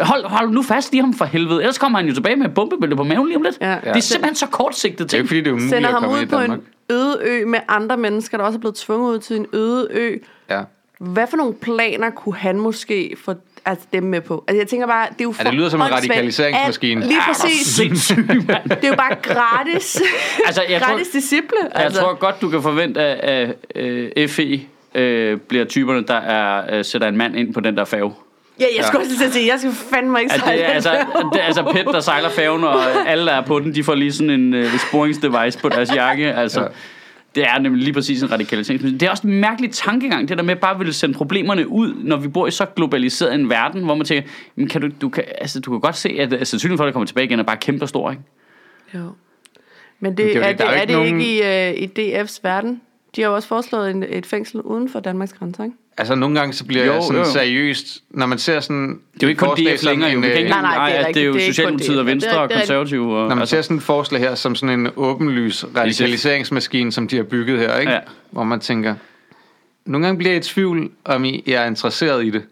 hold, 0.00 0.24
hold 0.24 0.50
nu 0.50 0.62
fast 0.62 0.94
i 0.94 0.98
ham 0.98 1.14
for 1.14 1.24
helvede. 1.24 1.60
Ellers 1.60 1.78
kommer 1.78 1.98
han 1.98 2.08
jo 2.08 2.14
tilbage 2.14 2.36
med 2.36 2.46
et 2.46 2.54
bombebælte 2.54 2.96
på 2.96 3.04
maven 3.04 3.26
lige 3.26 3.36
om 3.36 3.42
lidt. 3.42 3.56
Ja. 3.60 3.70
Ja. 3.70 3.76
Det 3.76 3.96
er 3.96 4.00
simpelthen 4.00 4.36
så 4.36 4.46
kortsigtet 4.46 4.98
Det 4.98 5.04
er 5.04 5.08
ting. 5.08 5.18
ikke 5.20 5.28
fordi, 5.28 5.40
det 5.40 5.46
er 5.46 5.52
umuligt 5.52 5.70
Sender 5.70 5.90
ham 5.90 6.10
ud 6.10 6.20
i 6.22 6.26
på 6.26 6.38
en 6.38 6.62
øde 6.90 7.18
ø 7.24 7.46
med 7.46 7.58
andre 7.68 7.96
mennesker, 7.96 8.38
der 8.38 8.44
også 8.44 8.56
er 8.56 8.60
blevet 8.60 8.74
tvunget 8.76 9.12
ud 9.14 9.18
til 9.18 9.36
en 9.36 9.46
øde 9.52 9.88
ø. 9.90 10.16
Ja. 10.50 10.60
Hvad 11.00 11.26
for 11.26 11.36
nogle 11.36 11.54
planer 11.54 12.10
kunne 12.10 12.34
han 12.34 12.58
måske 12.58 13.16
få 13.24 13.34
altså 13.66 13.86
dem 13.92 14.02
med 14.02 14.20
på? 14.20 14.44
Altså 14.48 14.60
jeg 14.60 14.68
tænker 14.68 14.86
bare, 14.86 15.06
det 15.12 15.20
er 15.20 15.24
jo 15.24 15.32
for 15.32 15.42
Ja, 15.42 15.48
det 15.50 15.54
lyder 15.58 15.68
som 15.68 15.80
en 15.80 15.92
radikaliseringsmaskine. 15.92 17.00
at- 17.02 17.08
Lige 17.08 17.20
Ah, 17.20 17.34
præcis. 17.34 17.76
Det 18.06 18.84
er 18.84 18.88
jo 18.88 18.94
bare 18.96 19.14
gratis. 19.22 20.02
Altså, 20.46 20.62
jeg 20.68 20.80
tror- 20.82 20.90
gratis 20.92 21.08
disciple. 21.08 21.48
Jeg 21.74 21.84
Altså. 21.84 22.00
tror 22.00 22.14
godt, 22.14 22.40
du 22.40 22.48
kan 22.48 22.62
forvente, 22.62 23.00
at 23.00 23.48
uh, 23.76 24.28
FE 24.28 24.54
uh, 24.54 25.40
bliver 25.40 25.64
typerne, 25.68 26.04
der 26.06 26.14
er, 26.14 26.78
uh, 26.78 26.84
sætter 26.84 27.08
en 27.08 27.16
mand 27.16 27.36
ind 27.36 27.54
på 27.54 27.60
den 27.60 27.76
der 27.76 27.84
færge. 27.84 28.12
Ja, 28.60 28.64
jeg 28.76 28.84
skulle 28.84 29.00
også 29.02 29.10
lige 29.10 29.18
til 29.20 29.26
at 29.26 29.32
sige, 29.32 29.46
jeg 29.52 29.58
skal 29.58 29.72
fandme 29.94 30.20
ikke 30.20 30.32
At 30.34 30.40
sejle 30.40 30.58
det 30.58 30.68
er, 30.68 30.72
altså, 30.72 30.90
det 31.32 31.40
er 31.40 31.44
altså 31.44 31.62
Pet, 31.72 31.84
der 31.92 32.00
sejler 32.00 32.28
færgen, 32.30 32.64
og 32.64 32.76
alle, 33.08 33.26
der 33.26 33.32
er 33.32 33.40
på 33.42 33.58
den, 33.60 33.74
de 33.74 33.84
får 33.84 33.94
lige 33.94 34.12
sådan 34.12 34.30
en 34.30 34.54
uh, 34.54 34.78
sporingsdevice 34.88 35.58
på 35.58 35.68
deres 35.68 35.94
jakke. 35.94 36.32
Altså, 36.34 36.60
Ja. 36.60 36.66
Det 37.36 37.44
er 37.44 37.58
nemlig 37.58 37.82
lige 37.84 37.92
præcis 37.94 38.22
en 38.22 38.30
radikalisering. 38.30 38.82
Men 38.84 38.92
Det 39.00 39.02
er 39.02 39.10
også 39.10 39.26
en 39.26 39.40
mærkelig 39.40 39.70
tankegang, 39.70 40.28
det 40.28 40.38
der 40.38 40.44
med 40.44 40.56
bare 40.56 40.72
at 40.72 40.78
ville 40.78 40.92
sende 40.92 41.14
problemerne 41.14 41.68
ud, 41.68 41.94
når 41.94 42.16
vi 42.16 42.28
bor 42.28 42.46
i 42.46 42.50
så 42.50 42.66
globaliseret 42.76 43.34
en 43.34 43.48
verden, 43.50 43.84
hvor 43.84 43.94
man 43.94 44.06
tænker, 44.06 44.28
men 44.56 44.68
kan 44.68 44.80
du, 44.80 44.88
du, 45.00 45.08
kan, 45.08 45.24
altså, 45.38 45.60
du 45.60 45.70
kan 45.70 45.80
godt 45.80 45.96
se, 45.96 46.08
at 46.08 46.32
altså, 46.32 46.50
sandsynligheden 46.50 46.78
for, 46.78 46.84
at 46.84 46.86
det 46.86 46.92
kommer 46.92 47.06
tilbage 47.06 47.24
igen, 47.24 47.38
er 47.38 47.42
bare 47.42 47.56
kæmpe 47.56 47.86
stor, 47.86 48.10
ikke? 48.10 48.22
Jo. 48.94 49.10
Men 50.00 50.16
det, 50.16 50.18
det 50.18 50.36
er 50.36 50.40
er, 50.40 50.52
det, 50.52 50.60
er 50.60 50.66
er 50.70 50.80
ikke 50.80 50.86
det 50.92 50.96
nogen- 50.96 51.20
ikke 51.20 51.72
i, 51.72 51.84
uh, 51.88 51.90
i 51.98 52.20
DF's 52.22 52.40
verden? 52.42 52.80
De 53.16 53.22
har 53.22 53.28
jo 53.28 53.34
også 53.34 53.48
foreslået 53.48 53.90
en, 53.90 54.02
et 54.08 54.26
fængsel 54.26 54.60
uden 54.60 54.88
for 54.88 55.00
Danmarks 55.00 55.32
grænser, 55.32 55.64
ikke? 55.64 55.76
Altså 55.98 56.14
nogle 56.14 56.38
gange 56.38 56.52
så 56.52 56.64
bliver 56.64 56.84
Jo, 56.84 56.92
jeg 56.92 57.02
sådan 57.02 57.22
jo. 57.22 57.30
seriøst, 57.32 58.02
når 58.10 58.26
man 58.26 58.38
ser 58.38 58.60
sådan... 58.60 58.88
Det 59.14 59.22
er 59.22 59.26
jo 59.26 59.28
ikke 59.28 59.38
kun 59.38 59.56
DF 59.56 59.82
længere, 59.82 60.10
jo. 60.10 60.20
Vi 60.20 60.26
kan 60.26 60.36
ikke, 60.36 60.50
Nej, 60.50 60.60
nej, 60.60 60.88
det 60.88 60.96
er 60.98 61.02
nej, 61.02 61.12
det 61.12 61.22
er 61.22 61.26
jo 61.26 61.34
Det 61.34 61.42
er 61.42 61.46
Socialdemokratiet 61.46 61.98
og 61.98 62.06
Venstre 62.06 62.30
Det 62.30 62.36
er- 62.36 62.40
og 62.40 62.44
er- 62.52 62.58
Konservative. 62.58 63.16
Og, 63.16 63.22
Når 63.22 63.28
man 63.28 63.38
altså, 63.38 63.56
ser 63.56 63.62
sådan 63.62 63.76
et 63.76 63.82
forslag 63.82 64.20
her 64.20 64.34
som 64.34 64.54
sådan 64.54 64.80
en 64.80 64.88
åbenlys 64.96 65.64
radikaliseringsmaskine, 65.76 66.92
som 66.92 67.08
de 67.08 67.16
har 67.16 67.22
bygget 67.22 67.58
her, 67.58 67.78
ikke? 67.78 67.92
Ja. 67.92 68.00
Hvor 68.30 68.44
man 68.44 68.60
tænker, 68.60 68.94
nogle 69.84 70.06
gange 70.06 70.18
bliver 70.18 70.30
jeg 70.32 70.38
i 70.40 70.42
tvivl, 70.42 70.90
om 71.04 71.24
I 71.24 71.42
er 71.46 71.66
interesseret 71.66 72.24
i 72.24 72.30
det. 72.30 72.42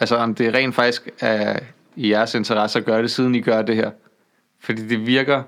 Altså 0.00 0.16
om 0.16 0.34
det 0.34 0.54
rent 0.54 0.74
faktisk 0.74 1.08
er 1.20 1.58
i 1.96 2.10
jeres 2.10 2.34
interesse 2.34 2.78
at 2.78 2.84
gøre 2.84 3.02
det, 3.02 3.10
siden 3.10 3.34
I 3.34 3.40
gør 3.40 3.62
det 3.62 3.76
her. 3.76 3.90
Fordi 4.60 4.88
det 4.88 5.06
virker 5.06 5.42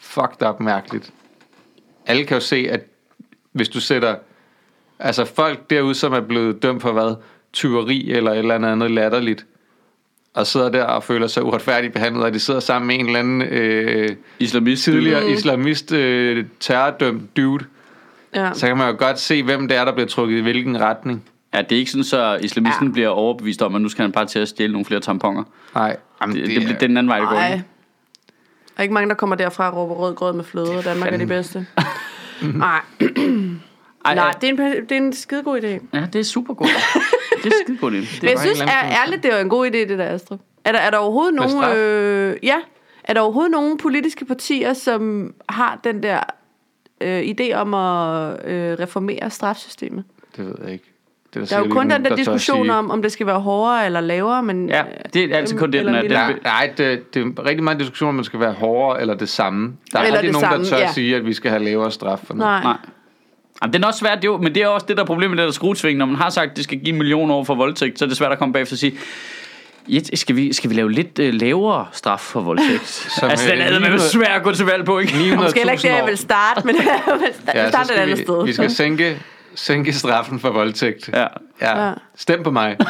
fucked 0.00 0.48
up 0.48 0.60
mærkeligt. 0.60 1.10
Alle 2.06 2.24
kan 2.24 2.34
jo 2.36 2.40
se, 2.40 2.66
at 2.70 2.80
hvis 3.52 3.68
du 3.68 3.80
sætter... 3.80 4.14
Altså 5.04 5.24
folk 5.24 5.70
derude, 5.70 5.94
som 5.94 6.12
er 6.12 6.20
blevet 6.20 6.62
dømt 6.62 6.82
for 6.82 6.92
hvad? 6.92 7.14
Tyveri 7.52 8.12
eller 8.12 8.30
et 8.32 8.38
eller 8.38 8.54
andet 8.72 8.90
latterligt. 8.90 9.46
Og 10.34 10.46
sidder 10.46 10.68
der 10.68 10.84
og 10.84 11.02
føler 11.02 11.26
sig 11.26 11.42
uretfærdigt 11.44 11.92
behandlet, 11.92 12.24
og 12.24 12.34
de 12.34 12.38
sidder 12.40 12.60
sammen 12.60 12.86
med 12.86 12.98
en 12.98 13.06
eller 13.06 13.18
anden 13.18 13.42
øh, 13.42 14.08
islamist. 14.38 14.84
tidligere 14.84 15.20
Mm. 15.26 15.32
islamist 15.32 15.92
øh, 15.92 16.44
terrordømt 16.60 17.36
dude. 17.36 17.64
Ja. 18.34 18.50
Så 18.54 18.66
kan 18.66 18.76
man 18.76 18.90
jo 18.90 18.96
godt 18.98 19.18
se, 19.20 19.42
hvem 19.42 19.68
det 19.68 19.76
er, 19.76 19.84
der 19.84 19.92
bliver 19.92 20.06
trukket 20.08 20.38
i 20.38 20.40
hvilken 20.40 20.80
retning. 20.80 21.24
Ja, 21.54 21.62
det 21.62 21.72
er 21.72 21.78
ikke 21.78 21.90
sådan, 21.90 22.04
så 22.04 22.38
islamisten 22.42 22.86
Ja. 22.86 22.92
bliver 22.92 23.08
overbevist 23.08 23.62
om, 23.62 23.74
at 23.74 23.80
nu 23.80 23.88
skal 23.88 24.02
han 24.02 24.12
bare 24.12 24.26
til 24.26 24.38
at 24.38 24.48
stjæle 24.48 24.72
nogle 24.72 24.84
flere 24.84 25.00
tamponer. 25.00 25.42
Nej, 25.74 25.96
jamen, 26.22 26.36
Det, 26.36 26.46
det, 26.46 26.56
det, 26.56 26.68
det 26.68 26.74
er 26.74 26.78
den 26.78 26.96
anden 26.96 27.08
vej, 27.10 27.18
det 27.20 27.28
går. 27.28 27.36
Nej. 27.36 27.52
ikke? 27.52 27.64
Der 28.66 28.78
er 28.78 28.82
ikke 28.82 28.94
mange, 28.94 29.08
der 29.08 29.14
kommer 29.14 29.36
derfra 29.36 29.70
og 29.70 29.76
råber 29.76 29.94
rød 29.94 30.14
grød 30.14 30.32
med 30.32 30.44
fløde, 30.44 30.70
og 30.78 30.84
Danmark 30.84 31.06
er 31.06 31.10
de 31.10 31.18
Fanden. 31.18 31.28
bedste. 31.28 31.66
Nej, 32.58 32.80
Ej, 34.04 34.14
nej 34.14 34.34
det, 34.40 34.48
er 34.48 34.52
en, 34.52 34.82
det 34.88 34.92
er 34.92 34.96
en 34.96 35.12
skidegod 35.12 35.60
idé. 35.60 35.98
Ja, 35.98 36.06
det 36.12 36.18
er 36.18 36.24
super 36.24 36.54
godt. 36.54 36.70
det 37.44 37.46
er 37.46 37.56
skide 37.64 37.78
godt. 37.78 37.92
Men 37.92 38.02
Det 38.02 38.22
jeg 38.22 38.30
er, 38.30 38.34
bare 38.34 38.44
synes 38.44 38.60
er, 38.60 39.02
ærligt, 39.02 39.22
det 39.22 39.32
er 39.32 39.36
jo 39.36 39.42
en 39.42 39.48
god 39.48 39.66
idé, 39.66 39.78
det 39.78 39.98
der, 39.98 40.08
Astrid. 40.08 40.38
Er 40.64 40.72
der, 40.72 40.78
er 40.78 40.90
der 40.90 40.98
overhovedet 40.98 41.34
Med 41.34 41.42
nogen... 41.42 41.62
straf? 41.62 41.76
Øh, 41.76 42.36
ja, 42.42 42.56
er 43.04 43.14
der 43.14 43.20
overhovedet 43.20 43.50
nogen 43.50 43.78
politiske 43.78 44.24
partier, 44.24 44.72
som 44.72 45.34
har 45.48 45.80
den 45.84 46.02
der 46.02 46.20
øh, 47.00 47.20
idé 47.20 47.52
om 47.54 47.74
at 47.74 48.46
øh, 48.50 48.78
reformere 48.78 49.30
strafsystemet? 49.30 50.04
Det 50.36 50.46
ved 50.46 50.54
jeg 50.64 50.72
ikke. 50.72 50.84
Det 51.34 51.42
er 51.42 51.46
Der 51.46 51.56
er 51.56 51.66
jo 51.66 51.70
kun 51.70 51.90
den 51.90 52.04
der 52.04 52.16
diskussion 52.16 52.70
om... 52.70 52.84
om, 52.84 52.90
om 52.90 53.02
det 53.02 53.12
skal 53.12 53.26
være 53.26 53.40
hårdere 53.40 53.86
eller 53.86 54.00
lavere, 54.00 54.42
men... 54.42 54.68
ja, 54.68 54.84
det 55.14 55.32
er 55.32 55.36
altid 55.36 55.58
kun 55.58 55.72
det, 55.72 55.84
den 55.84 55.94
er. 55.94 56.02
Den, 56.02 56.38
Nej, 56.42 56.72
det, 56.76 57.14
det 57.14 57.22
er 57.22 57.46
rigtig 57.46 57.64
meget 57.64 57.80
diskussion, 57.80 58.08
om 58.08 58.14
man 58.14 58.24
skal 58.24 58.40
være 58.40 58.52
hårdere 58.52 59.00
eller 59.00 59.14
det 59.14 59.28
samme. 59.28 59.76
Der 59.92 59.98
er 59.98 60.02
Eller 60.02 60.18
aldrig 60.18 60.22
det 60.22 60.32
nogen, 60.32 60.50
samme, 60.50 60.64
der 60.64 60.70
tør 60.70 60.78
ja. 60.78 60.88
at 60.88 60.94
sige, 60.94 61.16
at 61.16 61.26
vi 61.26 61.32
skal 61.32 61.50
have 61.50 61.64
lavere 61.64 61.90
straf 61.90 62.18
for 62.18 62.34
noget. 62.34 62.50
Nej. 62.50 62.62
nej. 62.62 62.76
Jamen, 63.62 63.72
det 63.72 63.82
er 63.82 63.86
også 63.86 64.00
svært, 64.00 64.24
jo, 64.24 64.36
men 64.36 64.54
det 64.54 64.62
er 64.62 64.66
også 64.68 64.86
det, 64.88 64.96
der 64.96 65.02
er 65.02 65.06
problemet 65.06 65.36
med 65.36 65.42
det 65.44 65.48
der 65.48 65.52
skruetving. 65.54 65.98
Når 65.98 66.06
man 66.06 66.16
har 66.16 66.30
sagt, 66.30 66.50
at 66.50 66.56
det 66.56 66.64
skal 66.64 66.78
give 66.78 66.88
en 66.92 66.98
million 66.98 67.30
år 67.30 67.44
for 67.44 67.54
voldtægt, 67.54 67.98
så 67.98 68.04
er 68.04 68.08
det 68.08 68.16
svært 68.16 68.32
at 68.32 68.38
komme 68.38 68.52
bagefter 68.52 68.74
og 68.74 68.78
sige, 68.78 68.98
Ja, 69.88 69.98
skal, 70.14 70.36
vi, 70.36 70.52
skal 70.52 70.70
vi 70.70 70.74
lave 70.74 70.92
lidt 70.92 71.18
øh, 71.18 71.34
lavere 71.34 71.86
straf 71.92 72.20
for 72.20 72.40
voldtægt? 72.40 72.86
Som, 73.20 73.30
altså, 73.30 73.48
den 73.50 73.58
øh, 73.58 73.66
er 73.66 73.70
med 73.70 73.80
900 73.80 74.08
svært 74.10 74.30
at 74.36 74.42
gå 74.42 74.52
til 74.52 74.66
valg 74.66 74.84
på, 74.84 74.98
ikke? 74.98 75.12
900.000 75.12 75.34
Måske 75.36 75.58
heller 75.58 75.72
ikke 75.72 75.82
det, 75.82 75.88
jeg 75.88 76.04
vil 76.06 76.18
starte, 76.18 76.66
men 76.66 76.76
jeg 76.86 77.02
vil 77.06 77.28
Ja, 77.54 77.68
starte 77.70 77.94
et 77.94 77.98
andet 77.98 78.18
vi, 78.18 78.22
sted. 78.22 78.44
vi 78.44 78.52
skal 78.52 78.70
sænke, 78.70 79.18
sænke 79.54 79.92
straffen 79.92 80.40
for 80.40 80.50
voldtægt. 80.50 81.08
Ja. 81.12 81.26
Ja. 81.60 81.86
Ja. 81.86 81.92
Stem 82.16 82.42
på 82.42 82.50
mig. 82.50 82.76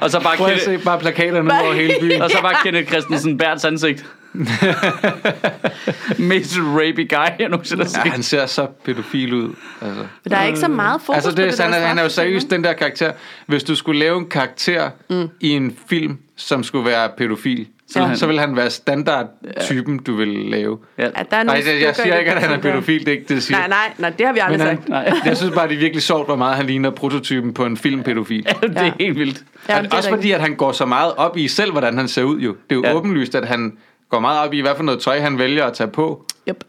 Og 0.00 0.10
så 0.10 0.20
bare 0.20 0.36
Prøv 0.36 0.46
at 0.46 0.60
se 0.64 0.78
bare 0.78 0.98
plakaterne 0.98 1.50
over 1.62 1.72
hele 1.72 1.94
byen. 2.00 2.22
og 2.22 2.30
så 2.30 2.38
bare 2.42 2.54
Kenneth 2.64 2.88
Christensen 2.88 3.38
Bærts 3.38 3.64
ansigt. 3.64 4.06
Mest 6.18 6.56
rapey 6.58 7.08
guy, 7.08 7.26
jeg 7.38 7.48
nogensinde 7.48 7.82
har 7.84 7.90
Ja, 7.98 8.02
set. 8.02 8.12
han 8.12 8.22
ser 8.22 8.46
så 8.46 8.66
pædofil 8.84 9.34
ud. 9.34 9.54
Altså. 9.82 10.00
Men 10.24 10.30
der 10.30 10.36
er 10.36 10.44
ikke 10.46 10.58
så 10.58 10.68
meget 10.68 11.00
fokus 11.00 11.14
Altså 11.16 11.30
på 11.30 11.36
det, 11.36 11.52
det 11.52 11.60
han, 11.60 11.72
der 11.72 11.78
er, 11.78 11.86
han 11.86 11.98
er 11.98 12.02
jo 12.02 12.08
seriøst 12.08 12.50
den 12.50 12.64
der 12.64 12.72
karakter. 12.72 13.12
Hvis 13.46 13.64
du 13.64 13.74
skulle 13.74 14.00
lave 14.00 14.18
en 14.18 14.28
karakter 14.28 14.90
mm. 15.10 15.28
i 15.40 15.48
en 15.50 15.76
film, 15.88 16.18
som 16.36 16.62
skulle 16.64 16.84
være 16.90 17.08
pædofil, 17.18 17.66
så, 17.88 18.00
Ja. 18.00 18.08
ja. 18.08 18.14
så 18.14 18.26
vil 18.26 18.40
han 18.40 18.56
være 18.56 18.70
standardtypen, 18.70 19.98
du 19.98 20.14
vil 20.16 20.28
lave. 20.28 20.78
Ja. 20.98 21.02
Der 21.30 21.36
er 21.36 21.42
Nej, 21.42 21.62
jeg, 21.66 21.82
jeg 21.82 21.96
siger 21.96 22.12
det, 22.12 22.18
ikke, 22.20 22.32
at 22.32 22.42
han 22.42 22.50
er 22.52 22.58
pædofil, 22.62 23.00
det 23.00 23.08
er 23.08 23.12
ikke 23.12 23.24
det, 23.28 23.34
jeg 23.34 23.42
siger. 23.42 23.58
Nej, 23.58 23.68
nej, 23.68 23.92
nej, 23.98 24.10
det 24.10 24.26
har 24.26 24.32
vi 24.32 24.38
aldrig 24.38 24.58
Men 24.58 24.66
han, 24.66 24.76
sagt. 24.76 24.88
Nej. 24.88 25.12
jeg 25.24 25.36
synes 25.36 25.54
bare, 25.54 25.68
det 25.68 25.74
er 25.74 25.78
virkelig 25.78 26.02
sjovt, 26.02 26.26
hvor 26.28 26.36
meget 26.36 26.56
han 26.56 26.66
ligner 26.66 26.90
prototypen 26.90 27.54
på 27.54 27.64
en 27.64 27.76
filmpædofil. 27.76 28.44
det 28.62 28.76
er 28.76 28.84
Ja. 28.84 28.92
helt 29.00 29.18
vildt. 29.18 29.42
Ja, 29.68 29.76
Ja, 29.76 29.82
det 29.82 29.92
er 29.92 29.96
også 29.96 30.08
fordi, 30.08 30.30
at 30.32 30.40
han 30.40 30.54
går 30.54 30.72
så 30.72 30.86
meget 30.86 31.12
op 31.16 31.36
i 31.36 31.48
selv, 31.48 31.70
hvordan 31.72 31.98
han 31.98 32.08
ser 32.08 32.22
ud 32.22 32.38
jo. 32.38 32.50
Det 32.50 32.56
er 32.70 32.74
jo 32.74 32.82
Ja. 32.84 32.88
ja. 32.90 32.94
åbenlyst, 32.96 33.34
at 33.34 33.48
han 33.48 33.72
går 34.08 34.20
meget 34.20 34.40
op 34.46 34.52
i, 34.54 34.60
hvad 34.60 34.72
for 34.76 34.82
noget 34.82 35.00
tøj 35.00 35.20
han 35.20 35.38
vælger 35.38 35.64
at 35.66 35.72
tage 35.72 35.90
på. 35.90 36.26
Yep. 36.48 36.64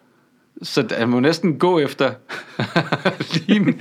Så 0.63 0.87
han 0.97 1.09
må 1.09 1.19
næsten 1.19 1.59
gå 1.59 1.79
efter 1.79 2.11
ligne, 3.47 3.73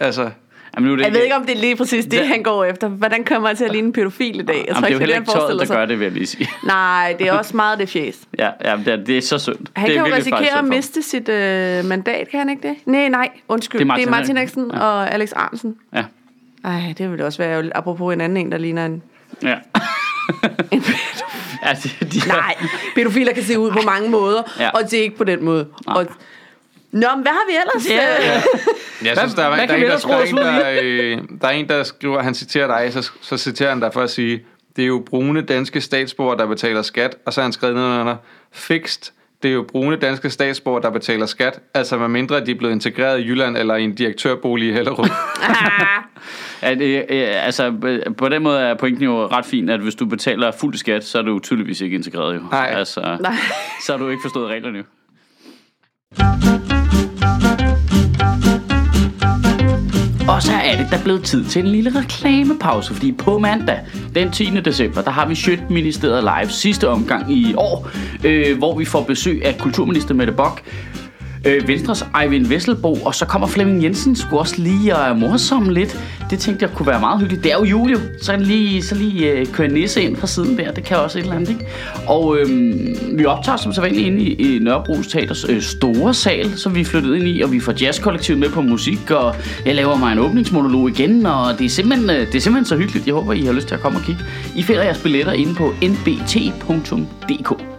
altså, 0.00 0.30
Jamen, 0.76 0.86
nu 0.86 0.92
er 0.92 0.96
det 0.96 1.04
Jeg 1.04 1.12
ved 1.12 1.22
ikke, 1.22 1.36
om 1.36 1.46
det 1.46 1.56
er 1.56 1.60
lige 1.60 1.76
præcis 1.76 2.06
det, 2.06 2.26
han 2.26 2.42
går 2.42 2.64
efter. 2.64 2.88
Hvordan 2.88 3.24
kommer 3.24 3.48
jeg 3.48 3.56
til 3.56 3.64
at 3.64 3.72
ligne 3.72 3.86
en 3.86 3.92
pædofil 3.92 4.40
i 4.40 4.42
dag? 4.42 4.54
Jeg 4.56 4.64
Jamen, 4.68 4.74
tror 4.74 4.80
det 4.80 4.86
er 4.86 4.90
jo 4.90 4.94
ikke, 4.94 4.98
heller 5.00 5.14
han 5.14 5.22
ikke 5.22 5.32
tøjet, 5.32 5.40
der 5.42 5.46
forestiller 5.48 5.76
gør 5.76 5.82
sig. 5.82 5.88
det, 5.88 5.98
vil 5.98 6.04
jeg 6.04 6.12
lige 6.12 6.26
sige. 6.26 6.48
Nej, 6.66 7.16
det 7.18 7.28
er 7.28 7.32
også 7.32 7.56
meget 7.56 7.78
det 7.78 7.88
fjes. 7.88 8.20
Ja, 8.38 8.50
ja 8.64 8.76
det, 8.76 8.88
er, 8.88 8.96
det 8.96 9.16
er 9.18 9.22
så 9.22 9.38
synd. 9.38 9.56
Han 9.76 9.88
det 9.88 9.96
er 9.96 10.02
kan 10.02 10.10
jo 10.12 10.16
risikere 10.16 10.58
at 10.58 10.64
miste 10.64 11.02
sit 11.02 11.28
øh, 11.28 11.84
mandat, 11.84 12.28
kan 12.28 12.38
han 12.38 12.48
ikke 12.48 12.68
det? 12.68 12.76
Nej, 12.86 13.08
nej, 13.08 13.28
undskyld. 13.48 13.80
Det 13.80 13.96
Det 13.96 14.06
er 14.06 14.10
Martin 14.10 14.26
Henriksen. 14.28 14.60
Eriksen 14.62 14.80
Ja. 14.80 14.86
og 14.86 15.14
Alex 15.14 15.32
Arnsen. 15.36 15.76
synd 15.92 15.98
for. 15.98 16.02
Ej, 16.64 16.94
det 16.98 17.10
ville 17.10 17.24
også 17.26 17.38
være. 17.38 17.70
Apropos 17.74 18.14
en 18.14 18.20
anden 18.20 18.36
en, 18.46 18.52
der 18.52 18.58
ligner 18.58 18.86
en... 18.86 19.02
Ja. 19.42 19.48
ja. 19.48 19.56
en 20.72 20.82
ja 21.62 21.72
de, 21.82 22.06
de, 22.06 22.28
nej, 22.28 22.56
pædofiler 22.94 23.32
kan 23.32 23.42
se 23.42 23.58
ud 23.58 23.70
på 23.70 23.80
mange 23.86 24.08
måder, 24.10 24.42
Ja. 24.58 24.70
og 24.70 24.90
det 24.90 24.98
er 24.98 25.02
ikke 25.02 25.16
på 25.16 25.24
den 25.24 25.44
måde. 25.44 25.66
Og, 25.86 26.06
Nå, 26.92 27.06
men 27.14 27.22
hvad 27.22 27.32
har 27.32 27.46
vi 27.50 27.56
ellers? 27.60 27.90
Ja, 27.90 28.32
ja. 28.32 28.42
Jeg 29.04 29.16
synes, 29.18 29.34
der, 29.34 29.42
er, 29.42 29.48
hvad 29.54 29.68
der, 29.68 29.74
er 29.74 29.76
en, 29.76 29.82
der, 29.82 29.98
der, 29.98 30.14
er 30.14 30.22
en, 30.24 30.36
der, 30.36 30.80
øh, 30.82 31.18
der 31.40 31.48
er 31.48 31.52
en, 31.52 31.68
der 31.68 31.82
skriver, 31.82 32.22
han 32.22 32.34
citerer 32.34 32.66
dig, 32.80 32.92
så, 32.92 33.10
så 33.20 33.36
citerer 33.36 33.68
han 33.68 33.80
dig 33.80 33.92
for 33.92 34.00
at 34.02 34.10
sige, 34.10 34.44
det 34.76 34.82
er 34.82 34.86
jo 34.86 35.02
brune 35.06 35.42
danske 35.42 35.80
statsborgere, 35.80 36.38
der 36.38 36.46
betaler 36.46 36.82
skat, 36.82 37.16
og 37.26 37.32
så 37.32 37.40
har 37.40 37.44
han 37.44 37.52
skrevet 37.52 37.76
ned 37.76 37.84
under, 37.84 38.16
fikst, 38.52 39.12
det 39.42 39.48
er 39.48 39.52
jo 39.52 39.64
brune 39.72 39.96
danske 39.96 40.30
statsborgere, 40.30 40.82
der 40.82 40.90
betaler 40.90 41.26
skat, 41.26 41.60
altså 41.74 41.98
med 41.98 42.08
mindre 42.08 42.44
de 42.46 42.50
er 42.50 42.54
blevet 42.54 42.72
integreret 42.72 43.20
i 43.20 43.26
Jylland 43.26 43.56
eller 43.56 43.76
i 43.76 43.84
en 43.84 43.94
direktørbolig 43.94 44.68
i 44.68 44.72
Hellerup. 44.72 45.08
At, 46.62 46.80
øh, 46.80 47.02
øh, 47.08 47.46
altså, 47.46 47.74
øh, 47.84 48.14
på 48.16 48.28
den 48.28 48.42
måde 48.42 48.60
er 48.60 48.74
pointen 48.74 49.04
jo 49.04 49.26
ret 49.26 49.46
fin, 49.46 49.68
at 49.68 49.80
hvis 49.80 49.94
du 49.94 50.06
betaler 50.06 50.50
fuld 50.50 50.74
skat, 50.74 51.04
så 51.04 51.18
er 51.18 51.22
du 51.22 51.38
tydeligvis 51.38 51.80
ikke 51.80 51.96
integreret 51.96 52.34
jo. 52.34 52.40
Nej. 52.50 52.74
Altså, 52.76 53.00
Nej. 53.20 53.32
så 53.86 53.92
har 53.92 53.98
du 53.98 54.08
ikke 54.08 54.22
forstået 54.22 54.48
reglerne 54.48 54.78
jo. 54.78 54.84
Og 60.28 60.42
så 60.42 60.52
er 60.52 60.76
det 60.76 60.86
der 60.90 61.02
blevet 61.02 61.24
tid 61.24 61.44
til 61.44 61.62
en 61.62 61.68
lille 61.68 61.98
reklamepause, 62.00 62.94
fordi 62.94 63.12
på 63.12 63.38
mandag, 63.38 63.80
den 64.14 64.30
10. 64.30 64.44
december, 64.44 65.02
der 65.02 65.10
har 65.10 65.28
vi 65.28 65.34
Sjøtministeriet 65.34 66.24
live 66.24 66.50
sidste 66.50 66.88
omgang 66.88 67.32
i 67.32 67.54
år, 67.54 67.90
øh, 68.24 68.58
hvor 68.58 68.78
vi 68.78 68.84
får 68.84 69.02
besøg 69.02 69.44
af 69.44 69.58
kulturminister 69.58 70.14
Mette 70.14 70.32
Bock, 70.32 70.62
øh, 71.46 71.68
Venstres 71.68 72.04
Eivind 72.22 72.46
Vesselbo, 72.46 72.94
og 72.94 73.14
så 73.14 73.26
kommer 73.26 73.48
Flemming 73.48 73.82
Jensen 73.82 74.16
skulle 74.16 74.40
også 74.40 74.54
lige 74.58 74.96
og 74.96 75.18
morsomme 75.18 75.72
lidt. 75.72 76.00
Det 76.30 76.38
tænkte 76.38 76.66
jeg 76.66 76.74
kunne 76.74 76.86
være 76.86 77.00
meget 77.00 77.20
hyggeligt. 77.20 77.44
Det 77.44 77.52
er 77.52 77.56
jo 77.56 77.64
jul 77.64 77.96
så 77.96 78.24
så 78.32 78.36
lige, 78.36 78.82
så 78.82 78.94
lige 78.94 79.30
øh, 79.30 79.46
køre 79.46 79.68
nisse 79.68 80.02
ind 80.02 80.16
fra 80.16 80.26
siden 80.26 80.58
der, 80.58 80.72
det 80.72 80.84
kan 80.84 80.96
også 80.96 81.18
et 81.18 81.22
eller 81.22 81.36
andet, 81.36 81.48
ikke? 81.48 81.66
Og 82.06 82.38
øh, 82.38 82.48
vi 83.18 83.24
optager 83.24 83.56
som 83.56 83.72
sædvanligt 83.72 84.06
inde 84.06 84.22
i, 84.22 84.56
i 84.56 84.58
Nørrebro 84.58 85.02
Teaters 85.02 85.44
øh, 85.48 85.62
store 85.62 86.14
sal, 86.14 86.58
som 86.58 86.74
vi 86.74 86.80
er 86.80 86.84
flyttet 86.84 87.16
ind 87.16 87.28
i, 87.28 87.40
og 87.40 87.52
vi 87.52 87.60
får 87.60 87.74
jazzkollektivet 87.80 88.40
med 88.40 88.48
på 88.48 88.62
musik, 88.62 89.10
og 89.10 89.34
jeg 89.66 89.74
laver 89.74 89.96
mig 89.96 90.12
en 90.12 90.18
åbningsmonolog 90.18 90.88
igen, 90.88 91.26
og 91.26 91.58
det 91.58 91.64
er 91.64 91.68
simpelthen, 91.68 92.10
øh, 92.10 92.26
det 92.26 92.34
er 92.34 92.40
simpelthen 92.40 92.64
så 92.64 92.76
hyggeligt. 92.76 93.06
Jeg 93.06 93.14
håber, 93.14 93.32
I 93.32 93.40
har 93.40 93.52
lyst 93.52 93.68
til 93.68 93.74
at 93.74 93.80
komme 93.80 93.98
og 93.98 94.04
kigge. 94.04 94.22
I 94.56 94.62
finder 94.62 94.82
jeres 94.82 94.98
billetter 94.98 95.32
inde 95.32 95.54
på 95.54 95.74
nbt.dk. 95.82 97.71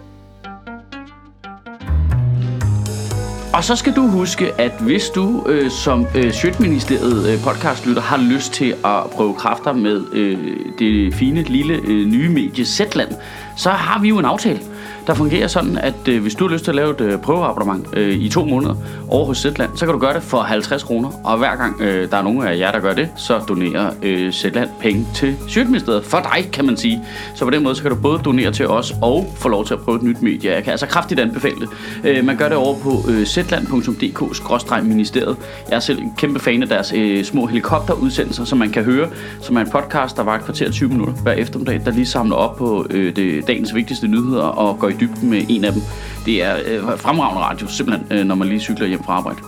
Og 3.54 3.64
så 3.64 3.76
skal 3.76 3.96
du 3.96 4.06
huske, 4.06 4.60
at 4.60 4.72
hvis 4.80 5.08
du 5.08 5.46
øh, 5.48 5.70
som 5.70 6.06
øh, 6.14 6.32
Sjøtministeriet 6.32 7.32
øh, 7.32 7.42
podcastlytter 7.42 8.02
har 8.02 8.16
lyst 8.16 8.52
til 8.52 8.74
at 8.84 9.10
prøve 9.12 9.34
kræfter 9.34 9.72
med 9.72 10.04
øh, 10.12 10.56
det 10.78 11.14
fine 11.14 11.42
lille 11.42 11.74
øh, 11.74 12.06
nye 12.06 12.28
medie 12.28 12.64
Zetland, 12.64 13.12
så 13.56 13.70
har 13.70 14.00
vi 14.00 14.08
jo 14.08 14.18
en 14.18 14.24
aftale, 14.24 14.60
der 15.06 15.14
fungerer 15.14 15.46
sådan, 15.46 15.78
at 15.78 16.08
øh, 16.08 16.22
hvis 16.22 16.34
du 16.34 16.46
har 16.46 16.52
lyst 16.52 16.64
til 16.64 16.70
at 16.70 16.74
lave 16.74 16.90
et 16.90 17.00
øh, 17.00 17.18
prøveabonnement 17.18 17.86
øh, 17.92 18.14
i 18.14 18.28
to 18.28 18.44
måneder 18.44 18.74
over 19.08 19.26
hos 19.26 19.38
Zetland, 19.38 19.70
så 19.76 19.86
kan 19.86 19.92
du 19.92 19.98
gøre 19.98 20.14
det 20.14 20.22
for 20.22 20.38
50 20.38 20.82
kroner. 20.82 21.10
Og 21.24 21.38
hver 21.38 21.56
gang 21.56 21.80
øh, 21.80 22.10
der 22.10 22.16
er 22.16 22.22
nogen 22.22 22.46
af 22.46 22.58
jer, 22.58 22.72
der 22.72 22.80
gør 22.80 22.94
det, 22.94 23.08
så 23.16 23.38
donerer 23.38 23.90
øh, 24.02 24.32
Zetland 24.32 24.70
penge 24.80 25.06
til 25.14 25.36
Sjøtministeriet. 25.48 26.04
For 26.04 26.30
dig, 26.34 26.50
kan 26.52 26.66
man 26.66 26.76
sige. 26.76 27.02
Så 27.34 27.44
på 27.44 27.50
den 27.50 27.62
måde, 27.62 27.74
så 27.74 27.82
kan 27.82 27.90
du 27.90 27.96
både 27.96 28.18
donere 28.18 28.52
til 28.52 28.68
os 28.68 28.94
og 29.02 29.32
få 29.36 29.48
lov 29.48 29.66
til 29.66 29.74
at 29.74 29.80
prøve 29.80 29.96
et 29.96 30.02
nyt 30.02 30.22
medie. 30.22 30.52
Jeg 30.52 30.64
kan 30.64 30.70
altså 30.70 30.86
kraftigt 30.86 31.20
anbefale 31.20 31.60
det. 31.60 31.68
Øh, 32.04 32.24
man 32.24 32.36
gør 32.36 32.48
det 32.48 32.56
over 32.56 32.78
på 32.78 33.04
øh, 33.08 33.26
zetland.dk-ministeriet. 33.26 35.36
Jeg 35.68 35.76
er 35.76 35.80
selv 35.80 35.98
en 35.98 36.14
kæmpe 36.16 36.40
fan 36.40 36.62
af 36.62 36.68
deres 36.68 36.92
øh, 36.96 37.24
små 37.24 37.46
helikopterudsendelser, 37.46 38.44
som 38.44 38.58
man 38.58 38.70
kan 38.70 38.84
høre, 38.84 39.08
som 39.40 39.56
er 39.56 39.60
en 39.60 39.70
podcast, 39.70 40.16
der 40.16 40.22
var 40.22 40.34
et 40.34 40.44
kvarter 40.44 40.70
20 40.70 40.88
minutter 40.88 41.14
hver 41.14 41.32
eftermiddag, 41.32 41.80
der 41.84 41.90
lige 41.90 42.06
samler 42.06 42.36
op 42.36 42.56
på 42.56 42.86
øh, 42.90 43.16
det, 43.16 43.46
dagens 43.46 43.74
vigtigste 43.74 44.08
nyheder 44.08 44.42
og 44.42 44.73
går 44.78 44.88
i 44.88 44.92
dybden 45.00 45.30
med 45.30 45.44
en 45.48 45.64
af 45.64 45.72
dem. 45.72 45.82
Det 46.26 46.42
er 46.42 46.56
øh, 46.66 46.98
fremragende 46.98 47.42
radio, 47.42 47.68
simpelthen, 47.68 48.18
øh, 48.18 48.24
når 48.24 48.34
man 48.34 48.48
lige 48.48 48.60
cykler 48.60 48.86
hjem 48.86 49.04
fra 49.04 49.12
arbejde. 49.12 49.38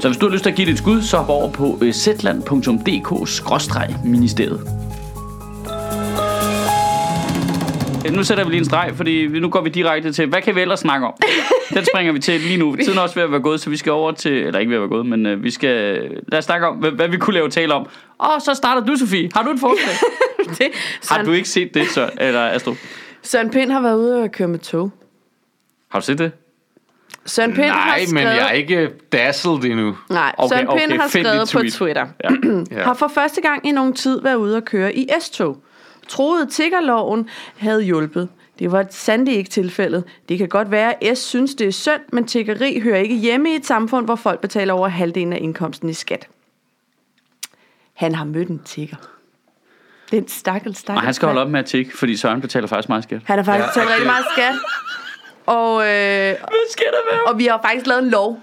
Så 0.00 0.08
hvis 0.08 0.18
du 0.18 0.26
har 0.26 0.32
lyst 0.32 0.42
til 0.42 0.50
at 0.50 0.56
give 0.56 0.66
det 0.66 0.72
et 0.72 0.78
skud, 0.78 1.02
så 1.02 1.16
hop 1.16 1.28
over 1.28 1.50
på 1.50 1.78
øh, 1.82 1.92
zetland.dk-ministeriet. 1.92 4.60
Nu 8.10 8.24
sætter 8.24 8.44
vi 8.44 8.50
lige 8.50 8.58
en 8.58 8.64
streg, 8.64 8.92
fordi 8.96 9.26
nu 9.26 9.48
går 9.48 9.60
vi 9.60 9.70
direkte 9.70 10.12
til, 10.12 10.26
hvad 10.26 10.42
kan 10.42 10.54
vi 10.54 10.60
ellers 10.60 10.80
snakke 10.80 11.06
om? 11.06 11.12
Den 11.74 11.84
springer 11.84 12.12
vi 12.12 12.18
til 12.18 12.40
lige 12.40 12.56
nu. 12.56 12.76
Tiden 12.76 12.98
er 12.98 13.02
også 13.02 13.14
ved 13.14 13.22
at 13.22 13.30
være 13.30 13.40
gået, 13.40 13.60
så 13.60 13.70
vi 13.70 13.76
skal 13.76 13.92
over 13.92 14.12
til, 14.12 14.32
eller 14.32 14.58
ikke 14.58 14.70
ved 14.70 14.76
at 14.76 14.80
være 14.80 14.88
gået, 14.88 15.06
men 15.06 15.26
øh, 15.26 15.44
vi 15.44 15.50
skal, 15.50 15.98
lad 16.28 16.38
os 16.38 16.44
snakke 16.44 16.66
om, 16.66 16.76
hvad, 16.76 16.90
hvad 16.90 17.08
vi 17.08 17.16
kunne 17.16 17.34
lave 17.34 17.50
tale 17.50 17.74
om. 17.74 17.86
Og 18.18 18.30
så 18.40 18.54
starter 18.54 18.84
du, 18.84 18.96
Sofie. 18.96 19.30
Har 19.34 19.42
du 19.42 19.50
et 19.50 19.60
forslag? 19.60 19.94
det, 20.58 20.66
Har 21.10 21.22
du 21.22 21.32
ikke 21.32 21.48
set 21.48 21.74
det, 21.74 21.88
så, 21.88 22.10
eller 22.20 22.40
Astrid? 22.40 22.74
Søren 23.22 23.50
Pind 23.50 23.70
har 23.70 23.80
været 23.80 23.96
ude 23.96 24.22
og 24.22 24.30
køre 24.30 24.48
med 24.48 24.58
tog. 24.58 24.90
Har 25.88 26.00
du 26.00 26.04
set 26.06 26.18
det? 26.18 26.32
Søren 27.26 27.52
Pind 27.52 27.64
har 27.66 27.86
Nej, 27.86 28.04
skrevet... 28.04 28.14
men 28.14 28.22
jeg 28.22 28.48
er 28.48 28.52
ikke 28.52 28.90
dazzled 29.12 29.64
endnu. 29.64 29.96
Nej, 30.10 30.34
Okay, 30.38 30.56
Søren 30.56 30.78
Pind 30.78 30.92
okay, 30.92 31.00
har 31.00 31.08
skrevet 31.08 31.50
på. 31.52 31.76
Twitter. 31.78 32.06
Ja. 32.24 32.28
Ja. 32.78 32.82
Har 32.84 32.94
for 32.94 33.08
første 33.08 33.40
gang 33.40 33.66
i 33.66 33.70
nogen 33.70 33.92
tid 33.92 34.20
været 34.20 34.34
ude 34.36 34.56
og 34.56 34.64
køre 34.64 34.94
i 34.96 35.08
S-tog. 35.20 35.56
Troede 36.08 36.46
tiggerloven 36.46 37.28
havde 37.56 37.82
hjulpet. 37.82 38.28
Det 38.58 38.72
var 38.72 38.86
sandelig 38.90 39.34
ikke 39.36 39.50
tilfældet. 39.50 40.04
Det 40.28 40.38
kan 40.38 40.48
godt 40.48 40.70
være, 40.70 41.04
at 41.04 41.18
S 41.18 41.20
synes, 41.20 41.54
det 41.54 41.66
er 41.66 41.72
synd, 41.72 42.00
men 42.12 42.26
tiggeri 42.26 42.80
hører 42.80 42.98
ikke 42.98 43.16
hjemme 43.16 43.50
i 43.52 43.54
et 43.54 43.66
samfund, 43.66 44.04
hvor 44.04 44.14
folk 44.16 44.40
betaler 44.40 44.74
over 44.74 44.88
halvdelen 44.88 45.32
af 45.32 45.38
indkomsten 45.40 45.88
i 45.88 45.92
skat. 45.92 46.28
Han 47.92 48.14
har 48.14 48.24
mødt 48.24 48.48
en 48.48 48.58
tigger. 48.64 48.96
Det 50.12 50.18
er 50.18 50.22
en 50.22 50.28
stakkel, 50.28 50.74
stakkel. 50.76 50.96
Og 50.98 51.02
han 51.02 51.14
skal 51.14 51.26
holde 51.26 51.40
op 51.40 51.50
med 51.50 51.60
at 51.60 51.66
tikke, 51.66 51.96
fordi 51.98 52.16
Søren 52.16 52.40
betaler 52.40 52.66
faktisk 52.66 52.88
meget 52.88 53.04
skat. 53.04 53.20
Han 53.24 53.38
har 53.38 53.44
faktisk 53.44 53.66
Ja, 53.76 53.80
betalt 53.80 53.88
rigtig 53.90 54.06
meget 54.06 54.24
skat. 54.36 54.54
Og, 55.46 55.80
øh, 55.82 55.86
Hvad 55.88 56.70
sker 56.72 56.84
der 56.90 57.12
med 57.12 57.32
og 57.32 57.38
vi 57.38 57.46
har 57.46 57.60
faktisk 57.64 57.86
lavet 57.86 58.02
en 58.02 58.10
lov. 58.10 58.40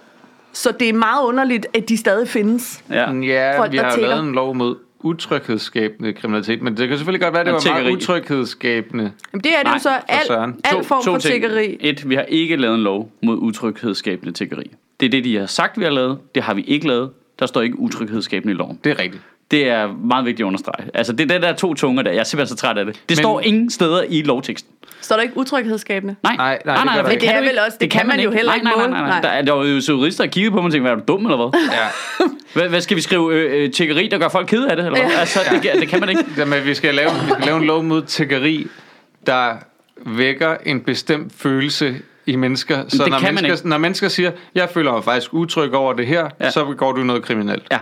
Så 0.53 0.71
det 0.79 0.89
er 0.89 0.93
meget 0.93 1.23
underligt, 1.25 1.67
at 1.73 1.89
de 1.89 1.97
stadig 1.97 2.27
findes. 2.27 2.83
Ja. 2.89 3.11
Ja, 3.13 3.59
Folk, 3.59 3.71
vi 3.71 3.77
har 3.77 3.95
jo 3.95 4.01
lavet 4.01 4.23
en 4.23 4.31
lov 4.31 4.55
mod 4.55 4.75
utryghedsskabende 4.99 6.13
kriminalitet, 6.13 6.61
men 6.61 6.77
det 6.77 6.87
kan 6.87 6.97
selvfølgelig 6.97 7.21
godt 7.21 7.33
være, 7.33 7.41
at 7.41 7.45
det 7.45 7.53
var 7.53 7.61
meget 7.73 7.77
tiggeri. 7.85 7.93
utryghedsskabende. 7.95 9.11
Jamen, 9.33 9.43
det 9.43 9.51
er 9.53 9.57
det 9.57 9.65
Nej, 9.65 9.73
jo 9.73 9.79
så 9.79 9.89
al, 10.07 10.25
Søren. 10.27 10.59
al 10.63 10.83
form 10.83 11.03
for 11.03 11.17
ting. 11.17 11.21
tiggeri. 11.33 11.77
Et, 11.79 12.09
vi 12.09 12.15
har 12.15 12.21
ikke 12.21 12.55
lavet 12.55 12.75
en 12.75 12.81
lov 12.83 13.11
mod 13.23 13.37
utryghedsskabende 13.37 14.31
tiggeri. 14.31 14.71
Det 14.99 15.05
er 15.05 15.09
det, 15.09 15.23
de 15.23 15.37
har 15.37 15.45
sagt, 15.45 15.79
vi 15.79 15.83
har 15.83 15.91
lavet. 15.91 16.17
Det 16.35 16.43
har 16.43 16.53
vi 16.53 16.61
ikke 16.61 16.87
lavet. 16.87 17.09
Der 17.39 17.45
står 17.45 17.61
ikke 17.61 17.79
utryghedsskabende 17.79 18.53
i 18.53 18.57
loven. 18.57 18.79
Det 18.83 18.89
er 18.91 18.99
rigtigt. 18.99 19.23
Det 19.51 19.67
er 19.69 19.87
meget 20.03 20.25
vigtigt 20.25 20.43
at 20.43 20.47
understrege. 20.47 20.89
Altså, 20.93 21.13
det 21.13 21.23
er 21.31 21.33
den 21.35 21.41
der 21.41 21.53
to 21.53 21.73
tunger 21.73 22.03
der. 22.03 22.11
Jeg 22.11 22.19
er 22.19 22.23
simpelthen 22.23 22.57
så 22.57 22.61
træt 22.61 22.77
af 22.77 22.85
det. 22.85 22.95
Det 22.95 23.01
Men... 23.09 23.17
står 23.17 23.41
ingen 23.41 23.69
steder 23.71 24.03
i 24.09 24.21
lovteksten. 24.21 24.71
Står 25.01 25.15
der 25.15 25.23
ikke 25.23 25.37
utryghedsskabende? 25.37 26.15
Nej, 26.23 26.35
Nej, 26.35 26.59
nej, 26.65 26.75
det 26.75 26.83
gør 26.83 26.93
der 26.95 27.03
for 27.03 27.09
ikke. 27.11 27.25
Men 27.25 27.35
det 27.35 27.43
er 27.47 27.49
vel 27.51 27.59
også- 27.65 27.77
det 27.81 27.91
kan 27.91 28.07
man 28.07 28.19
jo 28.19 28.31
heller 28.31 28.53
ikke 28.53 28.63
nej, 28.65 28.73
nej, 28.77 28.87
nej, 28.89 28.99
nej. 28.99 29.09
Nej. 29.09 29.21
Der, 29.21 29.29
er- 29.29 29.41
der 29.41 29.51
var 29.53 29.65
jo 29.65 29.79
jurister, 29.89 30.23
der 30.23 30.31
kiggede 30.31 30.51
på 30.51 30.57
mig 30.61 30.65
og 30.65 30.71
tænkte, 30.71 30.91
er 30.91 30.95
du 30.95 31.01
dum 31.07 31.25
eller 31.25 31.37
hvad? 31.49 31.59
Ja. 31.71 32.25
Hvad, 32.53 32.69
hvad 32.69 32.81
skal 32.81 32.97
vi 32.97 33.01
skrive? 33.01 33.33
Øh, 33.33 33.71
tiggeri, 33.71 34.07
der 34.07 34.17
gør 34.17 34.29
folk 34.29 34.47
kede 34.47 34.69
af 34.69 34.75
det? 34.75 34.85
Eller 34.85 34.99
hvad? 34.99 35.11
Ja. 35.11 35.19
Altså, 35.19 35.39
det, 35.51 35.71
det 35.79 35.87
kan 35.87 35.99
man 35.99 36.09
ikke. 36.09 36.23
Jamen, 36.37 36.65
vi 36.65 36.73
skal 36.73 36.95
lave, 36.95 37.09
vi 37.09 37.29
skal 37.31 37.45
lave 37.45 37.57
en 37.57 37.63
lov 37.65 37.83
mod 37.83 38.01
tiggeri, 38.01 38.67
der 39.27 39.53
vækker 40.05 40.55
en 40.65 40.81
bestemt 40.81 41.33
følelse 41.37 41.95
i 42.29 42.35
mennesker. 42.35 42.83
Så 42.87 43.03
det 43.03 43.11
når 43.11 43.19
kan 43.19 43.25
man 43.25 43.33
mennesker, 43.33 43.55
ikke. 43.57 43.69
når 43.69 43.77
mennesker 43.77 44.07
siger, 44.07 44.31
jeg 44.55 44.69
føler 44.73 44.91
mig 44.91 45.03
faktisk 45.03 45.33
utryg 45.33 45.73
over 45.73 45.93
det 45.93 46.07
her, 46.07 46.29
Ja. 46.41 46.49
så 46.51 46.65
går 46.77 46.91
du 46.91 47.03
noget 47.03 47.23
kriminelt. 47.23 47.63
Ja, 47.71 47.79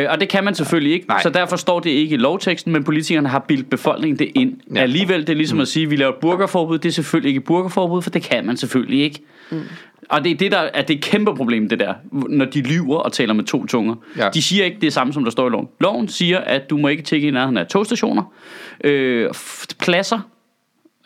øh, 0.00 0.06
og 0.10 0.20
det 0.20 0.28
kan 0.28 0.44
man 0.44 0.54
selvfølgelig 0.54 0.92
ikke, 0.92 1.06
Nej. 1.08 1.22
så 1.22 1.30
derfor 1.30 1.56
står 1.56 1.80
det 1.80 1.90
ikke 1.90 2.14
i 2.14 2.18
lovteksten, 2.18 2.72
men 2.72 2.84
politikerne 2.84 3.28
har 3.28 3.38
bildt 3.48 3.70
befolkningen 3.70 4.18
det 4.18 4.30
ind. 4.34 4.52
Ja. 4.74 4.80
Alligevel, 4.80 5.20
det 5.20 5.28
er 5.28 5.34
ligesom 5.36 5.60
at 5.60 5.68
sige, 5.68 5.84
at 5.84 5.90
vi 5.90 5.96
laver 5.96 6.12
et 6.12 6.18
burgerforbud, 6.20 6.78
det 6.78 6.88
er 6.88 6.92
selvfølgelig 6.92 7.28
ikke 7.28 7.38
et 7.38 7.44
burgerforbud, 7.44 8.02
for 8.02 8.10
det 8.10 8.22
kan 8.22 8.46
man 8.46 8.56
selvfølgelig 8.56 9.02
ikke. 9.04 9.20
Mm. 9.50 9.60
Og 10.08 10.24
det 10.24 10.32
er 10.32 10.36
det, 10.36 10.52
der 10.52 10.58
er 10.58 10.82
det 10.82 10.90
er 10.94 10.98
et 10.98 11.04
kæmpe 11.04 11.34
problem, 11.34 11.68
det 11.68 11.78
der, 11.78 11.94
når 12.12 12.44
de 12.44 12.60
lyver 12.60 12.96
og 12.96 13.12
taler 13.12 13.34
med 13.34 13.44
to 13.44 13.66
tunger. 13.66 13.94
Ja. 14.16 14.28
De 14.34 14.42
siger 14.42 14.64
ikke 14.64 14.76
det 14.80 14.92
samme, 14.92 15.12
som 15.12 15.24
der 15.24 15.30
står 15.30 15.46
i 15.46 15.50
loven. 15.50 15.68
Loven 15.80 16.08
siger, 16.08 16.38
at 16.38 16.70
du 16.70 16.76
må 16.76 16.88
ikke 16.88 17.02
tække 17.02 17.28
i 17.28 17.30
nærheden 17.30 17.56
af 17.56 17.66
togstationer, 17.66 18.22
øh, 18.84 19.30
pladser, 19.80 20.20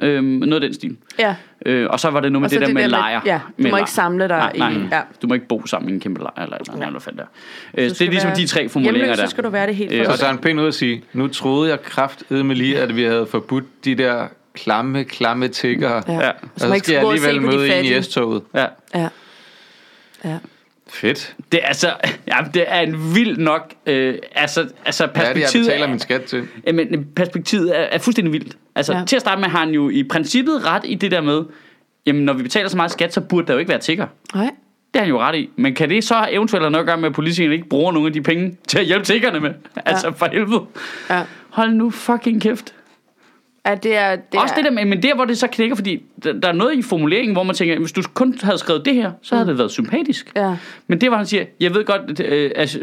øh, 0.00 0.22
noget 0.24 0.54
af 0.54 0.60
den 0.60 0.74
stil. 0.74 0.96
Ja. 1.18 1.34
Øh, 1.66 1.86
og 1.90 2.00
så 2.00 2.10
var 2.10 2.20
det 2.20 2.32
noget 2.32 2.40
med 2.40 2.46
Og 2.46 2.50
så 2.50 2.54
det 2.54 2.60
der 2.60 2.66
det 2.66 2.74
med 2.74 2.82
der 2.82 2.88
med- 2.88 2.98
lejr. 2.98 3.20
ja, 3.26 3.40
du 3.46 3.52
med 3.56 3.70
må 3.70 3.76
lejr. 3.76 3.78
ikke 3.82 3.90
samle 3.90 4.28
dig 4.28 4.38
nej, 4.38 4.52
nej, 4.56 4.70
i- 4.70 4.88
ja. 4.92 5.00
Du 5.22 5.26
må 5.26 5.34
ikke 5.34 5.46
bo 5.48 5.66
sammen 5.66 5.90
i 5.90 5.92
en 5.94 6.00
kæmpe 6.00 6.20
lejr, 6.20 6.42
eller, 6.44 6.56
eller, 6.56 6.72
eller 6.72 6.90
hvad 6.90 7.00
fanden 7.00 7.18
der. 7.18 7.24
Øh, 7.78 7.88
Du 7.90 7.94
det 7.94 8.00
er 8.06 8.10
ligesom 8.10 8.28
være 8.28 8.36
de 8.36 8.46
tre 8.46 8.68
formuleringer 8.68 9.04
hjemløs, 9.04 9.18
der. 9.18 9.26
så 9.26 9.30
skal 9.30 9.44
du 9.44 9.48
være 9.48 9.66
det 9.66 9.76
helt 9.76 9.92
Øh, 9.92 10.06
Og 10.08 10.18
så 10.18 10.24
er 10.24 10.28
han 10.28 10.38
pænt 10.38 10.60
ud 10.60 10.66
at 10.66 10.74
sige, 10.74 11.04
nu 11.12 11.28
troede 11.28 11.70
jeg 11.70 11.82
kraftedeme 11.82 12.54
lige, 12.54 12.78
at 12.78 12.96
vi 12.96 13.02
havde 13.02 13.26
forbudt 13.26 13.84
de 13.84 13.94
der 13.94 14.26
klamme, 14.54 15.04
klamme 15.04 15.48
tiggere. 15.48 16.02
Ja. 16.08 16.12
Ja. 16.12 16.30
Og 16.30 16.60
så 16.60 16.74
skal 16.78 16.92
jeg 16.92 17.02
alligevel 17.08 17.42
møde 17.42 17.78
en 17.78 17.84
i 17.84 18.02
S-toget. 18.02 18.42
Ja. 18.54 18.66
Ja. 18.94 19.08
Ja. 20.24 20.38
Fedt. 20.92 21.34
Det 21.52 21.60
er 21.62 21.66
altså, 21.66 21.92
ja, 22.26 22.36
det 22.54 22.64
er 22.66 22.80
en 22.80 23.14
vild 23.14 23.36
nok, 23.38 23.72
øh, 23.86 24.14
altså, 24.34 24.68
altså 24.84 25.06
Hvad 25.06 25.14
er 25.16 25.20
det, 25.20 25.26
jeg 25.28 25.34
perspektivet, 25.34 25.66
betaler 25.66 25.86
er, 25.86 25.90
min 25.90 25.98
skat 25.98 26.22
til? 26.22 26.48
jamen, 26.66 27.06
perspektivet 27.16 27.78
er, 27.78 27.82
er 27.82 27.98
fuldstændig 27.98 28.32
vildt. 28.32 28.56
Altså, 28.74 28.92
Ja. 28.92 28.98
ja. 28.98 29.04
til 29.04 29.16
at 29.16 29.22
starte 29.22 29.40
med 29.40 29.48
har 29.48 29.58
han 29.58 29.70
jo 29.70 29.90
i 29.90 30.02
princippet 30.04 30.66
ret 30.66 30.82
i 30.84 30.94
det 30.94 31.10
der 31.10 31.20
med, 31.20 31.42
jamen, 32.06 32.22
når 32.24 32.32
vi 32.32 32.42
betaler 32.42 32.68
så 32.68 32.76
meget 32.76 32.90
skat, 32.90 33.14
så 33.14 33.20
burde 33.20 33.46
der 33.46 33.52
jo 33.52 33.58
ikke 33.58 33.68
være 33.68 33.78
tigger. 33.78 34.06
Nej. 34.34 34.44
Det 34.94 35.00
har 35.00 35.00
han 35.00 35.08
jo 35.08 35.20
ret 35.20 35.34
i. 35.36 35.50
Men 35.56 35.74
kan 35.74 35.88
det 35.90 36.04
så 36.04 36.28
eventuelt 36.30 36.62
have 36.62 36.70
noget 36.70 36.82
at 36.82 36.86
gøre 36.86 36.96
med, 36.96 37.08
at 37.08 37.14
politikerne 37.14 37.54
ikke 37.54 37.68
bruger 37.68 37.92
nogle 37.92 38.06
af 38.06 38.12
de 38.12 38.22
penge 38.22 38.56
til 38.68 38.78
at 38.78 38.84
hjælpe 38.84 39.04
tiggerne 39.04 39.40
med? 39.40 39.50
Altså, 39.86 40.12
for 40.16 40.26
helvede. 40.32 40.62
Ja. 41.10 41.22
Hold 41.50 41.70
nu 41.74 41.90
fucking 41.90 42.42
kæft. 42.42 42.74
Ja, 43.66 43.74
det 43.74 43.96
er... 43.96 44.16
Det 44.16 44.32
Det 44.32 44.40
Også 44.40 44.54
er, 44.54 44.56
det 44.56 44.64
der 44.64 44.70
med, 44.70 44.84
men 44.84 45.02
der 45.02 45.14
hvor 45.14 45.24
det 45.24 45.38
så 45.38 45.46
knækker, 45.46 45.76
fordi 45.76 46.02
der, 46.24 46.32
der 46.32 46.48
er 46.48 46.52
noget 46.52 46.74
i 46.74 46.82
formuleringen, 46.82 47.32
hvor 47.34 47.42
man 47.42 47.54
tænker, 47.54 47.78
hvis 47.78 47.92
du 47.92 48.02
kun 48.14 48.38
havde 48.42 48.58
skrevet 48.58 48.84
det 48.84 48.94
her, 48.94 49.12
så 49.22 49.34
havde 49.34 49.48
det 49.48 49.58
været 49.58 49.70
sympatisk. 49.70 50.32
Ja. 50.36 50.56
Men 50.86 51.00
det 51.00 51.10
var 51.10 51.16
han 51.16 51.26
siger, 51.26 51.44
jeg 51.60 51.74
ved 51.74 51.84
godt, 51.84 52.20
øh, 52.20 52.50
at 52.56 52.76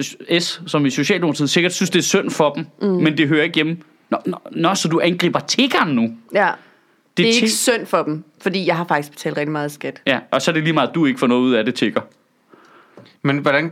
S, 0.43 0.61
som 0.67 0.85
i 0.85 0.89
Socialdemokratiet, 0.89 1.49
sikkert 1.49 1.73
synes, 1.73 1.89
det 1.89 1.99
er 1.99 2.03
synd 2.03 2.29
for 2.31 2.49
dem, 2.53 2.65
mm. 2.81 2.87
men 2.87 3.17
det 3.17 3.27
hører 3.27 3.43
ikke 3.43 3.55
hjemme. 3.55 3.77
Nå, 4.09 4.17
nå, 4.25 4.37
nå, 4.51 4.75
så 4.75 4.87
du 4.87 4.99
angriber 5.03 5.39
tiggeren 5.39 5.95
nu? 5.95 6.09
Ja. 6.33 6.49
Det 7.17 7.27
er 7.27 7.33
ti- 7.33 7.35
ikke 7.37 7.49
synd 7.51 7.85
for 7.85 8.03
dem, 8.03 8.23
fordi 8.41 8.65
jeg 8.67 8.77
har 8.77 8.85
faktisk 8.85 9.11
betalt 9.11 9.37
rigtig 9.37 9.51
meget 9.51 9.71
skat. 9.71 10.01
Ja, 10.07 10.19
og 10.31 10.41
så 10.41 10.51
er 10.51 10.53
det 10.53 10.63
lige 10.63 10.73
meget, 10.73 10.87
at 10.87 10.95
du 10.95 11.05
ikke 11.05 11.19
får 11.19 11.27
noget 11.27 11.41
ud 11.41 11.53
af 11.53 11.65
det, 11.65 11.75
tigger. 11.75 12.01
Men 13.21 13.37
hvordan... 13.37 13.71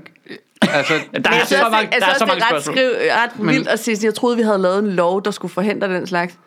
Altså, 0.62 0.94
Der 1.26 1.30
er 1.30 1.36
jeg 1.36 1.42
så 1.42 1.48
synes, 1.48 1.62
mange, 1.72 1.90
der 2.00 2.06
er 2.06 2.14
så 2.18 2.26
mange 2.26 2.40
det 2.40 2.48
er 2.50 2.56
ret, 2.56 2.64
spørgsmål. 2.64 2.76
skriv, 2.76 2.90
ret 3.12 3.40
Men- 3.40 3.56
vildt 3.56 3.68
at 3.68 3.80
sige, 3.80 3.98
jeg 4.04 4.14
troede, 4.14 4.38
vi 4.38 4.44
havde 4.44 4.58
lavet 4.58 4.80
en 4.84 4.92
lov, 4.92 5.24
der 5.26 5.32
skulle 5.32 5.54
forhindre 5.54 5.88
den 5.88 6.08
slags. 6.08 6.38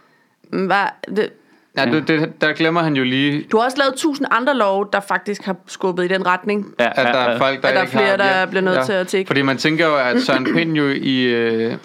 Hvad, 0.53 0.85
det, 1.17 1.31
ja, 1.77 1.85
det, 1.85 2.09
det, 2.09 2.41
der 2.41 2.53
glemmer 2.53 2.81
han 2.83 2.97
jo 2.97 3.05
lige, 3.05 3.43
du 3.53 3.57
har 3.59 3.65
også 3.65 3.79
lavet 3.79 3.95
tusind 3.95 4.27
andre 4.31 4.57
love, 4.57 4.87
der 4.93 5.01
faktisk 5.01 5.43
har 5.43 5.57
skubbet 5.67 6.05
i 6.05 6.09
den 6.09 6.27
retning. 6.27 6.75
Ja, 6.79 6.89
at 6.89 6.97
der 6.97 7.21
er 7.21 7.39
folk, 7.39 7.63
der 7.63 7.69
At 7.69 7.75
der 7.75 7.81
er 7.83 7.87
flere, 7.87 8.07
har... 8.09 8.17
der 8.17 8.47
bliver 8.47 8.63
nødt 8.63 8.87
til 8.87 8.93
at 8.93 9.09
tigge. 9.09 9.27
Fordi 9.27 9.43
man 9.43 9.57
tænker 9.59 9.87
jo, 9.87 9.97
at 9.97 10.23
Søren 10.23 10.45
Pind 10.55 10.73
jo 10.77 10.89
i 10.89 11.23
øh, 11.23 11.77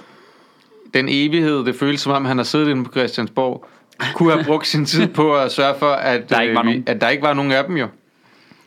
den 0.94 1.06
evighed, 1.10 1.66
det 1.66 1.76
føles 1.76 2.02
som 2.02 2.12
om, 2.12 2.26
han 2.26 2.38
har 2.38 2.44
siddet 2.44 2.70
inde 2.70 2.84
på 2.86 2.92
Christiansborg, 2.92 3.66
kunne 4.14 4.32
have 4.34 4.44
brugt 4.44 4.68
sin 4.68 4.86
tid 4.86 5.08
på 5.08 5.36
at 5.36 5.52
sørge 5.52 5.76
for, 5.80 5.92
at 5.92 6.30
Der 6.30 6.42
ikke 6.42 6.56
var 6.56 6.62
øh, 6.62 6.68
vi- 6.68 6.72
nogen. 6.72 6.84
at 6.88 7.02
der 7.02 7.10
ikke 7.10 7.24
var 7.24 7.34
nogen 7.34 7.52
af 7.52 7.64
dem 7.66 7.78
jo. 7.78 7.88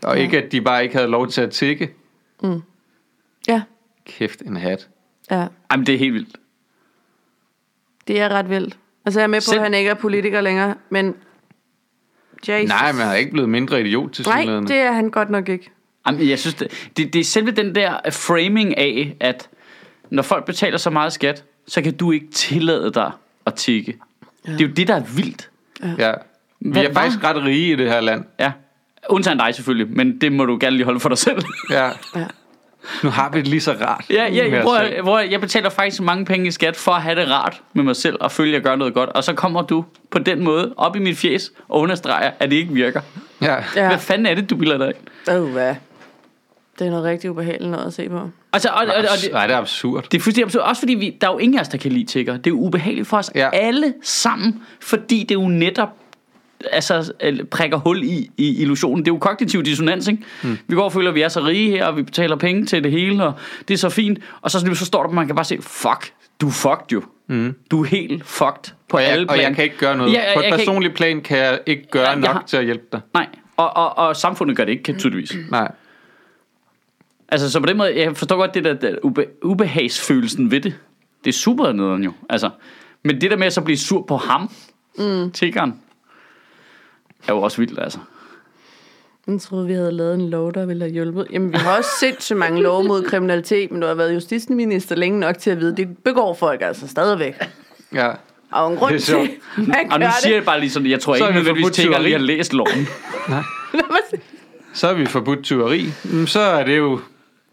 Og 0.04 0.18
ikke, 0.18 0.44
at 0.44 0.52
de 0.52 0.60
bare 0.60 0.82
ikke 0.82 0.94
havde 0.96 1.08
lov 1.08 1.28
til 1.28 1.40
at 1.40 1.50
tikke. 1.50 1.90
Ja, 3.48 3.62
Kæft 4.06 4.40
en 4.40 4.56
hat. 4.56 4.88
ja. 5.30 5.46
Jamen, 5.72 5.86
det 5.86 5.94
er 5.94 5.98
helt 5.98 6.14
vildt. 6.14 6.36
Det 8.08 8.20
er 8.20 8.28
ret 8.28 8.50
vildt. 8.50 8.76
Altså, 9.08 9.20
jeg 9.20 9.24
er 9.24 9.28
med 9.28 9.38
på, 9.40 9.44
Selv- 9.44 9.56
at 9.58 9.62
han 9.62 9.74
ikke 9.74 9.90
er 9.90 9.94
politiker 9.94 10.40
længere, 10.40 10.74
men... 10.90 11.14
Jesus. 12.48 12.68
Nej, 12.68 12.92
men 12.92 13.00
han 13.00 13.10
er 13.10 13.14
ikke 13.14 13.30
blevet 13.30 13.48
mindre 13.48 13.80
idiot 13.80 14.12
til 14.12 14.26
Nej, 14.26 14.44
det 14.44 14.76
er 14.76 14.92
han 14.92 15.10
godt 15.10 15.30
nok 15.30 15.48
ikke. 15.48 15.70
Jamen, 16.06 16.28
jeg 16.28 16.38
synes, 16.38 16.54
det, 16.54 16.90
det, 16.96 17.12
det 17.12 17.20
er 17.20 17.24
selve 17.24 17.50
den 17.50 17.74
der 17.74 18.10
framing 18.10 18.78
af, 18.78 19.16
at 19.20 19.48
når 20.10 20.22
folk 20.22 20.44
betaler 20.44 20.78
så 20.78 20.90
meget 20.90 21.12
skat, 21.12 21.44
så 21.66 21.82
kan 21.82 21.96
du 21.96 22.12
ikke 22.12 22.26
tillade 22.30 22.90
dig 22.94 23.10
at 23.46 23.54
tikke. 23.54 23.96
Ja. 24.46 24.52
Det 24.52 24.60
er 24.60 24.64
jo 24.66 24.72
det, 24.72 24.88
der 24.88 24.94
er 24.94 25.02
vildt. 25.16 25.50
Ja. 25.98 26.12
Vi 26.60 26.70
Hvad- 26.70 26.84
er 26.84 26.92
faktisk 26.92 27.24
ret 27.24 27.44
rige 27.44 27.72
i 27.72 27.76
det 27.76 27.88
her 27.90 28.00
land. 28.00 28.24
Ja. 28.40 28.52
Undtagen 29.08 29.38
dig 29.38 29.54
selvfølgelig, 29.54 29.96
men 29.96 30.20
det 30.20 30.32
må 30.32 30.44
du 30.44 30.58
gerne 30.60 30.76
lige 30.76 30.84
holde 30.84 31.00
for 31.00 31.08
dig 31.08 31.18
selv. 31.18 31.42
Ja. 31.70 31.86
Ja. 32.16 32.26
Nu 33.02 33.10
har 33.10 33.30
vi 33.30 33.38
det 33.38 33.48
lige 33.48 33.60
så 33.60 33.72
rart. 33.72 34.04
ja, 34.10 34.26
ja, 34.26 34.50
jeg, 34.50 34.62
prøver, 34.62 34.78
selv. 34.78 35.02
hvor 35.02 35.18
jeg 35.18 35.40
betaler 35.40 35.70
faktisk 35.70 36.02
mange 36.02 36.24
penge 36.24 36.48
i 36.48 36.50
skat 36.50 36.76
for 36.76 36.92
at 36.92 37.02
have 37.02 37.20
det 37.20 37.30
rart 37.30 37.62
med 37.72 37.84
mig 37.84 37.96
selv 37.96 38.16
og 38.20 38.32
føle, 38.32 38.48
at 38.48 38.54
jeg 38.54 38.62
gør 38.62 38.76
noget 38.76 38.94
godt. 38.94 39.10
Og 39.10 39.24
så 39.24 39.32
kommer 39.32 39.62
du 39.62 39.84
på 40.10 40.18
den 40.18 40.44
måde 40.44 40.74
op 40.76 40.96
i 40.96 40.98
mit 40.98 41.18
fjes 41.18 41.52
og 41.68 41.80
understreger, 41.80 42.30
at 42.40 42.50
det 42.50 42.56
ikke 42.56 42.72
virker. 42.72 43.00
Ja. 43.42 43.56
Ja. 43.76 43.88
Hvad 43.88 43.98
fanden 43.98 44.26
er 44.26 44.34
det, 44.34 44.50
du 44.50 44.56
bilder 44.56 44.78
dig 44.78 44.86
ind? 44.86 45.36
Oh, 45.36 45.52
hvad? 45.52 45.74
Det 46.78 46.86
er 46.86 46.90
noget 46.90 47.04
rigtig 47.04 47.30
ubehageligt 47.30 47.70
noget 47.70 47.86
at 47.86 47.94
se 47.94 48.08
på. 48.08 48.30
Altså, 48.52 48.68
og, 48.68 48.76
og, 48.76 48.86
og, 48.86 49.18
det, 49.22 49.32
Nej, 49.32 49.46
det 49.46 49.54
er 49.54 49.58
absurd. 49.58 50.02
Det 50.02 50.18
er 50.18 50.22
fuldstændig 50.22 50.44
absurd. 50.44 50.62
Også 50.62 50.80
fordi 50.80 50.94
vi, 50.94 51.16
der 51.20 51.28
er 51.28 51.32
jo 51.32 51.38
ingen 51.38 51.58
af 51.58 51.62
os, 51.62 51.68
der 51.68 51.78
kan 51.78 51.92
lide 51.92 52.04
tigger. 52.04 52.36
Det 52.36 52.46
er 52.46 52.50
jo 52.50 52.56
ubehageligt 52.56 53.08
for 53.08 53.16
os 53.16 53.30
ja. 53.34 53.50
alle 53.52 53.94
sammen, 54.02 54.62
fordi 54.80 55.22
det 55.28 55.34
jo 55.34 55.48
netop 55.48 55.88
altså, 56.72 57.12
øh, 57.22 57.44
prikker 57.44 57.76
hul 57.78 58.02
i, 58.04 58.30
i 58.36 58.62
illusionen. 58.62 59.04
Det 59.04 59.10
er 59.10 59.14
jo 59.14 59.18
kognitiv 59.18 59.62
dissonans, 59.62 60.08
ikke? 60.08 60.22
Mm. 60.42 60.58
Vi 60.68 60.74
går 60.74 60.82
og 60.84 60.92
føler, 60.92 61.08
at 61.08 61.14
vi 61.14 61.22
er 61.22 61.28
så 61.28 61.40
rige 61.40 61.70
her, 61.70 61.86
og 61.86 61.96
vi 61.96 62.02
betaler 62.02 62.36
penge 62.36 62.66
til 62.66 62.84
det 62.84 62.92
hele, 62.92 63.24
og 63.24 63.32
det 63.68 63.74
er 63.74 63.78
så 63.78 63.88
fint. 63.88 64.18
Og 64.42 64.50
så, 64.50 64.74
så 64.74 64.84
står 64.84 65.02
der, 65.06 65.10
man 65.10 65.26
kan 65.26 65.36
bare 65.36 65.44
se, 65.44 65.58
fuck, 65.62 66.12
du 66.40 66.46
er 66.46 66.52
fucked 66.52 66.92
jo. 66.92 67.02
Mm. 67.26 67.54
Du 67.70 67.80
er 67.82 67.86
helt 67.86 68.26
fucked 68.26 68.72
på 68.88 68.96
Og 68.96 69.02
alle 69.02 69.22
jeg, 69.22 69.30
og 69.30 69.42
jeg 69.42 69.54
kan 69.54 69.64
ikke 69.64 69.78
gøre 69.78 69.96
noget. 69.96 70.12
Ja, 70.12 70.18
jeg- 70.24 70.30
På 70.34 70.40
et 70.40 70.44
jeg 70.44 70.52
personligt 70.58 70.94
plan 70.94 71.20
kan 71.20 71.38
jeg 71.38 71.60
ikke 71.66 71.88
gøre 71.90 72.02
Ja, 72.02 72.08
jeg 72.10 72.18
nok 72.18 72.30
har- 72.30 72.44
til 72.46 72.56
at 72.56 72.64
hjælpe 72.64 72.84
dig. 72.92 73.00
Nej, 73.14 73.26
og, 73.56 73.76
og, 73.76 73.98
og 73.98 74.16
samfundet 74.16 74.56
gør 74.56 74.64
det 74.64 74.72
ikke, 74.72 74.92
tydeligvis. 74.92 75.32
Nej. 75.50 75.72
Altså, 77.28 77.50
så 77.50 77.60
på 77.60 77.66
den 77.66 77.76
måde, 77.76 78.00
jeg 78.04 78.16
forstår 78.16 78.36
godt 78.36 78.54
det 78.54 78.64
der, 78.64 78.74
der 78.74 78.94
ube, 79.02 79.26
ubehagsfølelsen 79.42 80.50
ved 80.50 80.60
det. 80.60 80.74
Det 81.24 81.30
er 81.30 81.34
super 81.38 81.72
nederen 81.72 82.04
jo. 82.04 82.12
Altså, 82.30 82.50
men 83.04 83.20
det 83.20 83.30
der 83.30 83.36
med 83.36 83.46
at 83.46 83.52
så 83.52 83.60
blive 83.60 83.76
sur 83.78 84.02
på 84.02 84.16
ham, 84.16 84.50
mm. 84.98 85.30
tiggeren, 85.30 85.74
er 87.28 87.32
jo 87.32 87.40
også 87.42 87.56
vildt, 87.58 87.78
altså. 87.78 87.98
Jeg 89.26 89.40
troede, 89.40 89.66
vi 89.66 89.72
havde 89.72 89.92
lavet 89.92 90.14
en 90.14 90.30
lov, 90.30 90.52
der 90.54 90.66
ville 90.66 90.84
have 90.84 90.92
hjulpet. 90.92 91.26
Jamen, 91.32 91.52
vi 91.52 91.56
har 91.58 91.76
også 91.78 91.90
sindssygt 92.00 92.38
mange 92.38 92.62
love 92.62 92.84
mod 92.84 93.02
kriminalitet, 93.02 93.70
men 93.70 93.80
du 93.80 93.86
har 93.86 93.94
været 93.94 94.14
justitsminister 94.14 94.94
længe 94.96 95.20
nok 95.20 95.38
til 95.38 95.50
at 95.50 95.60
vide, 95.60 95.76
det 95.76 95.88
begår 96.04 96.34
folk 96.34 96.62
altså 96.62 96.88
stadigvæk. 96.88 97.34
Ja. 97.94 98.10
Og 98.52 98.70
en 98.72 98.76
grund 98.78 98.92
Det 98.94 99.00
er 99.08 99.18
til, 99.26 99.30
man 99.56 99.92
Og 99.92 100.00
nu 100.00 100.06
gør 100.06 100.10
siger 100.22 100.34
jeg 100.34 100.44
bare 100.44 100.60
lige 100.60 100.70
sådan, 100.70 100.90
jeg 100.90 101.00
tror 101.00 101.14
Så 101.14 101.24
ikke 101.24 101.26
vi 101.26 101.44
nødvendigvis 101.44 101.76
tiggeren 101.76 102.02
lige 102.02 102.12
tyveri. 102.18 102.20
har 102.30 102.36
læst 102.36 102.52
loven. 102.52 102.88
det. 104.10 104.20
Så 104.74 104.86
har 104.86 104.94
vi 104.94 105.06
forbudt 105.06 105.42
tyveri. 105.44 105.86
Mm, 106.04 106.26
Så 106.26 106.40
er 106.40 106.64
det 106.64 106.78
jo 106.78 107.00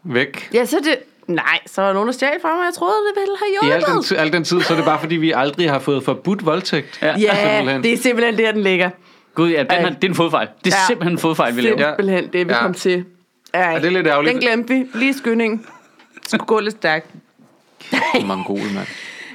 væk. 0.04 0.50
ja, 0.54 0.64
så 0.64 0.76
er 0.76 0.80
det... 0.80 0.96
Nej, 1.26 1.58
så 1.66 1.82
var 1.82 1.92
nogen, 1.92 2.06
der 2.06 2.12
stjal 2.12 2.32
fra 2.42 2.56
mig. 2.56 2.64
Jeg 2.64 2.74
troede, 2.74 2.94
det 3.14 3.20
ville 3.22 3.34
I 3.34 3.66
have 3.66 3.74
al 3.74 3.80
den, 3.80 3.90
hjulpet. 3.92 4.06
ti- 4.06 4.14
al 4.14 4.32
den 4.32 4.44
tid, 4.44 4.60
så 4.60 4.72
er 4.72 4.76
det 4.76 4.84
bare 4.84 5.00
fordi, 5.00 5.14
vi 5.16 5.32
aldrig 5.32 5.70
har 5.70 5.78
fået 5.78 6.02
forbudt 6.04 6.46
voldtægt. 6.46 6.98
Ja. 7.02 7.14
Ja, 7.18 7.56
Simpelthen. 7.56 7.82
det 7.82 7.92
er 7.92 7.96
simpelthen 7.96 8.38
der, 8.38 8.52
den 8.52 8.62
ligger. 8.62 8.90
Gud, 9.36 9.50
ja, 9.50 9.58
den 9.62 9.70
her, 9.70 9.90
det 9.90 10.04
er 10.04 10.08
en 10.08 10.14
fodfejl. 10.14 10.48
Det 10.64 10.72
er 10.72 10.76
Ja. 10.76 10.86
simpelthen 10.86 11.12
en 11.12 11.18
fodfejl, 11.18 11.56
vi 11.56 11.60
laver. 11.60 11.80
Ja. 11.80 11.88
Simpelthen 11.90 12.32
det, 12.32 12.46
vi 12.48 12.52
Ja. 12.52 12.60
kom 12.60 12.74
til. 12.74 13.04
Ej, 13.54 13.78
det 13.78 13.86
er 13.86 13.90
lidt 13.90 14.06
ærgerligt. 14.06 14.32
Den 14.34 14.40
glemte 14.42 14.74
vi. 14.74 14.86
Lige 14.94 15.14
skynding. 15.14 15.66
Det 16.14 16.30
skulle 16.30 16.46
gå 16.46 16.60
lidt 16.60 16.74
stærkt. 16.74 17.06
Mongol, 18.26 18.58
mand. 18.74 18.86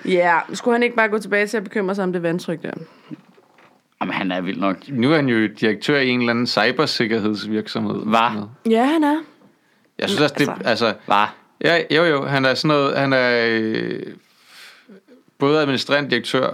Ja, 0.06 0.40
skulle 0.54 0.76
han 0.76 0.84
ikke 0.84 0.96
bare 0.96 1.10
gå 1.10 1.18
tilbage 1.20 1.48
til 1.48 1.58
at 1.58 1.64
bekymre 1.64 1.96
sig 1.96 2.04
om 2.04 2.14
det 2.14 2.24
vandtryk 2.24 2.62
der? 2.62 2.72
Jamen, 4.02 4.14
han 4.14 4.32
er 4.32 4.42
vild 4.42 4.60
nok. 4.60 4.78
Nu 4.90 5.12
er 5.12 5.16
han 5.16 5.30
jo 5.30 5.48
direktør 5.48 6.00
i 6.00 6.10
en 6.10 6.20
eller 6.20 6.30
anden 6.32 6.48
cybersikkerhedsvirksomhed. 6.48 8.06
Noget. 8.06 8.50
Ja, 8.70 8.86
han 8.86 9.04
er. 9.04 9.22
Jeg 10.00 10.10
synes 10.10 10.22
også, 10.22 10.36
det... 10.38 10.50
Altså- 10.50 10.64
Altså, 10.86 10.94
Hvad? 11.06 11.26
ja, 11.62 11.96
jo, 11.96 12.04
jo, 12.04 12.26
han 12.26 12.46
er 12.46 12.54
sådan 12.54 12.68
noget... 12.78 12.98
Han 12.98 13.14
er 13.14 13.46
øh, 13.50 14.00
både 15.38 15.60
administrerende 15.62 16.10
direktør 16.10 16.50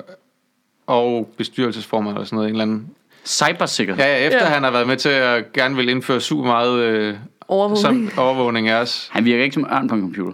og 0.87 1.33
bestyrelsesformand 1.37 2.15
eller 2.15 2.25
sådan 2.25 2.35
noget. 2.35 2.47
En 2.49 2.53
eller 2.55 2.63
anden. 2.63 2.89
Cybersikkerhed. 3.27 4.03
Ja, 4.03 4.17
ja, 4.17 4.25
efter 4.25 4.39
Ja. 4.45 4.53
han 4.53 4.63
har 4.63 4.71
været 4.71 4.87
med 4.87 4.97
til 4.97 5.09
at 5.09 5.53
gerne 5.53 5.75
vil 5.75 5.89
indføre 5.89 6.21
super 6.21 6.43
meget 6.43 6.79
øh, 6.79 7.15
Overvågning. 7.47 8.11
som 8.11 8.19
overvågning 8.25 8.69
af 8.69 8.81
os. 8.81 9.09
Han 9.11 9.25
virker 9.25 9.43
ikke 9.43 9.53
som 9.53 9.65
ørn 9.71 9.87
på 9.87 9.95
en 9.95 10.01
computer. 10.01 10.33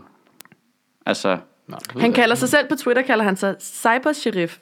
Altså, 1.05 1.37
Nå, 1.67 1.77
Han 1.99 2.13
kalder 2.13 2.35
sig 2.35 2.49
selv 2.49 2.67
på 2.69 2.75
Twitter, 2.75 3.01
kalder 3.01 3.25
han 3.25 3.35
sig 3.37 3.55
cybersheriff. 3.61 4.57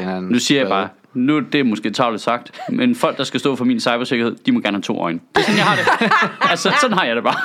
Er 0.00 0.20
nu 0.20 0.38
siger 0.38 0.60
jeg 0.60 0.68
bare, 0.68 0.88
nu 1.14 1.40
det 1.40 1.60
er 1.60 1.64
måske 1.64 1.90
tavligt 1.90 2.22
sagt, 2.22 2.50
men 2.68 2.94
folk, 2.94 3.16
der 3.18 3.24
skal 3.24 3.40
stå 3.40 3.56
for 3.56 3.64
min 3.64 3.80
cybersikkerhed, 3.80 4.36
de 4.46 4.52
må 4.52 4.60
gerne 4.60 4.76
have 4.76 4.82
to 4.82 4.98
øjne. 5.00 5.20
Det 5.34 5.40
er 5.40 5.44
sådan, 5.44 5.56
jeg 5.56 5.64
har 5.64 5.76
det. 5.76 6.12
altså, 6.50 6.72
sådan 6.80 6.98
har 6.98 7.04
jeg 7.04 7.16
det 7.16 7.24
bare. 7.24 7.36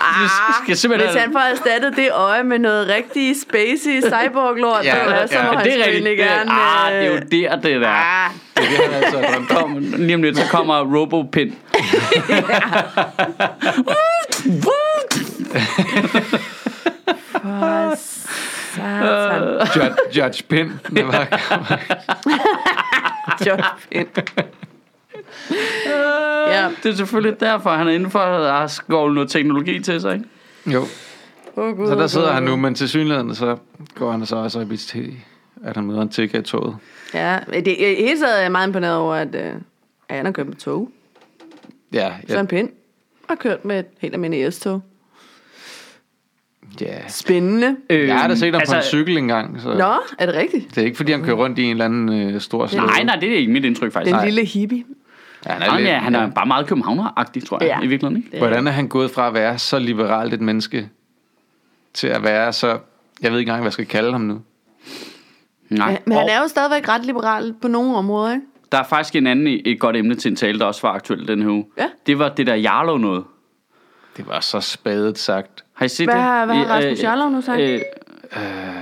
Ah, 0.00 0.28
skal 0.64 0.76
simpelthen 0.76 1.10
hvis 1.10 1.22
han 1.22 1.32
får 1.32 1.40
erstattet 1.40 1.96
det 1.96 2.12
øje 2.12 2.44
med 2.44 2.58
noget 2.58 2.88
rigtig 2.88 3.36
spacey 3.42 4.00
cyborg-lort, 4.02 4.84
Ja, 4.84 5.10
ja, 5.10 5.26
så 5.26 5.34
ja, 5.34 5.42
må 5.44 5.50
det 5.50 5.56
han 5.58 5.66
det 5.66 5.80
er 5.80 5.86
rigtigt. 5.86 6.20
er, 6.20 6.24
gerne... 6.24 6.50
ah, 6.52 6.92
det 6.92 7.00
er 7.00 7.06
jo 7.06 7.14
øh, 7.14 7.22
der, 7.32 7.56
det 7.56 7.80
der. 7.80 7.88
Ah, 7.88 8.30
Det 8.56 8.64
er 8.64 8.68
det, 8.68 8.78
han 8.78 8.92
altid 9.04 9.18
har 9.18 9.32
drømt 9.34 9.50
om. 9.50 9.78
Lige 9.78 10.14
om 10.14 10.22
lidt, 10.22 10.36
så 10.38 10.44
kommer 10.50 10.96
RoboPin. 10.96 11.54
for 17.42 17.96
satan. 18.74 19.42
Judge, 19.76 20.22
Judge 20.24 20.42
Pind. 20.48 20.70
Det 20.96 21.06
var, 21.06 21.26
Pind. 25.48 25.58
ja. 26.52 26.68
Det 26.82 26.92
er 26.92 26.96
selvfølgelig 26.96 27.40
derfor, 27.40 27.70
han 27.70 27.86
er 27.88 27.92
inden 27.92 28.10
for 28.10 28.18
at 28.18 28.70
skovle 28.70 29.14
noget 29.14 29.30
teknologi 29.30 29.80
til 29.80 30.00
sig. 30.00 30.14
Ikke? 30.14 30.26
jo, 30.66 30.84
Oh, 31.56 31.76
God, 31.76 31.86
så 31.88 31.94
der 31.94 32.06
sidder 32.06 32.32
han 32.32 32.42
nu, 32.42 32.56
men 32.56 32.74
til 32.74 32.88
synligheden, 32.88 33.34
så 33.34 33.56
går 33.94 34.10
han 34.10 34.26
så 34.26 34.36
også 34.36 34.60
op 34.60 34.72
i 34.72 34.76
til, 34.76 35.14
at 35.64 35.76
han 35.76 35.84
møder 35.86 36.02
en 36.02 36.08
tigger 36.08 36.38
i 36.38 36.42
toget. 36.42 36.76
Ja, 37.14 37.38
det, 37.52 37.66
i 37.66 37.84
hele 37.84 38.20
taget 38.20 38.38
er 38.38 38.42
jeg 38.42 38.52
meget 38.52 38.66
imponeret 38.66 38.96
over, 38.96 39.14
at 39.14 39.34
øh, 39.34 39.52
han 40.10 40.24
har 40.24 40.32
kørt 40.32 40.46
med 40.46 40.54
tog. 40.56 40.90
Ja, 41.92 42.12
Ja. 42.28 42.40
en 42.40 42.46
pind. 42.46 42.68
Og 43.28 43.38
kørt 43.38 43.64
med 43.64 43.78
et 43.78 43.86
helt 43.98 44.14
almindeligt 44.14 44.54
S-tog. 44.54 44.82
ja. 46.80 47.08
Spændende. 47.08 47.76
Øh, 47.90 48.08
Jeg 48.08 48.18
har 48.18 48.28
da 48.28 48.34
set 48.34 48.52
ham 48.54 48.60
altså, 48.60 48.74
på 48.74 48.78
en 48.78 48.82
cykel 48.84 49.16
engang, 49.18 49.60
så 49.60 49.68
Nå, 49.68 49.94
er 50.18 50.26
det 50.26 50.34
rigtigt? 50.34 50.74
det 50.74 50.78
er 50.78 50.84
ikke 50.84 50.96
fordi, 50.96 51.12
han 51.12 51.22
kører 51.24 51.36
rundt 51.36 51.58
i 51.58 51.62
en 51.62 51.70
eller 51.70 51.84
anden 51.84 52.08
øh, 52.34 52.40
stor 52.40 52.68
Nej, 52.76 53.02
nej, 53.02 53.16
det 53.16 53.32
er 53.32 53.36
ikke 53.36 53.52
mit 53.52 53.64
indtryk 53.64 53.92
faktisk. 53.92 54.12
Den 54.12 54.18
Nej. 54.18 54.24
lille 54.24 54.44
hippie. 54.44 54.84
Ja, 55.46 55.52
han 55.52 55.62
Han 55.62 55.70
er, 55.72 55.76
lidt- 55.78 55.88
ja, 55.88 55.98
han 55.98 56.14
er 56.14 56.20
ja. 56.22 56.28
bare 56.28 56.46
meget 56.46 56.66
københavner-agtig, 56.66 57.46
tror 57.46 57.58
jeg, 57.60 57.68
Ja. 57.68 57.84
i 57.84 57.86
virkeligheden. 57.86 58.24
Ikke? 58.26 58.38
Hvordan 58.38 58.66
er 58.66 58.70
han 58.70 58.88
gået 58.88 59.10
fra 59.10 59.26
at 59.28 59.34
være 59.34 59.58
så 59.58 59.78
liberalt 59.78 60.34
et 60.34 60.40
menneske, 60.40 60.88
til 61.94 62.06
at 62.06 62.22
være 62.22 62.52
så... 62.52 62.78
Jeg 63.22 63.32
ved 63.32 63.38
ikke 63.38 63.48
engang, 63.48 63.60
hvad 63.60 63.66
jeg 63.66 63.72
skal 63.72 63.86
kalde 63.86 64.12
ham 64.12 64.20
nu. 64.20 64.40
Nej. 65.70 65.98
Men 66.06 66.16
han 66.18 66.28
er 66.28 66.40
jo 66.42 66.48
stadigvæk 66.48 66.88
ret 66.88 67.06
liberal 67.06 67.54
på 67.62 67.68
nogle 67.68 67.96
områder, 67.96 68.32
ikke? 68.32 68.46
Der 68.72 68.78
er 68.78 68.82
faktisk 68.84 69.16
en 69.16 69.26
anden, 69.26 69.60
et 69.64 69.80
godt 69.80 69.96
emne 69.96 70.14
til 70.14 70.28
en 70.30 70.36
tale, 70.36 70.58
der 70.58 70.64
også 70.64 70.82
var 70.82 70.92
aktuelt 70.94 71.28
den 71.28 71.42
her 71.42 71.48
uge. 71.50 71.64
Ja. 71.78 71.86
Det 72.06 72.18
var 72.18 72.28
det 72.28 72.46
der 72.46 72.54
Jarlov 72.54 72.98
noget. 72.98 73.24
Det 74.16 74.28
var 74.28 74.40
så 74.40 74.60
spadet 74.60 75.18
sagt. 75.18 75.64
Har 75.74 75.84
I 75.84 75.88
set 75.88 76.06
Hvad 76.06 76.14
det? 76.14 76.22
har- 76.22 76.46
hvad 76.46 76.56
har 76.56 76.64
Øh, 76.64 76.70
Rasmus 76.70 76.98
øh, 76.98 77.04
Jarlov 77.04 77.30
nu 77.30 77.40
sagt? 77.40 77.60
Øh, 77.60 77.80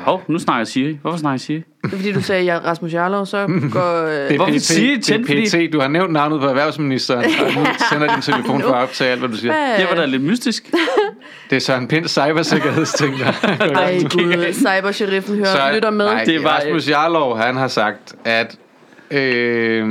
hov, 0.04 0.22
nu 0.28 0.38
snakker 0.38 0.64
Siri. 0.64 0.98
Hvorfor 1.02 1.18
snakker 1.18 1.38
Siri? 1.38 1.62
Det 1.85 1.93
er 1.93 1.97
fordi, 1.97 2.12
du 2.12 2.22
sagde 2.22 2.45
ja, 2.45 2.59
Rasmus 2.59 2.93
Jarlov, 2.95 3.26
så 3.26 3.47
går... 3.72 4.05
Øh, 4.07 4.29
Det 4.29 4.41
er 4.41 4.47
PT, 4.59 4.62
siger 4.62 4.93
I 4.93 4.97
det 4.97 5.26
fordi- 5.26 5.64
er 5.64 5.66
PT. 5.68 5.72
Du 5.72 5.81
har 5.81 5.89
nævnt 5.89 6.12
navnet 6.12 6.41
på 6.41 6.47
erhvervsministeren, 6.47 7.24
og 7.24 7.55
nu 7.55 7.66
sender 7.93 8.14
din 8.14 8.22
telefon 8.22 8.62
for 8.62 8.68
at 8.68 8.83
optage 8.83 9.11
alt, 9.11 9.20
hvad 9.20 9.29
du 9.29 9.37
siger. 9.37 9.53
hvad- 9.53 9.79
Det 9.79 9.87
var 9.91 9.95
da 9.97 10.07
lidt 10.07 10.22
mystisk. 10.22 10.70
Det 11.51 11.57
er 11.57 11.61
Søren 11.61 11.89
Pinds 11.89 12.11
cybersikkerhedsting, 12.11 13.18
der 13.18 13.26
Ej 13.76 13.99
gud, 14.03 14.53
cybersheriffen 14.53 15.37
hører, 15.37 15.47
så, 15.47 15.70
lytter 15.74 15.91
med. 15.91 16.07
Nej, 16.07 16.18
Det 16.24 16.26
det 16.26 16.45
var- 16.45 16.51
Rasmus 16.51 16.89
Jarlov, 16.89 17.39
han 17.39 17.57
har 17.57 17.68
sagt, 17.68 18.14
at 18.24 18.57
øh, 19.11 19.89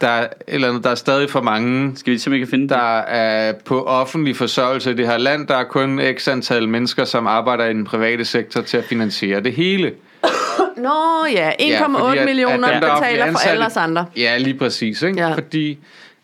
der, 0.00 0.08
er 0.08 0.26
eller 0.48 0.68
andet, 0.68 0.84
der 0.84 0.90
er 0.90 0.94
stadig 0.94 1.30
for 1.30 1.40
mange, 1.42 1.92
Skal 1.96 2.12
vi 2.12 2.18
se, 2.18 2.28
om 2.28 2.32
jeg 2.32 2.40
kan 2.40 2.48
finde 2.48 2.62
det? 2.62 2.70
der 2.70 2.98
er 2.98 3.52
på 3.64 3.82
offentlig 3.82 4.36
forsørgelse 4.36 4.90
i 4.90 4.94
det 4.94 5.06
her 5.06 5.18
land. 5.18 5.46
Der 5.46 5.56
er 5.56 5.64
kun 5.64 6.00
x 6.18 6.28
antal 6.28 6.68
mennesker, 6.68 7.04
som 7.04 7.26
arbejder 7.26 7.64
i 7.64 7.72
den 7.72 7.84
private 7.84 8.24
sektor 8.24 8.60
til 8.60 8.76
at 8.76 8.84
finansiere 8.84 9.40
det 9.40 9.52
hele. 9.52 9.92
Nå 10.76 11.24
ja, 11.32 11.50
1,8 11.50 11.64
Ja, 11.64 11.84
fordi 11.86 12.18
at- 12.18 12.24
millioner 12.24 12.68
at 12.68 12.74
dem, 12.74 12.80
der 12.80 12.88
er 12.90 13.00
betaler 13.00 13.32
for 13.32 13.38
alle 13.48 13.66
os 13.66 13.76
andre. 13.76 14.06
Ja, 14.16 14.38
lige 14.38 14.58
præcis. 14.58 15.02
Ikke? 15.02 15.20
Ja. 15.20 15.32
Fordi 15.34 15.78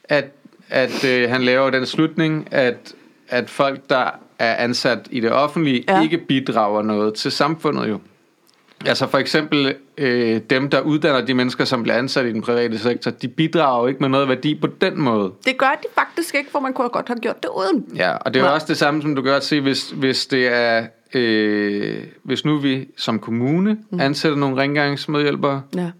at, 0.04 0.24
at 0.70 1.04
øh, 1.04 1.30
han 1.30 1.42
laver 1.42 1.70
den 1.70 1.86
slutning, 1.86 2.48
at, 2.50 2.92
at 3.28 3.50
folk, 3.50 3.80
der 3.90 4.10
er 4.38 4.54
ansat 4.56 4.98
i 5.10 5.20
det 5.20 5.32
offentlige, 5.32 5.84
Ja. 5.88 5.96
ja. 5.96 6.02
ikke 6.02 6.18
bidrager 6.18 6.82
noget 6.82 7.14
til 7.14 7.30
samfundet 7.32 7.88
jo. 7.88 7.98
Altså 8.86 9.06
for 9.06 9.18
eksempel 9.18 9.74
øh, 9.98 10.40
dem, 10.50 10.70
der 10.70 10.80
uddanner 10.80 11.20
de 11.20 11.34
mennesker, 11.34 11.64
som 11.64 11.82
bliver 11.82 11.96
ansat 11.96 12.26
i 12.26 12.32
den 12.32 12.42
private 12.42 12.78
sektor, 12.78 13.10
de 13.10 13.28
bidrager 13.28 13.80
jo 13.82 13.86
ikke 13.86 14.00
med 14.00 14.08
noget 14.08 14.28
værdi 14.28 14.54
på 14.60 14.66
den 14.80 15.00
måde. 15.00 15.32
Det 15.44 15.58
gør 15.58 15.78
de 15.82 15.86
faktisk 15.94 16.34
ikke, 16.34 16.50
for 16.50 16.60
man 16.60 16.72
kunne 16.72 16.88
godt 16.88 17.08
have 17.08 17.18
gjort 17.18 17.42
det 17.42 17.48
uden. 17.56 17.84
Ja, 17.96 18.16
og 18.16 18.34
det 18.34 18.40
er 18.40 18.44
jo 18.44 18.46
Nej. 18.46 18.54
også 18.54 18.66
det 18.66 18.76
samme, 18.78 19.02
som 19.02 19.14
du 19.16 19.22
gør 19.22 19.36
at 19.36 19.44
se, 19.44 19.60
hvis, 19.60 19.90
hvis 19.90 20.26
det 20.26 20.46
er... 20.54 20.86
Øh, 21.14 22.04
hvis 22.22 22.44
nu 22.44 22.58
vi 22.58 22.88
som 22.96 23.18
kommune 23.18 23.76
Mm. 23.90 24.00
ansætter 24.00 24.38
nogle 24.38 24.56
rengøringsmedhjælpere, 24.62 25.62
Ja. 25.76 25.90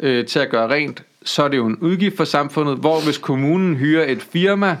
øh, 0.00 0.26
til 0.26 0.38
at 0.38 0.50
gøre 0.50 0.68
rent, 0.70 1.02
så 1.24 1.42
er 1.44 1.48
det 1.48 1.56
jo 1.56 1.66
en 1.66 1.76
udgift 1.80 2.16
for 2.16 2.24
samfundet, 2.24 2.76
hvor 2.78 3.04
hvis 3.04 3.18
kommunen 3.18 3.76
hyrer 3.76 4.04
et 4.12 4.22
firma 4.22 4.76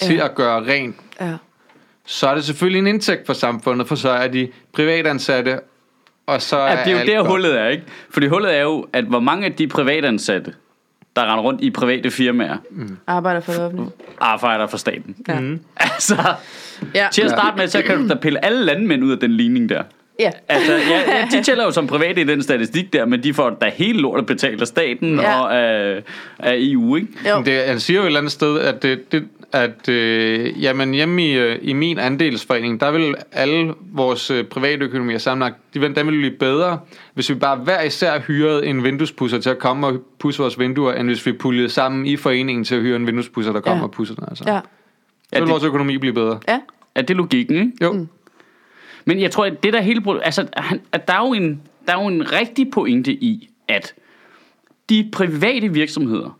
til 0.00 0.14
Ja. 0.16 0.24
at 0.24 0.34
gøre 0.34 0.64
rent, 0.64 0.96
ja. 1.20 1.32
så 2.06 2.28
er 2.28 2.34
det 2.34 2.44
selvfølgelig 2.44 2.78
en 2.78 2.86
indtægt 2.86 3.26
for 3.26 3.32
samfundet, 3.32 3.88
for 3.88 3.94
så 3.94 4.08
er 4.10 4.28
de 4.28 4.48
privatansatte, 4.72 5.60
og 6.26 6.42
så 6.42 6.56
er 6.56 6.72
Ja, 6.78 6.84
det 6.84 6.86
er 6.86 6.92
jo 6.92 6.98
alt 6.98 7.08
der 7.08 7.16
godt. 7.16 7.28
hullet 7.28 7.60
er, 7.60 7.68
ikke? 7.68 7.84
Fordi 8.10 8.26
hullet 8.26 8.56
er 8.56 8.62
jo, 8.62 8.86
at 8.92 9.04
hvor 9.04 9.20
mange 9.20 9.46
af 9.46 9.52
de 9.52 9.66
privatansatte, 9.68 10.54
der 11.16 11.22
render 11.22 11.42
rundt 11.44 11.60
i 11.60 11.70
private 11.70 12.10
firmaer, 12.10 12.56
Arbejder 13.06 13.40
for 13.40 13.52
det 13.52 13.60
offentlige. 13.60 13.90
arbejder 14.20 14.66
for 14.66 14.76
staten. 14.76 15.16
Ja. 15.28 15.40
Altså, 15.76 16.16
Ja. 16.94 17.06
til 17.12 17.22
at 17.22 17.30
starte 17.30 17.56
med, 17.56 17.68
så 17.68 17.82
kan 17.82 17.98
du 18.02 18.08
da 18.08 18.14
pille 18.14 18.44
alle 18.44 18.64
landmænd 18.64 19.04
ud 19.04 19.12
af 19.12 19.18
den 19.18 19.30
ligning 19.30 19.68
der. 19.68 19.82
ja. 20.20 20.30
Altså, 20.48 20.72
ja, 20.72 21.16
ja, 21.16 21.28
de 21.38 21.42
tæller 21.42 21.64
jo 21.64 21.70
som 21.70 21.86
private 21.86 22.20
i 22.20 22.24
den 22.24 22.42
statistik 22.42 22.92
der, 22.92 23.04
men 23.06 23.22
de 23.22 23.34
får 23.34 23.50
da 23.50 23.70
helt 23.74 24.00
lortet 24.00 24.26
betalt 24.26 24.60
af 24.60 24.66
staten 24.66 25.20
Ja. 25.20 25.40
og 25.40 25.56
af, 25.58 26.02
af 26.38 26.54
EU, 26.58 26.96
ikke? 26.96 27.08
Jo. 27.30 27.42
Det, 27.46 27.62
han 27.66 27.80
siger 27.80 27.96
jo 27.96 28.02
et 28.02 28.06
eller 28.06 28.20
andet 28.20 28.32
sted, 28.32 28.58
at, 28.60 28.82
det, 28.82 29.12
det, 29.12 29.24
at 29.52 29.88
øh, 29.88 30.62
jamen 30.62 30.94
hjemme 30.94 31.26
i, 31.26 31.32
øh, 31.38 31.58
i 31.62 31.72
min 31.72 31.98
andelsforening, 31.98 32.80
der 32.80 32.90
vil 32.90 33.14
alle 33.32 33.74
vores 33.92 34.30
øh, 34.30 34.44
privatøkonomier 34.44 35.18
sammenlagt, 35.18 35.56
de 35.74 35.80
vil, 35.80 35.96
den 35.96 36.06
vil 36.06 36.12
blive 36.18 36.30
bedre, 36.30 36.78
hvis 37.14 37.30
vi 37.30 37.34
bare 37.34 37.56
hver 37.56 37.82
især 37.82 38.18
hyrede 38.20 38.66
en 38.66 38.84
vinduespusser 38.84 39.38
til 39.40 39.50
at 39.50 39.58
komme 39.58 39.86
og 39.86 39.94
pusse 40.20 40.42
vores 40.42 40.58
vinduer, 40.58 40.92
end 40.92 41.08
hvis 41.08 41.26
vi 41.26 41.32
puljede 41.32 41.68
sammen 41.68 42.06
i 42.06 42.16
foreningen 42.16 42.64
til 42.64 42.74
at 42.74 42.80
hyre 42.80 42.96
en 42.96 43.06
vinduespusser, 43.06 43.52
der 43.52 43.60
kommer 43.60 43.78
Ja. 43.78 43.84
og 43.86 43.90
pusser 43.90 44.14
den. 44.14 44.24
Altså. 44.28 44.44
Ja. 44.46 44.58
Så 45.32 45.38
vil 45.38 45.40
det- 45.42 45.50
vores 45.50 45.64
økonomi 45.64 45.96
blive 45.98 46.12
bedre. 46.12 46.40
Ja. 46.48 46.60
Er 46.94 47.02
det 47.02 47.16
logikken, 47.16 47.56
ikke? 47.56 47.72
Jo. 47.82 47.92
Mm. 47.92 48.08
Men 49.04 49.20
jeg 49.20 49.30
tror, 49.30 49.44
at 49.44 49.62
det 49.62 49.72
der 49.72 49.80
hele... 49.80 50.24
Altså, 50.24 50.46
han- 50.56 50.80
at 50.92 51.08
der 51.08 51.14
er, 51.14 51.26
jo 51.26 51.32
en, 51.32 51.62
der 51.86 51.96
er 51.96 52.02
jo 52.02 52.08
en 52.08 52.32
rigtig 52.32 52.70
pointe 52.70 53.12
i, 53.12 53.48
at 53.68 53.94
de 54.88 55.08
private 55.12 55.68
virksomheder, 55.72 56.38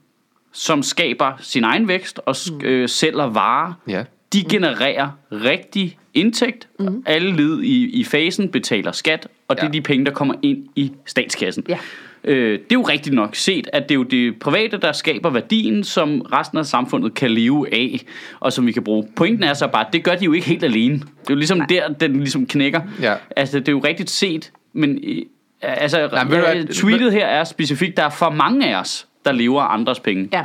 som 0.52 0.82
skaber 0.82 1.32
sin 1.40 1.64
egen 1.64 1.88
vækst 1.88 2.20
og 2.26 2.34
sk- 2.36 2.64
øh, 2.64 2.88
sælger 2.88 3.24
varer, 3.24 3.72
Ja. 3.88 4.04
de 4.32 4.44
genererer 4.44 5.08
rigtig 5.32 5.98
indtægt. 6.14 6.68
Mm. 6.78 7.02
Alle 7.06 7.32
led 7.36 7.62
i, 7.62 7.84
i 8.00 8.04
fasen 8.04 8.48
betaler 8.50 8.92
skat, 8.92 9.28
og 9.48 9.56
det 9.56 9.62
er 9.62 9.66
Ja. 9.66 9.72
de 9.72 9.80
penge, 9.80 10.04
der 10.06 10.12
kommer 10.12 10.34
ind 10.42 10.66
i 10.76 10.92
statskassen. 11.06 11.64
Ja. 11.68 11.78
Øh, 12.26 12.52
det 12.52 12.60
er 12.60 12.74
jo 12.74 12.82
rigtigt 12.82 13.14
nok 13.14 13.34
set, 13.34 13.68
at 13.72 13.82
det 13.82 13.90
er 13.90 13.94
jo 13.98 14.02
det 14.02 14.38
private, 14.38 14.76
der 14.76 14.92
skaber 14.92 15.30
værdien, 15.30 15.84
som 15.84 16.20
resten 16.20 16.58
af 16.58 16.66
samfundet 16.66 17.14
kan 17.14 17.30
leve 17.30 17.74
af, 17.74 18.04
og 18.40 18.52
som 18.52 18.66
vi 18.66 18.72
kan 18.72 18.84
bruge. 18.84 19.08
Pointen 19.16 19.44
er 19.44 19.54
så 19.54 19.68
bare, 19.68 19.86
at 19.86 19.92
det 19.92 20.04
gør 20.04 20.14
de 20.14 20.24
jo 20.24 20.32
ikke 20.32 20.46
helt 20.46 20.64
alene. 20.64 20.94
Det 20.94 21.02
er 21.02 21.30
jo 21.30 21.34
ligesom 21.34 21.60
der, 21.68 21.88
den 21.88 22.16
ligesom 22.16 22.46
knækker. 22.46 22.80
Ja. 23.02 23.14
Altså, 23.36 23.58
det 23.58 23.68
er 23.68 23.72
jo 23.72 23.78
rigtigt 23.78 24.10
set, 24.10 24.52
men 24.72 24.98
øh, 25.04 25.22
altså, 25.62 26.08
Nej, 26.12 26.24
men 26.24 26.32
hvad, 26.32 26.56
øh, 26.56 26.66
tweetet 26.66 27.12
her 27.12 27.26
er 27.26 27.44
specifikt, 27.44 27.96
der 27.96 28.04
er 28.04 28.10
for 28.10 28.30
mange 28.30 28.68
af 28.74 28.80
os, 28.80 29.06
der 29.24 29.32
lever 29.32 29.62
af 29.62 29.74
andres 29.74 30.00
penge. 30.00 30.28
Ja. 30.32 30.44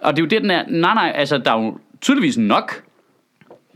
Og 0.00 0.16
det 0.16 0.22
er 0.22 0.24
jo 0.24 0.28
det, 0.28 0.42
den 0.42 0.50
er. 0.50 0.64
Nej, 0.68 0.94
nej, 0.94 1.12
altså, 1.14 1.38
der 1.38 1.52
er 1.52 1.62
jo 1.62 1.78
tydeligvis 2.00 2.38
nok, 2.38 2.82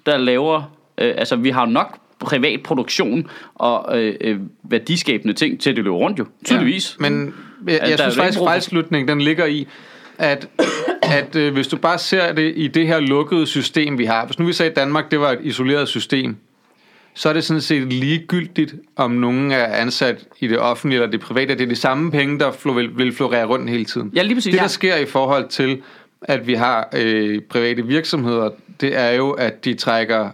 der 0.06 0.16
laver... 0.16 0.76
Øh, 0.98 1.14
altså, 1.16 1.36
vi 1.36 1.50
har 1.50 1.66
jo 1.66 1.72
nok 1.72 1.98
privat 2.24 2.62
produktion 2.62 3.26
og 3.54 4.02
øh, 4.02 4.14
øh, 4.20 4.38
værdiskabende 4.62 5.34
ting 5.34 5.60
til, 5.60 5.70
at 5.70 5.76
det 5.76 5.84
løber 5.84 5.96
rundt 5.96 6.18
jo. 6.18 6.26
Tydeligvis. 6.44 6.96
Ja, 7.04 7.10
men 7.10 7.34
jeg, 7.66 7.72
Altså, 7.74 7.88
jeg 7.90 7.98
der 7.98 8.04
er 8.04 8.08
synes 8.10 8.16
faktisk, 8.22 8.38
for- 8.38 8.46
fejlslutningen 8.46 9.08
den 9.08 9.20
ligger 9.20 9.46
i, 9.46 9.68
at, 10.18 10.48
at 11.02 11.36
øh, 11.36 11.52
hvis 11.52 11.68
du 11.68 11.76
bare 11.76 11.98
ser 11.98 12.32
det 12.32 12.52
i 12.56 12.68
det 12.68 12.86
her 12.86 13.00
lukkede 13.00 13.46
system, 13.46 13.98
vi 13.98 14.04
har. 14.04 14.26
Hvis 14.26 14.38
nu 14.38 14.46
vi 14.46 14.52
sagde, 14.52 14.70
at 14.70 14.76
Danmark 14.76 15.10
det 15.10 15.20
var 15.20 15.30
et 15.32 15.38
isoleret 15.42 15.88
system, 15.88 16.36
så 17.14 17.28
er 17.28 17.32
det 17.32 17.44
sådan 17.44 17.60
set 17.60 17.92
ligegyldigt, 17.92 18.74
om 18.96 19.10
nogen 19.10 19.50
er 19.52 19.64
ansat 19.66 20.24
i 20.40 20.46
det 20.46 20.58
offentlige 20.58 21.00
eller 21.00 21.10
det 21.10 21.20
private. 21.20 21.54
Det 21.54 21.60
er 21.60 21.66
de 21.68 21.76
samme 21.76 22.10
penge, 22.10 22.38
der 22.38 22.72
vil, 22.74 22.98
vil 22.98 23.12
florere 23.14 23.44
rundt 23.44 23.70
hele 23.70 23.84
tiden. 23.84 24.12
Ja, 24.16 24.22
lige 24.22 24.34
præcis. 24.34 24.50
Det, 24.50 24.58
der 24.58 24.64
Ja. 24.64 24.68
sker 24.68 24.96
i 24.96 25.06
forhold 25.06 25.48
til, 25.48 25.82
at 26.22 26.46
vi 26.46 26.54
har 26.54 26.88
øh, 26.96 27.40
private 27.40 27.86
virksomheder, 27.86 28.50
det 28.80 28.98
er 28.98 29.10
jo, 29.10 29.30
at 29.30 29.64
de 29.64 29.74
trækker 29.74 30.30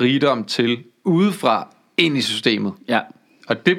rigdom 0.00 0.44
til 0.44 0.78
udefra 1.04 1.74
ind 1.96 2.16
i 2.16 2.22
systemet. 2.22 2.72
Ja. 2.88 3.00
Og 3.48 3.66
det 3.66 3.78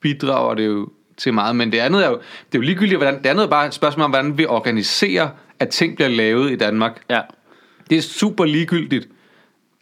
bidrager 0.00 0.54
det 0.54 0.66
jo 0.66 0.88
til 1.16 1.34
meget. 1.34 1.56
Men 1.56 1.72
det 1.72 1.78
andet 1.78 2.04
er 2.04 2.08
jo, 2.08 2.14
det 2.16 2.58
er 2.58 2.58
jo 2.58 2.60
ligegyldigt, 2.60 2.98
hvordan, 2.98 3.18
det 3.18 3.26
andet 3.26 3.44
er 3.44 3.48
bare 3.48 3.66
et 3.66 3.74
spørgsmål 3.74 4.04
om, 4.04 4.10
hvordan 4.10 4.38
vi 4.38 4.46
organiserer, 4.46 5.28
at 5.58 5.68
ting 5.68 5.96
bliver 5.96 6.08
lavet 6.08 6.50
i 6.50 6.56
Danmark. 6.56 7.02
ja. 7.10 7.20
Det 7.90 7.98
er 7.98 8.02
super 8.02 8.44
ligegyldigt. 8.44 9.08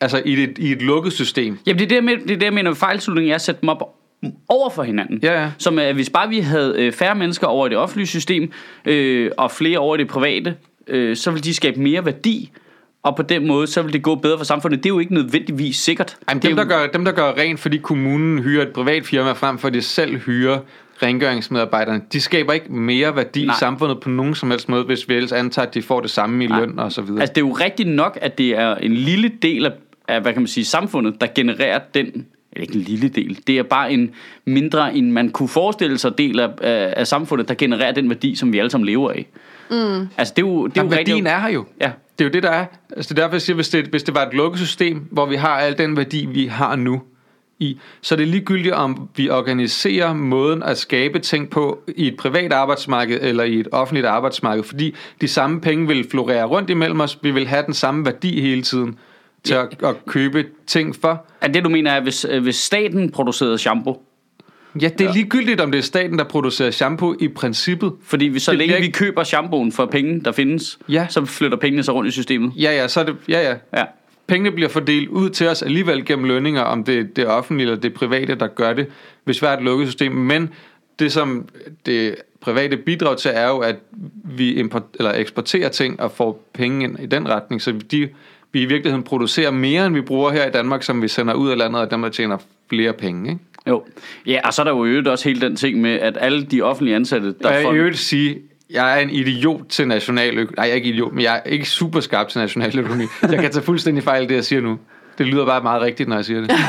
Altså 0.01 0.22
i 0.24 0.42
et, 0.42 0.59
i 0.59 0.72
et 0.72 0.82
lukket 0.82 1.12
system. 1.12 1.59
Jamen, 1.66 1.78
det 1.78 1.84
er 1.84 1.88
det, 1.88 1.94
jeg 1.94 2.05
mener, 2.05 2.22
det 2.22 2.30
er 2.30 2.36
det, 2.36 2.44
jeg 2.44 2.53
mener 2.53 2.70
med 2.70 2.76
fejlslutningen, 2.76 3.30
er 3.30 3.34
at 3.34 3.40
sætte 3.40 3.61
dem 3.61 3.68
op 3.68 3.96
over 4.48 4.70
for 4.70 4.82
hinanden. 4.82 5.20
Ja, 5.22 5.42
ja. 5.42 5.51
Som 5.59 5.78
øh, 5.78 5.94
hvis 5.94 6.11
bare 6.11 6.28
vi 6.28 6.38
havde 6.38 6.74
øh, 6.78 6.92
færre 6.92 7.14
mennesker 7.14 7.46
over 7.46 7.66
i 7.66 7.70
det 7.70 7.78
offentlige 7.78 8.07
system, 8.07 8.53
øh, 8.84 9.30
og 9.36 9.51
flere 9.51 9.78
over 9.78 9.96
i 9.96 9.98
det 9.98 10.09
private, 10.09 10.57
øh, 10.86 11.16
så 11.16 11.30
ville 11.30 11.44
de 11.44 11.55
skabe 11.55 11.80
mere 11.80 12.05
værdi, 12.05 12.51
og 13.03 13.16
på 13.16 13.22
den 13.22 13.46
måde, 13.46 13.66
så 13.66 13.82
vil 13.82 13.92
det 13.92 14.03
gå 14.03 14.14
bedre 14.14 14.38
for 14.38 14.44
samfundet. 14.44 14.84
Det 14.84 14.86
er 14.86 14.94
jo 14.94 14.98
ikke 14.98 15.14
nødvendigvis 15.14 15.76
sikkert. 15.76 16.16
Jamen, 16.28 16.42
dem, 16.42 16.57
der 16.57 16.62
jo, 16.62 16.68
gør, 16.68 16.86
dem, 16.86 17.05
der 17.05 17.12
gør 17.12 17.32
rent, 17.32 17.61
fordi 17.61 17.76
kommunen 17.76 18.38
hyrer 18.38 18.62
et 18.62 18.72
privat 18.72 19.07
firma 19.07 19.32
frem 19.32 19.59
for, 19.59 19.68
at 19.68 19.74
de 19.74 19.82
selv 19.82 20.16
hyrer 20.16 20.59
rengøringsmedarbejderne, 21.03 22.03
de 22.12 22.20
skaber 22.20 22.53
ikke 22.53 22.72
mere 22.72 23.16
værdi 23.16 23.44
Nej. 23.46 23.55
i 23.55 23.59
samfundet 23.59 24.01
på 24.01 24.09
nogen 24.09 24.34
som 24.34 24.51
helst 24.51 24.68
måde, 24.68 24.84
hvis 24.84 25.09
vi 25.09 25.14
ellers 25.14 25.32
antager, 25.32 25.66
at 25.66 25.74
de 25.74 25.82
får 25.82 26.01
det 26.01 26.11
samme 26.11 26.44
i 26.44 26.46
løn 26.46 26.78
og 26.78 26.92
så 26.92 27.03
videre. 27.03 27.20
Altså, 27.20 27.32
det 27.32 27.40
er 27.42 27.46
jo 27.46 27.53
rigtigt 27.53 27.88
nok, 27.88 28.18
at 28.20 28.38
det 28.38 28.59
er 28.59 28.74
en 28.74 28.94
lille 28.94 29.30
del 29.42 29.66
af, 29.66 29.72
af 30.09 30.20
hvad 30.20 30.32
kan 30.32 30.42
man 30.42 30.48
sige, 30.48 30.64
samfundet, 30.64 31.20
der 31.20 31.26
genererer 31.34 31.78
den 31.94 32.26
eller 32.53 32.62
ikke 32.62 32.74
en 32.74 32.80
lille 32.80 33.09
del, 33.09 33.38
det 33.46 33.59
er 33.59 33.62
bare 33.62 33.92
en 33.92 34.11
mindre, 34.44 34.94
end 34.94 35.11
man 35.11 35.30
kunne 35.30 35.48
forestille 35.48 35.98
sig 35.98 36.18
del 36.18 36.40
af, 36.40 36.48
af, 36.61 36.94
af 36.96 37.07
samfundet, 37.07 37.48
der 37.48 37.55
genererer 37.55 37.92
den 37.92 38.09
værdi, 38.09 38.34
som 38.34 38.53
vi 38.53 38.59
alle 38.59 38.70
sammen 38.70 38.86
lever 38.86 39.11
af. 39.11 39.26
Mm. 39.70 40.08
Altså, 40.16 40.34
det 40.36 40.42
er 40.42 40.46
jo, 40.46 40.66
det 40.66 40.78
er 40.78 40.82
jo 40.82 40.88
værdien 40.88 41.16
rigtigt. 41.16 41.28
er 41.28 41.38
her 41.38 41.48
jo. 41.48 41.64
Ja. 41.80 41.92
Det 42.18 42.24
er 42.24 42.28
jo 42.28 42.32
det, 42.32 42.42
der 42.42 42.50
er. 42.50 42.66
Altså, 42.96 43.14
det 43.14 43.20
er 43.20 43.22
derfor, 43.24 43.34
jeg 43.34 43.42
siger, 43.42 43.54
hvis 43.54 43.68
det, 43.68 43.86
hvis 43.86 44.02
det 44.02 44.14
var 44.14 44.26
et 44.26 44.34
lukket 44.34 44.60
system, 44.60 45.08
hvor 45.10 45.26
vi 45.26 45.36
har 45.36 45.58
al 45.58 45.78
den 45.78 45.96
værdi, 45.96 46.26
vi 46.26 46.46
har 46.46 46.76
nu, 46.76 47.02
i, 47.60 47.78
så 48.00 48.14
er 48.14 48.16
det 48.16 48.28
ligegyldigt, 48.28 48.74
om 48.74 49.08
vi 49.16 49.30
organiserer 49.30 50.14
måden 50.14 50.62
at 50.62 50.78
skabe 50.78 51.18
ting 51.18 51.50
på 51.50 51.78
i 51.96 52.06
et 52.06 52.16
privat 52.16 52.52
arbejdsmarked 52.52 53.18
eller 53.22 53.44
i 53.44 53.60
et 53.60 53.68
offentligt 53.72 54.06
arbejdsmarked, 54.06 54.64
fordi 54.64 54.94
de 55.20 55.28
samme 55.28 55.60
penge 55.60 55.86
vil 55.86 56.10
florere 56.10 56.44
rundt 56.44 56.70
imellem 56.70 57.00
os. 57.00 57.18
Vi 57.22 57.30
vil 57.30 57.46
have 57.46 57.62
den 57.66 57.74
samme 57.74 58.04
værdi 58.04 58.40
hele 58.40 58.62
tiden 58.62 58.98
til 59.44 59.54
at, 59.54 59.82
at 59.84 60.06
købe 60.06 60.44
ting 60.66 60.96
for. 60.96 61.26
At 61.40 61.54
det, 61.54 61.64
du 61.64 61.68
mener, 61.68 61.90
er, 61.90 62.00
hvis, 62.00 62.26
øh, 62.30 62.42
hvis 62.42 62.56
staten 62.56 63.10
producerede 63.10 63.58
shampoo, 63.58 64.02
Ja, 64.82 64.88
det 64.98 65.06
er 65.06 65.12
ligegyldigt, 65.12 65.60
om 65.60 65.70
det 65.72 65.78
er 65.78 65.82
staten, 65.82 66.18
der 66.18 66.24
producerer 66.24 66.70
shampoo 66.70 67.14
i 67.20 67.28
princippet. 67.28 67.92
Fordi 68.04 68.24
vi, 68.24 68.38
så 68.38 68.50
Det 68.50 68.58
længe 68.58 68.68
bliver 68.70 68.80
vi 68.80 68.86
ikke- 68.86 68.98
køber 68.98 69.24
shampooen 69.24 69.72
for 69.72 69.86
penge, 69.86 70.20
der 70.24 70.32
findes, 70.32 70.78
Ja. 70.88 71.06
så 71.10 71.24
flytter 71.24 71.58
pengene 71.58 71.82
sig 71.82 71.94
rundt 71.94 72.08
i 72.08 72.12
systemet. 72.12 72.52
Ja, 72.56 72.72
ja, 72.72 72.88
så 72.88 73.00
er 73.00 73.04
det, 73.04 73.16
ja, 73.28 73.50
ja. 73.50 73.54
Ja. 73.80 73.84
Pengene 74.26 74.50
bliver 74.52 74.68
fordelt 74.68 75.08
ud 75.08 75.30
til 75.30 75.48
os 75.48 75.62
alligevel 75.62 76.04
gennem 76.04 76.24
lønninger, 76.24 76.62
om 76.62 76.84
det 76.84 76.98
er 76.98 77.04
det 77.16 77.26
offentlige 77.26 77.66
eller 77.70 77.80
det 77.80 77.94
private, 77.94 78.34
der 78.34 78.46
gør 78.46 78.72
det, 78.72 78.86
hvis 79.24 79.42
vi 79.42 79.46
har 79.46 79.56
et 79.56 79.62
lukket 79.62 79.88
system. 79.88 80.12
Men 80.12 80.50
det, 80.98 81.12
som 81.12 81.48
det 81.86 82.14
private 82.40 82.76
bidrag 82.76 83.16
til, 83.18 83.30
er 83.34 83.48
jo, 83.48 83.58
at 83.58 83.76
vi 84.24 84.54
import, 84.54 84.82
eller 84.94 85.12
eksporterer 85.14 85.68
ting 85.68 86.00
og 86.00 86.10
får 86.12 86.44
penge 86.54 86.84
ind 86.84 86.98
i 87.02 87.06
den 87.06 87.28
retning. 87.28 87.62
Så 87.62 87.72
de, 87.90 88.08
vi 88.52 88.62
i 88.62 88.64
virkeligheden 88.64 89.02
producerer 89.02 89.50
mere, 89.50 89.86
end 89.86 89.94
vi 89.94 90.00
bruger 90.00 90.30
her 90.30 90.46
i 90.46 90.50
Danmark, 90.50 90.82
som 90.82 91.02
vi 91.02 91.08
sender 91.08 91.34
ud 91.34 91.50
af 91.50 91.58
landet, 91.58 91.80
og 91.80 91.90
dem, 91.90 92.02
der 92.02 92.08
tjener 92.08 92.36
flere 92.68 92.92
penge. 92.92 93.30
Ikke? 93.30 93.40
Jo. 93.68 93.82
Ja, 94.26 94.40
og 94.44 94.54
så 94.54 94.62
er 94.62 94.64
der 94.64 94.72
jo 94.72 94.84
øvrigt 94.84 95.08
også 95.08 95.28
hele 95.28 95.40
den 95.40 95.56
ting 95.56 95.80
med, 95.80 95.90
at 96.00 96.18
alle 96.20 96.44
de 96.44 96.62
offentlige 96.62 96.96
ansatte, 96.96 97.34
der 97.42 97.48
Og 97.48 97.54
jeg 97.54 97.62
får... 97.62 97.72
øvrigt 97.72 97.98
sige, 97.98 98.38
jeg 98.70 98.96
er 98.98 99.02
en 99.02 99.11
idiot 99.11 99.61
til 99.68 99.88
nationaløkonomi. 99.88 100.54
Nej, 100.56 100.64
jeg 100.64 100.70
er 100.70 100.74
ikke 100.76 100.88
idiot, 100.88 101.12
men 101.12 101.24
jeg 101.24 101.42
er 101.44 101.50
ikke 101.50 101.68
super 101.70 102.00
skarp 102.00 102.28
til 102.28 102.40
nationaløkonomi. 102.40 103.04
Jeg 103.22 103.38
kan 103.38 103.52
tage 103.52 103.64
fuldstændig 103.64 104.04
fejl 104.04 104.28
det, 104.28 104.34
jeg 104.34 104.44
siger 104.44 104.61
nu. 104.62 104.78
Det 105.18 105.26
lyder 105.26 105.46
bare 105.46 105.62
meget 105.62 105.82
rigtigt, 105.82 106.08
når 106.08 106.16
jeg 106.16 106.24
siger 106.24 106.40
det. 106.40 106.50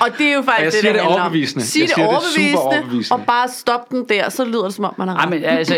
Og 0.00 0.08
det 0.18 0.26
er 0.26 0.34
jo 0.34 0.42
faktisk 0.42 0.58
Jeg 0.58 0.64
det, 0.64 0.72
siger 0.72 0.92
det 0.92 1.00
det 1.00 1.08
om. 1.08 1.12
overbevisende. 1.12 1.64
Sig 1.64 1.80
Jeg 1.80 1.86
det 1.88 1.94
siger 1.94 2.06
det 2.06 2.14
overbevisende, 2.14 2.50
super 2.50 2.60
overbevisende. 2.60 3.14
og 3.20 3.26
bare 3.26 3.48
stop 3.48 3.90
den 3.90 4.04
der, 4.08 4.28
så 4.28 4.44
lyder 4.44 4.64
det 4.64 4.74
som 4.74 4.84
om, 4.84 4.94
man 4.98 5.08
har 5.08 5.16
Ej, 5.16 5.22
ret. 5.22 5.30
men 5.30 5.44
altså... 5.44 5.74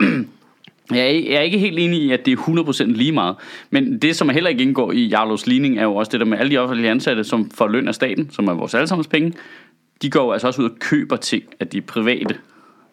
Jeg 0.90 1.00
er, 1.00 1.04
ikke- 1.04 1.30
jeg 1.30 1.36
er 1.38 1.42
ikke 1.42 1.58
helt 1.58 1.78
enig 1.78 2.02
i, 2.02 2.12
at 2.12 2.26
det 2.26 2.32
er 2.32 2.36
100% 2.36 2.92
lige 2.96 3.12
meget. 3.12 3.36
Men 3.70 3.98
det, 3.98 4.16
som 4.16 4.28
heller 4.28 4.50
ikke 4.50 4.62
indgår 4.62 4.92
i 4.92 5.06
Jarlos 5.06 5.46
ligning, 5.46 5.78
er 5.78 5.82
jo 5.82 5.96
også 5.96 6.10
det 6.12 6.20
der 6.20 6.26
med 6.26 6.38
alle 6.38 6.50
de 6.50 6.58
offentlige 6.58 6.90
ansatte, 6.90 7.24
som 7.24 7.50
får 7.50 7.68
løn 7.68 7.88
af 7.88 7.94
staten, 7.94 8.30
som 8.30 8.48
er 8.48 8.52
vores 8.54 8.74
allesammens 8.74 9.06
penge. 9.08 9.32
De 10.02 10.10
går 10.10 10.24
jo 10.24 10.32
altså 10.32 10.46
også 10.46 10.62
ud 10.62 10.70
og 10.70 10.76
køber 10.78 11.16
ting 11.16 11.42
af 11.60 11.68
de 11.68 11.80
private, 11.80 12.34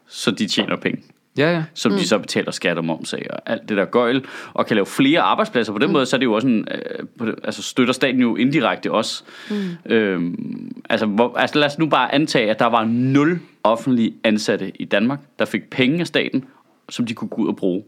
så 0.07 0.31
de 0.31 0.47
tjener 0.47 0.75
penge. 0.75 1.01
Ja, 1.37 1.53
ja. 1.53 1.63
som 1.73 1.91
mm. 1.91 1.97
de 1.97 2.07
så 2.07 2.17
betaler 2.17 2.51
skat 2.51 2.77
og 2.77 2.85
moms 2.85 3.13
af, 3.13 3.27
og 3.29 3.39
alt 3.51 3.69
det 3.69 3.77
der 3.77 3.85
gøjl, 3.85 4.25
og 4.53 4.65
kan 4.65 4.75
lave 4.75 4.85
flere 4.85 5.21
arbejdspladser. 5.21 5.73
På 5.73 5.79
den 5.79 5.87
mm. 5.87 5.93
måde, 5.93 6.05
så 6.05 6.15
er 6.15 6.17
det 6.17 6.25
jo 6.25 6.33
også 6.33 6.47
en, 6.47 6.67
øh, 6.71 7.05
på 7.17 7.25
det, 7.25 7.35
altså 7.43 7.61
støtter 7.63 7.93
staten 7.93 8.21
jo 8.21 8.35
indirekte 8.35 8.91
også. 8.91 9.23
Mm. 9.49 9.91
Øhm, 9.91 10.71
altså, 10.89 11.05
hvor, 11.05 11.37
altså 11.37 11.59
lad 11.59 11.67
os 11.67 11.79
nu 11.79 11.85
bare 11.85 12.13
antage, 12.15 12.49
at 12.49 12.59
der 12.59 12.65
var 12.65 12.85
nul 12.85 13.39
offentlige 13.63 14.13
ansatte 14.23 14.71
i 14.75 14.85
Danmark, 14.85 15.19
der 15.39 15.45
fik 15.45 15.69
penge 15.69 15.99
af 15.99 16.07
staten, 16.07 16.45
som 16.89 17.05
de 17.05 17.13
kunne 17.13 17.27
gå 17.29 17.41
ud 17.41 17.47
og 17.47 17.55
bruge. 17.55 17.83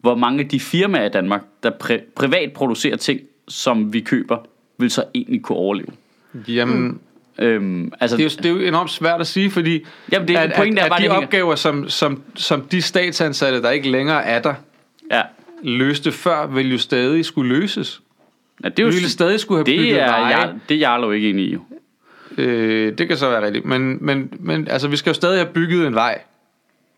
Hvor 0.00 0.14
mange 0.14 0.40
af 0.42 0.48
de 0.48 0.60
firmaer 0.60 1.04
i 1.06 1.08
Danmark, 1.08 1.42
der 1.62 1.70
pri- 1.84 2.12
privat 2.16 2.52
producerer 2.52 2.96
ting, 2.96 3.20
som 3.48 3.92
vi 3.92 4.00
køber, 4.00 4.38
vil 4.78 4.90
så 4.90 5.04
egentlig 5.14 5.42
kunne 5.42 5.58
overleve? 5.58 5.88
Jamen, 6.48 7.00
Øhm, 7.38 7.92
altså, 8.00 8.16
det, 8.16 8.22
er 8.22 8.24
jo, 8.24 8.30
det 8.42 8.46
er 8.46 8.62
jo 8.62 8.68
enormt 8.68 8.90
svært 8.90 9.20
at 9.20 9.26
sige, 9.26 9.50
fordi 9.50 9.84
Jamen, 10.12 10.28
det- 10.28 10.36
at, 10.36 10.52
pointen 10.56 10.78
er 10.78 10.82
at, 10.84 10.88
bare, 10.88 10.98
at 11.04 11.10
de 11.10 11.14
det 11.16 11.22
opgaver, 11.24 11.54
som, 11.54 11.88
som, 11.88 12.22
som 12.34 12.60
de 12.60 12.82
statsansatte, 12.82 13.62
der 13.62 13.70
ikke 13.70 13.90
længere 13.90 14.24
er 14.24 14.42
der, 14.42 14.54
ja. 15.10 15.22
løste 15.62 16.12
før, 16.12 16.46
vil 16.46 16.70
jo 16.72 16.78
stadig 16.78 17.24
skulle 17.24 17.54
løses. 17.58 18.02
ja, 18.64 18.68
det 18.68 18.78
er 18.78 18.82
jo 18.82 18.88
Vi 18.88 18.94
ville 18.94 19.08
stadig 19.10 19.40
skulle 19.40 19.58
have 19.58 19.64
bygget 19.64 19.84
det 19.94 20.00
er, 20.02 20.06
veje. 20.06 20.38
jeg, 20.38 20.54
det 20.68 20.74
er 20.74 20.78
Jarlo 20.78 21.10
ikke 21.10 21.30
enig 21.30 21.44
i. 21.44 21.52
jo. 21.52 21.60
Øh, 22.38 22.98
det 22.98 23.08
kan 23.08 23.16
så 23.16 23.28
være 23.30 23.44
rigtigt. 23.46 23.64
Men, 23.64 23.98
men, 24.00 24.32
men 24.40 24.68
altså, 24.68 24.88
vi 24.88 24.96
skal 24.96 25.10
jo 25.10 25.14
stadig 25.14 25.38
have 25.38 25.52
bygget 25.52 25.86
en 25.86 25.94
vej. 25.94 26.20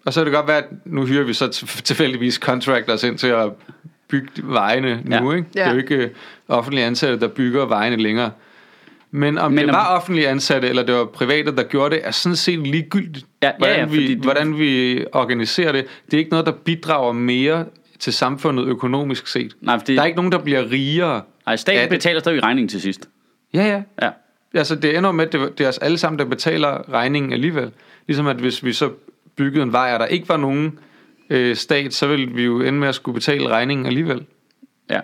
Og 0.04 0.12
så 0.12 0.20
kan 0.20 0.26
det 0.26 0.34
godt 0.34 0.48
være, 0.48 0.58
at 0.58 0.64
nu 0.84 1.06
hyrer 1.06 1.24
vi 1.24 1.32
så 1.32 1.48
til- 1.48 1.68
tilfældigvis 1.68 2.34
contractors 2.34 3.04
ind 3.04 3.18
til 3.18 3.26
at 3.26 3.50
bygge 4.08 4.28
vejene 4.42 5.02
nu. 5.04 5.30
Ja. 5.32 5.36
Ikke? 5.36 5.48
Det 5.54 5.60
er 5.62 5.68
jo 5.70 5.74
Ja. 5.76 5.82
ikke 5.82 5.94
øh, 5.96 6.10
offentlige 6.48 6.84
ansatte, 6.86 7.20
der 7.20 7.28
bygger 7.28 7.66
vejene 7.66 7.96
længere. 7.96 8.30
Men 9.10 9.38
om 9.38 9.50
Men 9.52 9.58
det 9.58 9.68
om- 9.68 9.74
var 9.74 9.96
offentlige 9.96 10.28
ansatte, 10.28 10.68
eller 10.68 10.82
det 10.82 10.94
var 10.94 11.04
private, 11.04 11.56
der 11.56 11.62
gjorde 11.62 11.94
det, 11.94 12.06
er 12.06 12.10
sådan 12.10 12.36
set 12.36 12.58
ligegyldigt, 12.66 13.26
Ja, 13.42 13.46
ja, 13.46 13.52
hvordan, 13.58 13.76
ja, 13.76 13.84
fordi 13.84 13.96
vi, 13.98 14.14
du- 14.14 14.22
hvordan 14.22 14.58
vi 14.58 15.04
organiserer 15.12 15.72
det. 15.72 15.84
Det 16.06 16.14
er 16.14 16.18
ikke 16.18 16.30
noget, 16.30 16.46
der 16.46 16.52
bidrager 16.52 17.12
mere 17.12 17.64
til 17.98 18.12
samfundet 18.12 18.64
økonomisk 18.66 19.26
set. 19.26 19.56
Nej, 19.60 19.78
for 19.78 19.84
det- 19.86 19.96
Der 19.96 20.02
er 20.02 20.06
ikke 20.06 20.16
nogen, 20.16 20.32
der 20.32 20.38
bliver 20.38 20.70
rigere. 20.70 21.22
Nej, 21.46 21.56
staten 21.56 21.80
Ja, 21.82 21.88
betaler 21.88 22.20
stadig 22.20 22.42
regningen 22.42 22.68
til 22.68 22.80
sidst. 22.80 23.08
Ja, 23.54 23.64
ja. 23.66 23.82
Ja. 24.02 24.10
Altså, 24.54 24.74
det 24.74 24.96
ender 24.98 25.12
med, 25.12 25.26
at 25.26 25.32
det, 25.32 25.58
det 25.58 25.64
er 25.64 25.68
os 25.68 25.78
alle 25.78 25.98
sammen, 25.98 26.18
der 26.18 26.24
betaler 26.24 26.92
regningen 26.92 27.32
alligevel. 27.32 27.70
Ligesom 28.06 28.26
at 28.26 28.36
hvis 28.36 28.64
vi 28.64 28.72
så 28.72 28.90
byggede 29.36 29.62
en 29.62 29.72
vej, 29.72 29.94
og 29.94 30.00
der 30.00 30.06
ikke 30.06 30.28
var 30.28 30.36
nogen 30.36 30.78
øh, 31.30 31.56
stat, 31.56 31.94
så 31.94 32.06
ville 32.06 32.26
vi 32.26 32.42
jo 32.44 32.60
ende 32.60 32.78
med 32.78 32.88
at 32.88 32.94
skulle 32.94 33.14
betale 33.14 33.48
regningen 33.48 33.86
alligevel. 33.86 34.26
ja. 34.90 35.00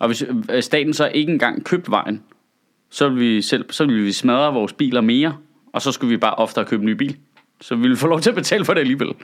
Og 0.00 0.06
hvis 0.06 0.24
øh, 0.50 0.62
staten 0.62 0.94
så 0.94 1.08
ikke 1.14 1.32
engang 1.32 1.64
købte 1.64 1.90
vejen, 1.90 2.22
så 2.90 3.08
ville 3.08 3.20
vi, 3.20 3.42
selv, 3.42 3.72
så 3.72 3.84
ville 3.84 4.02
vi 4.02 4.12
smadre 4.12 4.52
vores 4.52 4.72
biler 4.72 5.00
mere, 5.00 5.36
og 5.72 5.82
så 5.82 5.92
skulle 5.92 6.10
vi 6.10 6.16
bare 6.16 6.34
oftere 6.34 6.64
købe 6.64 6.80
en 6.80 6.86
ny 6.86 6.92
bil. 6.92 7.16
Så 7.60 7.74
vi 7.74 7.80
ville 7.80 7.96
få 7.96 8.06
lov 8.06 8.20
til 8.20 8.30
at 8.30 8.36
betale 8.36 8.64
for 8.64 8.74
det 8.74 8.80
alligevel. 8.80 9.14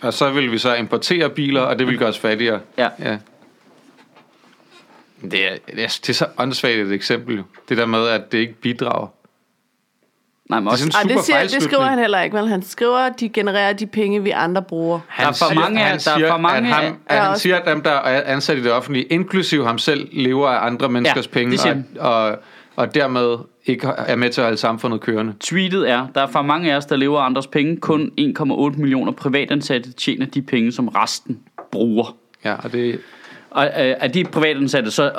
Og 0.00 0.12
så 0.12 0.30
vil 0.30 0.52
vi 0.52 0.58
så 0.58 0.74
importere 0.74 1.30
biler, 1.30 1.60
og 1.60 1.78
det 1.78 1.86
vil 1.86 1.98
gøre 1.98 2.08
os 2.08 2.18
fattigere. 2.18 2.60
Ja. 2.78 2.88
ja. 2.98 3.18
Det 5.22 5.52
er, 5.52 5.56
det, 5.66 5.84
er, 5.84 5.98
det 6.06 6.08
er 6.08 6.12
så 6.12 6.26
åndssvagt 6.38 6.76
et 6.76 6.92
eksempel. 6.92 7.42
Det 7.68 7.76
der 7.76 7.86
med, 7.86 8.08
at 8.08 8.32
det 8.32 8.38
ikke 8.38 8.54
bidrager. 8.54 9.06
Nej, 10.50 10.60
men 10.60 10.66
Det 10.66 10.68
er 10.68 10.72
også, 10.72 10.84
sådan- 10.84 10.96
Ej, 10.96 11.02
det, 11.02 11.12
super 11.12 11.22
siger, 11.38 11.58
det 11.58 11.62
skriver 11.62 11.84
han 11.84 11.98
heller 11.98 12.20
ikke, 12.20 12.36
vel? 12.36 12.48
Han 12.48 12.62
skriver, 12.62 12.96
at 12.98 13.20
de 13.20 13.28
genererer 13.28 13.72
de 13.72 13.86
penge, 13.86 14.22
vi 14.22 14.30
andre 14.30 14.62
bruger. 14.62 15.00
Der 15.18 15.26
er 15.26 15.32
for 15.32 15.54
mange 15.54 15.80
af- 15.80 15.86
han 15.86 15.98
der 15.98 16.10
er 16.10 16.16
siger, 16.16 16.30
for 16.30 16.38
mange 16.38 16.68
at, 16.68 16.74
ham, 16.74 16.84
at 17.06 17.16
er 17.16 17.20
han 17.22 17.30
også- 17.30 17.42
siger, 17.42 17.56
at 17.56 17.66
dem, 17.66 17.82
der 17.82 17.90
er 17.90 18.22
ansat 18.34 18.58
i 18.58 18.62
det 18.62 18.72
offentlige, 18.72 19.04
inklusive 19.04 19.66
ham 19.66 19.78
selv, 19.78 20.08
lever 20.12 20.48
af 20.48 20.66
andre 20.66 20.88
menneskers 20.88 21.26
Ja, 21.26 21.30
penge, 21.32 21.52
det 21.52 21.60
siger 21.60 21.76
og, 21.98 22.24
og, 22.24 22.38
og 22.76 22.94
dermed 22.94 23.36
ikke 23.66 23.86
er 23.96 24.16
med 24.16 24.30
til 24.30 24.40
at 24.40 24.44
holde 24.44 24.56
samfundet 24.58 25.00
kørende. 25.00 25.32
tweetet 25.40 25.90
er, 25.90 26.06
der 26.14 26.20
er 26.22 26.26
for 26.26 26.42
mange 26.42 26.72
af 26.72 26.76
os, 26.76 26.86
der 26.86 26.96
lever 26.96 27.20
af 27.20 27.26
andres 27.26 27.46
penge. 27.46 27.76
Kun 27.76 28.10
1,8 28.20 28.78
millioner 28.80 29.12
privatansatte 29.12 29.92
tjener 29.92 30.26
de 30.26 30.42
penge, 30.42 30.72
som 30.72 30.88
resten 30.88 31.38
bruger. 31.72 32.16
Ja, 32.44 32.54
og 32.64 32.72
det, 32.72 32.98
Og 33.50 33.64
øh, 33.66 33.94
af 34.00 34.10
de 34.12 34.24
privatansatte, 34.24 34.90
så 34.90 35.12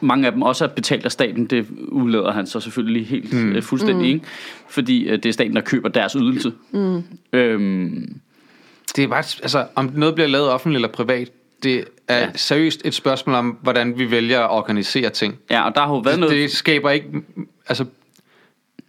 mange 0.00 0.26
af 0.26 0.32
dem 0.32 0.42
også 0.42 0.64
er 0.64 0.68
betalt 0.68 1.04
af 1.04 1.12
staten. 1.12 1.46
Det 1.46 1.66
udlader 1.88 2.32
han 2.32 2.46
så 2.46 2.60
selvfølgelig 2.60 3.06
helt 3.06 3.32
mm. 3.32 3.52
øh, 3.52 3.62
fuldstændig, 3.62 4.06
mm. 4.06 4.14
ikke? 4.14 4.26
Fordi 4.68 5.08
øh, 5.08 5.12
det 5.12 5.26
er 5.26 5.32
staten, 5.32 5.56
der 5.56 5.62
køber 5.62 5.88
deres 5.88 6.12
ydelse. 6.12 6.52
Mm. 6.70 7.02
Øhm, 7.32 8.20
det 8.96 9.04
er 9.04 9.08
bare, 9.08 9.24
altså, 9.42 9.66
om 9.74 9.90
noget 9.94 10.14
bliver 10.14 10.28
lavet 10.28 10.48
offentligt 10.48 10.76
eller 10.76 10.88
privat, 10.88 11.28
det 11.62 11.84
er 12.08 12.18
ja. 12.18 12.28
seriøst 12.34 12.80
et 12.84 12.94
spørgsmål 12.94 13.36
om, 13.36 13.58
hvordan 13.62 13.98
vi 13.98 14.10
vælger 14.10 14.40
at 14.40 14.50
organisere 14.50 15.10
ting. 15.10 15.34
ja, 15.50 15.66
og 15.68 15.74
der 15.74 15.80
har 15.80 15.88
jo 15.88 15.98
været 15.98 16.12
Det, 16.14 16.20
noget... 16.20 16.36
det 16.36 16.50
skaber 16.50 16.90
ikke, 16.90 17.08
altså, 17.68 17.84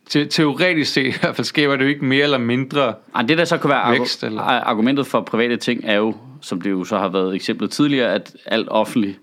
te, 0.10 0.26
teoretisk 0.26 0.94
set 0.94 1.06
i 1.08 1.14
hvert 1.22 1.36
fald 1.36 1.46
skaber 1.46 1.76
det 1.76 1.84
jo 1.84 1.90
ikke 1.90 2.06
mere 2.06 2.24
eller 2.24 2.38
mindre. 2.38 2.94
Ej, 3.16 3.22
det 3.22 3.38
der 3.38 3.46
så 3.46 3.58
kan 3.58 3.70
være 3.70 3.92
Vækst, 3.92 4.24
argu- 4.24 4.28
eller? 4.28 4.42
argumentet 4.42 5.08
for 5.08 5.22
private 5.22 5.58
ting, 5.58 5.82
er 5.86 5.96
jo, 5.96 6.16
som 6.42 6.62
det 6.62 6.72
jo 6.72 6.84
så 6.84 6.98
har 6.98 7.10
været 7.10 7.36
eksemplet 7.36 7.72
tidligere, 7.72 8.14
at 8.14 8.36
alt 8.46 8.68
offentligt 8.72 9.20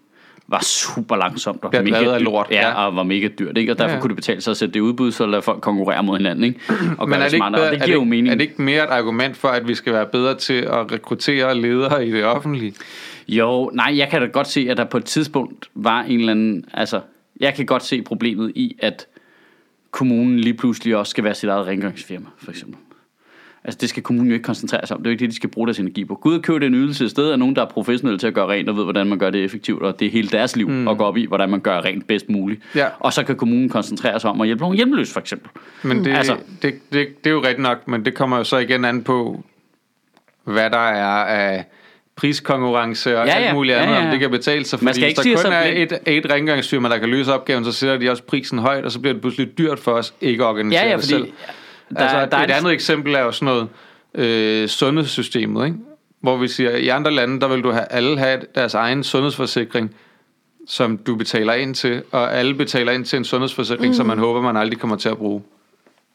var 0.49 0.63
super 0.63 1.17
langsomt 1.17 1.65
og 1.65 1.73
Det 1.73 1.79
er 1.79 1.83
mega 1.83 2.05
dyrt. 2.05 2.23
lort, 2.23 2.47
ja, 2.51 2.69
ja. 2.69 2.87
og 2.87 2.97
var 2.97 3.03
mega 3.03 3.29
dyrt, 3.39 3.59
ikke? 3.59 3.73
Og 3.73 3.79
derfor 3.79 3.95
Ja. 3.95 4.01
kunne 4.01 4.09
det 4.09 4.17
betale 4.17 4.41
sig 4.41 4.51
at 4.51 4.57
sætte 4.57 4.75
det 4.75 4.81
udbud, 4.81 5.13
så 5.13 5.27
lade 5.27 5.43
folk 5.43 5.61
konkurrere 5.61 6.03
mod 6.03 6.17
hinanden, 6.17 6.45
ikke? 6.45 6.61
Og 6.99 7.09
Men 7.09 7.15
er 7.15 7.19
det 7.19 7.25
ikke, 7.33 7.37
smartere, 7.37 7.61
og 7.61 7.65
bedre, 7.65 7.71
det 7.75 7.81
er, 7.83 7.87
giver 7.87 7.99
det, 7.99 8.05
jo 8.05 8.11
mening. 8.11 8.29
er 8.29 8.35
det 8.35 8.41
ikke 8.41 8.63
mere 8.63 8.83
et 8.85 8.91
argument 8.91 9.37
for, 9.37 9.49
at 9.49 9.69
vi 9.69 9.75
skal 9.75 9.93
være 9.93 10.07
bedre 10.07 10.35
til 10.35 10.55
at 10.55 10.93
rekruttere 10.93 11.55
ledere 11.61 12.07
i 12.07 12.11
det 12.13 12.25
offentlige? 12.25 12.75
Jo, 13.29 13.71
nej, 13.75 13.95
jeg 13.99 14.09
kan 14.11 14.21
da 14.21 14.27
godt 14.27 14.49
se, 14.49 14.67
at 14.71 14.77
der 14.77 14.85
på 14.85 14.97
et 14.97 15.05
tidspunkt 15.05 15.69
var 15.75 16.03
en 16.03 16.19
eller 16.21 16.33
anden... 16.33 16.65
Altså, 16.75 17.01
jeg 17.41 17.55
kan 17.55 17.67
godt 17.67 17.85
se 17.85 18.03
problemet 18.03 18.53
i, 18.55 18.77
at 18.79 19.07
kommunen 19.95 20.41
lige 20.41 20.55
pludselig 20.55 20.97
også 20.97 21.11
skal 21.11 21.25
være 21.25 21.35
sit 21.35 21.49
eget 21.49 21.67
rengøringsfirma, 21.67 22.27
for 22.39 22.51
eksempel. 22.51 22.79
Altså, 23.65 23.79
det 23.81 23.89
skal 23.89 24.03
kommunen 24.03 24.29
jo 24.29 24.35
ikke 24.35 24.45
koncentrere 24.45 24.87
sig 24.87 24.97
om. 24.97 25.03
Det 25.03 25.07
er 25.07 25.11
jo 25.11 25.13
ikke 25.13 25.21
det, 25.21 25.31
de 25.31 25.37
skal 25.37 25.51
bruge 25.51 25.67
deres 25.67 25.79
energi 25.79 26.05
på. 26.05 26.15
Gud 26.15 26.41
købe 26.41 26.65
den 26.65 26.75
ydelse 26.75 27.05
et 27.05 27.11
sted 27.11 27.31
af 27.31 27.39
nogen, 27.39 27.57
der 27.57 27.63
er 27.63 27.67
professionelle 27.67 28.19
til 28.19 28.27
at 28.27 28.35
gøre 28.35 28.49
rent 28.49 28.69
og 28.69 28.77
ved, 28.77 28.85
hvordan 28.85 29.07
man 29.07 29.19
gør 29.19 29.31
det 29.31 29.45
effektivt, 29.45 29.83
og 29.83 30.01
det 30.01 30.07
er 30.07 30.11
hele 30.11 30.29
deres 30.29 30.57
liv 30.57 30.69
mm. 30.69 30.89
at 30.89 30.99
gå 30.99 31.05
op 31.05 31.17
i, 31.17 31.27
hvordan 31.27 31.51
man 31.51 31.61
gør 31.61 31.81
rent 31.81 32.07
bedst 32.07 32.29
muligt. 32.29 32.63
Ja. 32.75 32.87
Og 32.99 33.13
så 33.13 33.25
kan 33.25 33.37
kommunen 33.37 33.69
koncentrere 33.69 34.21
sig 34.21 34.31
om 34.31 34.41
at 34.41 34.47
hjælpe 34.47 34.61
nogle 34.61 34.77
hjemløse, 34.77 35.13
for 35.13 35.21
eksempel. 35.21 35.51
Men 35.83 36.05
det, 36.05 36.17
Altså- 36.17 36.37
det, 36.63 36.75
det, 36.93 37.25
det 37.25 37.31
er 37.31 37.35
jo 37.35 37.41
rigtigt 37.41 37.63
nok, 37.63 37.89
men 37.89 38.05
det 38.05 38.15
kommer 38.15 38.37
jo 38.37 38.45
så 38.45 38.59
igen 38.59 38.85
an 38.85 39.03
på, 39.03 39.45
hvad 40.45 40.71
der 40.71 40.89
er 40.89 41.25
af 41.25 41.65
priskonkurrence 42.17 43.19
og 43.21 43.27
Ja, 43.27 43.39
ja, 43.39 43.45
alt 43.45 43.55
muligt 43.55 43.77
andet, 43.77 43.95
Ja, 43.95 43.99
ja. 44.01 44.05
om 44.05 44.11
det 44.11 44.21
kan 44.21 44.31
betale 44.31 44.65
sig. 44.65 44.79
Man 44.83 44.95
Fordi 44.95 45.15
skal 45.15 45.25
hvis 45.25 45.41
der 45.41 45.45
kun 45.45 45.53
er 45.53 45.63
et, 45.83 45.99
et 46.07 46.31
rengøringsfirma, 46.33 46.89
der 46.89 46.99
kan 46.99 47.09
løse 47.09 47.33
opgaven, 47.35 47.65
så 47.65 47.73
sætter 47.73 47.97
de 47.97 48.11
også 48.11 48.23
prisen 48.23 48.59
højt, 48.59 48.85
og 48.85 48.93
så 48.93 49.01
bliver 49.01 49.13
det 49.13 49.21
pludselig 49.21 49.59
dyrt 49.59 49.79
for 49.79 49.93
os 49.93 50.15
ikke 50.21 50.45
at 50.45 50.49
organisere 50.49 50.83
Ja, 50.83 50.89
ja, 50.91 50.97
fordi 50.97 51.09
selv. 51.09 51.29
der, 51.91 52.01
altså, 52.01 52.27
der 52.31 52.37
er 52.37 52.45
et 52.45 52.51
andet 52.51 52.73
eksempel 52.73 53.15
er 53.15 53.21
jo 53.21 53.33
sådan 53.33 53.47
noget 53.47 53.69
øh, 54.15 54.69
sundhedssystemet, 54.69 55.65
ikke? 55.67 55.79
hvor 56.21 56.37
vi 56.37 56.49
siger, 56.49 56.71
at 56.71 56.81
i 56.81 56.89
andre 56.89 57.11
lande, 57.11 57.41
der 57.41 57.49
vil 57.49 57.63
du 57.63 57.71
have 57.71 57.85
alle 57.91 58.19
have 58.19 58.41
deres 58.55 58.75
egen 58.75 59.05
sundhedsforsikring, 59.05 59.95
som 60.69 60.99
du 60.99 61.15
betaler 61.17 61.53
ind 61.53 61.75
til, 61.75 62.03
og 62.13 62.35
alle 62.37 62.55
betaler 62.55 62.93
ind 62.93 63.05
til 63.05 63.17
en 63.17 63.25
sundhedsforsikring, 63.25 63.89
mm. 63.89 63.95
som 63.95 64.07
man 64.07 64.19
håber, 64.19 64.41
man 64.41 64.57
aldrig 64.57 64.79
kommer 64.79 64.97
til 64.97 65.09
at 65.09 65.17
bruge. 65.17 65.43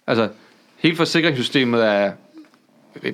Altså, 0.07 0.27
hele 0.77 0.95
forsikringssystemet 0.95 1.85
er 1.85 2.11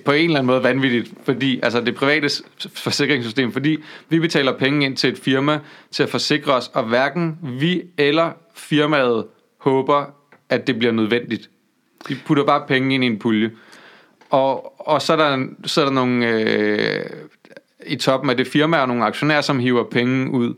på 0.05 0.11
en 0.11 0.25
eller 0.25 0.39
anden 0.39 0.47
måde 0.47 0.63
vanvittigt, 0.63 1.13
fordi, 1.23 1.59
altså 1.63 1.81
det 1.81 1.95
private 1.95 2.29
forsikringssystem, 2.75 3.51
fordi 3.51 3.77
vi 4.09 4.19
betaler 4.19 4.57
penge 4.57 4.85
ind 4.85 4.97
til 4.97 5.09
et 5.09 5.17
firma 5.17 5.59
til 5.91 6.03
at 6.03 6.09
forsikre 6.09 6.53
os, 6.53 6.71
og 6.73 6.83
hverken 6.83 7.37
vi 7.41 7.83
eller 7.97 8.31
firmaet 8.55 9.25
håber, 9.57 10.05
at 10.49 10.67
det 10.67 10.77
bliver 10.79 10.91
nødvendigt. 10.91 11.49
De 12.09 12.15
putter 12.25 12.45
bare 12.45 12.63
penge 12.67 12.95
ind 12.95 13.03
i 13.03 13.07
en 13.07 13.19
pulje. 13.19 13.51
Og, 14.29 14.87
og 14.89 15.01
så 15.01 15.13
er 15.13 15.17
der, 15.17 15.47
så 15.65 15.81
er 15.81 15.85
der 15.85 15.91
nogle 15.91 16.27
øh, 16.27 17.05
i 17.85 17.95
toppen 17.95 18.29
af 18.29 18.37
det 18.37 18.47
firma 18.47 18.77
og 18.77 18.87
nogle 18.87 19.05
aktionærer, 19.05 19.41
som 19.41 19.59
hiver 19.59 19.83
penge 19.83 20.31
ud 20.31 20.53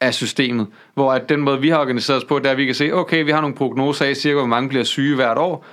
af 0.00 0.14
systemet. 0.14 0.66
Hvor 0.94 1.12
at 1.12 1.28
den 1.28 1.40
måde, 1.40 1.60
vi 1.60 1.68
har 1.68 1.78
organiseret 1.78 2.18
os 2.18 2.24
på, 2.24 2.38
det 2.38 2.46
er, 2.46 2.50
at 2.50 2.56
vi 2.56 2.66
kan 2.66 2.74
se, 2.74 2.92
okay, 2.92 3.24
vi 3.24 3.30
har 3.30 3.40
nogle 3.40 3.56
prognoser 3.56 4.04
af 4.04 4.16
cirka, 4.16 4.34
hvor 4.36 4.46
mange 4.46 4.68
bliver 4.68 4.84
syge 4.84 5.14
hvert 5.14 5.38
år. 5.38 5.66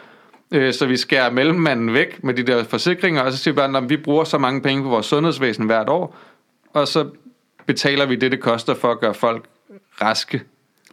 Øh, 0.56 0.74
så 0.74 0.86
vi 0.86 0.98
skærer 0.98 1.32
mellemmanden 1.32 1.94
væk 1.94 2.24
med 2.24 2.34
de 2.34 2.44
der 2.44 2.64
forsikringer, 2.64 3.22
og 3.22 3.32
så 3.32 3.38
siger 3.38 3.54
vi 3.54 3.56
bare, 3.56 3.78
at 3.78 3.90
vi 3.90 3.98
bruger 3.98 4.24
så 4.24 4.38
mange 4.38 4.62
penge 4.62 4.84
på 4.84 4.90
vores 4.90 5.06
sundhedsvæsen 5.06 5.66
hvert 5.66 5.90
år, 5.90 6.18
og 6.74 6.88
så 6.88 7.06
betaler 7.66 8.06
vi 8.06 8.16
det, 8.16 8.32
det 8.32 8.40
koster 8.40 8.74
for 8.74 8.92
at 8.92 9.00
gøre 9.00 9.14
folk 9.14 9.46
raske. 10.02 10.42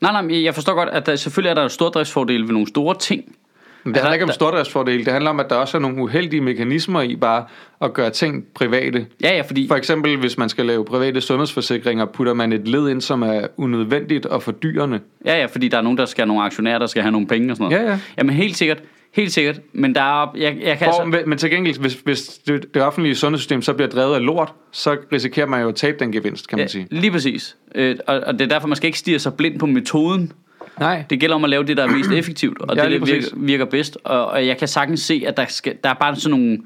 Nej, 0.00 0.22
nej, 0.22 0.44
jeg 0.44 0.54
forstår 0.54 0.74
godt, 0.74 0.88
at 0.88 1.06
der, 1.06 1.16
selvfølgelig 1.16 1.50
er 1.50 1.54
der 1.54 1.62
en 1.62 1.70
stor 1.70 1.88
driftsfordel 1.88 2.42
ved 2.42 2.52
nogle 2.52 2.68
store 2.68 2.98
ting. 2.98 3.36
Men 3.84 3.94
det 3.94 4.00
handler 4.02 4.12
ikke 4.12 4.24
om 4.24 4.30
stordriftsfordel, 4.30 5.04
det 5.04 5.12
handler 5.12 5.30
om, 5.30 5.40
at 5.40 5.50
der 5.50 5.56
også 5.56 5.76
er 5.76 5.80
nogle 5.80 6.02
uheldige 6.02 6.40
mekanismer 6.40 7.02
i 7.02 7.16
bare 7.16 7.44
at 7.80 7.92
gøre 7.92 8.10
ting 8.10 8.44
private. 8.54 9.06
Ja, 9.22 9.36
ja, 9.36 9.42
fordi... 9.42 9.68
For 9.68 9.76
eksempel, 9.76 10.16
hvis 10.16 10.38
man 10.38 10.48
skal 10.48 10.66
lave 10.66 10.84
private 10.84 11.20
sundhedsforsikringer, 11.20 12.04
putter 12.04 12.34
man 12.34 12.52
et 12.52 12.68
led 12.68 12.88
ind, 12.88 13.00
som 13.00 13.22
er 13.22 13.46
unødvendigt 13.56 14.26
og 14.26 14.42
fordyrende. 14.42 15.00
Ja, 15.24 15.38
ja, 15.38 15.46
fordi 15.46 15.68
der 15.68 15.78
er 15.78 15.82
nogen, 15.82 15.98
der 15.98 16.06
skal 16.06 16.22
have 16.22 16.28
nogle 16.28 16.42
aktionærer, 16.42 16.78
der 16.78 16.86
skal 16.86 17.02
have 17.02 17.12
nogle 17.12 17.26
penge 17.26 17.52
og 17.52 17.56
sådan 17.56 17.70
noget. 17.70 17.84
Ja, 17.84 17.90
ja. 17.90 17.98
Jamen 18.18 18.34
helt 18.34 18.56
sikkert, 18.56 18.78
helt 19.12 19.32
sikkert. 19.32 19.60
Men 19.72 19.94
der 19.94 20.22
er, 20.22 20.32
jeg, 20.36 20.56
jeg 20.62 20.78
kan 20.78 20.86
For, 20.86 21.02
altså... 21.02 21.22
Men 21.26 21.38
til 21.38 21.50
gengæld, 21.50 21.78
hvis, 21.78 21.94
hvis 22.04 22.28
det, 22.28 22.74
det 22.74 22.82
offentlige 22.82 23.14
sundhedssystem 23.14 23.62
så 23.62 23.72
bliver 23.72 23.88
drevet 23.88 24.14
af 24.14 24.24
lort, 24.24 24.52
så 24.70 24.96
risikerer 25.12 25.46
man 25.46 25.62
jo 25.62 25.68
at 25.68 25.74
tabe 25.74 25.98
den 25.98 26.12
gevinst, 26.12 26.48
kan 26.48 26.58
man 26.58 26.68
sige. 26.68 26.88
Ja, 26.92 26.96
lige 26.96 27.10
præcis. 27.10 27.56
Øh, 27.74 27.96
og, 28.06 28.20
og 28.26 28.32
det 28.32 28.40
er 28.40 28.48
derfor, 28.48 28.68
man 28.68 28.76
skal 28.76 28.86
ikke 28.86 28.98
stige 28.98 29.18
sig 29.18 29.34
blind 29.34 29.58
på 29.58 29.66
metoden. 29.66 30.32
Nej. 30.80 31.04
Det 31.10 31.20
gælder 31.20 31.36
om 31.36 31.44
at 31.44 31.50
lave 31.50 31.64
det, 31.64 31.76
der 31.76 31.82
er 31.82 31.90
mest 31.96 32.10
effektivt, 32.10 32.60
og 32.60 32.76
Ja, 32.76 32.88
det, 32.88 33.00
der 33.00 33.06
virker, 33.06 33.28
virker 33.36 33.64
bedst. 33.64 33.98
Og, 34.04 34.26
og 34.26 34.46
jeg 34.46 34.58
kan 34.58 34.68
sagtens 34.68 35.00
se, 35.00 35.24
at 35.26 35.36
der, 35.36 35.46
skal, 35.48 35.76
der 35.84 35.90
er 35.90 35.94
bare 35.94 36.16
sådan 36.16 36.38
nogle... 36.38 36.58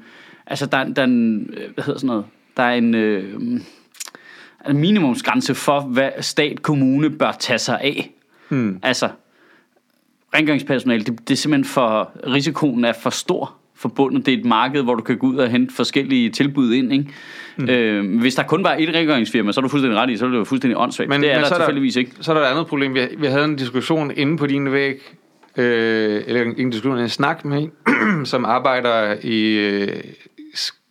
Altså, 0.47 0.65
der, 0.65 0.83
der 0.83 1.01
er 1.01 1.05
en... 1.05 1.49
øh, 1.53 1.73
Hvad 1.73 1.83
hedder 1.83 1.99
sådan 1.99 2.07
noget? 2.07 2.25
Der 2.57 2.63
er 2.63 2.73
en... 2.73 2.95
Øh, 2.95 3.23
en 4.69 4.77
minimumsgrænse 4.77 5.55
for, 5.55 5.79
hvad 5.81 6.09
stat, 6.21 6.61
kommune 6.61 7.09
bør 7.09 7.31
tage 7.39 7.59
sig 7.59 7.81
af. 7.81 8.11
Hmm. 8.49 8.79
Altså, 8.83 9.09
rengøringspersonale, 10.35 11.03
det, 11.03 11.19
det 11.19 11.31
er 11.31 11.37
simpelthen 11.37 11.65
for... 11.65 12.11
Risikoen 12.27 12.85
er 12.85 12.93
for 12.93 13.09
stor 13.09 13.53
forbundet. 13.77 14.25
Det 14.25 14.33
er 14.33 14.37
et 14.37 14.45
marked, 14.45 14.83
hvor 14.83 14.95
du 14.95 15.01
kan 15.01 15.17
gå 15.17 15.27
ud 15.27 15.35
og 15.35 15.49
hente 15.49 15.75
forskellige 15.75 16.29
tilbud 16.29 16.73
ind, 16.73 16.93
ikke? 16.93 17.05
Mm. 17.57 17.69
Øh, 17.69 18.19
hvis 18.19 18.35
der 18.35 18.43
kun 18.43 18.63
var 18.63 18.75
et 18.79 18.95
rengøringsfirma, 18.95 19.51
så 19.51 19.59
er 19.59 19.61
du 19.61 19.67
fuldstændig 19.67 19.99
ret 19.99 20.09
i, 20.09 20.17
så 20.17 20.25
er 20.25 20.29
det 20.29 20.37
jo 20.37 20.43
fuldstændig 20.43 20.77
åndssvagt. 20.77 21.09
Men, 21.09 21.21
det 21.21 21.31
er 21.31 21.35
men 21.35 21.43
der 21.43 21.49
så 21.49 21.55
tilfældigvis 21.55 21.95
ikke. 21.95 22.11
Så 22.21 22.31
er 22.31 22.37
der 22.37 22.45
et 22.45 22.51
andet 22.51 22.67
problem. 22.67 22.93
Vi, 22.93 23.01
vi 23.17 23.27
havde 23.27 23.45
en 23.45 23.55
diskussion 23.55 24.11
inde 24.15 24.37
på 24.37 24.47
din 24.47 24.71
væg, 24.71 25.15
øh, 25.57 26.23
eller 26.27 26.41
en, 26.41 26.53
en 26.57 26.69
diskussion, 26.69 26.99
en 26.99 27.09
snak 27.09 27.45
med 27.45 27.57
en, 27.61 27.71
som 28.25 28.45
arbejder 28.45 29.15
i, 29.23 29.53
øh, 29.53 30.03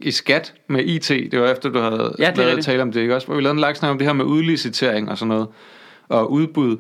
i 0.01 0.11
skat 0.11 0.55
med 0.69 0.85
IT. 0.85 1.09
Det 1.09 1.41
var 1.41 1.51
efter, 1.51 1.69
du 1.69 1.79
havde 1.79 2.15
Ja, 2.19 2.33
lavet 2.37 2.65
tale 2.65 2.83
om 2.83 2.93
det, 2.93 3.01
ikke 3.01 3.15
også? 3.15 3.27
Hvor 3.27 3.37
vi 3.37 3.43
lavede 3.43 3.55
en 3.55 3.61
lang 3.61 3.77
snak 3.77 3.91
om 3.91 3.99
det 3.99 4.07
her 4.07 4.15
med 4.15 4.25
udlicitering 4.25 5.11
og 5.11 5.19
sådan 5.19 5.29
noget, 5.29 5.47
og 6.09 6.33
udbud, 6.33 6.77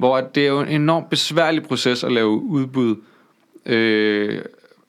hvor 0.00 0.20
det 0.20 0.42
er 0.42 0.48
jo 0.48 0.60
en 0.60 0.68
enormt 0.68 1.10
besværlig 1.10 1.62
proces 1.62 2.04
at 2.04 2.12
lave 2.12 2.28
udbud. 2.28 2.96
Øh, 3.66 4.40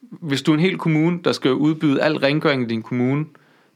hvis 0.09 0.41
du 0.41 0.51
er 0.51 0.55
en 0.55 0.61
hel 0.61 0.77
kommune, 0.77 1.19
der 1.23 1.31
skal 1.31 1.51
udbyde 1.51 2.01
al 2.01 2.17
rengøring 2.17 2.63
i 2.63 2.65
din 2.65 2.81
kommune, 2.81 3.25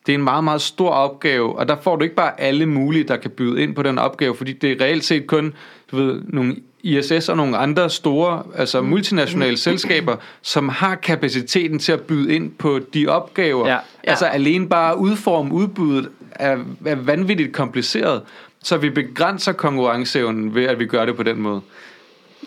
det 0.05 0.11
er 0.11 0.17
en 0.17 0.23
meget, 0.23 0.43
meget 0.43 0.61
stor 0.61 0.89
opgave, 0.89 1.55
og 1.55 1.67
der 1.67 1.75
får 1.81 1.95
du 1.95 2.03
ikke 2.03 2.15
bare 2.15 2.41
alle 2.41 2.65
mulige, 2.65 3.03
der 3.03 3.17
kan 3.17 3.31
byde 3.31 3.63
ind 3.63 3.75
på 3.75 3.83
den 3.83 3.97
opgave, 3.97 4.35
fordi 4.35 4.53
det 4.53 4.71
er 4.71 4.85
reelt 4.85 5.03
set 5.03 5.27
kun 5.27 5.53
du 5.91 5.95
ved, 5.95 6.21
nogle 6.27 6.55
ISS 6.83 7.29
og 7.29 7.37
nogle 7.37 7.57
andre 7.57 7.89
store, 7.89 8.43
altså 8.55 8.81
multinationale 8.81 9.57
selskaber, 9.57 10.15
som 10.41 10.69
har 10.69 10.95
kapaciteten 10.95 11.79
til 11.79 11.91
at 11.91 12.01
byde 12.01 12.35
ind 12.35 12.51
på 12.51 12.79
de 12.93 13.07
opgaver. 13.07 13.67
Ja, 13.67 13.73
ja. 13.73 13.79
Altså 14.03 14.25
alene 14.25 14.69
bare 14.69 14.91
at 14.91 14.97
udforme 14.97 15.53
udbuddet 15.53 16.09
er, 16.31 16.57
er 16.85 16.95
vanvittigt 16.95 17.53
kompliceret, 17.53 18.21
så 18.65 18.77
vi 18.77 18.89
begrænser 18.89 19.51
konkurrenceevnen 19.51 20.55
ved, 20.55 20.63
at 20.63 20.79
vi 20.79 20.85
gør 20.85 21.05
det 21.05 21.15
på 21.15 21.23
den 21.23 21.41
måde. 21.41 21.61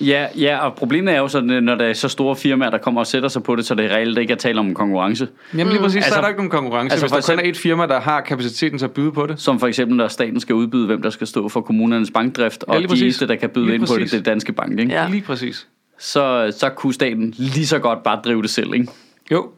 Ja, 0.01 0.27
ja, 0.39 0.59
og 0.59 0.75
problemet 0.75 1.15
er 1.15 1.19
jo 1.19 1.29
sådan, 1.29 1.65
når 1.65 1.75
der 1.75 1.85
er 1.85 1.93
så 1.93 2.09
store 2.09 2.37
firmaer, 2.37 2.71
der 2.71 2.79
kommer 2.79 3.01
og 3.01 3.07
sætter 3.07 3.29
sig 3.29 3.43
på 3.43 3.57
det, 3.57 3.67
så 3.67 3.75
det 3.75 3.91
reelt 3.91 4.19
ikke 4.19 4.33
er 4.33 4.37
tale 4.37 4.61
om 4.61 4.75
konkurrence. 4.75 5.29
Jamen 5.57 5.73
lige 5.73 5.81
præcis, 5.83 5.97
mm, 5.97 6.01
så 6.01 6.05
Altså- 6.07 6.17
er 6.19 6.21
der 6.21 6.29
ikke 6.29 6.39
nogen 6.39 6.51
konkurrence, 6.51 6.93
altså 6.93 7.07
hvis 7.07 7.11
for 7.11 7.17
der 7.17 7.23
kun 7.23 7.45
er 7.45 7.49
eksempel- 7.49 7.51
et 7.51 7.57
firma, 7.57 7.87
der 7.87 8.01
har 8.01 8.21
kapaciteten 8.21 8.79
til 8.79 8.85
at 8.87 8.93
byde 8.93 9.13
på 9.13 9.27
det. 9.27 9.41
Som 9.41 9.61
for 9.61 9.67
eksempel, 9.67 9.97
når 9.97 10.09
staten 10.09 10.41
skal 10.41 10.55
udbyde, 10.55 10.87
hvem 10.87 11.03
der 11.03 11.11
skal 11.11 11.27
stå 11.27 11.49
for 11.49 11.61
kommunernes 11.61 12.11
bankdrift, 12.11 12.65
Ja, 12.69 12.73
og 12.73 12.79
lige 12.79 12.83
de 12.87 12.89
præcis. 12.89 13.03
eneste, 13.03 13.29
der 13.29 13.35
kan 13.37 13.51
byde 13.51 13.65
Lige 13.65 13.75
ind 13.75 13.83
på 13.87 13.87
det, 13.95 14.01
præcis. 14.03 14.11
det 14.11 14.19
er 14.19 14.23
Danske 14.33 14.53
Bank, 14.53 14.79
ikke? 14.81 14.93
Ja. 14.93 15.09
Lige 15.11 15.23
præcis. 15.23 15.67
Så, 15.99 16.55
så 16.59 16.69
kunne 16.71 16.95
staten 16.95 17.35
lige 17.39 17.67
så 17.67 17.79
godt 17.79 18.03
bare 18.03 18.21
drive 18.25 18.43
det 18.43 18.51
selv, 18.51 18.75
ikke? 18.75 18.87
Jo, 19.33 19.49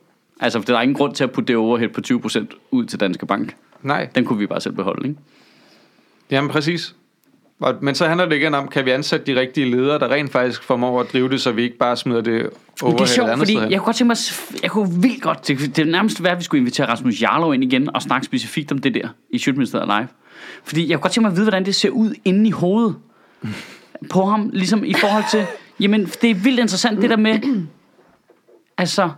Altså, 0.41 0.59
for 0.59 0.67
der 0.67 0.77
er 0.77 0.83
ingen 0.83 0.95
grund 0.97 1.15
til 1.15 1.25
at 1.25 1.31
putte 1.31 1.49
det 1.49 1.57
overhead 1.57 1.89
på 1.89 2.01
20% 2.01 2.47
ud 2.71 2.85
til 2.85 3.01
Danske 3.01 3.27
Bank. 3.27 3.55
nej. 3.83 4.09
Den 4.15 4.25
kunne 4.25 4.39
vi 4.39 4.47
bare 4.47 4.61
selv 4.61 4.75
beholde, 4.75 5.09
ikke? 5.09 5.21
Jamen 6.31 6.51
præcis. 6.51 6.95
Men 7.81 7.95
så 7.95 8.07
handler 8.07 8.26
det 8.26 8.37
igen 8.37 8.55
om, 8.55 8.68
kan 8.68 8.85
vi 8.85 8.91
ansætte 8.91 9.35
de 9.35 9.41
rigtige 9.41 9.70
ledere, 9.70 9.99
der 9.99 10.11
rent 10.11 10.33
faktisk 10.33 10.62
formår 10.62 11.01
at 11.01 11.12
drive 11.12 11.28
det, 11.28 11.41
så 11.41 11.53
vi 11.53 11.62
ikke 11.62 11.78
bare 11.78 11.97
smider 11.97 12.20
det 12.20 12.51
over 12.83 12.93
det 12.93 13.01
er 13.01 13.07
sjovt, 13.07 13.39
fordi 13.39 13.57
jeg 13.57 13.68
kunne 13.68 13.78
godt 13.78 13.97
tænke 13.97 14.09
mig, 14.09 14.16
jeg 14.62 14.70
kunne 14.70 15.03
vildt 15.03 15.22
godt, 15.22 15.49
det, 15.49 15.76
det 15.76 15.89
nærmest 15.89 16.22
være, 16.22 16.33
at 16.33 16.39
vi 16.39 16.45
skulle 16.45 16.61
invitere 16.61 16.89
Rasmus 16.89 17.22
Jarlov 17.22 17.55
ind 17.55 17.64
igen 17.64 17.95
og 17.95 18.03
snakke 18.03 18.26
specifikt 18.26 18.72
om 18.72 18.78
det 18.78 18.95
der 18.95 19.09
i 19.31 19.39
Sjøtministeriet 19.39 19.87
Live. 19.87 20.09
Fordi 20.64 20.89
jeg 20.89 20.99
kunne 20.99 21.03
godt 21.03 21.12
tænke 21.12 21.24
mig 21.24 21.31
at 21.31 21.37
vide, 21.37 21.45
hvordan 21.45 21.64
det 21.64 21.74
ser 21.74 21.91
ud 21.91 22.14
inde 22.24 22.49
i 22.49 22.51
hovedet 22.51 22.97
på 24.11 24.24
ham, 24.24 24.51
ligesom 24.53 24.85
i 24.85 24.95
forhold 24.95 25.24
til, 25.31 25.47
jamen 25.81 26.07
det 26.22 26.31
er 26.31 26.35
vildt 26.35 26.61
interessant 26.61 27.03
det 27.03 27.11
der 27.11 27.16
med, 27.16 27.41
altså, 28.78 29.11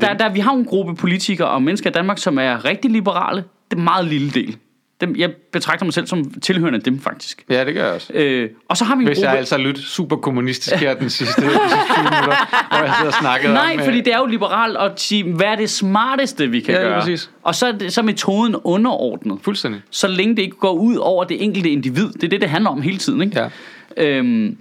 der, 0.00 0.14
der, 0.14 0.32
vi 0.32 0.40
har 0.40 0.52
en 0.52 0.64
gruppe 0.64 0.94
politikere 0.94 1.48
og 1.48 1.62
mennesker 1.62 1.90
i 1.90 1.92
Danmark, 1.92 2.18
som 2.18 2.38
er 2.38 2.64
rigtig 2.64 2.90
liberale. 2.90 3.44
Det 3.70 3.76
er 3.76 3.76
en 3.76 3.84
meget 3.84 4.06
lille 4.06 4.30
del. 4.30 4.58
Dem, 5.00 5.16
jeg 5.16 5.30
betragter 5.52 5.84
mig 5.84 5.94
selv 5.94 6.06
som 6.06 6.30
tilhørende 6.42 6.76
af 6.76 6.82
dem, 6.82 7.00
faktisk. 7.00 7.44
Ja, 7.50 7.64
det 7.64 7.74
gør 7.74 7.84
jeg 7.84 7.94
også. 7.94 8.12
Øh, 8.14 8.50
og 8.68 8.76
så 8.76 8.84
har 8.84 8.96
vi 8.96 9.02
en 9.02 9.06
Hvis 9.06 9.18
gruppe... 9.18 9.28
jeg 9.30 9.38
altså 9.38 9.56
lyttet 9.58 9.84
super 9.84 10.16
kommunistisk 10.16 10.76
her 10.76 10.94
den 10.94 11.10
sidste, 11.10 11.42
de 11.42 11.46
sidste 11.46 11.58
20 11.94 12.04
minutter, 12.04 12.68
hvor 12.76 12.84
jeg 12.86 12.94
sidder 12.98 13.12
og 13.12 13.18
snakker 13.20 13.52
Nej, 13.52 13.70
om... 13.74 13.78
øh, 13.78 13.84
fordi 13.84 14.00
det 14.00 14.12
er 14.14 14.18
jo 14.18 14.26
liberalt 14.26 14.76
at 14.76 15.00
sige, 15.00 15.24
hvad 15.32 15.46
er 15.46 15.56
det 15.56 15.70
smarteste, 15.70 16.50
vi 16.50 16.60
kan 16.60 16.74
Ja, 16.74 16.80
gøre? 16.80 17.00
præcis. 17.00 17.30
Og 17.42 17.54
så 17.54 17.66
er, 17.66 17.72
det, 17.72 17.92
så 17.92 18.00
er 18.00 18.04
metoden 18.04 18.56
underordnet. 18.64 19.38
Fuldstændig. 19.42 19.80
Så 19.90 20.08
længe 20.08 20.36
det 20.36 20.42
ikke 20.42 20.56
går 20.56 20.72
ud 20.72 20.96
over 20.96 21.24
det 21.24 21.42
enkelte 21.44 21.70
individ. 21.70 22.08
Det 22.08 22.24
er 22.24 22.28
det, 22.28 22.40
det 22.40 22.50
handler 22.50 22.70
om 22.70 22.82
hele 22.82 22.98
tiden. 22.98 23.22
Ikke? 23.22 23.40
Ja. 23.40 23.48
Øhm, 23.96 24.56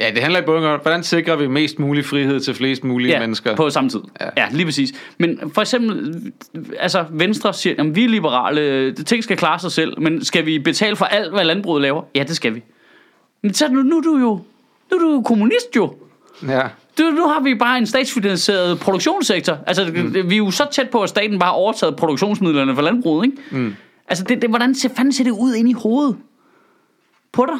Ja, 0.00 0.10
det 0.10 0.22
handler 0.22 0.40
i 0.40 0.44
bund 0.44 0.64
grund, 0.64 0.82
hvordan 0.82 1.02
sikrer 1.02 1.36
vi 1.36 1.46
mest 1.46 1.78
mulig 1.78 2.04
frihed 2.04 2.40
til 2.40 2.54
flest 2.54 2.84
mulige 2.84 3.12
ja, 3.12 3.20
mennesker? 3.20 3.56
på 3.56 3.70
samme 3.70 3.90
tid. 3.90 4.00
Ja. 4.20 4.26
Ja. 4.36 4.48
lige 4.50 4.64
præcis. 4.64 4.92
Men 5.18 5.50
for 5.54 5.60
eksempel, 5.60 6.32
altså 6.78 7.04
Venstre 7.10 7.54
siger, 7.54 7.74
at 7.78 7.96
vi 7.96 8.04
er 8.04 8.08
liberale, 8.08 8.92
ting 8.92 9.24
skal 9.24 9.36
klare 9.36 9.58
sig 9.58 9.72
selv, 9.72 10.00
men 10.00 10.24
skal 10.24 10.46
vi 10.46 10.58
betale 10.58 10.96
for 10.96 11.04
alt, 11.04 11.32
hvad 11.32 11.44
landbruget 11.44 11.82
laver? 11.82 12.02
Ja, 12.14 12.22
det 12.22 12.36
skal 12.36 12.54
vi. 12.54 12.62
Men 13.42 13.54
så 13.54 13.68
nu, 13.68 13.82
nu 13.82 13.96
er 13.96 14.02
du 14.02 14.18
jo, 14.18 14.40
nu 14.90 14.96
er 14.96 15.00
du 15.00 15.12
jo 15.12 15.22
kommunist 15.22 15.76
jo. 15.76 15.94
Ja. 16.48 16.62
Du, 16.98 17.02
nu 17.02 17.28
har 17.28 17.40
vi 17.40 17.54
bare 17.54 17.78
en 17.78 17.86
statsfinansieret 17.86 18.80
produktionssektor. 18.80 19.58
Altså, 19.66 19.84
mm. 19.94 20.30
vi 20.30 20.34
er 20.34 20.38
jo 20.38 20.50
så 20.50 20.66
tæt 20.72 20.90
på, 20.90 21.02
at 21.02 21.08
staten 21.08 21.38
bare 21.38 21.48
har 21.48 21.54
overtaget 21.54 21.96
produktionsmidlerne 21.96 22.74
for 22.74 22.82
landbruget, 22.82 23.26
ikke? 23.26 23.36
Mm. 23.50 23.74
Altså, 24.08 24.24
det, 24.24 24.42
det, 24.42 24.50
hvordan 24.50 24.74
ser, 24.74 24.88
fanden 24.96 25.12
ser 25.12 25.24
det 25.24 25.30
ud 25.30 25.54
inde 25.54 25.70
i 25.70 25.74
hovedet 25.74 26.16
på 27.32 27.46
dig? 27.46 27.58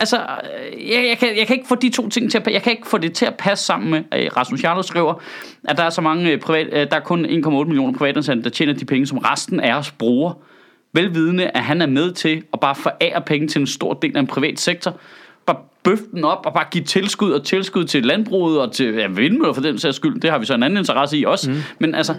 Altså, 0.00 0.16
øh, 0.16 0.90
jeg, 0.90 1.06
jeg, 1.08 1.18
kan, 1.18 1.36
jeg 1.38 1.46
kan 1.46 1.56
ikke 1.56 1.68
få 1.68 1.74
de 1.74 1.90
to 1.90 2.08
ting 2.08 2.30
til 2.30 2.38
at 2.38 2.46
Jeg 2.46 2.62
kan 2.62 2.72
ikke 2.72 2.86
få 2.86 2.98
det 2.98 3.12
til 3.12 3.26
at 3.26 3.34
passe 3.34 3.64
sammen 3.64 3.90
med, 3.90 4.02
at 4.10 4.36
Rasmus 4.36 4.64
Jarlov 4.64 4.82
skriver, 4.82 5.14
at 5.64 5.76
der 5.76 5.82
er 5.82 5.90
så 5.90 6.00
mange 6.00 6.30
øh, 6.30 6.40
privat, 6.40 6.66
øh, 6.72 6.90
der 6.90 6.96
er 6.96 7.00
kun 7.00 7.26
1,8 7.26 7.30
millioner 7.50 7.98
privatansatte, 7.98 8.42
der 8.42 8.50
tjener 8.50 8.72
de 8.72 8.84
penge, 8.84 9.06
som 9.06 9.18
resten 9.18 9.60
af 9.60 9.74
os 9.74 9.90
bruger. 9.90 10.32
Velvidende, 10.92 11.50
at 11.50 11.62
han 11.62 11.82
er 11.82 11.86
med 11.86 12.12
til 12.12 12.42
at 12.52 12.60
bare 12.60 12.74
forære 12.74 13.22
penge 13.26 13.48
til 13.48 13.60
en 13.60 13.66
stor 13.66 13.94
del 13.94 14.16
af 14.16 14.20
en 14.20 14.26
privat 14.26 14.60
sektor. 14.60 14.96
Bare 15.46 15.56
bøfte 15.82 16.10
den 16.12 16.24
op 16.24 16.46
og 16.46 16.54
bare 16.54 16.64
give 16.70 16.84
tilskud 16.84 17.32
og 17.32 17.44
tilskud 17.44 17.84
til 17.84 18.04
landbruget 18.04 18.60
og 18.60 18.72
til 18.72 18.94
ja, 18.94 19.06
vindmøller 19.06 19.52
for 19.52 19.62
den 19.62 19.78
sags 19.78 19.96
skyld. 19.96 20.20
Det 20.20 20.30
har 20.30 20.38
vi 20.38 20.46
så 20.46 20.54
en 20.54 20.62
anden 20.62 20.78
interesse 20.78 21.18
i 21.18 21.24
også. 21.24 21.50
Mm. 21.50 21.56
Men 21.78 21.94
altså, 21.94 22.14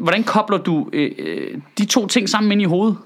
hvordan 0.00 0.24
kobler 0.24 0.58
du 0.58 0.88
øh, 0.92 1.10
øh, 1.18 1.58
de 1.78 1.84
to 1.84 2.06
ting 2.06 2.28
sammen 2.28 2.52
ind 2.52 2.62
i 2.62 2.64
hovedet? 2.64 2.96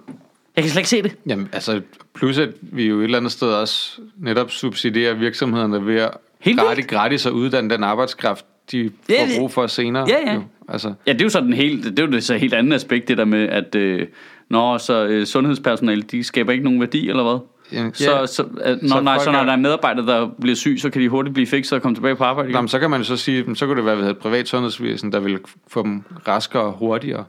Jeg 0.58 0.64
kan 0.64 0.70
slet 0.70 0.80
ikke 0.80 0.88
se 0.88 1.02
det. 1.02 1.16
Jamen, 1.26 1.48
altså, 1.52 1.80
plus 2.14 2.38
at 2.38 2.48
vi 2.62 2.86
jo 2.88 2.98
et 3.00 3.04
eller 3.04 3.18
andet 3.18 3.32
sted 3.32 3.48
også 3.48 4.00
netop 4.18 4.50
subsidierer 4.50 5.14
virksomhederne 5.14 5.86
ved 5.86 5.96
at 5.96 6.10
Helt 6.40 6.60
gratis, 6.60 6.86
gratis 6.86 7.26
at 7.26 7.32
uddanne 7.32 7.70
den 7.70 7.84
arbejdskraft, 7.84 8.44
de 8.72 8.90
Ja, 9.08 9.22
får 9.22 9.26
det- 9.26 9.38
brug 9.38 9.52
for 9.52 9.66
senere. 9.66 10.06
Ja, 10.08 10.30
ja. 10.30 10.34
Jo. 10.34 10.42
Altså, 10.68 10.92
Ja, 11.06 11.12
det 11.12 11.20
er 11.20 11.24
jo 11.24 11.28
sådan 11.30 11.52
helt, 11.52 11.84
det 11.84 11.98
er 11.98 12.02
jo 12.06 12.12
det 12.12 12.24
så 12.24 12.36
helt 12.36 12.54
andet 12.54 12.74
aspekt, 12.74 13.08
det 13.08 13.18
der 13.18 13.24
med, 13.24 13.48
at 13.48 13.74
øh, 13.74 14.06
når 14.50 14.78
så 14.78 15.06
øh, 15.06 15.26
sundhedspersonale, 15.26 16.02
de 16.02 16.24
skaber 16.24 16.52
ikke 16.52 16.64
nogen 16.64 16.80
værdi, 16.80 17.08
eller 17.08 17.22
hvad? 17.22 17.38
Jamen, 17.72 17.94
Så, 17.94 18.10
ja. 18.18 18.26
så, 18.26 18.44
at, 18.60 18.82
når, 18.82 18.88
Så 18.96 19.00
nej, 19.02 19.18
så 19.18 19.30
når 19.32 19.38
er- 19.38 19.44
der 19.44 19.52
er 19.52 19.56
medarbejdere, 19.56 20.06
der 20.06 20.30
bliver 20.40 20.56
syg, 20.56 20.76
så 20.80 20.90
kan 20.90 21.02
de 21.02 21.08
hurtigt 21.08 21.34
blive 21.34 21.46
fikset 21.46 21.72
og 21.76 21.82
komme 21.82 21.96
tilbage 21.96 22.16
på 22.16 22.24
arbejde 22.24 22.50
igen. 22.50 22.60
men 22.62 22.68
så 22.68 22.78
kan 22.78 22.90
man 22.90 23.00
jo 23.00 23.04
så 23.04 23.16
sige, 23.16 23.56
så 23.56 23.66
kunne 23.66 23.76
det 23.76 23.84
være, 23.84 23.92
at 23.92 23.98
vi 23.98 24.02
havde 24.02 24.12
et 24.12 24.18
privat 24.18 24.48
sundhedsvæsen, 24.48 25.12
der 25.12 25.20
ville 25.20 25.38
få 25.68 25.82
dem 25.82 26.02
raskere 26.28 26.62
og 26.62 26.72
hurtigere. 26.72 27.24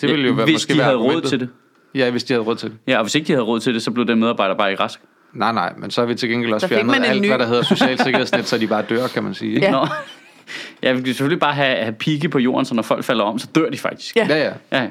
Det 0.00 0.08
ville 0.10 0.26
jo 0.26 0.32
være, 0.32 0.44
Hvis 0.44 0.54
måske 0.54 0.72
de 0.72 0.78
være 0.78 0.84
havde 0.84 0.96
råd 0.96 1.04
argumentet. 1.04 1.28
til 1.30 1.40
det. 1.40 1.48
Ja, 1.94 2.10
hvis 2.10 2.24
de 2.24 2.32
havde 2.32 2.44
råd 2.44 2.56
til 2.56 2.70
det. 2.70 2.78
Ja, 2.86 2.96
og 2.96 3.04
hvis 3.04 3.14
ikke 3.14 3.26
de 3.26 3.32
havde 3.32 3.44
råd 3.44 3.60
til 3.60 3.74
det, 3.74 3.82
så 3.82 3.90
blev 3.90 4.06
den 4.06 4.20
medarbejder 4.20 4.54
bare 4.54 4.70
ikke 4.70 4.82
rask. 4.82 5.00
Nej, 5.32 5.52
nej, 5.52 5.72
men 5.76 5.90
så 5.90 6.00
har 6.00 6.06
vi 6.06 6.14
til 6.14 6.28
gengæld 6.28 6.52
også 6.52 6.68
fjernet 6.68 7.04
alt, 7.04 7.22
ny. 7.22 7.26
hvad 7.26 7.38
der 7.38 7.46
hedder 7.46 7.62
social 7.76 7.98
sikkerhedsnet, 7.98 8.46
så 8.46 8.58
de 8.58 8.66
bare 8.66 8.82
dør, 8.88 9.06
kan 9.06 9.22
man 9.24 9.34
sige. 9.34 9.54
Ikke? 9.54 9.66
Ja. 9.66 9.70
Nå. 9.72 9.86
Ja, 10.82 10.92
vi 10.92 10.98
kan 10.98 11.06
selvfølgelig 11.06 11.40
bare 11.40 11.54
have, 11.54 11.76
have 11.76 11.92
pigge 11.92 12.28
på 12.28 12.38
jorden, 12.38 12.64
så 12.64 12.74
når 12.74 12.82
folk 12.82 13.04
falder 13.04 13.24
om, 13.24 13.38
så 13.38 13.46
dør 13.54 13.70
de 13.70 13.78
faktisk. 13.78 14.16
Ja. 14.16 14.26
Ja, 14.28 14.36
ja. 14.38 14.52
Ja, 14.72 14.82
ja. 14.82 14.90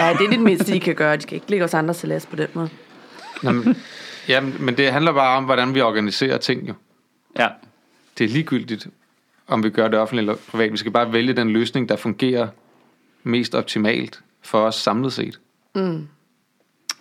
Ja, 0.00 0.12
det 0.18 0.26
er 0.26 0.30
det 0.30 0.40
mindste, 0.40 0.72
de 0.72 0.80
kan 0.80 0.94
gøre. 0.94 1.16
De 1.16 1.22
skal 1.22 1.34
ikke 1.34 1.50
ligge 1.50 1.64
os 1.64 1.74
andre 1.74 1.94
til 1.94 2.08
last 2.08 2.30
på 2.30 2.36
den 2.36 2.46
måde. 2.52 2.68
Nå, 3.42 3.50
men, 3.52 3.76
ja, 4.28 4.40
men 4.40 4.76
det 4.76 4.92
handler 4.92 5.12
bare 5.12 5.36
om, 5.36 5.44
hvordan 5.44 5.74
vi 5.74 5.80
organiserer 5.80 6.38
ting 6.38 6.68
jo. 6.68 6.74
ja. 7.38 7.48
Det 8.18 8.24
er 8.24 8.28
ligegyldigt, 8.28 8.86
om 9.48 9.62
vi 9.62 9.70
gør 9.70 9.88
det 9.88 9.98
offentligt 9.98 10.22
eller 10.28 10.40
privat. 10.50 10.72
Vi 10.72 10.76
skal 10.76 10.92
bare 10.92 11.12
vælge 11.12 11.32
den 11.32 11.50
løsning, 11.50 11.88
der 11.88 11.96
fungerer 11.96 12.48
mest 13.22 13.54
optimalt 13.54 14.20
for 14.42 14.60
os 14.60 14.74
samlet 14.74 15.12
set. 15.12 15.38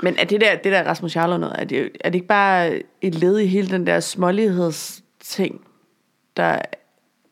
Men 0.03 0.15
er 0.17 0.25
det 0.25 0.41
der, 0.41 0.55
det 0.55 0.71
der 0.71 0.83
Rasmus 0.83 1.15
Jarlov 1.15 1.39
noget, 1.39 1.55
er 1.59 1.63
det, 1.63 1.89
er 2.01 2.09
det 2.09 2.15
ikke 2.15 2.27
bare 2.27 2.81
et 3.01 3.15
led 3.15 3.39
i 3.39 3.45
hele 3.45 3.69
den 3.69 3.87
der 3.87 3.99
smålighedsting, 3.99 5.61
der 6.37 6.59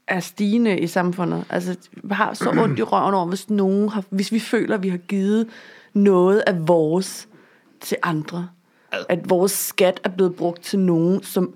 er 0.08 0.20
stigende 0.20 0.80
i 0.80 0.88
samfundet? 0.88 1.46
Altså, 1.50 1.78
vi 1.94 2.14
har 2.14 2.34
så 2.34 2.50
ondt 2.50 2.80
i 2.80 2.84
røven 2.84 3.14
over, 3.14 3.26
hvis 3.26 3.50
nogen 3.50 3.90
har, 3.90 4.04
hvis 4.10 4.32
vi 4.32 4.40
føler, 4.40 4.76
at 4.76 4.84
vi 4.84 4.90
har 4.90 4.98
givet 4.98 5.48
noget 5.94 6.44
af 6.48 6.68
vores 6.68 7.28
til 7.82 7.98
andre. 8.04 8.50
At 9.10 9.30
vores 9.30 9.52
skat 9.52 10.00
er 10.04 10.10
blevet 10.10 10.36
brugt 10.36 10.64
til 10.64 10.80
nogen, 10.80 11.24
som 11.24 11.54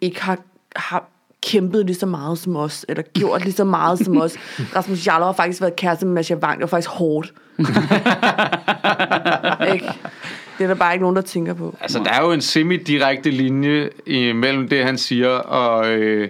ikke 0.00 0.22
har, 0.22 0.38
har 0.76 1.10
kæmpet 1.42 1.86
lige 1.86 1.96
så 1.96 2.06
meget 2.06 2.38
som 2.38 2.56
os, 2.56 2.84
eller 2.88 3.02
gjort 3.02 3.44
lige 3.44 3.54
så 3.54 3.64
meget 3.64 3.98
som 3.98 4.20
os. 4.20 4.36
Rasmus 4.76 5.06
Jarlov 5.06 5.26
har 5.26 5.32
faktisk 5.32 5.60
været 5.60 5.76
kæreste 5.76 6.06
med 6.06 6.14
Masha 6.14 6.34
Wang. 6.34 6.54
Det 6.54 6.60
var 6.60 6.66
faktisk 6.66 6.90
hårdt. 6.90 7.34
ikke? 9.74 9.92
Det 10.58 10.64
er 10.64 10.68
der 10.68 10.74
bare 10.74 10.92
ikke 10.94 11.02
nogen, 11.02 11.16
der 11.16 11.22
tænker 11.22 11.54
på. 11.54 11.76
Altså, 11.80 11.98
der 12.04 12.10
er 12.12 12.22
jo 12.24 12.32
en 12.32 12.40
semi-direkte 12.40 13.30
linje 13.30 13.90
mellem 14.34 14.68
det, 14.68 14.84
han 14.84 14.98
siger, 14.98 15.28
og... 15.28 15.88
Øh, 15.88 16.28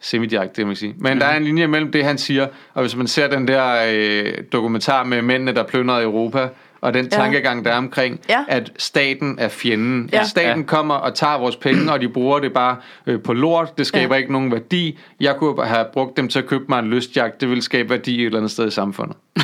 semi-direkte, 0.00 0.56
det 0.56 0.66
må 0.66 0.70
jeg 0.70 0.76
sige. 0.76 0.94
Men 0.98 1.12
mm. 1.14 1.20
der 1.20 1.26
er 1.26 1.36
en 1.36 1.44
linje 1.44 1.66
mellem 1.66 1.92
det, 1.92 2.04
han 2.04 2.18
siger, 2.18 2.46
og 2.74 2.80
hvis 2.82 2.96
man 2.96 3.06
ser 3.06 3.28
den 3.28 3.48
der 3.48 3.76
øh, 3.94 4.32
dokumentar 4.52 5.04
med 5.04 5.22
mændene, 5.22 5.54
der 5.54 5.62
plyndrede 5.62 6.02
Europa, 6.02 6.48
og 6.80 6.94
den 6.94 7.04
Ja. 7.04 7.08
tankegang, 7.10 7.64
der 7.64 7.70
er 7.72 7.76
omkring, 7.76 8.20
Ja. 8.28 8.44
at 8.48 8.72
staten 8.76 9.36
er 9.38 9.48
fjenden. 9.48 10.10
Ja. 10.12 10.20
At 10.20 10.26
staten 10.26 10.60
Ja. 10.60 10.66
kommer 10.66 10.94
og 10.94 11.14
tager 11.14 11.38
vores 11.38 11.56
penge, 11.56 11.92
og 11.92 12.00
de 12.00 12.08
bruger 12.08 12.38
det 12.38 12.52
bare 12.52 12.76
øh, 13.06 13.22
på 13.22 13.32
lort. 13.32 13.78
Det 13.78 13.86
skaber 13.86 14.14
Ja. 14.14 14.18
ikke 14.20 14.32
nogen 14.32 14.52
værdi. 14.52 14.98
Jeg 15.20 15.36
kunne 15.36 15.64
have 15.64 15.86
brugt 15.92 16.16
dem 16.16 16.28
til 16.28 16.38
at 16.38 16.46
købe 16.46 16.64
mig 16.68 16.78
en 16.78 16.86
lystjagt. 16.90 17.40
Det 17.40 17.48
ville 17.48 17.62
skabe 17.62 17.90
værdi 17.90 18.20
et 18.20 18.26
eller 18.26 18.38
andet 18.38 18.50
sted 18.50 18.66
i 18.66 18.70
samfundet. 18.70 19.16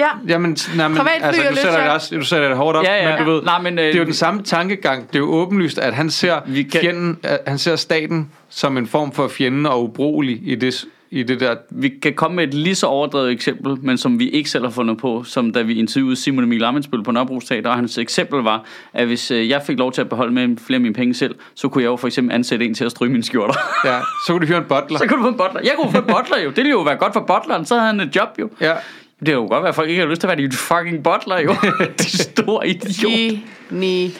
Ja, 0.00 0.32
Jamen, 0.32 0.56
nej, 0.76 0.88
men, 0.88 0.96
Privatfly 0.96 1.26
altså, 1.26 1.42
du 1.50 1.56
sætter 1.56 1.80
det 1.82 1.90
også, 1.90 2.16
du 2.16 2.24
sætter 2.24 2.48
det 2.48 2.56
hårdt 2.56 2.76
op, 2.76 2.84
Ja, 2.84 3.08
ja. 3.10 3.16
men 3.18 3.26
du 3.26 3.32
ved, 3.32 3.42
Nej, 3.42 3.60
men, 3.62 3.78
øh, 3.78 3.84
det 3.84 3.94
er 3.94 3.98
jo 3.98 4.04
den 4.04 4.12
samme 4.14 4.42
tankegang. 4.42 5.06
Det 5.08 5.14
er 5.14 5.18
jo 5.18 5.26
åbenlyst, 5.32 5.78
at 5.78 5.94
han 5.94 6.10
ser 6.10 6.34
Vi 6.46 6.62
kan- 6.62 6.80
fjenden, 6.80 7.18
at 7.22 7.40
han 7.46 7.58
ser 7.58 7.76
staten 7.76 8.30
som 8.48 8.76
en 8.76 8.86
form 8.86 9.12
for 9.12 9.28
fjende 9.28 9.70
og 9.70 9.84
ubrugelig 9.84 10.40
i 10.44 10.54
det, 10.54 10.84
i 11.12 11.22
det 11.22 11.40
der. 11.40 11.54
Vi 11.70 11.88
kan 12.02 12.12
komme 12.14 12.34
med 12.36 12.44
et 12.44 12.54
lige 12.54 12.74
så 12.74 12.86
overdrevet 12.86 13.30
eksempel, 13.32 13.76
men 13.82 13.98
som 13.98 14.18
vi 14.18 14.28
ikke 14.30 14.50
selv 14.50 14.64
har 14.64 14.70
fundet 14.70 14.98
på, 14.98 15.22
som 15.24 15.52
da 15.52 15.62
vi 15.62 15.74
interviewede 15.78 16.16
Simon 16.16 16.44
Emil 16.44 16.64
Amensbøl 16.64 17.02
på 17.04 17.10
Nørrebro 17.10 17.40
Teater, 17.40 17.70
og 17.70 17.76
hans 17.76 17.98
eksempel 17.98 18.40
var, 18.42 18.64
at 18.94 19.06
hvis 19.06 19.30
øh, 19.30 19.48
jeg 19.48 19.62
fik 19.66 19.78
lov 19.78 19.92
til 19.92 20.00
at 20.00 20.08
beholde 20.08 20.32
med 20.32 20.56
flere 20.66 20.76
af 20.76 20.80
mine 20.80 20.94
penge 20.94 21.14
selv, 21.14 21.34
så 21.54 21.68
kunne 21.68 21.82
jeg 21.84 21.88
jo 21.88 21.96
for 21.96 22.06
eksempel 22.06 22.34
ansætte 22.34 22.64
en 22.64 22.74
til 22.74 22.84
at 22.84 22.90
stryge 22.90 23.12
mine 23.12 23.24
skjorter. 23.24 23.54
Ja, 23.90 23.98
så 24.26 24.32
kunne 24.32 24.40
du 24.40 24.46
hyre 24.46 24.58
en 24.58 24.64
butler. 24.68 24.98
så 24.98 25.06
kunne 25.06 25.18
du 25.18 25.22
få 25.22 25.28
en 25.28 25.34
butler. 25.38 25.60
Jeg 25.64 25.72
kunne 25.76 25.92
få 25.92 25.98
en 25.98 26.04
butler 26.04 26.38
jo. 26.44 26.48
Det 26.48 26.56
ville 26.56 26.70
jo 26.70 26.80
være 26.82 26.96
godt 26.96 27.12
for 27.12 27.20
butleren, 27.20 27.64
så 27.66 27.74
havde 27.74 27.86
han 27.86 28.00
et 28.00 28.16
job 28.16 28.28
jo. 28.38 28.50
Ja, 28.60 28.72
Det 29.20 29.26
kan 29.26 29.34
jo 29.34 29.40
godt 29.40 29.62
være, 29.62 29.68
at 29.68 29.74
folk 29.74 29.88
ikke 29.88 30.00
har 30.02 30.08
lyst 30.08 30.20
til 30.20 30.28
at 30.28 30.38
være 30.38 30.48
de 30.48 30.56
fucking 30.56 31.02
butler 31.04 31.38
jo. 31.38 31.54
de 31.98 32.22
store 32.22 32.68
idiot. 32.68 33.12
Genial. 33.12 34.12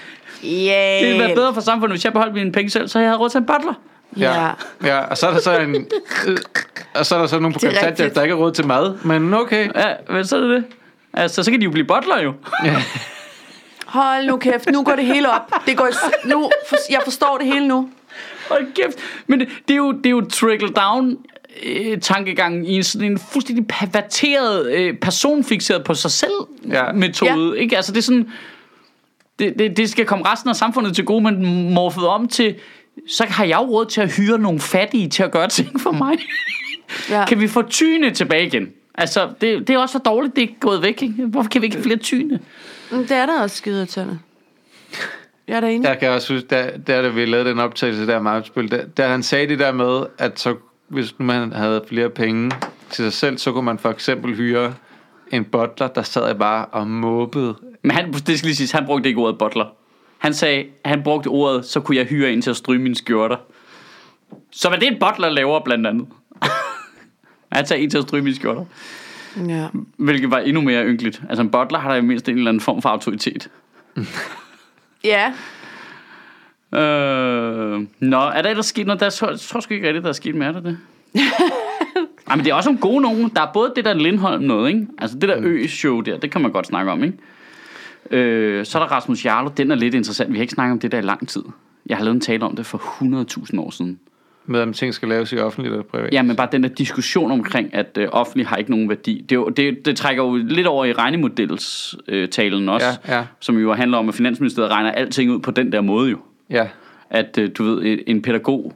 Det 0.42 1.06
ville 1.08 1.18
være 1.18 1.34
bedre 1.34 1.54
for 1.54 1.60
samfundet, 1.60 1.92
hvis 1.96 2.04
jeg 2.04 2.12
beholdt 2.12 2.34
mine 2.34 2.52
penge 2.52 2.70
selv, 2.70 2.88
så 2.88 2.98
jeg 2.98 3.08
havde 3.08 3.18
råd 3.18 3.30
til 3.30 3.38
en 3.38 3.46
butler. 3.46 3.74
ja, 4.16 4.32
Ja. 4.32 4.50
ja. 4.84 4.98
Og 4.98 5.18
så 5.18 5.26
er 5.26 5.30
der 5.32 5.40
så 5.40 5.58
en... 5.58 5.86
Øh, 6.26 6.36
og 6.94 7.06
så 7.06 7.14
er 7.14 7.18
der 7.18 7.26
så 7.26 7.38
nogle 7.38 7.54
på 7.54 7.60
rigtigt. 7.62 8.14
der 8.14 8.22
ikke 8.22 8.34
har 8.34 8.42
råd 8.42 8.52
til 8.52 8.66
mad. 8.66 8.94
Men 9.04 9.34
okay. 9.34 9.68
Ja, 9.74 9.92
men 10.08 10.24
så 10.26 10.36
er 10.36 10.40
det 10.40 10.50
det. 10.50 10.64
Altså, 11.14 11.42
så 11.42 11.50
kan 11.50 11.60
de 11.60 11.64
jo 11.64 11.70
blive 11.70 11.86
butler 11.86 12.20
jo. 12.22 12.34
Hold 13.86 14.26
nu 14.26 14.36
kæft, 14.36 14.70
nu 14.72 14.82
går 14.84 14.92
det 14.96 15.04
hele 15.04 15.30
op. 15.32 15.52
Det 15.66 15.76
går, 15.76 15.88
nu, 16.28 16.50
for, 16.68 16.76
jeg 16.90 17.00
forstår 17.04 17.38
det 17.38 17.46
hele 17.46 17.68
nu. 17.68 17.88
Hold 18.50 18.66
kæft. 18.74 18.98
Men 19.26 19.40
det, 19.40 19.48
det, 19.68 19.74
er 19.74 19.78
jo, 19.78 19.92
det 19.92 20.06
er 20.06 20.10
jo 20.10 20.20
trickle 20.20 20.68
down 20.68 21.16
øh, 21.66 22.00
tankegangen 22.00 22.64
i 22.64 22.72
en 22.76 22.82
sådan 22.82 23.10
en 23.12 23.18
fuldstændig 23.18 23.66
perverteret, 23.68 24.72
øh, 24.72 24.94
personfixeret 24.98 25.84
på 25.84 25.94
sig 25.94 26.10
selv 26.10 26.32
Ja. 26.68 26.92
metode. 26.92 27.58
Ikke? 27.60 27.76
Altså 27.76 27.92
det 27.92 27.98
er 27.98 28.02
sådan, 28.02 28.28
det, 29.38 29.54
det, 29.58 29.76
det 29.76 29.90
skal 29.90 30.06
komme 30.06 30.28
resten 30.32 30.50
af 30.50 30.56
samfundet 30.56 30.94
til 30.94 31.04
gode, 31.04 31.22
men 31.24 31.70
morfet 31.74 32.06
om 32.06 32.28
til, 32.28 32.54
så 33.08 33.24
har 33.28 33.44
jeg 33.44 33.56
jo 33.56 33.62
råd 33.62 33.86
til 33.86 34.00
at 34.00 34.16
hyre 34.16 34.38
nogle 34.38 34.60
fattige 34.60 35.08
til 35.08 35.22
at 35.22 35.30
gøre 35.30 35.48
ting 35.48 35.80
for 35.80 35.90
mig. 35.92 36.18
Ja. 37.10 37.24
Kan 37.26 37.40
vi 37.40 37.48
få 37.48 37.62
tyne 37.62 38.10
tilbage 38.10 38.46
igen? 38.46 38.68
Altså, 38.94 39.28
det, 39.40 39.68
det 39.68 39.74
er 39.74 39.78
også 39.78 39.92
for 39.92 39.98
dårligt, 39.98 40.36
det 40.36 40.44
er 40.44 40.48
gået 40.60 40.82
væk. 40.82 41.02
Ikke? 41.02 41.26
Hvorfor 41.26 41.48
kan 41.50 41.62
vi 41.62 41.66
ikke 41.66 41.76
have 41.76 41.84
flere 41.84 41.98
tyne? 41.98 42.40
Mm, 42.90 42.98
Det 42.98 43.10
er 43.16 43.26
da 43.26 43.32
også 43.42 43.56
skide 43.56 43.76
irriterende. 43.78 44.18
Jeg 45.48 45.56
er 45.56 45.60
da 45.60 45.66
enig. 45.70 45.88
Jeg 45.88 45.98
kan 45.98 46.10
også 46.10 46.34
huske, 46.34 46.48
da, 46.48 46.70
da 46.86 47.08
vi 47.08 47.24
lavede 47.24 47.50
den 47.50 47.58
optagelse 47.58 48.06
der 48.06 48.20
med 48.20 48.68
da, 48.68 48.84
da 48.96 49.08
han 49.08 49.22
sagde 49.22 49.48
det 49.48 49.58
der 49.58 49.72
med, 49.72 50.02
at 50.18 50.40
så, 50.40 50.54
hvis 50.90 51.18
nu 51.18 51.24
man 51.24 51.52
havde 51.52 51.84
flere 51.88 52.10
penge 52.10 52.50
til 52.90 53.04
sig 53.04 53.12
selv, 53.12 53.38
så 53.38 53.52
kunne 53.52 53.64
man 53.64 53.78
for 53.78 53.90
eksempel 53.90 54.36
hyre 54.36 54.74
en 55.32 55.44
butler, 55.44 55.88
der 55.88 56.02
sad 56.02 56.34
bare 56.34 56.66
og 56.66 56.86
måbede. 56.86 57.54
Men 57.82 57.90
han, 57.90 58.12
det 58.12 58.38
skal 58.38 58.46
lige 58.46 58.56
siges, 58.56 58.70
han 58.70 58.86
brugte 58.86 59.08
ikke 59.08 59.20
ordet 59.20 59.38
butler. 59.38 59.66
Han 60.18 60.34
sagde, 60.34 60.64
han 60.84 61.02
brugte 61.02 61.28
ordet, 61.28 61.64
så 61.64 61.80
kunne 61.80 61.96
jeg 61.96 62.06
hyre 62.06 62.32
en 62.32 62.42
til 62.42 62.50
at 62.50 62.56
stryge 62.56 62.82
mine 62.82 62.94
skjorter. 62.94 63.36
Så 64.50 64.68
hvad 64.68 64.78
det 64.78 64.88
en 64.88 64.98
butler 65.00 65.28
laver 65.28 65.60
blandt 65.64 65.86
andet. 65.86 66.06
han 67.52 67.64
tager 67.64 67.82
en 67.82 67.90
til 67.90 67.98
at 67.98 68.04
stryge 68.04 68.22
mine 68.22 68.36
skjorter. 68.36 68.64
Ja. 69.48 69.68
Hvilket 69.96 70.30
var 70.30 70.38
endnu 70.38 70.60
mere 70.60 70.84
ynkeligt. 70.84 71.22
Altså 71.28 71.42
en 71.42 71.50
butler 71.50 71.78
har 71.78 71.90
da 71.90 71.96
i 71.96 72.00
mindst 72.00 72.28
en 72.28 72.36
eller 72.36 72.50
anden 72.50 72.60
form 72.60 72.82
for 72.82 72.88
autoritet. 72.88 73.50
ja, 75.04 75.32
Øh, 76.74 77.86
nå, 78.00 78.16
er 78.20 78.42
der 78.42 78.50
ellers 78.50 78.66
sket 78.66 78.86
noget? 78.86 79.00
Der, 79.00 79.06
jeg 79.06 79.12
tror, 79.12 79.28
jeg 79.28 79.38
tror 79.40 79.60
sgu 79.60 79.74
ikke 79.74 79.86
rigtigt, 79.86 80.02
der 80.02 80.08
er 80.08 80.12
sket 80.14 80.34
mere, 80.34 80.48
er 80.48 80.52
der 80.52 80.60
det? 80.60 80.78
Ej, 82.28 82.36
men 82.36 82.44
det 82.44 82.50
er 82.50 82.54
også 82.54 82.68
nogle 82.68 82.80
gode 82.80 83.00
nogen. 83.02 83.32
Der 83.36 83.42
er 83.42 83.52
både 83.54 83.72
det 83.76 83.84
der 83.84 83.94
Lindholm 83.94 84.42
noget, 84.44 84.68
ikke? 84.68 84.86
Altså 84.98 85.18
det 85.18 85.28
der 85.28 85.36
ø-show 85.40 86.00
der, 86.00 86.18
det 86.18 86.30
kan 86.30 86.40
man 86.40 86.50
godt 86.52 86.66
snakke 86.66 86.92
om, 86.92 87.04
ikke? 87.04 87.16
Øh, 88.10 88.66
så 88.66 88.78
er 88.78 88.82
der 88.82 88.92
Rasmus 88.92 89.24
Jarlov, 89.24 89.52
den 89.56 89.70
er 89.70 89.74
lidt 89.74 89.94
interessant. 89.94 90.32
Vi 90.32 90.38
har 90.38 90.42
ikke 90.42 90.52
snakket 90.54 90.72
om 90.72 90.78
det 90.78 90.92
der 90.92 90.98
i 90.98 91.02
lang 91.02 91.28
tid. 91.28 91.42
Jeg 91.86 91.96
har 91.96 92.04
lavet 92.04 92.14
en 92.14 92.20
tale 92.20 92.44
om 92.44 92.56
det 92.56 92.66
for 92.66 92.78
100.000 93.52 93.60
år 93.60 93.70
siden. 93.70 93.98
med, 94.46 94.62
om 94.62 94.72
ting 94.72 94.94
skal 94.94 95.08
laves 95.08 95.32
i 95.32 95.38
offentligt 95.38 95.72
eller 95.72 95.84
privat. 95.84 96.12
Ja, 96.12 96.22
men 96.22 96.36
bare 96.36 96.48
den 96.52 96.62
der 96.62 96.68
diskussion 96.68 97.30
omkring, 97.30 97.74
at 97.74 97.98
øh, 97.98 98.08
offentlig 98.12 98.46
har 98.46 98.56
ikke 98.56 98.70
nogen 98.70 98.88
værdi. 98.88 99.24
Det, 99.28 99.34
jo, 99.36 99.48
det, 99.48 99.86
det 99.86 99.96
trækker 99.96 100.22
jo 100.24 100.36
lidt 100.36 100.66
over 100.66 100.84
i 100.84 100.92
regnemodels 100.92 101.96
øh, 102.08 102.28
talen 102.28 102.68
også, 102.68 102.86
Ja, 103.08 103.16
ja. 103.16 103.24
som 103.40 103.58
jo 103.58 103.72
handler 103.72 103.98
om, 103.98 104.08
at 104.08 104.14
Finansministeriet 104.14 104.70
regner 104.70 104.90
alting 104.92 105.30
ud 105.30 105.38
på 105.40 105.50
den 105.50 105.72
der 105.72 105.80
måde 105.80 106.10
jo. 106.10 106.18
Ja, 106.50 106.68
At 107.10 107.38
øh, 107.38 107.50
du 107.58 107.64
ved, 107.64 107.82
en- 107.82 107.98
en 108.06 108.22
pædagog 108.22 108.72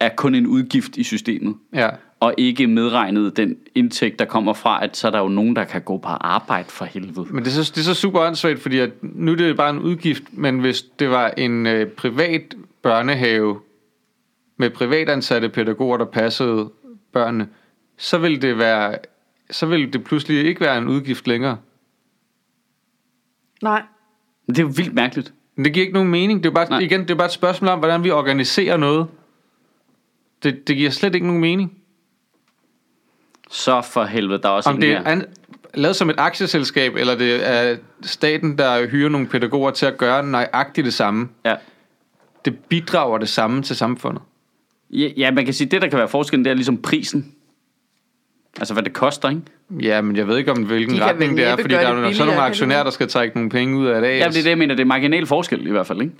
er 0.00 0.08
kun 0.16 0.34
en 0.34 0.46
udgift 0.46 0.96
i 0.96 1.02
systemet, 1.02 1.56
ja. 1.72 1.88
og 2.20 2.34
ikke 2.38 2.66
medregnet 2.66 3.36
den 3.36 3.56
indtægt, 3.74 4.18
der 4.18 4.24
kommer 4.24 4.52
fra, 4.52 4.84
at 4.84 4.96
så 4.96 5.06
er 5.06 5.10
der 5.10 5.18
jo 5.18 5.28
nogen, 5.28 5.56
der 5.56 5.64
kan 5.64 5.82
gå 5.82 5.98
på 5.98 6.08
arbejde 6.08 6.68
for 6.68 6.84
helvede. 6.84 7.24
Men 7.30 7.44
det 7.44 7.58
er, 7.58 7.62
så, 7.64 7.72
det 7.74 7.80
er 7.80 7.84
så 7.84 7.94
super 7.94 8.20
åndssvagt, 8.20 8.60
fordi 8.60 8.78
at 8.78 8.90
nu 9.02 9.32
er 9.32 9.36
det 9.36 9.56
bare 9.56 9.70
en 9.70 9.78
udgift, 9.78 10.22
men 10.32 10.58
hvis 10.58 10.82
det 10.82 11.10
var 11.10 11.28
en 11.30 11.66
øh, 11.66 11.86
privat 11.90 12.54
børnehave 12.82 13.60
med 14.56 14.70
privatansatte 14.70 15.48
pædagoger, 15.48 15.96
der 15.96 16.04
passede 16.04 16.70
børnene, 17.12 17.48
så 17.98 18.18
ville 18.18 18.36
det 18.38 18.58
være 18.58 18.98
så 19.50 19.66
ville 19.66 19.86
det 19.90 20.04
pludselig 20.04 20.44
ikke 20.46 20.60
være 20.60 20.78
en 20.78 20.88
udgift 20.88 21.26
længere. 21.26 21.56
nej. 23.62 23.82
Men 24.46 24.54
det 24.56 24.62
er 24.62 24.66
jo 24.66 24.72
vildt 24.76 24.94
mærkeligt. 24.94 25.34
Men 25.60 25.64
det 25.64 25.72
giver 25.72 25.84
ikke 25.84 25.94
nogen 25.94 26.10
mening. 26.10 26.42
Det 26.42 26.48
er 26.48 26.54
bare, 26.54 26.68
Nej. 26.70 26.78
igen, 26.78 27.00
det 27.00 27.10
er 27.10 27.14
bare 27.14 27.26
et 27.26 27.32
spørgsmål 27.32 27.68
om, 27.68 27.78
hvordan 27.78 28.04
vi 28.04 28.10
organiserer 28.10 28.76
noget. 28.76 29.06
Det, 30.42 30.68
det 30.68 30.76
giver 30.76 30.90
slet 30.90 31.14
ikke 31.14 31.26
nogen 31.26 31.40
mening. 31.40 31.72
Så 33.50 33.80
for 33.82 34.04
helvede, 34.04 34.42
der 34.42 34.48
er 34.48 34.52
også 34.52 34.70
Om 34.70 34.76
en 34.76 34.82
det 34.82 34.92
er 34.92 35.04
an, 35.04 35.24
lavet 35.74 35.96
som 35.96 36.10
et 36.10 36.14
aktieselskab, 36.18 36.96
eller 36.96 37.16
det 37.16 37.48
er 37.48 37.76
staten, 38.02 38.58
der 38.58 38.86
hyrer 38.86 39.08
nogle 39.08 39.26
pædagoger 39.26 39.70
til 39.70 39.86
at 39.86 39.98
gøre 39.98 40.26
nøjagtigt 40.26 40.84
det 40.84 40.94
samme. 40.94 41.28
Ja. 41.44 41.56
Det 42.44 42.58
bidrager 42.58 43.18
det 43.18 43.28
samme 43.28 43.62
til 43.62 43.76
samfundet. 43.76 44.22
Ja, 44.90 45.08
ja, 45.16 45.30
man 45.30 45.44
kan 45.44 45.54
sige, 45.54 45.70
det 45.70 45.82
der 45.82 45.88
kan 45.88 45.98
være 45.98 46.08
forskellen, 46.08 46.44
det 46.44 46.50
er 46.50 46.54
ligesom 46.54 46.82
prisen. 46.82 47.34
Altså, 48.58 48.74
hvad 48.74 48.82
det 48.82 48.92
koster, 48.92 49.28
ikke? 49.28 49.42
Ja, 49.70 50.00
men 50.00 50.16
jeg 50.16 50.28
ved 50.28 50.38
ikke 50.38 50.50
om 50.52 50.62
hvilken 50.62 50.96
De 50.96 51.04
retning 51.04 51.36
det 51.36 51.46
er, 51.46 51.56
fordi 51.56 51.74
der 51.74 51.80
er 51.80 51.90
jo 51.90 51.96
så 51.96 52.02
billigere, 52.02 52.26
nogle 52.26 52.42
aktionærer, 52.42 52.82
der 52.82 52.90
skal 52.90 53.08
trække 53.08 53.36
nogle 53.36 53.50
penge 53.50 53.78
ud 53.78 53.86
af 53.86 54.00
det. 54.00 54.08
Ja, 54.08 54.14
det 54.14 54.24
er 54.24 54.30
det, 54.30 54.46
jeg 54.46 54.58
mener. 54.58 54.74
Det 54.74 54.82
er 54.82 54.86
marginal 54.86 55.26
forskel 55.26 55.66
i 55.66 55.70
hvert 55.70 55.86
fald, 55.86 56.00
ikke? 56.02 56.14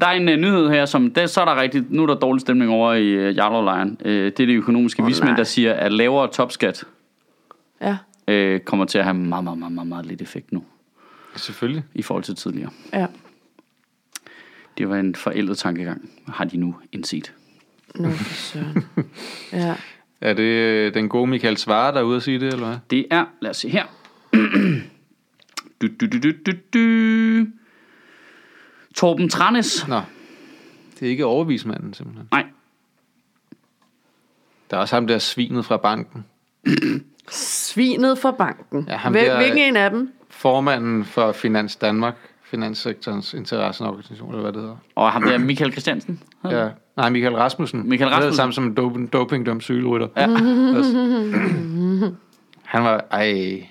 Der 0.00 0.06
er 0.06 0.10
en 0.12 0.28
uh, 0.28 0.34
nyhed 0.34 0.68
her, 0.68 0.86
som 0.86 1.10
det, 1.10 1.30
så 1.30 1.40
er 1.40 1.44
der 1.44 1.60
rigtigt, 1.60 1.90
nu 1.90 2.02
er 2.02 2.06
der 2.06 2.14
dårlig 2.14 2.40
stemning 2.40 2.70
over 2.70 2.92
i 2.94 3.28
uh, 3.28 3.36
Jarlovlejren. 3.36 3.96
Uh, 4.04 4.10
det 4.10 4.40
er 4.40 4.46
de 4.46 4.52
økonomiske 4.52 5.02
oh, 5.02 5.08
vismænd, 5.08 5.36
der 5.36 5.44
siger, 5.44 5.74
at 5.74 5.92
lavere 5.92 6.28
topskat 6.28 6.84
Ja, 7.80 7.96
uh, 8.54 8.60
kommer 8.60 8.84
til 8.84 8.98
at 8.98 9.04
have 9.04 9.14
meget, 9.14 9.44
meget, 9.44 9.58
meget, 9.58 9.72
meget, 9.72 9.88
meget 9.88 10.06
lidt 10.06 10.22
effekt 10.22 10.52
nu, 10.52 10.64
Selvfølgelig. 11.36 11.84
i 11.94 12.02
forhold 12.02 12.24
til 12.24 12.36
tidligere. 12.36 12.70
ja. 12.92 13.06
Det 14.78 14.88
var 14.88 14.96
en 14.96 15.14
forældet 15.14 15.58
tankegang, 15.58 16.10
har 16.28 16.44
de 16.44 16.56
nu 16.56 16.74
indset. 16.92 17.32
Nå, 17.94 18.10
for 18.10 18.34
søren. 18.34 18.84
Ja. 19.52 19.74
Er 20.20 20.32
det 20.32 20.42
øh, 20.42 20.94
den 20.94 21.08
gode 21.08 21.26
Michael 21.26 21.56
Svare, 21.56 21.92
der 21.92 21.98
er 21.98 22.02
ude 22.02 22.16
at 22.16 22.22
sige 22.22 22.40
det, 22.40 22.52
eller 22.52 22.66
hvad? 22.66 22.76
Det 22.90 23.06
er, 23.10 23.24
lad 23.40 23.50
os 23.50 23.56
se 23.56 23.68
her. 23.68 23.84
du, 25.82 25.86
du, 26.00 26.06
du, 26.06 26.18
du, 26.22 26.32
du, 26.46 26.52
du. 26.74 27.46
Torben 28.94 29.28
Tranæs. 29.28 29.88
Nå, 29.88 30.00
det 31.00 31.06
er 31.06 31.10
ikke 31.10 31.24
overvismanden, 31.26 31.94
simpelthen. 31.94 32.28
Nej, 32.32 32.46
Der 34.70 34.76
er 34.76 34.80
også 34.80 34.96
ham 34.96 35.06
der 35.06 35.18
svinet 35.18 35.64
fra 35.64 35.76
banken. 35.76 36.24
Svinet 37.30 38.18
for 38.18 38.30
banken. 38.30 38.84
Ja, 38.88 38.96
ham 38.96 39.12
Hvil, 39.12 39.24
der- 39.24 39.36
hvilken 39.36 39.58
en 39.58 39.76
af 39.76 39.90
dem? 39.90 40.12
Formanden 40.30 41.04
for 41.04 41.32
Finans 41.32 41.76
Danmark, 41.76 42.14
Finanssektorens 42.42 43.34
interesseorganisation, 43.34 44.28
eller 44.30 44.42
hvad 44.42 44.52
det 44.52 44.60
hedder. 44.60 44.76
og 44.94 45.12
ham 45.12 45.22
der 45.22 45.38
Michael 45.38 45.72
Christiansen. 45.72 46.22
Ja. 46.44 46.68
Nej, 46.98 47.10
Michael 47.10 47.34
Rasmussen. 47.36 47.88
Michael 47.88 48.10
Rasmussen. 48.10 48.36
samme 48.36 48.52
som 48.52 48.64
en 48.64 48.74
doping, 48.74 49.12
dopingdømt 49.12 49.62
cykelrytter. 49.62 50.08
Ja. 50.16 50.28
Også. 50.78 52.12
Han 52.62 52.84
var, 52.84 53.04
ej, 53.10 53.66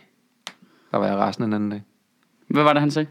der 0.91 0.97
var 0.97 1.07
jeg 1.07 1.15
rasende 1.15 1.47
en 1.47 1.53
anden 1.53 1.69
dag. 1.69 1.83
Hvad 2.47 2.63
var 2.63 2.73
det, 2.73 2.81
han 2.81 2.91
sagde? 2.91 3.07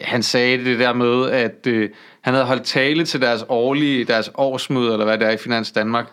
Han 0.00 0.22
sagde 0.22 0.64
det 0.64 0.78
der 0.78 0.92
med, 0.92 1.30
at 1.30 1.66
øh, 1.66 1.90
han 2.20 2.34
havde 2.34 2.46
holdt 2.46 2.62
tale 2.62 3.04
til 3.04 3.20
deres 3.20 3.44
årlige, 3.48 4.04
deres 4.04 4.30
årsmøde, 4.34 4.92
eller 4.92 5.04
hvad 5.04 5.18
det 5.18 5.26
er 5.26 5.30
i 5.30 5.36
Finans 5.36 5.72
Danmark, 5.72 6.06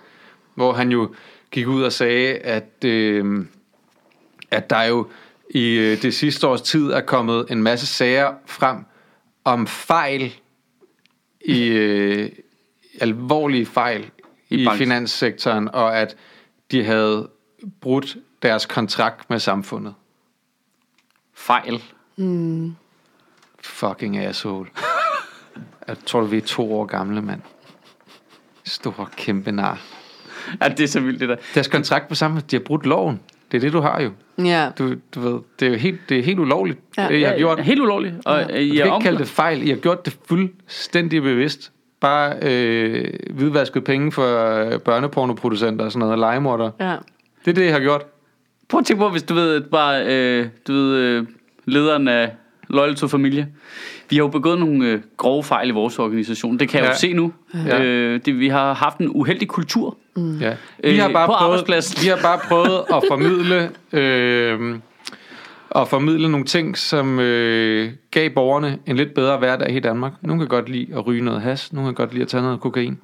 hvor 0.56 0.74
han 0.74 0.92
jo 0.92 1.16
gik 1.52 1.68
ud 1.68 1.84
og 1.84 1.92
sagde, 1.92 2.34
at, 2.36 2.86
øh, 2.86 3.46
at 4.52 4.70
der 4.70 4.84
jo 4.84 5.08
i 5.50 5.78
øh, 5.78 6.02
det 6.02 6.14
sidste 6.14 6.48
års 6.48 6.62
tid 6.62 6.92
er 6.92 7.02
kommet 7.02 7.46
en 7.50 7.64
masse 7.64 7.88
sager 7.88 8.34
frem 8.46 8.78
om 9.44 9.68
fejl 9.68 10.34
i 11.46 11.68
øh, 11.68 12.30
alvorlige 13.02 13.66
fejl 13.66 14.02
I 14.50 14.56
i, 14.56 14.62
i 14.62 14.66
bank. 14.66 14.78
finanssektoren, 14.78 15.68
og 15.74 15.98
at 15.98 16.16
de 16.72 16.84
havde 16.84 17.30
brudt 17.82 18.18
deres 18.42 18.66
kontrakt 18.66 19.30
med 19.30 19.40
samfundet. 19.40 19.94
Fejl. 21.36 21.84
Fucking 23.62 24.18
asshole. 24.18 24.70
Jeg 25.88 25.96
tror, 26.06 26.22
vi 26.22 26.38
er 26.38 26.42
to 26.42 26.74
år 26.74 26.86
gamle, 26.86 27.22
mand. 27.22 27.42
Stor, 28.66 29.10
kæmpe 29.18 29.52
nar. 29.52 29.82
Ja, 30.62 30.68
det 30.70 30.80
er 30.80 30.88
så 30.88 31.00
vildt, 31.00 31.20
det 31.20 31.30
der. 31.30 31.36
Deres 31.54 31.68
kontrakt 31.68 32.08
på 32.08 32.16
sammen, 32.16 32.44
de 32.52 32.56
har 32.56 32.64
brudt 32.64 32.86
loven. 32.86 33.20
Det 33.52 33.58
er 33.58 33.62
det, 33.62 33.74
du 33.74 33.80
har 33.82 34.02
jo. 34.02 34.12
Ja. 34.46 34.70
Du, 34.78 34.96
du 35.16 35.20
ved, 35.20 35.40
det 35.60 35.66
er 35.68 35.72
jo 35.72 35.78
helt, 35.78 36.00
det 36.10 36.20
er 36.20 36.24
helt 36.24 36.40
ulovligt, 36.40 36.80
Ja. 36.98 37.04
ja, 37.04 37.10
det, 37.10 37.22
jeg 37.22 37.30
har 37.30 37.38
gjort. 37.38 37.64
Helt 37.64 37.80
ulovligt. 37.82 38.16
Og, 38.26 38.40
ja. 38.40 38.46
Du 38.48 38.54
I 38.54 38.68
kan 38.68 38.78
er 38.78 38.84
ikke 38.84 38.92
om... 38.92 39.02
kalde 39.02 39.18
det 39.20 39.28
fejl. 39.28 39.62
I 39.64 39.70
har 39.70 39.76
gjort 39.78 40.06
det 40.06 40.18
fuldstændig 40.28 41.22
bevidst. 41.22 41.72
Bare 42.00 42.34
øh, 42.42 43.14
hvidvasket 43.34 43.84
penge 43.84 44.12
for 44.12 44.56
øh, 44.74 44.80
børnepornoproducenter 44.80 45.86
og 45.86 45.92
sådan 45.92 46.00
noget, 46.00 46.12
og 46.14 46.20
legemorder. 46.20 46.72
ja. 46.80 46.96
Det 47.46 47.52
er 47.52 47.56
det, 47.56 47.66
jeg 47.66 47.74
har 47.74 47.80
gjort. 47.80 48.02
Prøv 48.70 48.80
at 48.80 48.86
tænke 48.86 49.00
på, 49.00 49.10
hvis 49.10 49.24
du 49.24 49.34
ved, 49.34 49.62
bare, 49.62 50.06
øh, 50.06 50.48
du 50.68 50.74
ved, 50.74 50.96
øh, 50.96 51.26
lederen 51.66 52.08
af 52.08 52.32
Loyal 52.70 52.96
to 52.96 53.08
Familie. 53.08 53.48
Vi 54.10 54.16
har 54.16 54.24
jo 54.24 54.28
begået 54.28 54.60
nogle 54.60 54.86
øh, 54.88 55.00
grove 55.18 55.44
fejl 55.44 55.68
i 55.70 55.72
vores 55.72 56.00
organisation. 56.00 56.60
Det 56.60 56.70
kan 56.70 56.78
jeg 56.80 56.86
Ja. 56.86 56.92
jo 56.92 56.98
se 56.98 57.14
nu. 57.14 57.34
Ja. 57.68 57.84
Øh, 57.84 58.20
det, 58.26 58.40
vi 58.40 58.48
har 58.48 58.74
haft 58.74 58.98
en 58.98 59.10
uheldig 59.16 59.48
kultur. 59.48 59.98
Ja. 60.18 60.54
Øh, 60.84 60.94
Vi 60.94 60.98
har 60.98 61.10
bare 61.10 61.28
på 61.28 61.32
prøvet, 61.34 61.44
arbejdspladsen. 61.44 62.04
vi 62.04 62.08
har 62.08 62.20
bare 62.22 62.40
prøvet 62.48 62.84
at 62.94 63.04
formidle 63.08 63.70
øh, 63.94 64.76
at 65.78 65.88
formidle 65.88 66.30
nogle 66.32 66.46
ting, 66.46 66.78
som 66.78 67.20
øh, 67.20 67.92
gav 68.12 68.30
borgerne 68.30 68.80
en 68.86 68.96
lidt 68.96 69.14
bedre 69.14 69.38
hverdag 69.38 69.72
i 69.76 69.80
Danmark. 69.80 70.12
Nogle 70.22 70.42
kan 70.42 70.48
godt 70.50 70.70
lide 70.70 70.88
at 70.96 71.08
ryge 71.08 71.22
noget 71.22 71.42
has, 71.42 71.74
nogle 71.74 71.88
kan 71.88 71.96
godt 71.96 72.12
lide 72.14 72.22
at 72.22 72.28
tage 72.28 72.44
noget 72.44 72.60
kokain. 72.60 73.00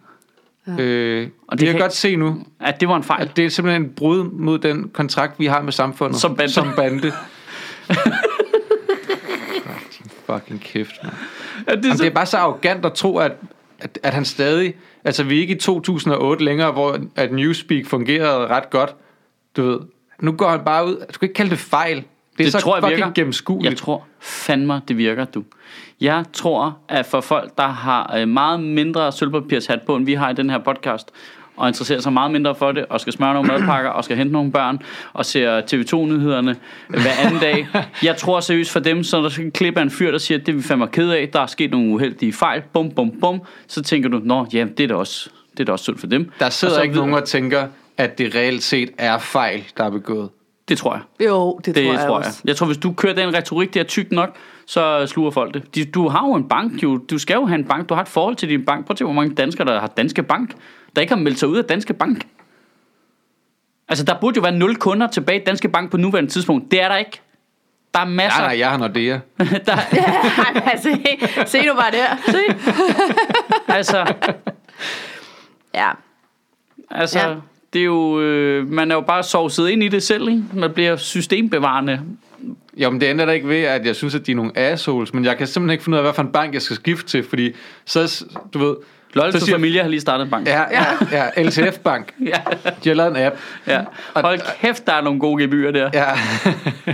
Ja. 0.67 0.84
Øh, 0.84 1.28
Og 1.28 1.32
og 1.47 1.51
det 1.51 1.59
det 1.59 1.65
kan 1.67 1.74
kan- 1.74 1.82
godt 1.82 1.93
se 1.93 2.15
nu, 2.15 2.45
At 2.59 2.80
det 2.82 2.89
var 2.89 2.95
en 2.97 3.03
fejl. 3.03 3.21
at 3.21 3.38
det 3.38 3.45
er 3.45 3.49
simpelthen 3.49 3.84
et 3.86 3.95
brud 3.95 4.24
mod 4.24 4.59
den 4.59 4.89
kontrakt, 4.93 5.39
vi 5.39 5.45
har 5.45 5.61
med 5.61 5.71
samfundet. 5.71 6.19
Som 6.19 6.36
bande. 6.36 6.51
Som 6.53 6.67
bande. 6.76 7.11
Fucking 10.26 10.61
kæft, 10.61 10.91
man. 11.03 11.11
At 11.67 11.78
det, 11.78 11.86
er 11.86 11.88
Jamen, 11.88 11.97
så, 11.97 12.03
det 12.03 12.09
er 12.09 12.13
bare 12.13 12.26
så 12.26 12.38
arrogant 12.38 12.86
at 12.86 12.93
tro, 12.93 13.17
at, 13.17 13.32
at, 13.80 13.99
at 14.03 14.13
han 14.13 14.26
stadig... 14.26 14.74
Altså, 15.03 15.24
vi 15.24 15.38
er 15.38 15.41
ikke 15.41 15.55
i 15.55 15.59
2008 15.59 16.43
længere, 16.43 16.71
hvor 16.71 16.97
at 17.15 17.32
Newspeak 17.34 17.86
fungerede 17.86 18.47
ret 18.47 18.69
godt. 18.69 18.95
Du 19.57 19.61
ved, 19.63 19.80
nu 20.21 20.32
går 20.32 20.49
han 20.49 20.59
bare 20.65 20.86
ud... 20.86 20.95
Du 21.13 21.19
kan 21.19 21.26
ikke 21.26 21.34
kalde 21.34 21.51
det 21.51 21.59
fejl. 21.59 22.03
Det 22.38 22.40
er 22.40 22.44
Det 22.44 22.52
så 22.52 22.60
tror 22.60 22.76
jeg 22.76 22.90
virker. 22.90 23.12
gennemskueligt. 23.12 23.70
Jeg 23.72 23.78
tror 23.78 24.06
fandme, 24.20 24.82
det 24.88 24.98
virker, 24.98 25.26
du. 25.26 25.44
Jeg 26.02 26.24
tror, 26.34 26.78
at 26.90 27.06
for 27.06 27.22
folk, 27.22 27.58
der 27.58 27.68
har 27.68 28.16
øh, 28.18 28.28
meget 28.28 28.60
mindre 28.60 29.12
sølvpapirshat 29.12 29.82
på, 29.82 29.96
end 29.96 30.06
vi 30.06 30.14
har 30.14 30.30
i 30.30 30.34
den 30.34 30.50
her 30.50 30.58
podcast, 30.58 31.12
og 31.58 31.68
interesserer 31.68 32.00
sig 32.00 32.14
meget 32.14 32.32
mindre 32.32 32.56
for 32.56 32.72
det, 32.72 32.86
og 32.90 33.02
skal 33.02 33.14
smøre 33.14 33.34
nogle 33.34 33.48
madpakker, 33.48 33.90
og 33.90 34.04
skal 34.04 34.18
hente 34.18 34.34
nogle 34.34 34.52
børn, 34.52 34.80
og 35.14 35.26
ser 35.26 35.62
TV2-nyhederne 35.62 36.56
hver 36.88 37.12
anden 37.26 37.40
dag. 37.40 37.68
Jeg 38.04 38.18
tror 38.18 38.40
seriøst 38.40 38.72
for 38.72 38.80
dem, 38.80 39.04
så 39.04 39.22
der 39.22 39.30
skal 39.30 39.52
klippe 39.52 39.80
af 39.80 39.84
en 39.84 39.92
fyr, 39.92 40.12
der 40.12 40.18
siger, 40.18 40.38
det 40.38 40.50
er 40.50 40.54
vi 40.54 40.62
fandme 40.62 40.88
ked 40.88 41.10
af, 41.10 41.30
der 41.34 41.40
er 41.40 41.46
sket 41.48 41.72
nogle 41.72 41.90
uheldige 41.94 42.34
fejl, 42.34 42.62
bum, 42.74 42.92
bum, 42.92 43.12
bum, 43.22 43.42
så 43.68 43.82
tænker 43.84 44.10
du, 44.10 44.22
nå, 44.24 44.46
ja, 44.54 44.66
det 44.78 44.84
er 44.84 44.88
da 44.88 44.96
også, 44.96 45.30
det 45.52 45.60
er 45.60 45.66
da 45.66 45.72
også 45.72 45.84
synd 45.84 45.98
for 45.98 46.08
dem. 46.08 46.32
Der 46.40 46.46
Og 46.46 46.54
sidder 46.54 46.74
så 46.74 46.82
ikke 46.82 46.96
nogen 46.96 47.14
og 47.14 47.24
tænker, 47.24 47.68
at 47.98 48.18
det 48.18 48.36
reelt 48.36 48.64
set 48.64 48.90
er 48.98 49.18
fejl, 49.18 49.64
der 49.78 49.84
er 49.84 49.90
begået. 49.90 50.30
Det 50.70 50.78
tror 50.78 50.93
jeg. 50.93 51.28
Jo, 51.28 51.59
det, 51.66 51.76
Det 51.76 51.84
tror 51.86 51.93
jeg, 51.93 52.01
tror 52.07 52.20
jeg. 52.20 52.28
også. 52.28 52.41
Jeg 52.45 52.55
tror, 52.55 52.66
hvis 52.66 52.78
du 52.78 52.93
kører 52.93 53.14
den 53.14 53.34
retorik, 53.34 53.74
der 53.74 53.80
er 53.80 53.84
tyk 53.84 54.11
nok, 54.11 54.36
så 54.66 55.05
sluger 55.07 55.32
folk 55.32 55.53
det. 55.53 55.76
De, 55.76 55.86
du 55.86 56.07
har 56.07 56.28
jo 56.28 56.34
en 56.34 56.49
bank, 56.49 56.84
jo. 56.84 56.97
du 56.97 57.18
skal 57.18 57.34
jo 57.36 57.45
have 57.45 57.59
en 57.59 57.66
bank, 57.66 57.89
du 57.89 57.93
har 57.93 58.01
et 58.01 58.07
forhold 58.07 58.36
til 58.36 58.49
din 58.49 58.66
bank. 58.66 58.86
Prøv 58.86 58.93
at 58.93 58.97
se, 58.97 59.03
hvor 59.03 59.14
mange 59.14 59.36
danskere, 59.36 59.68
der 59.68 59.80
har 59.80 59.88
Danske 59.88 60.24
Bank, 60.24 60.55
der 60.95 61.01
ikke 61.01 61.14
har 61.14 61.22
meldt 61.22 61.39
sig 61.39 61.47
ud 61.47 61.57
af 61.57 61.64
Danske 61.66 61.93
Bank. 61.93 62.28
Altså, 63.89 64.05
der 64.05 64.20
burde 64.22 64.36
jo 64.36 64.41
være 64.41 64.51
nul 64.51 64.76
kunder 64.76 65.07
tilbage 65.07 65.41
i 65.41 65.43
Danske 65.43 65.70
Bank 65.70 65.91
på 65.91 65.97
nuværende 65.97 66.32
tidspunkt. 66.32 66.72
Det 66.72 66.82
er 66.82 66.88
der 66.88 66.97
ikke. 66.97 67.22
Der 67.93 67.99
er 67.99 68.05
masser. 68.05 68.39
Nej, 68.39 68.47
nej, 68.49 68.59
jeg 68.59 68.70
har 68.70 68.78
Nordea. 68.78 69.14
der, 69.66 69.76
altså, 70.72 70.89
se, 70.89 71.45
se 71.47 71.66
nu 71.68 71.74
bare 71.74 71.91
der. 71.91 72.18
Se. 72.32 72.39
altså, 73.68 74.14
Ja. 75.74 75.89
altså 76.91 77.20
Ja. 77.20 77.36
Det 77.74 77.80
er 77.82 77.86
jo, 77.86 78.21
øh, 78.21 78.71
man 78.71 78.91
er 78.91 78.95
jo 78.95 79.01
bare 79.01 79.24
sovset 79.24 79.69
ind 79.69 79.84
i 79.84 79.88
det 79.88 80.03
selv, 80.03 80.28
ikke? 80.30 80.43
Man 80.53 80.71
bliver 80.71 80.95
systembevarende. 80.95 81.99
Jo, 82.78 82.89
men 82.89 83.01
det 83.01 83.07
ændrer 83.07 83.26
da 83.26 83.32
ikke 83.32 83.47
ved, 83.47 83.61
at 83.63 83.86
jeg 83.86 83.95
synes, 83.95 84.15
at 84.15 84.28
de 84.28 84.32
er 84.32 84.36
nogle 84.36 84.51
assholes, 84.57 85.13
men 85.13 85.26
jeg 85.26 85.38
kan 85.38 85.47
simpelthen 85.47 85.71
ikke 85.74 85.84
finde 85.84 85.95
ud 85.95 85.97
af, 85.99 86.03
hvad 86.03 86.13
for 86.13 86.21
en 86.21 86.32
bank 86.32 86.53
jeg 86.53 86.61
skal 86.61 86.76
skifte 86.76 87.09
til, 87.09 87.24
fordi 87.30 87.51
så, 87.86 88.26
du 88.53 88.59
ved... 88.59 88.76
Så 89.15 89.32
to 89.32 89.39
siger- 89.45 89.55
Familia 89.55 89.82
har 89.82 89.89
lige 89.89 89.99
startet 90.01 90.26
en 90.26 90.32
bank. 90.32 90.47
Ja, 90.47 90.61
ja, 90.71 90.86
ja, 91.36 91.43
LTF 91.43 91.78
Bank. 91.80 92.13
ja. 92.26 92.38
De 92.84 92.89
har 92.89 92.93
lavet 92.93 93.17
en 93.17 93.24
app. 93.24 93.36
ja. 93.67 93.82
Hold 94.15 94.39
kæft, 94.61 94.86
der 94.88 94.93
er 94.93 95.01
nogle 95.01 95.19
gode 95.19 95.43
gebyrer 95.43 95.71
der. 95.71 95.89
Ja. 95.93 96.05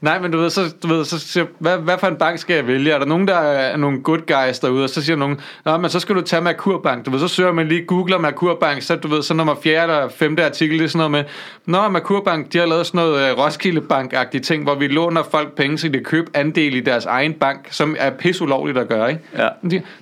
Nej, 0.00 0.20
men 0.20 0.30
du 0.30 0.38
ved, 0.38 0.50
så, 0.50 0.74
du 0.82 0.88
ved, 0.88 1.04
så 1.04 1.18
siger, 1.18 1.46
hvad, 1.58 1.78
hvad 1.78 1.98
for 1.98 2.06
en 2.06 2.16
bank 2.16 2.38
skal 2.38 2.56
jeg 2.56 2.66
vælge? 2.66 2.92
Er 2.92 2.98
der 2.98 3.06
nogen, 3.06 3.28
der 3.28 3.34
er 3.34 3.76
nogle 3.76 4.02
good 4.02 4.18
guys 4.18 4.58
derude, 4.58 4.84
og 4.84 4.90
så 4.90 5.02
siger 5.02 5.16
nogen, 5.16 5.40
Nå, 5.64 5.76
men 5.76 5.90
så 5.90 6.00
skal 6.00 6.14
du 6.14 6.20
tage 6.20 6.42
Merkurbank. 6.42 7.06
Du 7.06 7.10
ved, 7.10 7.20
så 7.20 7.28
søger 7.28 7.52
man 7.52 7.68
lige, 7.68 7.84
googler 7.84 8.18
Merkurbank, 8.18 8.82
så 8.82 8.96
du 8.96 9.08
ved, 9.08 9.22
så 9.22 9.34
nummer 9.34 9.54
fjerde 9.62 9.92
eller 9.92 10.08
femte 10.08 10.44
artikel, 10.44 10.78
det 10.78 10.84
er 10.84 10.88
sådan 10.88 10.98
noget 10.98 11.10
med, 11.10 11.24
Nå, 11.66 11.88
Merkurbank, 11.88 12.52
de 12.52 12.58
har 12.58 12.66
lavet 12.66 12.86
sådan 12.86 12.98
noget 12.98 13.32
uh, 13.32 13.38
Roskilde 13.38 13.80
Bank-agtigt 13.80 14.42
ting, 14.42 14.62
hvor 14.62 14.74
vi 14.74 14.86
låner 14.86 15.22
folk 15.30 15.56
penge, 15.56 15.78
så 15.78 15.88
de 15.88 15.92
kan 15.92 16.04
købe 16.04 16.30
andel 16.34 16.74
i 16.74 16.80
deres 16.80 17.06
egen 17.06 17.32
bank, 17.34 17.68
som 17.70 17.96
er 17.98 18.10
pisulovligt 18.10 18.78
at 18.78 18.88
gøre, 18.88 19.10
ikke? 19.10 19.22
Ja. 19.38 19.48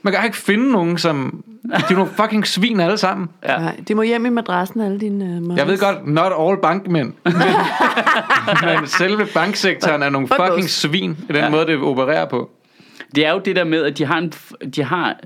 Man 0.03 0.13
kan 0.13 0.25
ikke 0.25 0.37
finde 0.37 0.73
nogen, 0.73 0.99
som... 0.99 1.45
De 1.69 1.85
er 1.91 1.95
nogle 1.95 2.11
fucking 2.17 2.47
svin 2.47 2.81
alle 2.81 2.99
sammen. 2.99 3.29
Ja. 3.45 3.59
Nej, 3.59 3.77
de 3.89 3.95
må 3.95 4.03
hjem 4.03 4.27
i 4.27 4.29
madrassen, 4.29 4.81
alle 4.81 5.01
dine 5.01 5.43
uh, 5.51 5.57
Jeg 5.57 5.67
ved 5.67 5.79
godt, 5.79 6.07
not 6.07 6.33
all 6.39 6.61
bankmænd. 6.63 7.13
Men, 7.25 7.35
men 8.79 8.87
selve 8.87 9.27
banksektoren 9.35 10.03
er 10.03 10.11
nogle 10.11 10.29
Fuck 10.29 10.41
fucking 10.47 10.71
svin 10.71 11.11
i 11.11 11.33
den 11.33 11.37
ja. 11.37 11.49
måde, 11.49 11.67
det 11.67 11.79
opererer 11.79 12.29
på. 12.29 12.51
Det 13.15 13.27
er 13.27 13.33
jo 13.33 13.39
det 13.45 13.57
der 13.57 13.65
med, 13.65 13.85
at 13.85 13.99
de 13.99 14.05
har 14.05 14.19
en, 14.19 14.33
de 14.77 14.85
har, 14.85 15.17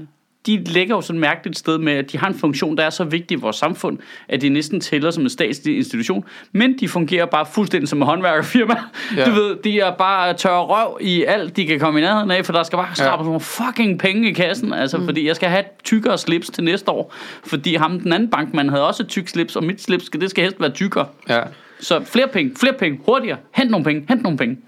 de 0.46 0.64
ligger 0.64 0.94
jo 0.94 1.00
sådan 1.00 1.16
et 1.16 1.20
mærkeligt 1.20 1.58
sted 1.58 1.78
med, 1.78 1.92
at 1.92 2.12
de 2.12 2.18
har 2.18 2.28
en 2.28 2.34
funktion, 2.34 2.76
der 2.76 2.84
er 2.84 2.90
så 2.90 3.04
vigtig 3.04 3.38
i 3.38 3.40
vores 3.40 3.56
samfund, 3.56 3.98
at 4.28 4.40
de 4.40 4.48
næsten 4.48 4.80
tæller 4.80 5.10
som 5.10 5.22
en 5.22 5.28
statslig 5.28 5.76
institution, 5.76 6.24
men 6.52 6.78
de 6.78 6.88
fungerer 6.88 7.26
bare 7.26 7.46
fuldstændig 7.46 7.88
som 7.88 8.02
et 8.02 8.06
håndværkerfirma. 8.08 8.74
Ja. 9.16 9.24
Du 9.28 9.30
ved, 9.30 9.56
de 9.64 9.80
er 9.80 9.96
bare 9.96 10.34
tørre 10.34 10.64
røv 10.64 10.98
i 11.00 11.24
alt, 11.24 11.56
de 11.56 11.66
kan 11.66 11.80
komme 11.80 12.00
i 12.00 12.02
nærheden 12.02 12.30
af, 12.30 12.44
for 12.46 12.52
der 12.52 12.62
skal 12.62 12.76
bare 12.76 12.94
skrabe 12.94 13.22
ja. 13.22 13.24
nogle 13.24 13.40
fucking 13.40 13.98
penge 13.98 14.30
i 14.30 14.32
kassen, 14.32 14.72
altså 14.72 14.98
mm. 14.98 15.04
fordi 15.04 15.26
jeg 15.26 15.36
skal 15.36 15.48
have 15.48 15.60
et 15.60 15.66
tykkere 15.84 16.18
slips 16.18 16.50
til 16.50 16.64
næste 16.64 16.90
år, 16.90 17.14
fordi 17.44 17.74
ham 17.74 18.00
den 18.00 18.12
anden 18.12 18.30
bankmand 18.30 18.70
havde 18.70 18.86
også 18.86 19.02
et 19.02 19.08
tyk 19.08 19.28
slips, 19.28 19.56
og 19.56 19.64
mit 19.64 19.82
slips, 19.82 20.06
skal, 20.06 20.20
det 20.20 20.30
skal 20.30 20.42
helst 20.44 20.60
være 20.60 20.70
tykkere. 20.70 21.06
Ja. 21.28 21.40
Så 21.80 22.04
flere 22.04 22.28
penge, 22.28 22.52
flere 22.56 22.72
penge, 22.72 23.00
hurtigere, 23.06 23.38
hent 23.54 23.70
nogle 23.70 23.84
penge, 23.84 24.04
hent 24.08 24.22
nogle 24.22 24.38
penge. 24.38 24.58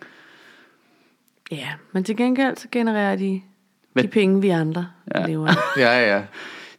Ja, 1.51 1.69
men 1.93 2.05
til 2.05 2.17
gengæld 2.17 2.57
så 2.57 2.69
genererer 2.73 3.17
de 3.17 3.41
Hvad? 3.95 4.03
de 4.03 4.09
penge, 4.09 4.41
vi 4.41 4.49
andre 4.49 4.87
Ja. 5.15 5.27
lever 5.27 5.49
af. 5.49 5.55
Ja, 5.81 6.15
ja. 6.15 6.21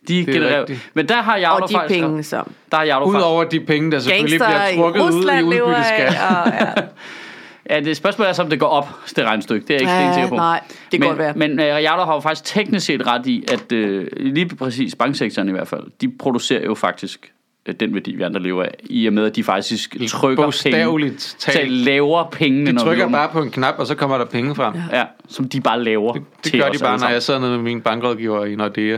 De 0.08 0.20
er 0.22 0.26
genererer, 0.26 0.60
rigtigt. 0.60 0.90
men 0.94 1.10
der 1.10 1.22
har 1.22 1.38
jeg 1.38 1.50
Og 1.50 1.70
de 1.70 1.80
penge, 1.88 2.24
som 2.24 2.52
der 2.72 2.78
har 2.78 2.84
jeg 2.84 3.02
Udover 3.06 3.44
de 3.44 3.60
penge, 3.60 3.92
der 3.92 4.00
selvfølgelig 4.00 4.40
bliver 4.40 4.76
trukket 4.76 5.02
ud 5.02 5.24
i 5.24 5.44
udbytteskat. 5.44 6.08
Og, 6.08 6.52
ja. 6.60 7.76
Ja, 7.76 7.80
det 7.86 7.98
spørgsmålet 7.98 8.30
er 8.30 8.34
så, 8.34 8.42
om 8.42 8.50
det 8.50 8.60
går 8.60 8.68
op, 8.68 8.88
det 9.16 9.26
regnestykke. 9.26 9.68
Det 9.68 9.70
er 9.70 9.76
jeg 9.76 9.82
ikke 9.82 9.92
Ja, 9.94 10.14
sikker 10.14 10.30
på. 10.30 10.36
nej, 10.36 10.62
det 10.68 10.76
kan 10.92 11.00
men, 11.00 11.08
godt 11.10 11.18
være. 11.18 11.34
Men 11.36 11.52
uh, 11.52 11.66
Jarlov 11.66 12.06
har 12.06 12.14
jo 12.14 12.20
faktisk 12.20 12.44
teknisk 12.56 12.86
set 12.86 13.08
ret 13.08 13.28
i, 13.28 13.44
at 13.52 13.72
uh, 13.72 14.04
lige 14.20 14.56
præcis 14.56 14.96
banksektoren 14.96 15.50
i 15.50 15.52
hvert 15.52 15.68
fald, 15.68 15.84
de 16.02 16.12
producerer 16.20 16.66
jo 16.66 16.76
faktisk 16.76 17.32
den 17.74 17.94
værdi, 17.94 18.16
vi 18.16 18.24
andre 18.24 18.42
lever 18.42 18.64
af, 18.64 18.76
i 18.84 19.08
og 19.08 19.14
med, 19.14 19.26
at 19.26 19.36
de 19.36 19.44
faktisk 19.44 19.96
trykker 20.10 20.62
penge, 20.64 21.12
talt. 21.40 21.72
laver 21.72 22.30
pengene, 22.30 22.72
De 22.72 22.78
trykker 22.78 23.10
bare 23.10 23.30
på 23.30 23.42
en 23.42 23.52
knap, 23.52 23.76
og 23.78 23.88
så 23.88 23.96
kommer 23.96 24.18
der 24.18 24.26
penge 24.26 24.56
frem. 24.56 24.74
Ja, 24.92 25.04
som 25.28 25.50
de 25.50 25.62
bare 25.62 25.84
laver 25.84 26.14
Det 26.14 26.24
til 26.44 26.60
gør 26.60 26.70
de 26.70 26.78
bare, 26.80 27.00
når 27.00 27.10
jeg 27.10 27.24
sidder 27.24 27.40
nede 27.40 27.52
med 27.52 27.60
min 27.60 27.82
bankrådgiver 27.82 28.46
i 28.46 28.56
Nordea. 28.56 28.98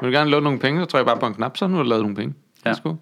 Vil 0.00 0.12
du 0.12 0.16
gerne 0.18 0.30
låne 0.30 0.44
nogle 0.44 0.58
penge, 0.58 0.80
så 0.80 0.86
trykker 0.86 1.10
jeg 1.10 1.18
bare 1.18 1.20
på 1.20 1.26
en 1.26 1.34
knap, 1.34 1.56
så 1.56 1.66
nu 1.66 1.76
har 1.76 1.82
du 1.82 1.88
lavet 1.88 2.02
nogle 2.02 2.16
penge. 2.16 2.34
Ja. 2.64 2.70
Værsgo. 2.70 2.94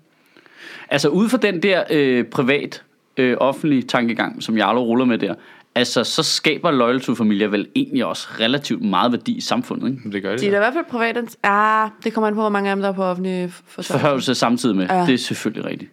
Altså 0.90 1.09
ud 1.09 1.28
fra 1.28 1.38
den 1.38 1.62
der 1.62 1.82
øh, 1.90 2.24
privat, 2.24 2.82
øh, 3.16 3.36
offentlige 3.40 3.82
tankegang, 3.82 4.42
som 4.42 4.57
Jarlo 4.57 4.84
ruller 4.84 5.05
med 5.05 5.18
der, 5.18 5.34
altså 5.75 6.05
så 6.05 6.22
skaber 6.22 6.70
Loyal 6.70 7.01
to 7.01 7.14
Familia 7.14 7.47
vel 7.47 7.68
egentlig 7.77 8.05
også 8.05 8.29
relativt 8.41 8.83
meget 8.83 9.12
værdi 9.12 9.37
i 9.37 9.41
samfundet, 9.41 9.89
ikke? 9.91 10.11
Det 10.12 10.22
gør 10.22 10.31
det. 10.31 10.41
De 10.41 10.47
er 10.47 10.51
ja. 10.51 10.57
i 10.57 10.61
hvert 10.61 10.72
fald 10.72 10.85
privat. 10.91 11.37
Ah, 11.43 11.91
det 12.05 12.14
kommer 12.14 12.29
an 12.29 12.35
på, 12.35 12.41
hvor 12.41 12.51
mange 12.51 12.70
af 12.70 12.77
dem, 12.77 12.83
der 12.83 12.89
er 12.89 12.93
på 12.93 13.05
offentlige 13.05 13.53
forsørgelse. 13.66 13.93
Forhørelse 13.93 14.35
samtidig 14.35 14.77
med. 14.77 14.87
Ja. 14.87 14.99
Ja. 14.99 15.07
Det 15.07 15.14
er 15.14 15.18
selvfølgelig 15.18 15.70
rigtigt. 15.70 15.91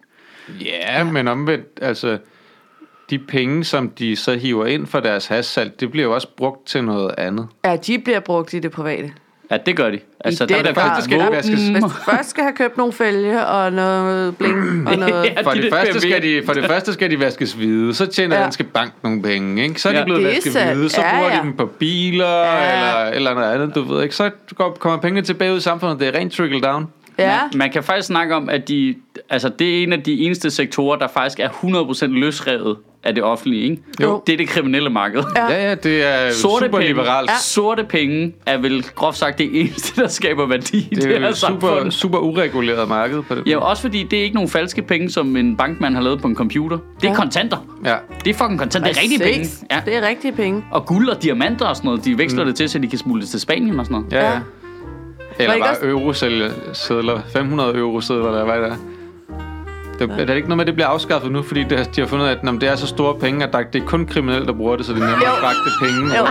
Ja, 0.60 1.04
men 1.04 1.28
omvendt, 1.28 1.66
altså, 1.82 2.18
de 3.10 3.18
penge, 3.18 3.64
som 3.64 3.90
de 3.90 4.16
så 4.16 4.34
hiver 4.34 4.66
ind 4.66 4.86
for 4.86 5.00
deres 5.00 5.26
hashsalg, 5.26 5.80
det 5.80 5.90
bliver 5.90 6.06
jo 6.06 6.14
også 6.14 6.28
brugt 6.36 6.66
til 6.66 6.84
noget 6.84 7.14
andet. 7.18 7.48
Ja, 7.64 7.76
de 7.76 7.98
bliver 7.98 8.20
brugt 8.20 8.54
i 8.54 8.58
det 8.58 8.70
private. 8.70 9.12
Ja, 9.52 9.56
det 9.66 9.76
gør 9.76 9.90
de. 9.90 9.98
Altså, 10.24 10.46
den 10.46 10.56
der, 10.56 10.62
grad. 10.72 10.74
faktisk 10.74 11.04
skal 11.04 11.18
vaskes. 11.32 11.68
Hvis 11.68 11.82
du 11.82 11.88
først 11.88 12.30
skal 12.30 12.42
have 12.44 12.52
købt 12.56 12.76
nogle 12.76 12.92
fælge 12.92 13.46
og 13.46 13.72
noget 13.72 14.36
bling 14.36 14.88
og 14.88 14.98
noget... 15.08 15.24
Ja, 15.24 15.40
For 15.42 15.50
de 15.50 15.62
det, 15.62 15.72
første 15.72 16.00
skal 16.00 16.22
de, 16.22 16.42
for 16.46 16.52
det 16.52 16.66
første 16.66 16.92
skal 16.92 17.10
de 17.10 17.20
vaskes 17.20 17.52
hvide, 17.52 17.94
så 17.94 18.06
tjener 18.06 18.36
Ja. 18.36 18.42
Danske 18.42 18.64
Bank 18.64 18.92
nogle 19.02 19.22
penge, 19.22 19.62
ikke? 19.62 19.80
Så 19.80 19.88
er 19.88 19.92
de 19.92 19.98
Ja. 19.98 20.04
blevet 20.04 20.22
Det 20.22 20.28
vasket 20.34 20.62
hvide, 20.74 20.88
så 20.88 21.00
Ja, 21.00 21.14
bruger 21.16 21.30
ja. 21.30 21.36
de 21.38 21.42
dem 21.42 21.56
på 21.56 21.66
biler 21.66 22.26
Ja. 22.44 22.72
eller, 22.72 23.14
eller 23.16 23.34
noget 23.34 23.54
andet, 23.54 23.74
du 23.74 23.82
ved 23.94 24.02
ikke? 24.02 24.14
Så 24.16 24.30
går- 24.54 24.76
kommer 24.80 24.98
pengene 24.98 25.22
tilbage 25.22 25.52
ud 25.52 25.58
i 25.58 25.60
samfundet, 25.60 26.00
det 26.00 26.08
er 26.08 26.18
rent 26.18 26.32
trickle 26.32 26.60
down. 26.60 26.86
Ja, 27.18 27.38
Man, 27.42 27.58
man 27.58 27.70
kan 27.72 27.82
faktisk 27.82 28.06
snakke 28.06 28.34
om, 28.34 28.48
at 28.48 28.68
de, 28.68 28.94
altså, 29.30 29.48
det 29.58 29.78
er 29.78 29.82
en 29.82 29.92
af 29.92 30.02
de 30.02 30.20
eneste 30.20 30.50
sektorer, 30.50 30.98
der 30.98 31.08
faktisk 31.08 31.40
er 31.40 31.48
100% 31.48 32.06
løsrevet 32.06 32.76
af 33.04 33.14
det 33.14 33.24
offentlige. 33.24 33.62
Ikke? 33.62 33.82
Jo. 34.02 34.22
Det 34.26 34.32
er 34.32 34.36
det 34.36 34.48
kriminelle 34.48 34.90
marked. 34.90 35.22
Ja. 35.36 35.46
Ja, 35.68 35.74
det 35.74 36.02
er 36.04 36.30
Sorte 36.32 36.64
super 36.66 36.78
penge, 36.78 36.86
liberalt. 36.86 37.30
ja. 37.30 37.36
sorte 37.40 37.84
penge 37.84 38.32
er 38.46 38.58
vel 38.58 38.82
groft 38.94 39.18
sagt 39.18 39.38
det 39.38 39.60
eneste, 39.60 40.00
der 40.02 40.08
skaber 40.08 40.46
værdi 40.46 40.76
i 40.90 40.94
det, 40.94 41.02
Det 41.04 41.16
er 41.16 41.20
her 41.20 41.32
super, 41.34 41.68
samfund. 41.68 41.90
super 41.90 42.18
ureguleret 42.18 42.88
marked 42.88 43.22
på 43.22 43.34
det. 43.34 43.42
Ja, 43.46 43.56
også 43.58 43.82
fordi 43.82 44.02
det 44.02 44.18
er 44.18 44.22
ikke 44.22 44.34
nogen 44.34 44.50
falske 44.50 44.82
penge, 44.82 45.10
som 45.10 45.36
en 45.36 45.56
bankmand 45.56 45.94
har 45.94 46.02
lavet 46.02 46.20
på 46.20 46.28
en 46.28 46.34
computer. 46.36 46.78
Det 47.00 47.06
er 47.06 47.10
Ja. 47.10 47.16
kontanter. 47.16 47.56
Ja. 47.84 47.94
Det 48.24 48.30
er 48.30 48.34
fucking 48.34 48.58
kontanter. 48.58 48.88
Det 48.88 48.96
er 48.98 49.02
rigtige 49.02 49.20
penge. 49.20 49.48
Ja. 49.70 49.80
Det 49.86 49.96
er 49.96 50.08
rigtige 50.08 50.32
penge. 50.32 50.64
Og 50.70 50.86
guld 50.86 51.08
og 51.08 51.22
diamanter 51.22 51.66
og 51.66 51.76
sådan 51.76 51.88
noget, 51.88 52.04
de 52.04 52.18
veksler 52.18 52.42
mm. 52.44 52.48
det 52.48 52.56
til, 52.56 52.68
så 52.68 52.78
de 52.78 52.88
kan 52.88 52.98
smugles 52.98 53.30
til 53.30 53.40
Spanien 53.40 53.78
og 53.80 53.86
sådan 53.86 53.94
noget. 54.00 54.12
Ja, 54.12 54.30
Ja. 54.32 54.38
Eller 55.38 55.54
ikke 55.54 55.64
bare 55.64 55.76
også- 55.76 55.86
eurosedler, 55.86 57.20
500 57.32 57.74
eurosedler, 57.78 58.28
eller 58.28 58.44
hvad 58.44 58.54
det 58.56 58.64
er. 58.68 58.76
Det, 60.06 60.20
er 60.20 60.24
det 60.24 60.36
ikke 60.36 60.48
noget 60.48 60.56
med, 60.56 60.64
at 60.64 60.66
det 60.66 60.74
bliver 60.74 60.88
afskaffet 60.88 61.32
nu, 61.32 61.42
fordi 61.42 61.62
det, 61.62 61.96
de 61.96 62.00
har 62.00 62.08
fundet 62.08 62.24
ud 62.24 62.28
af, 62.30 62.34
at 62.34 62.44
når 62.44 62.52
det 62.52 62.68
er 62.68 62.76
så 62.76 62.86
store 62.86 63.14
penge, 63.14 63.44
at 63.44 63.52
der, 63.52 63.62
det 63.72 63.82
er 63.82 63.86
kun 63.86 64.06
kriminelle, 64.06 64.46
der 64.46 64.52
bruger 64.52 64.76
det, 64.76 64.86
så 64.86 64.92
det 64.92 65.02
er 65.02 65.06
nemmere 65.06 65.28
Jo. 65.28 65.32
at 65.32 65.38
fragte 65.40 65.70
penge. 65.82 66.18
Jo. 66.18 66.26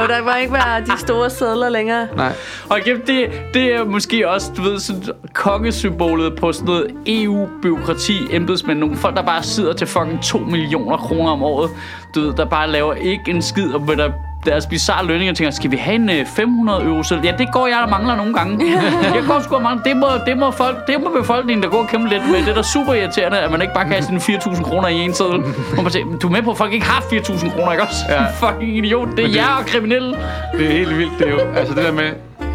jo, 0.00 0.06
der 0.06 0.22
må 0.24 0.30
ikke 0.40 0.52
være 0.52 0.80
de 0.80 0.98
store 0.98 1.30
sædler 1.30 1.68
længere. 1.68 2.08
Nej. 2.16 2.32
Og 2.70 2.78
igen, 2.78 3.00
det, 3.06 3.30
det 3.54 3.74
er 3.74 3.84
måske 3.84 4.28
også, 4.28 4.52
du 4.56 4.62
ved, 4.62 4.78
sådan 4.78 5.02
kongesymbolet 5.32 6.36
på 6.36 6.52
sådan 6.52 6.66
noget 6.66 6.86
EU-byråkrati, 7.06 8.18
embedsmænd, 8.30 8.78
nogle 8.78 8.96
folk, 8.96 9.16
der 9.16 9.22
bare 9.22 9.42
sidder 9.42 9.72
til 9.72 9.86
fucking 9.86 10.22
2 10.22 10.38
millioner 10.38 10.96
kroner 10.96 11.30
om 11.30 11.42
året, 11.42 11.70
du 12.14 12.20
ved, 12.20 12.32
der 12.34 12.44
bare 12.44 12.70
laver 12.70 12.94
ikke 12.94 13.22
en 13.30 13.42
skid, 13.42 13.74
og 13.74 13.80
der 13.96 14.12
deres 14.46 14.66
bizarre 14.66 15.06
lønninger 15.06 15.32
og 15.32 15.36
tænker, 15.36 15.50
skal 15.50 15.70
vi 15.70 15.76
have 15.76 15.94
en 15.94 16.10
øh, 16.10 16.26
500 16.26 16.82
euro 16.84 17.02
selv? 17.02 17.20
Ja, 17.24 17.32
det 17.38 17.52
går 17.52 17.66
jeg, 17.66 17.78
der 17.84 17.88
mangler 17.90 18.16
nogle 18.16 18.34
gange. 18.34 18.66
jeg 19.14 19.22
går 19.26 19.40
sgu 19.40 19.54
og 19.54 19.62
mangler. 19.62 19.82
Det 19.82 19.96
må, 19.96 20.06
det, 20.26 20.38
må 20.38 20.50
folk, 20.50 20.86
det 20.86 20.96
må 21.02 21.10
befolkningen, 21.20 21.62
der 21.62 21.68
går 21.68 21.78
og 21.78 21.88
kæmpe 21.88 22.08
lidt 22.08 22.22
med. 22.30 22.38
Det 22.38 22.48
er 22.48 22.54
da 22.54 22.62
super 22.62 22.94
irriterende, 22.94 23.38
at 23.38 23.50
man 23.50 23.62
ikke 23.62 23.74
bare 23.74 23.84
kan 23.84 23.92
have 23.92 24.20
sine 24.20 24.38
4.000 24.38 24.62
kroner 24.62 24.88
i 24.88 24.94
en 24.94 25.14
seddel. 25.14 25.40
Hvor 25.74 25.82
man 25.82 25.92
siger, 25.92 26.04
du 26.22 26.26
er 26.28 26.32
med 26.32 26.42
på, 26.42 26.50
at 26.50 26.56
folk 26.56 26.72
ikke 26.72 26.86
har 26.86 27.00
4.000 27.00 27.50
kroner, 27.56 27.72
ikke 27.72 27.82
også? 27.84 27.96
Ja. 28.08 28.24
fucking 28.48 28.76
idiot. 28.78 29.08
Det 29.16 29.18
er 29.24 29.28
det- 29.28 29.36
jer 29.36 29.56
og 29.58 29.66
kriminelle. 29.66 30.16
Det 30.58 30.66
er 30.66 30.72
helt 30.72 30.98
vildt. 30.98 31.12
Det 31.18 31.26
er 31.26 31.30
jo, 31.30 31.38
altså 31.56 31.74
det 31.74 31.84
der 31.84 31.92
med, 31.92 32.10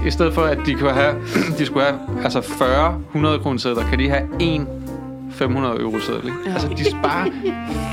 i 0.07 0.11
stedet 0.11 0.33
for 0.33 0.41
at 0.41 0.57
de 0.65 0.73
kunne 0.73 0.91
have, 0.93 1.13
de 1.57 1.65
skulle 1.65 1.85
have 1.85 1.99
altså 2.23 2.41
40 2.41 2.95
100 3.13 3.39
kroner 3.39 3.59
sædler, 3.59 3.83
kan 3.89 3.99
de 3.99 4.09
have 4.09 4.21
en 4.39 4.67
500 5.39 5.81
euro 5.81 5.99
seddel, 5.99 6.25
ikke? 6.25 6.37
Altså 6.53 6.67
de 6.67 6.91
sparer 6.91 7.25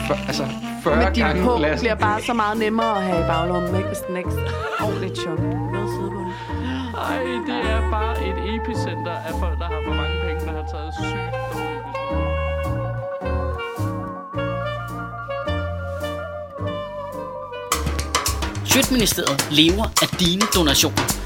for, 0.06 0.14
altså 0.28 0.44
40 0.82 0.96
Men 0.96 1.12
din 1.14 1.22
gange 1.24 1.42
på 1.44 1.56
lasten. 1.60 1.80
bliver 1.80 1.94
bare 1.94 2.22
så 2.22 2.32
meget 2.32 2.58
nemmere 2.58 2.96
at 2.96 3.02
have 3.02 3.20
i 3.24 3.26
baglommen, 3.26 3.76
ikke? 3.76 3.88
Hvis 3.88 3.98
den 4.08 4.16
ikke 4.16 4.30
er 4.78 4.84
ordentligt 4.84 5.18
chok. 5.18 5.38
Ej, 7.08 7.18
det 7.48 7.58
er 7.74 7.90
bare 7.90 8.14
et 8.28 8.38
epicenter 8.54 9.16
af 9.28 9.32
folk, 9.40 9.58
der 9.58 9.64
har 9.64 9.80
for 9.86 9.94
mange 9.94 10.16
penge, 10.26 10.40
der 10.46 10.52
har 10.52 10.66
taget 10.72 10.94
sygt. 11.00 11.36
Sjøtministeriet 18.64 19.46
lever 19.50 19.84
af 20.02 20.08
dine 20.20 20.42
donationer. 20.54 21.25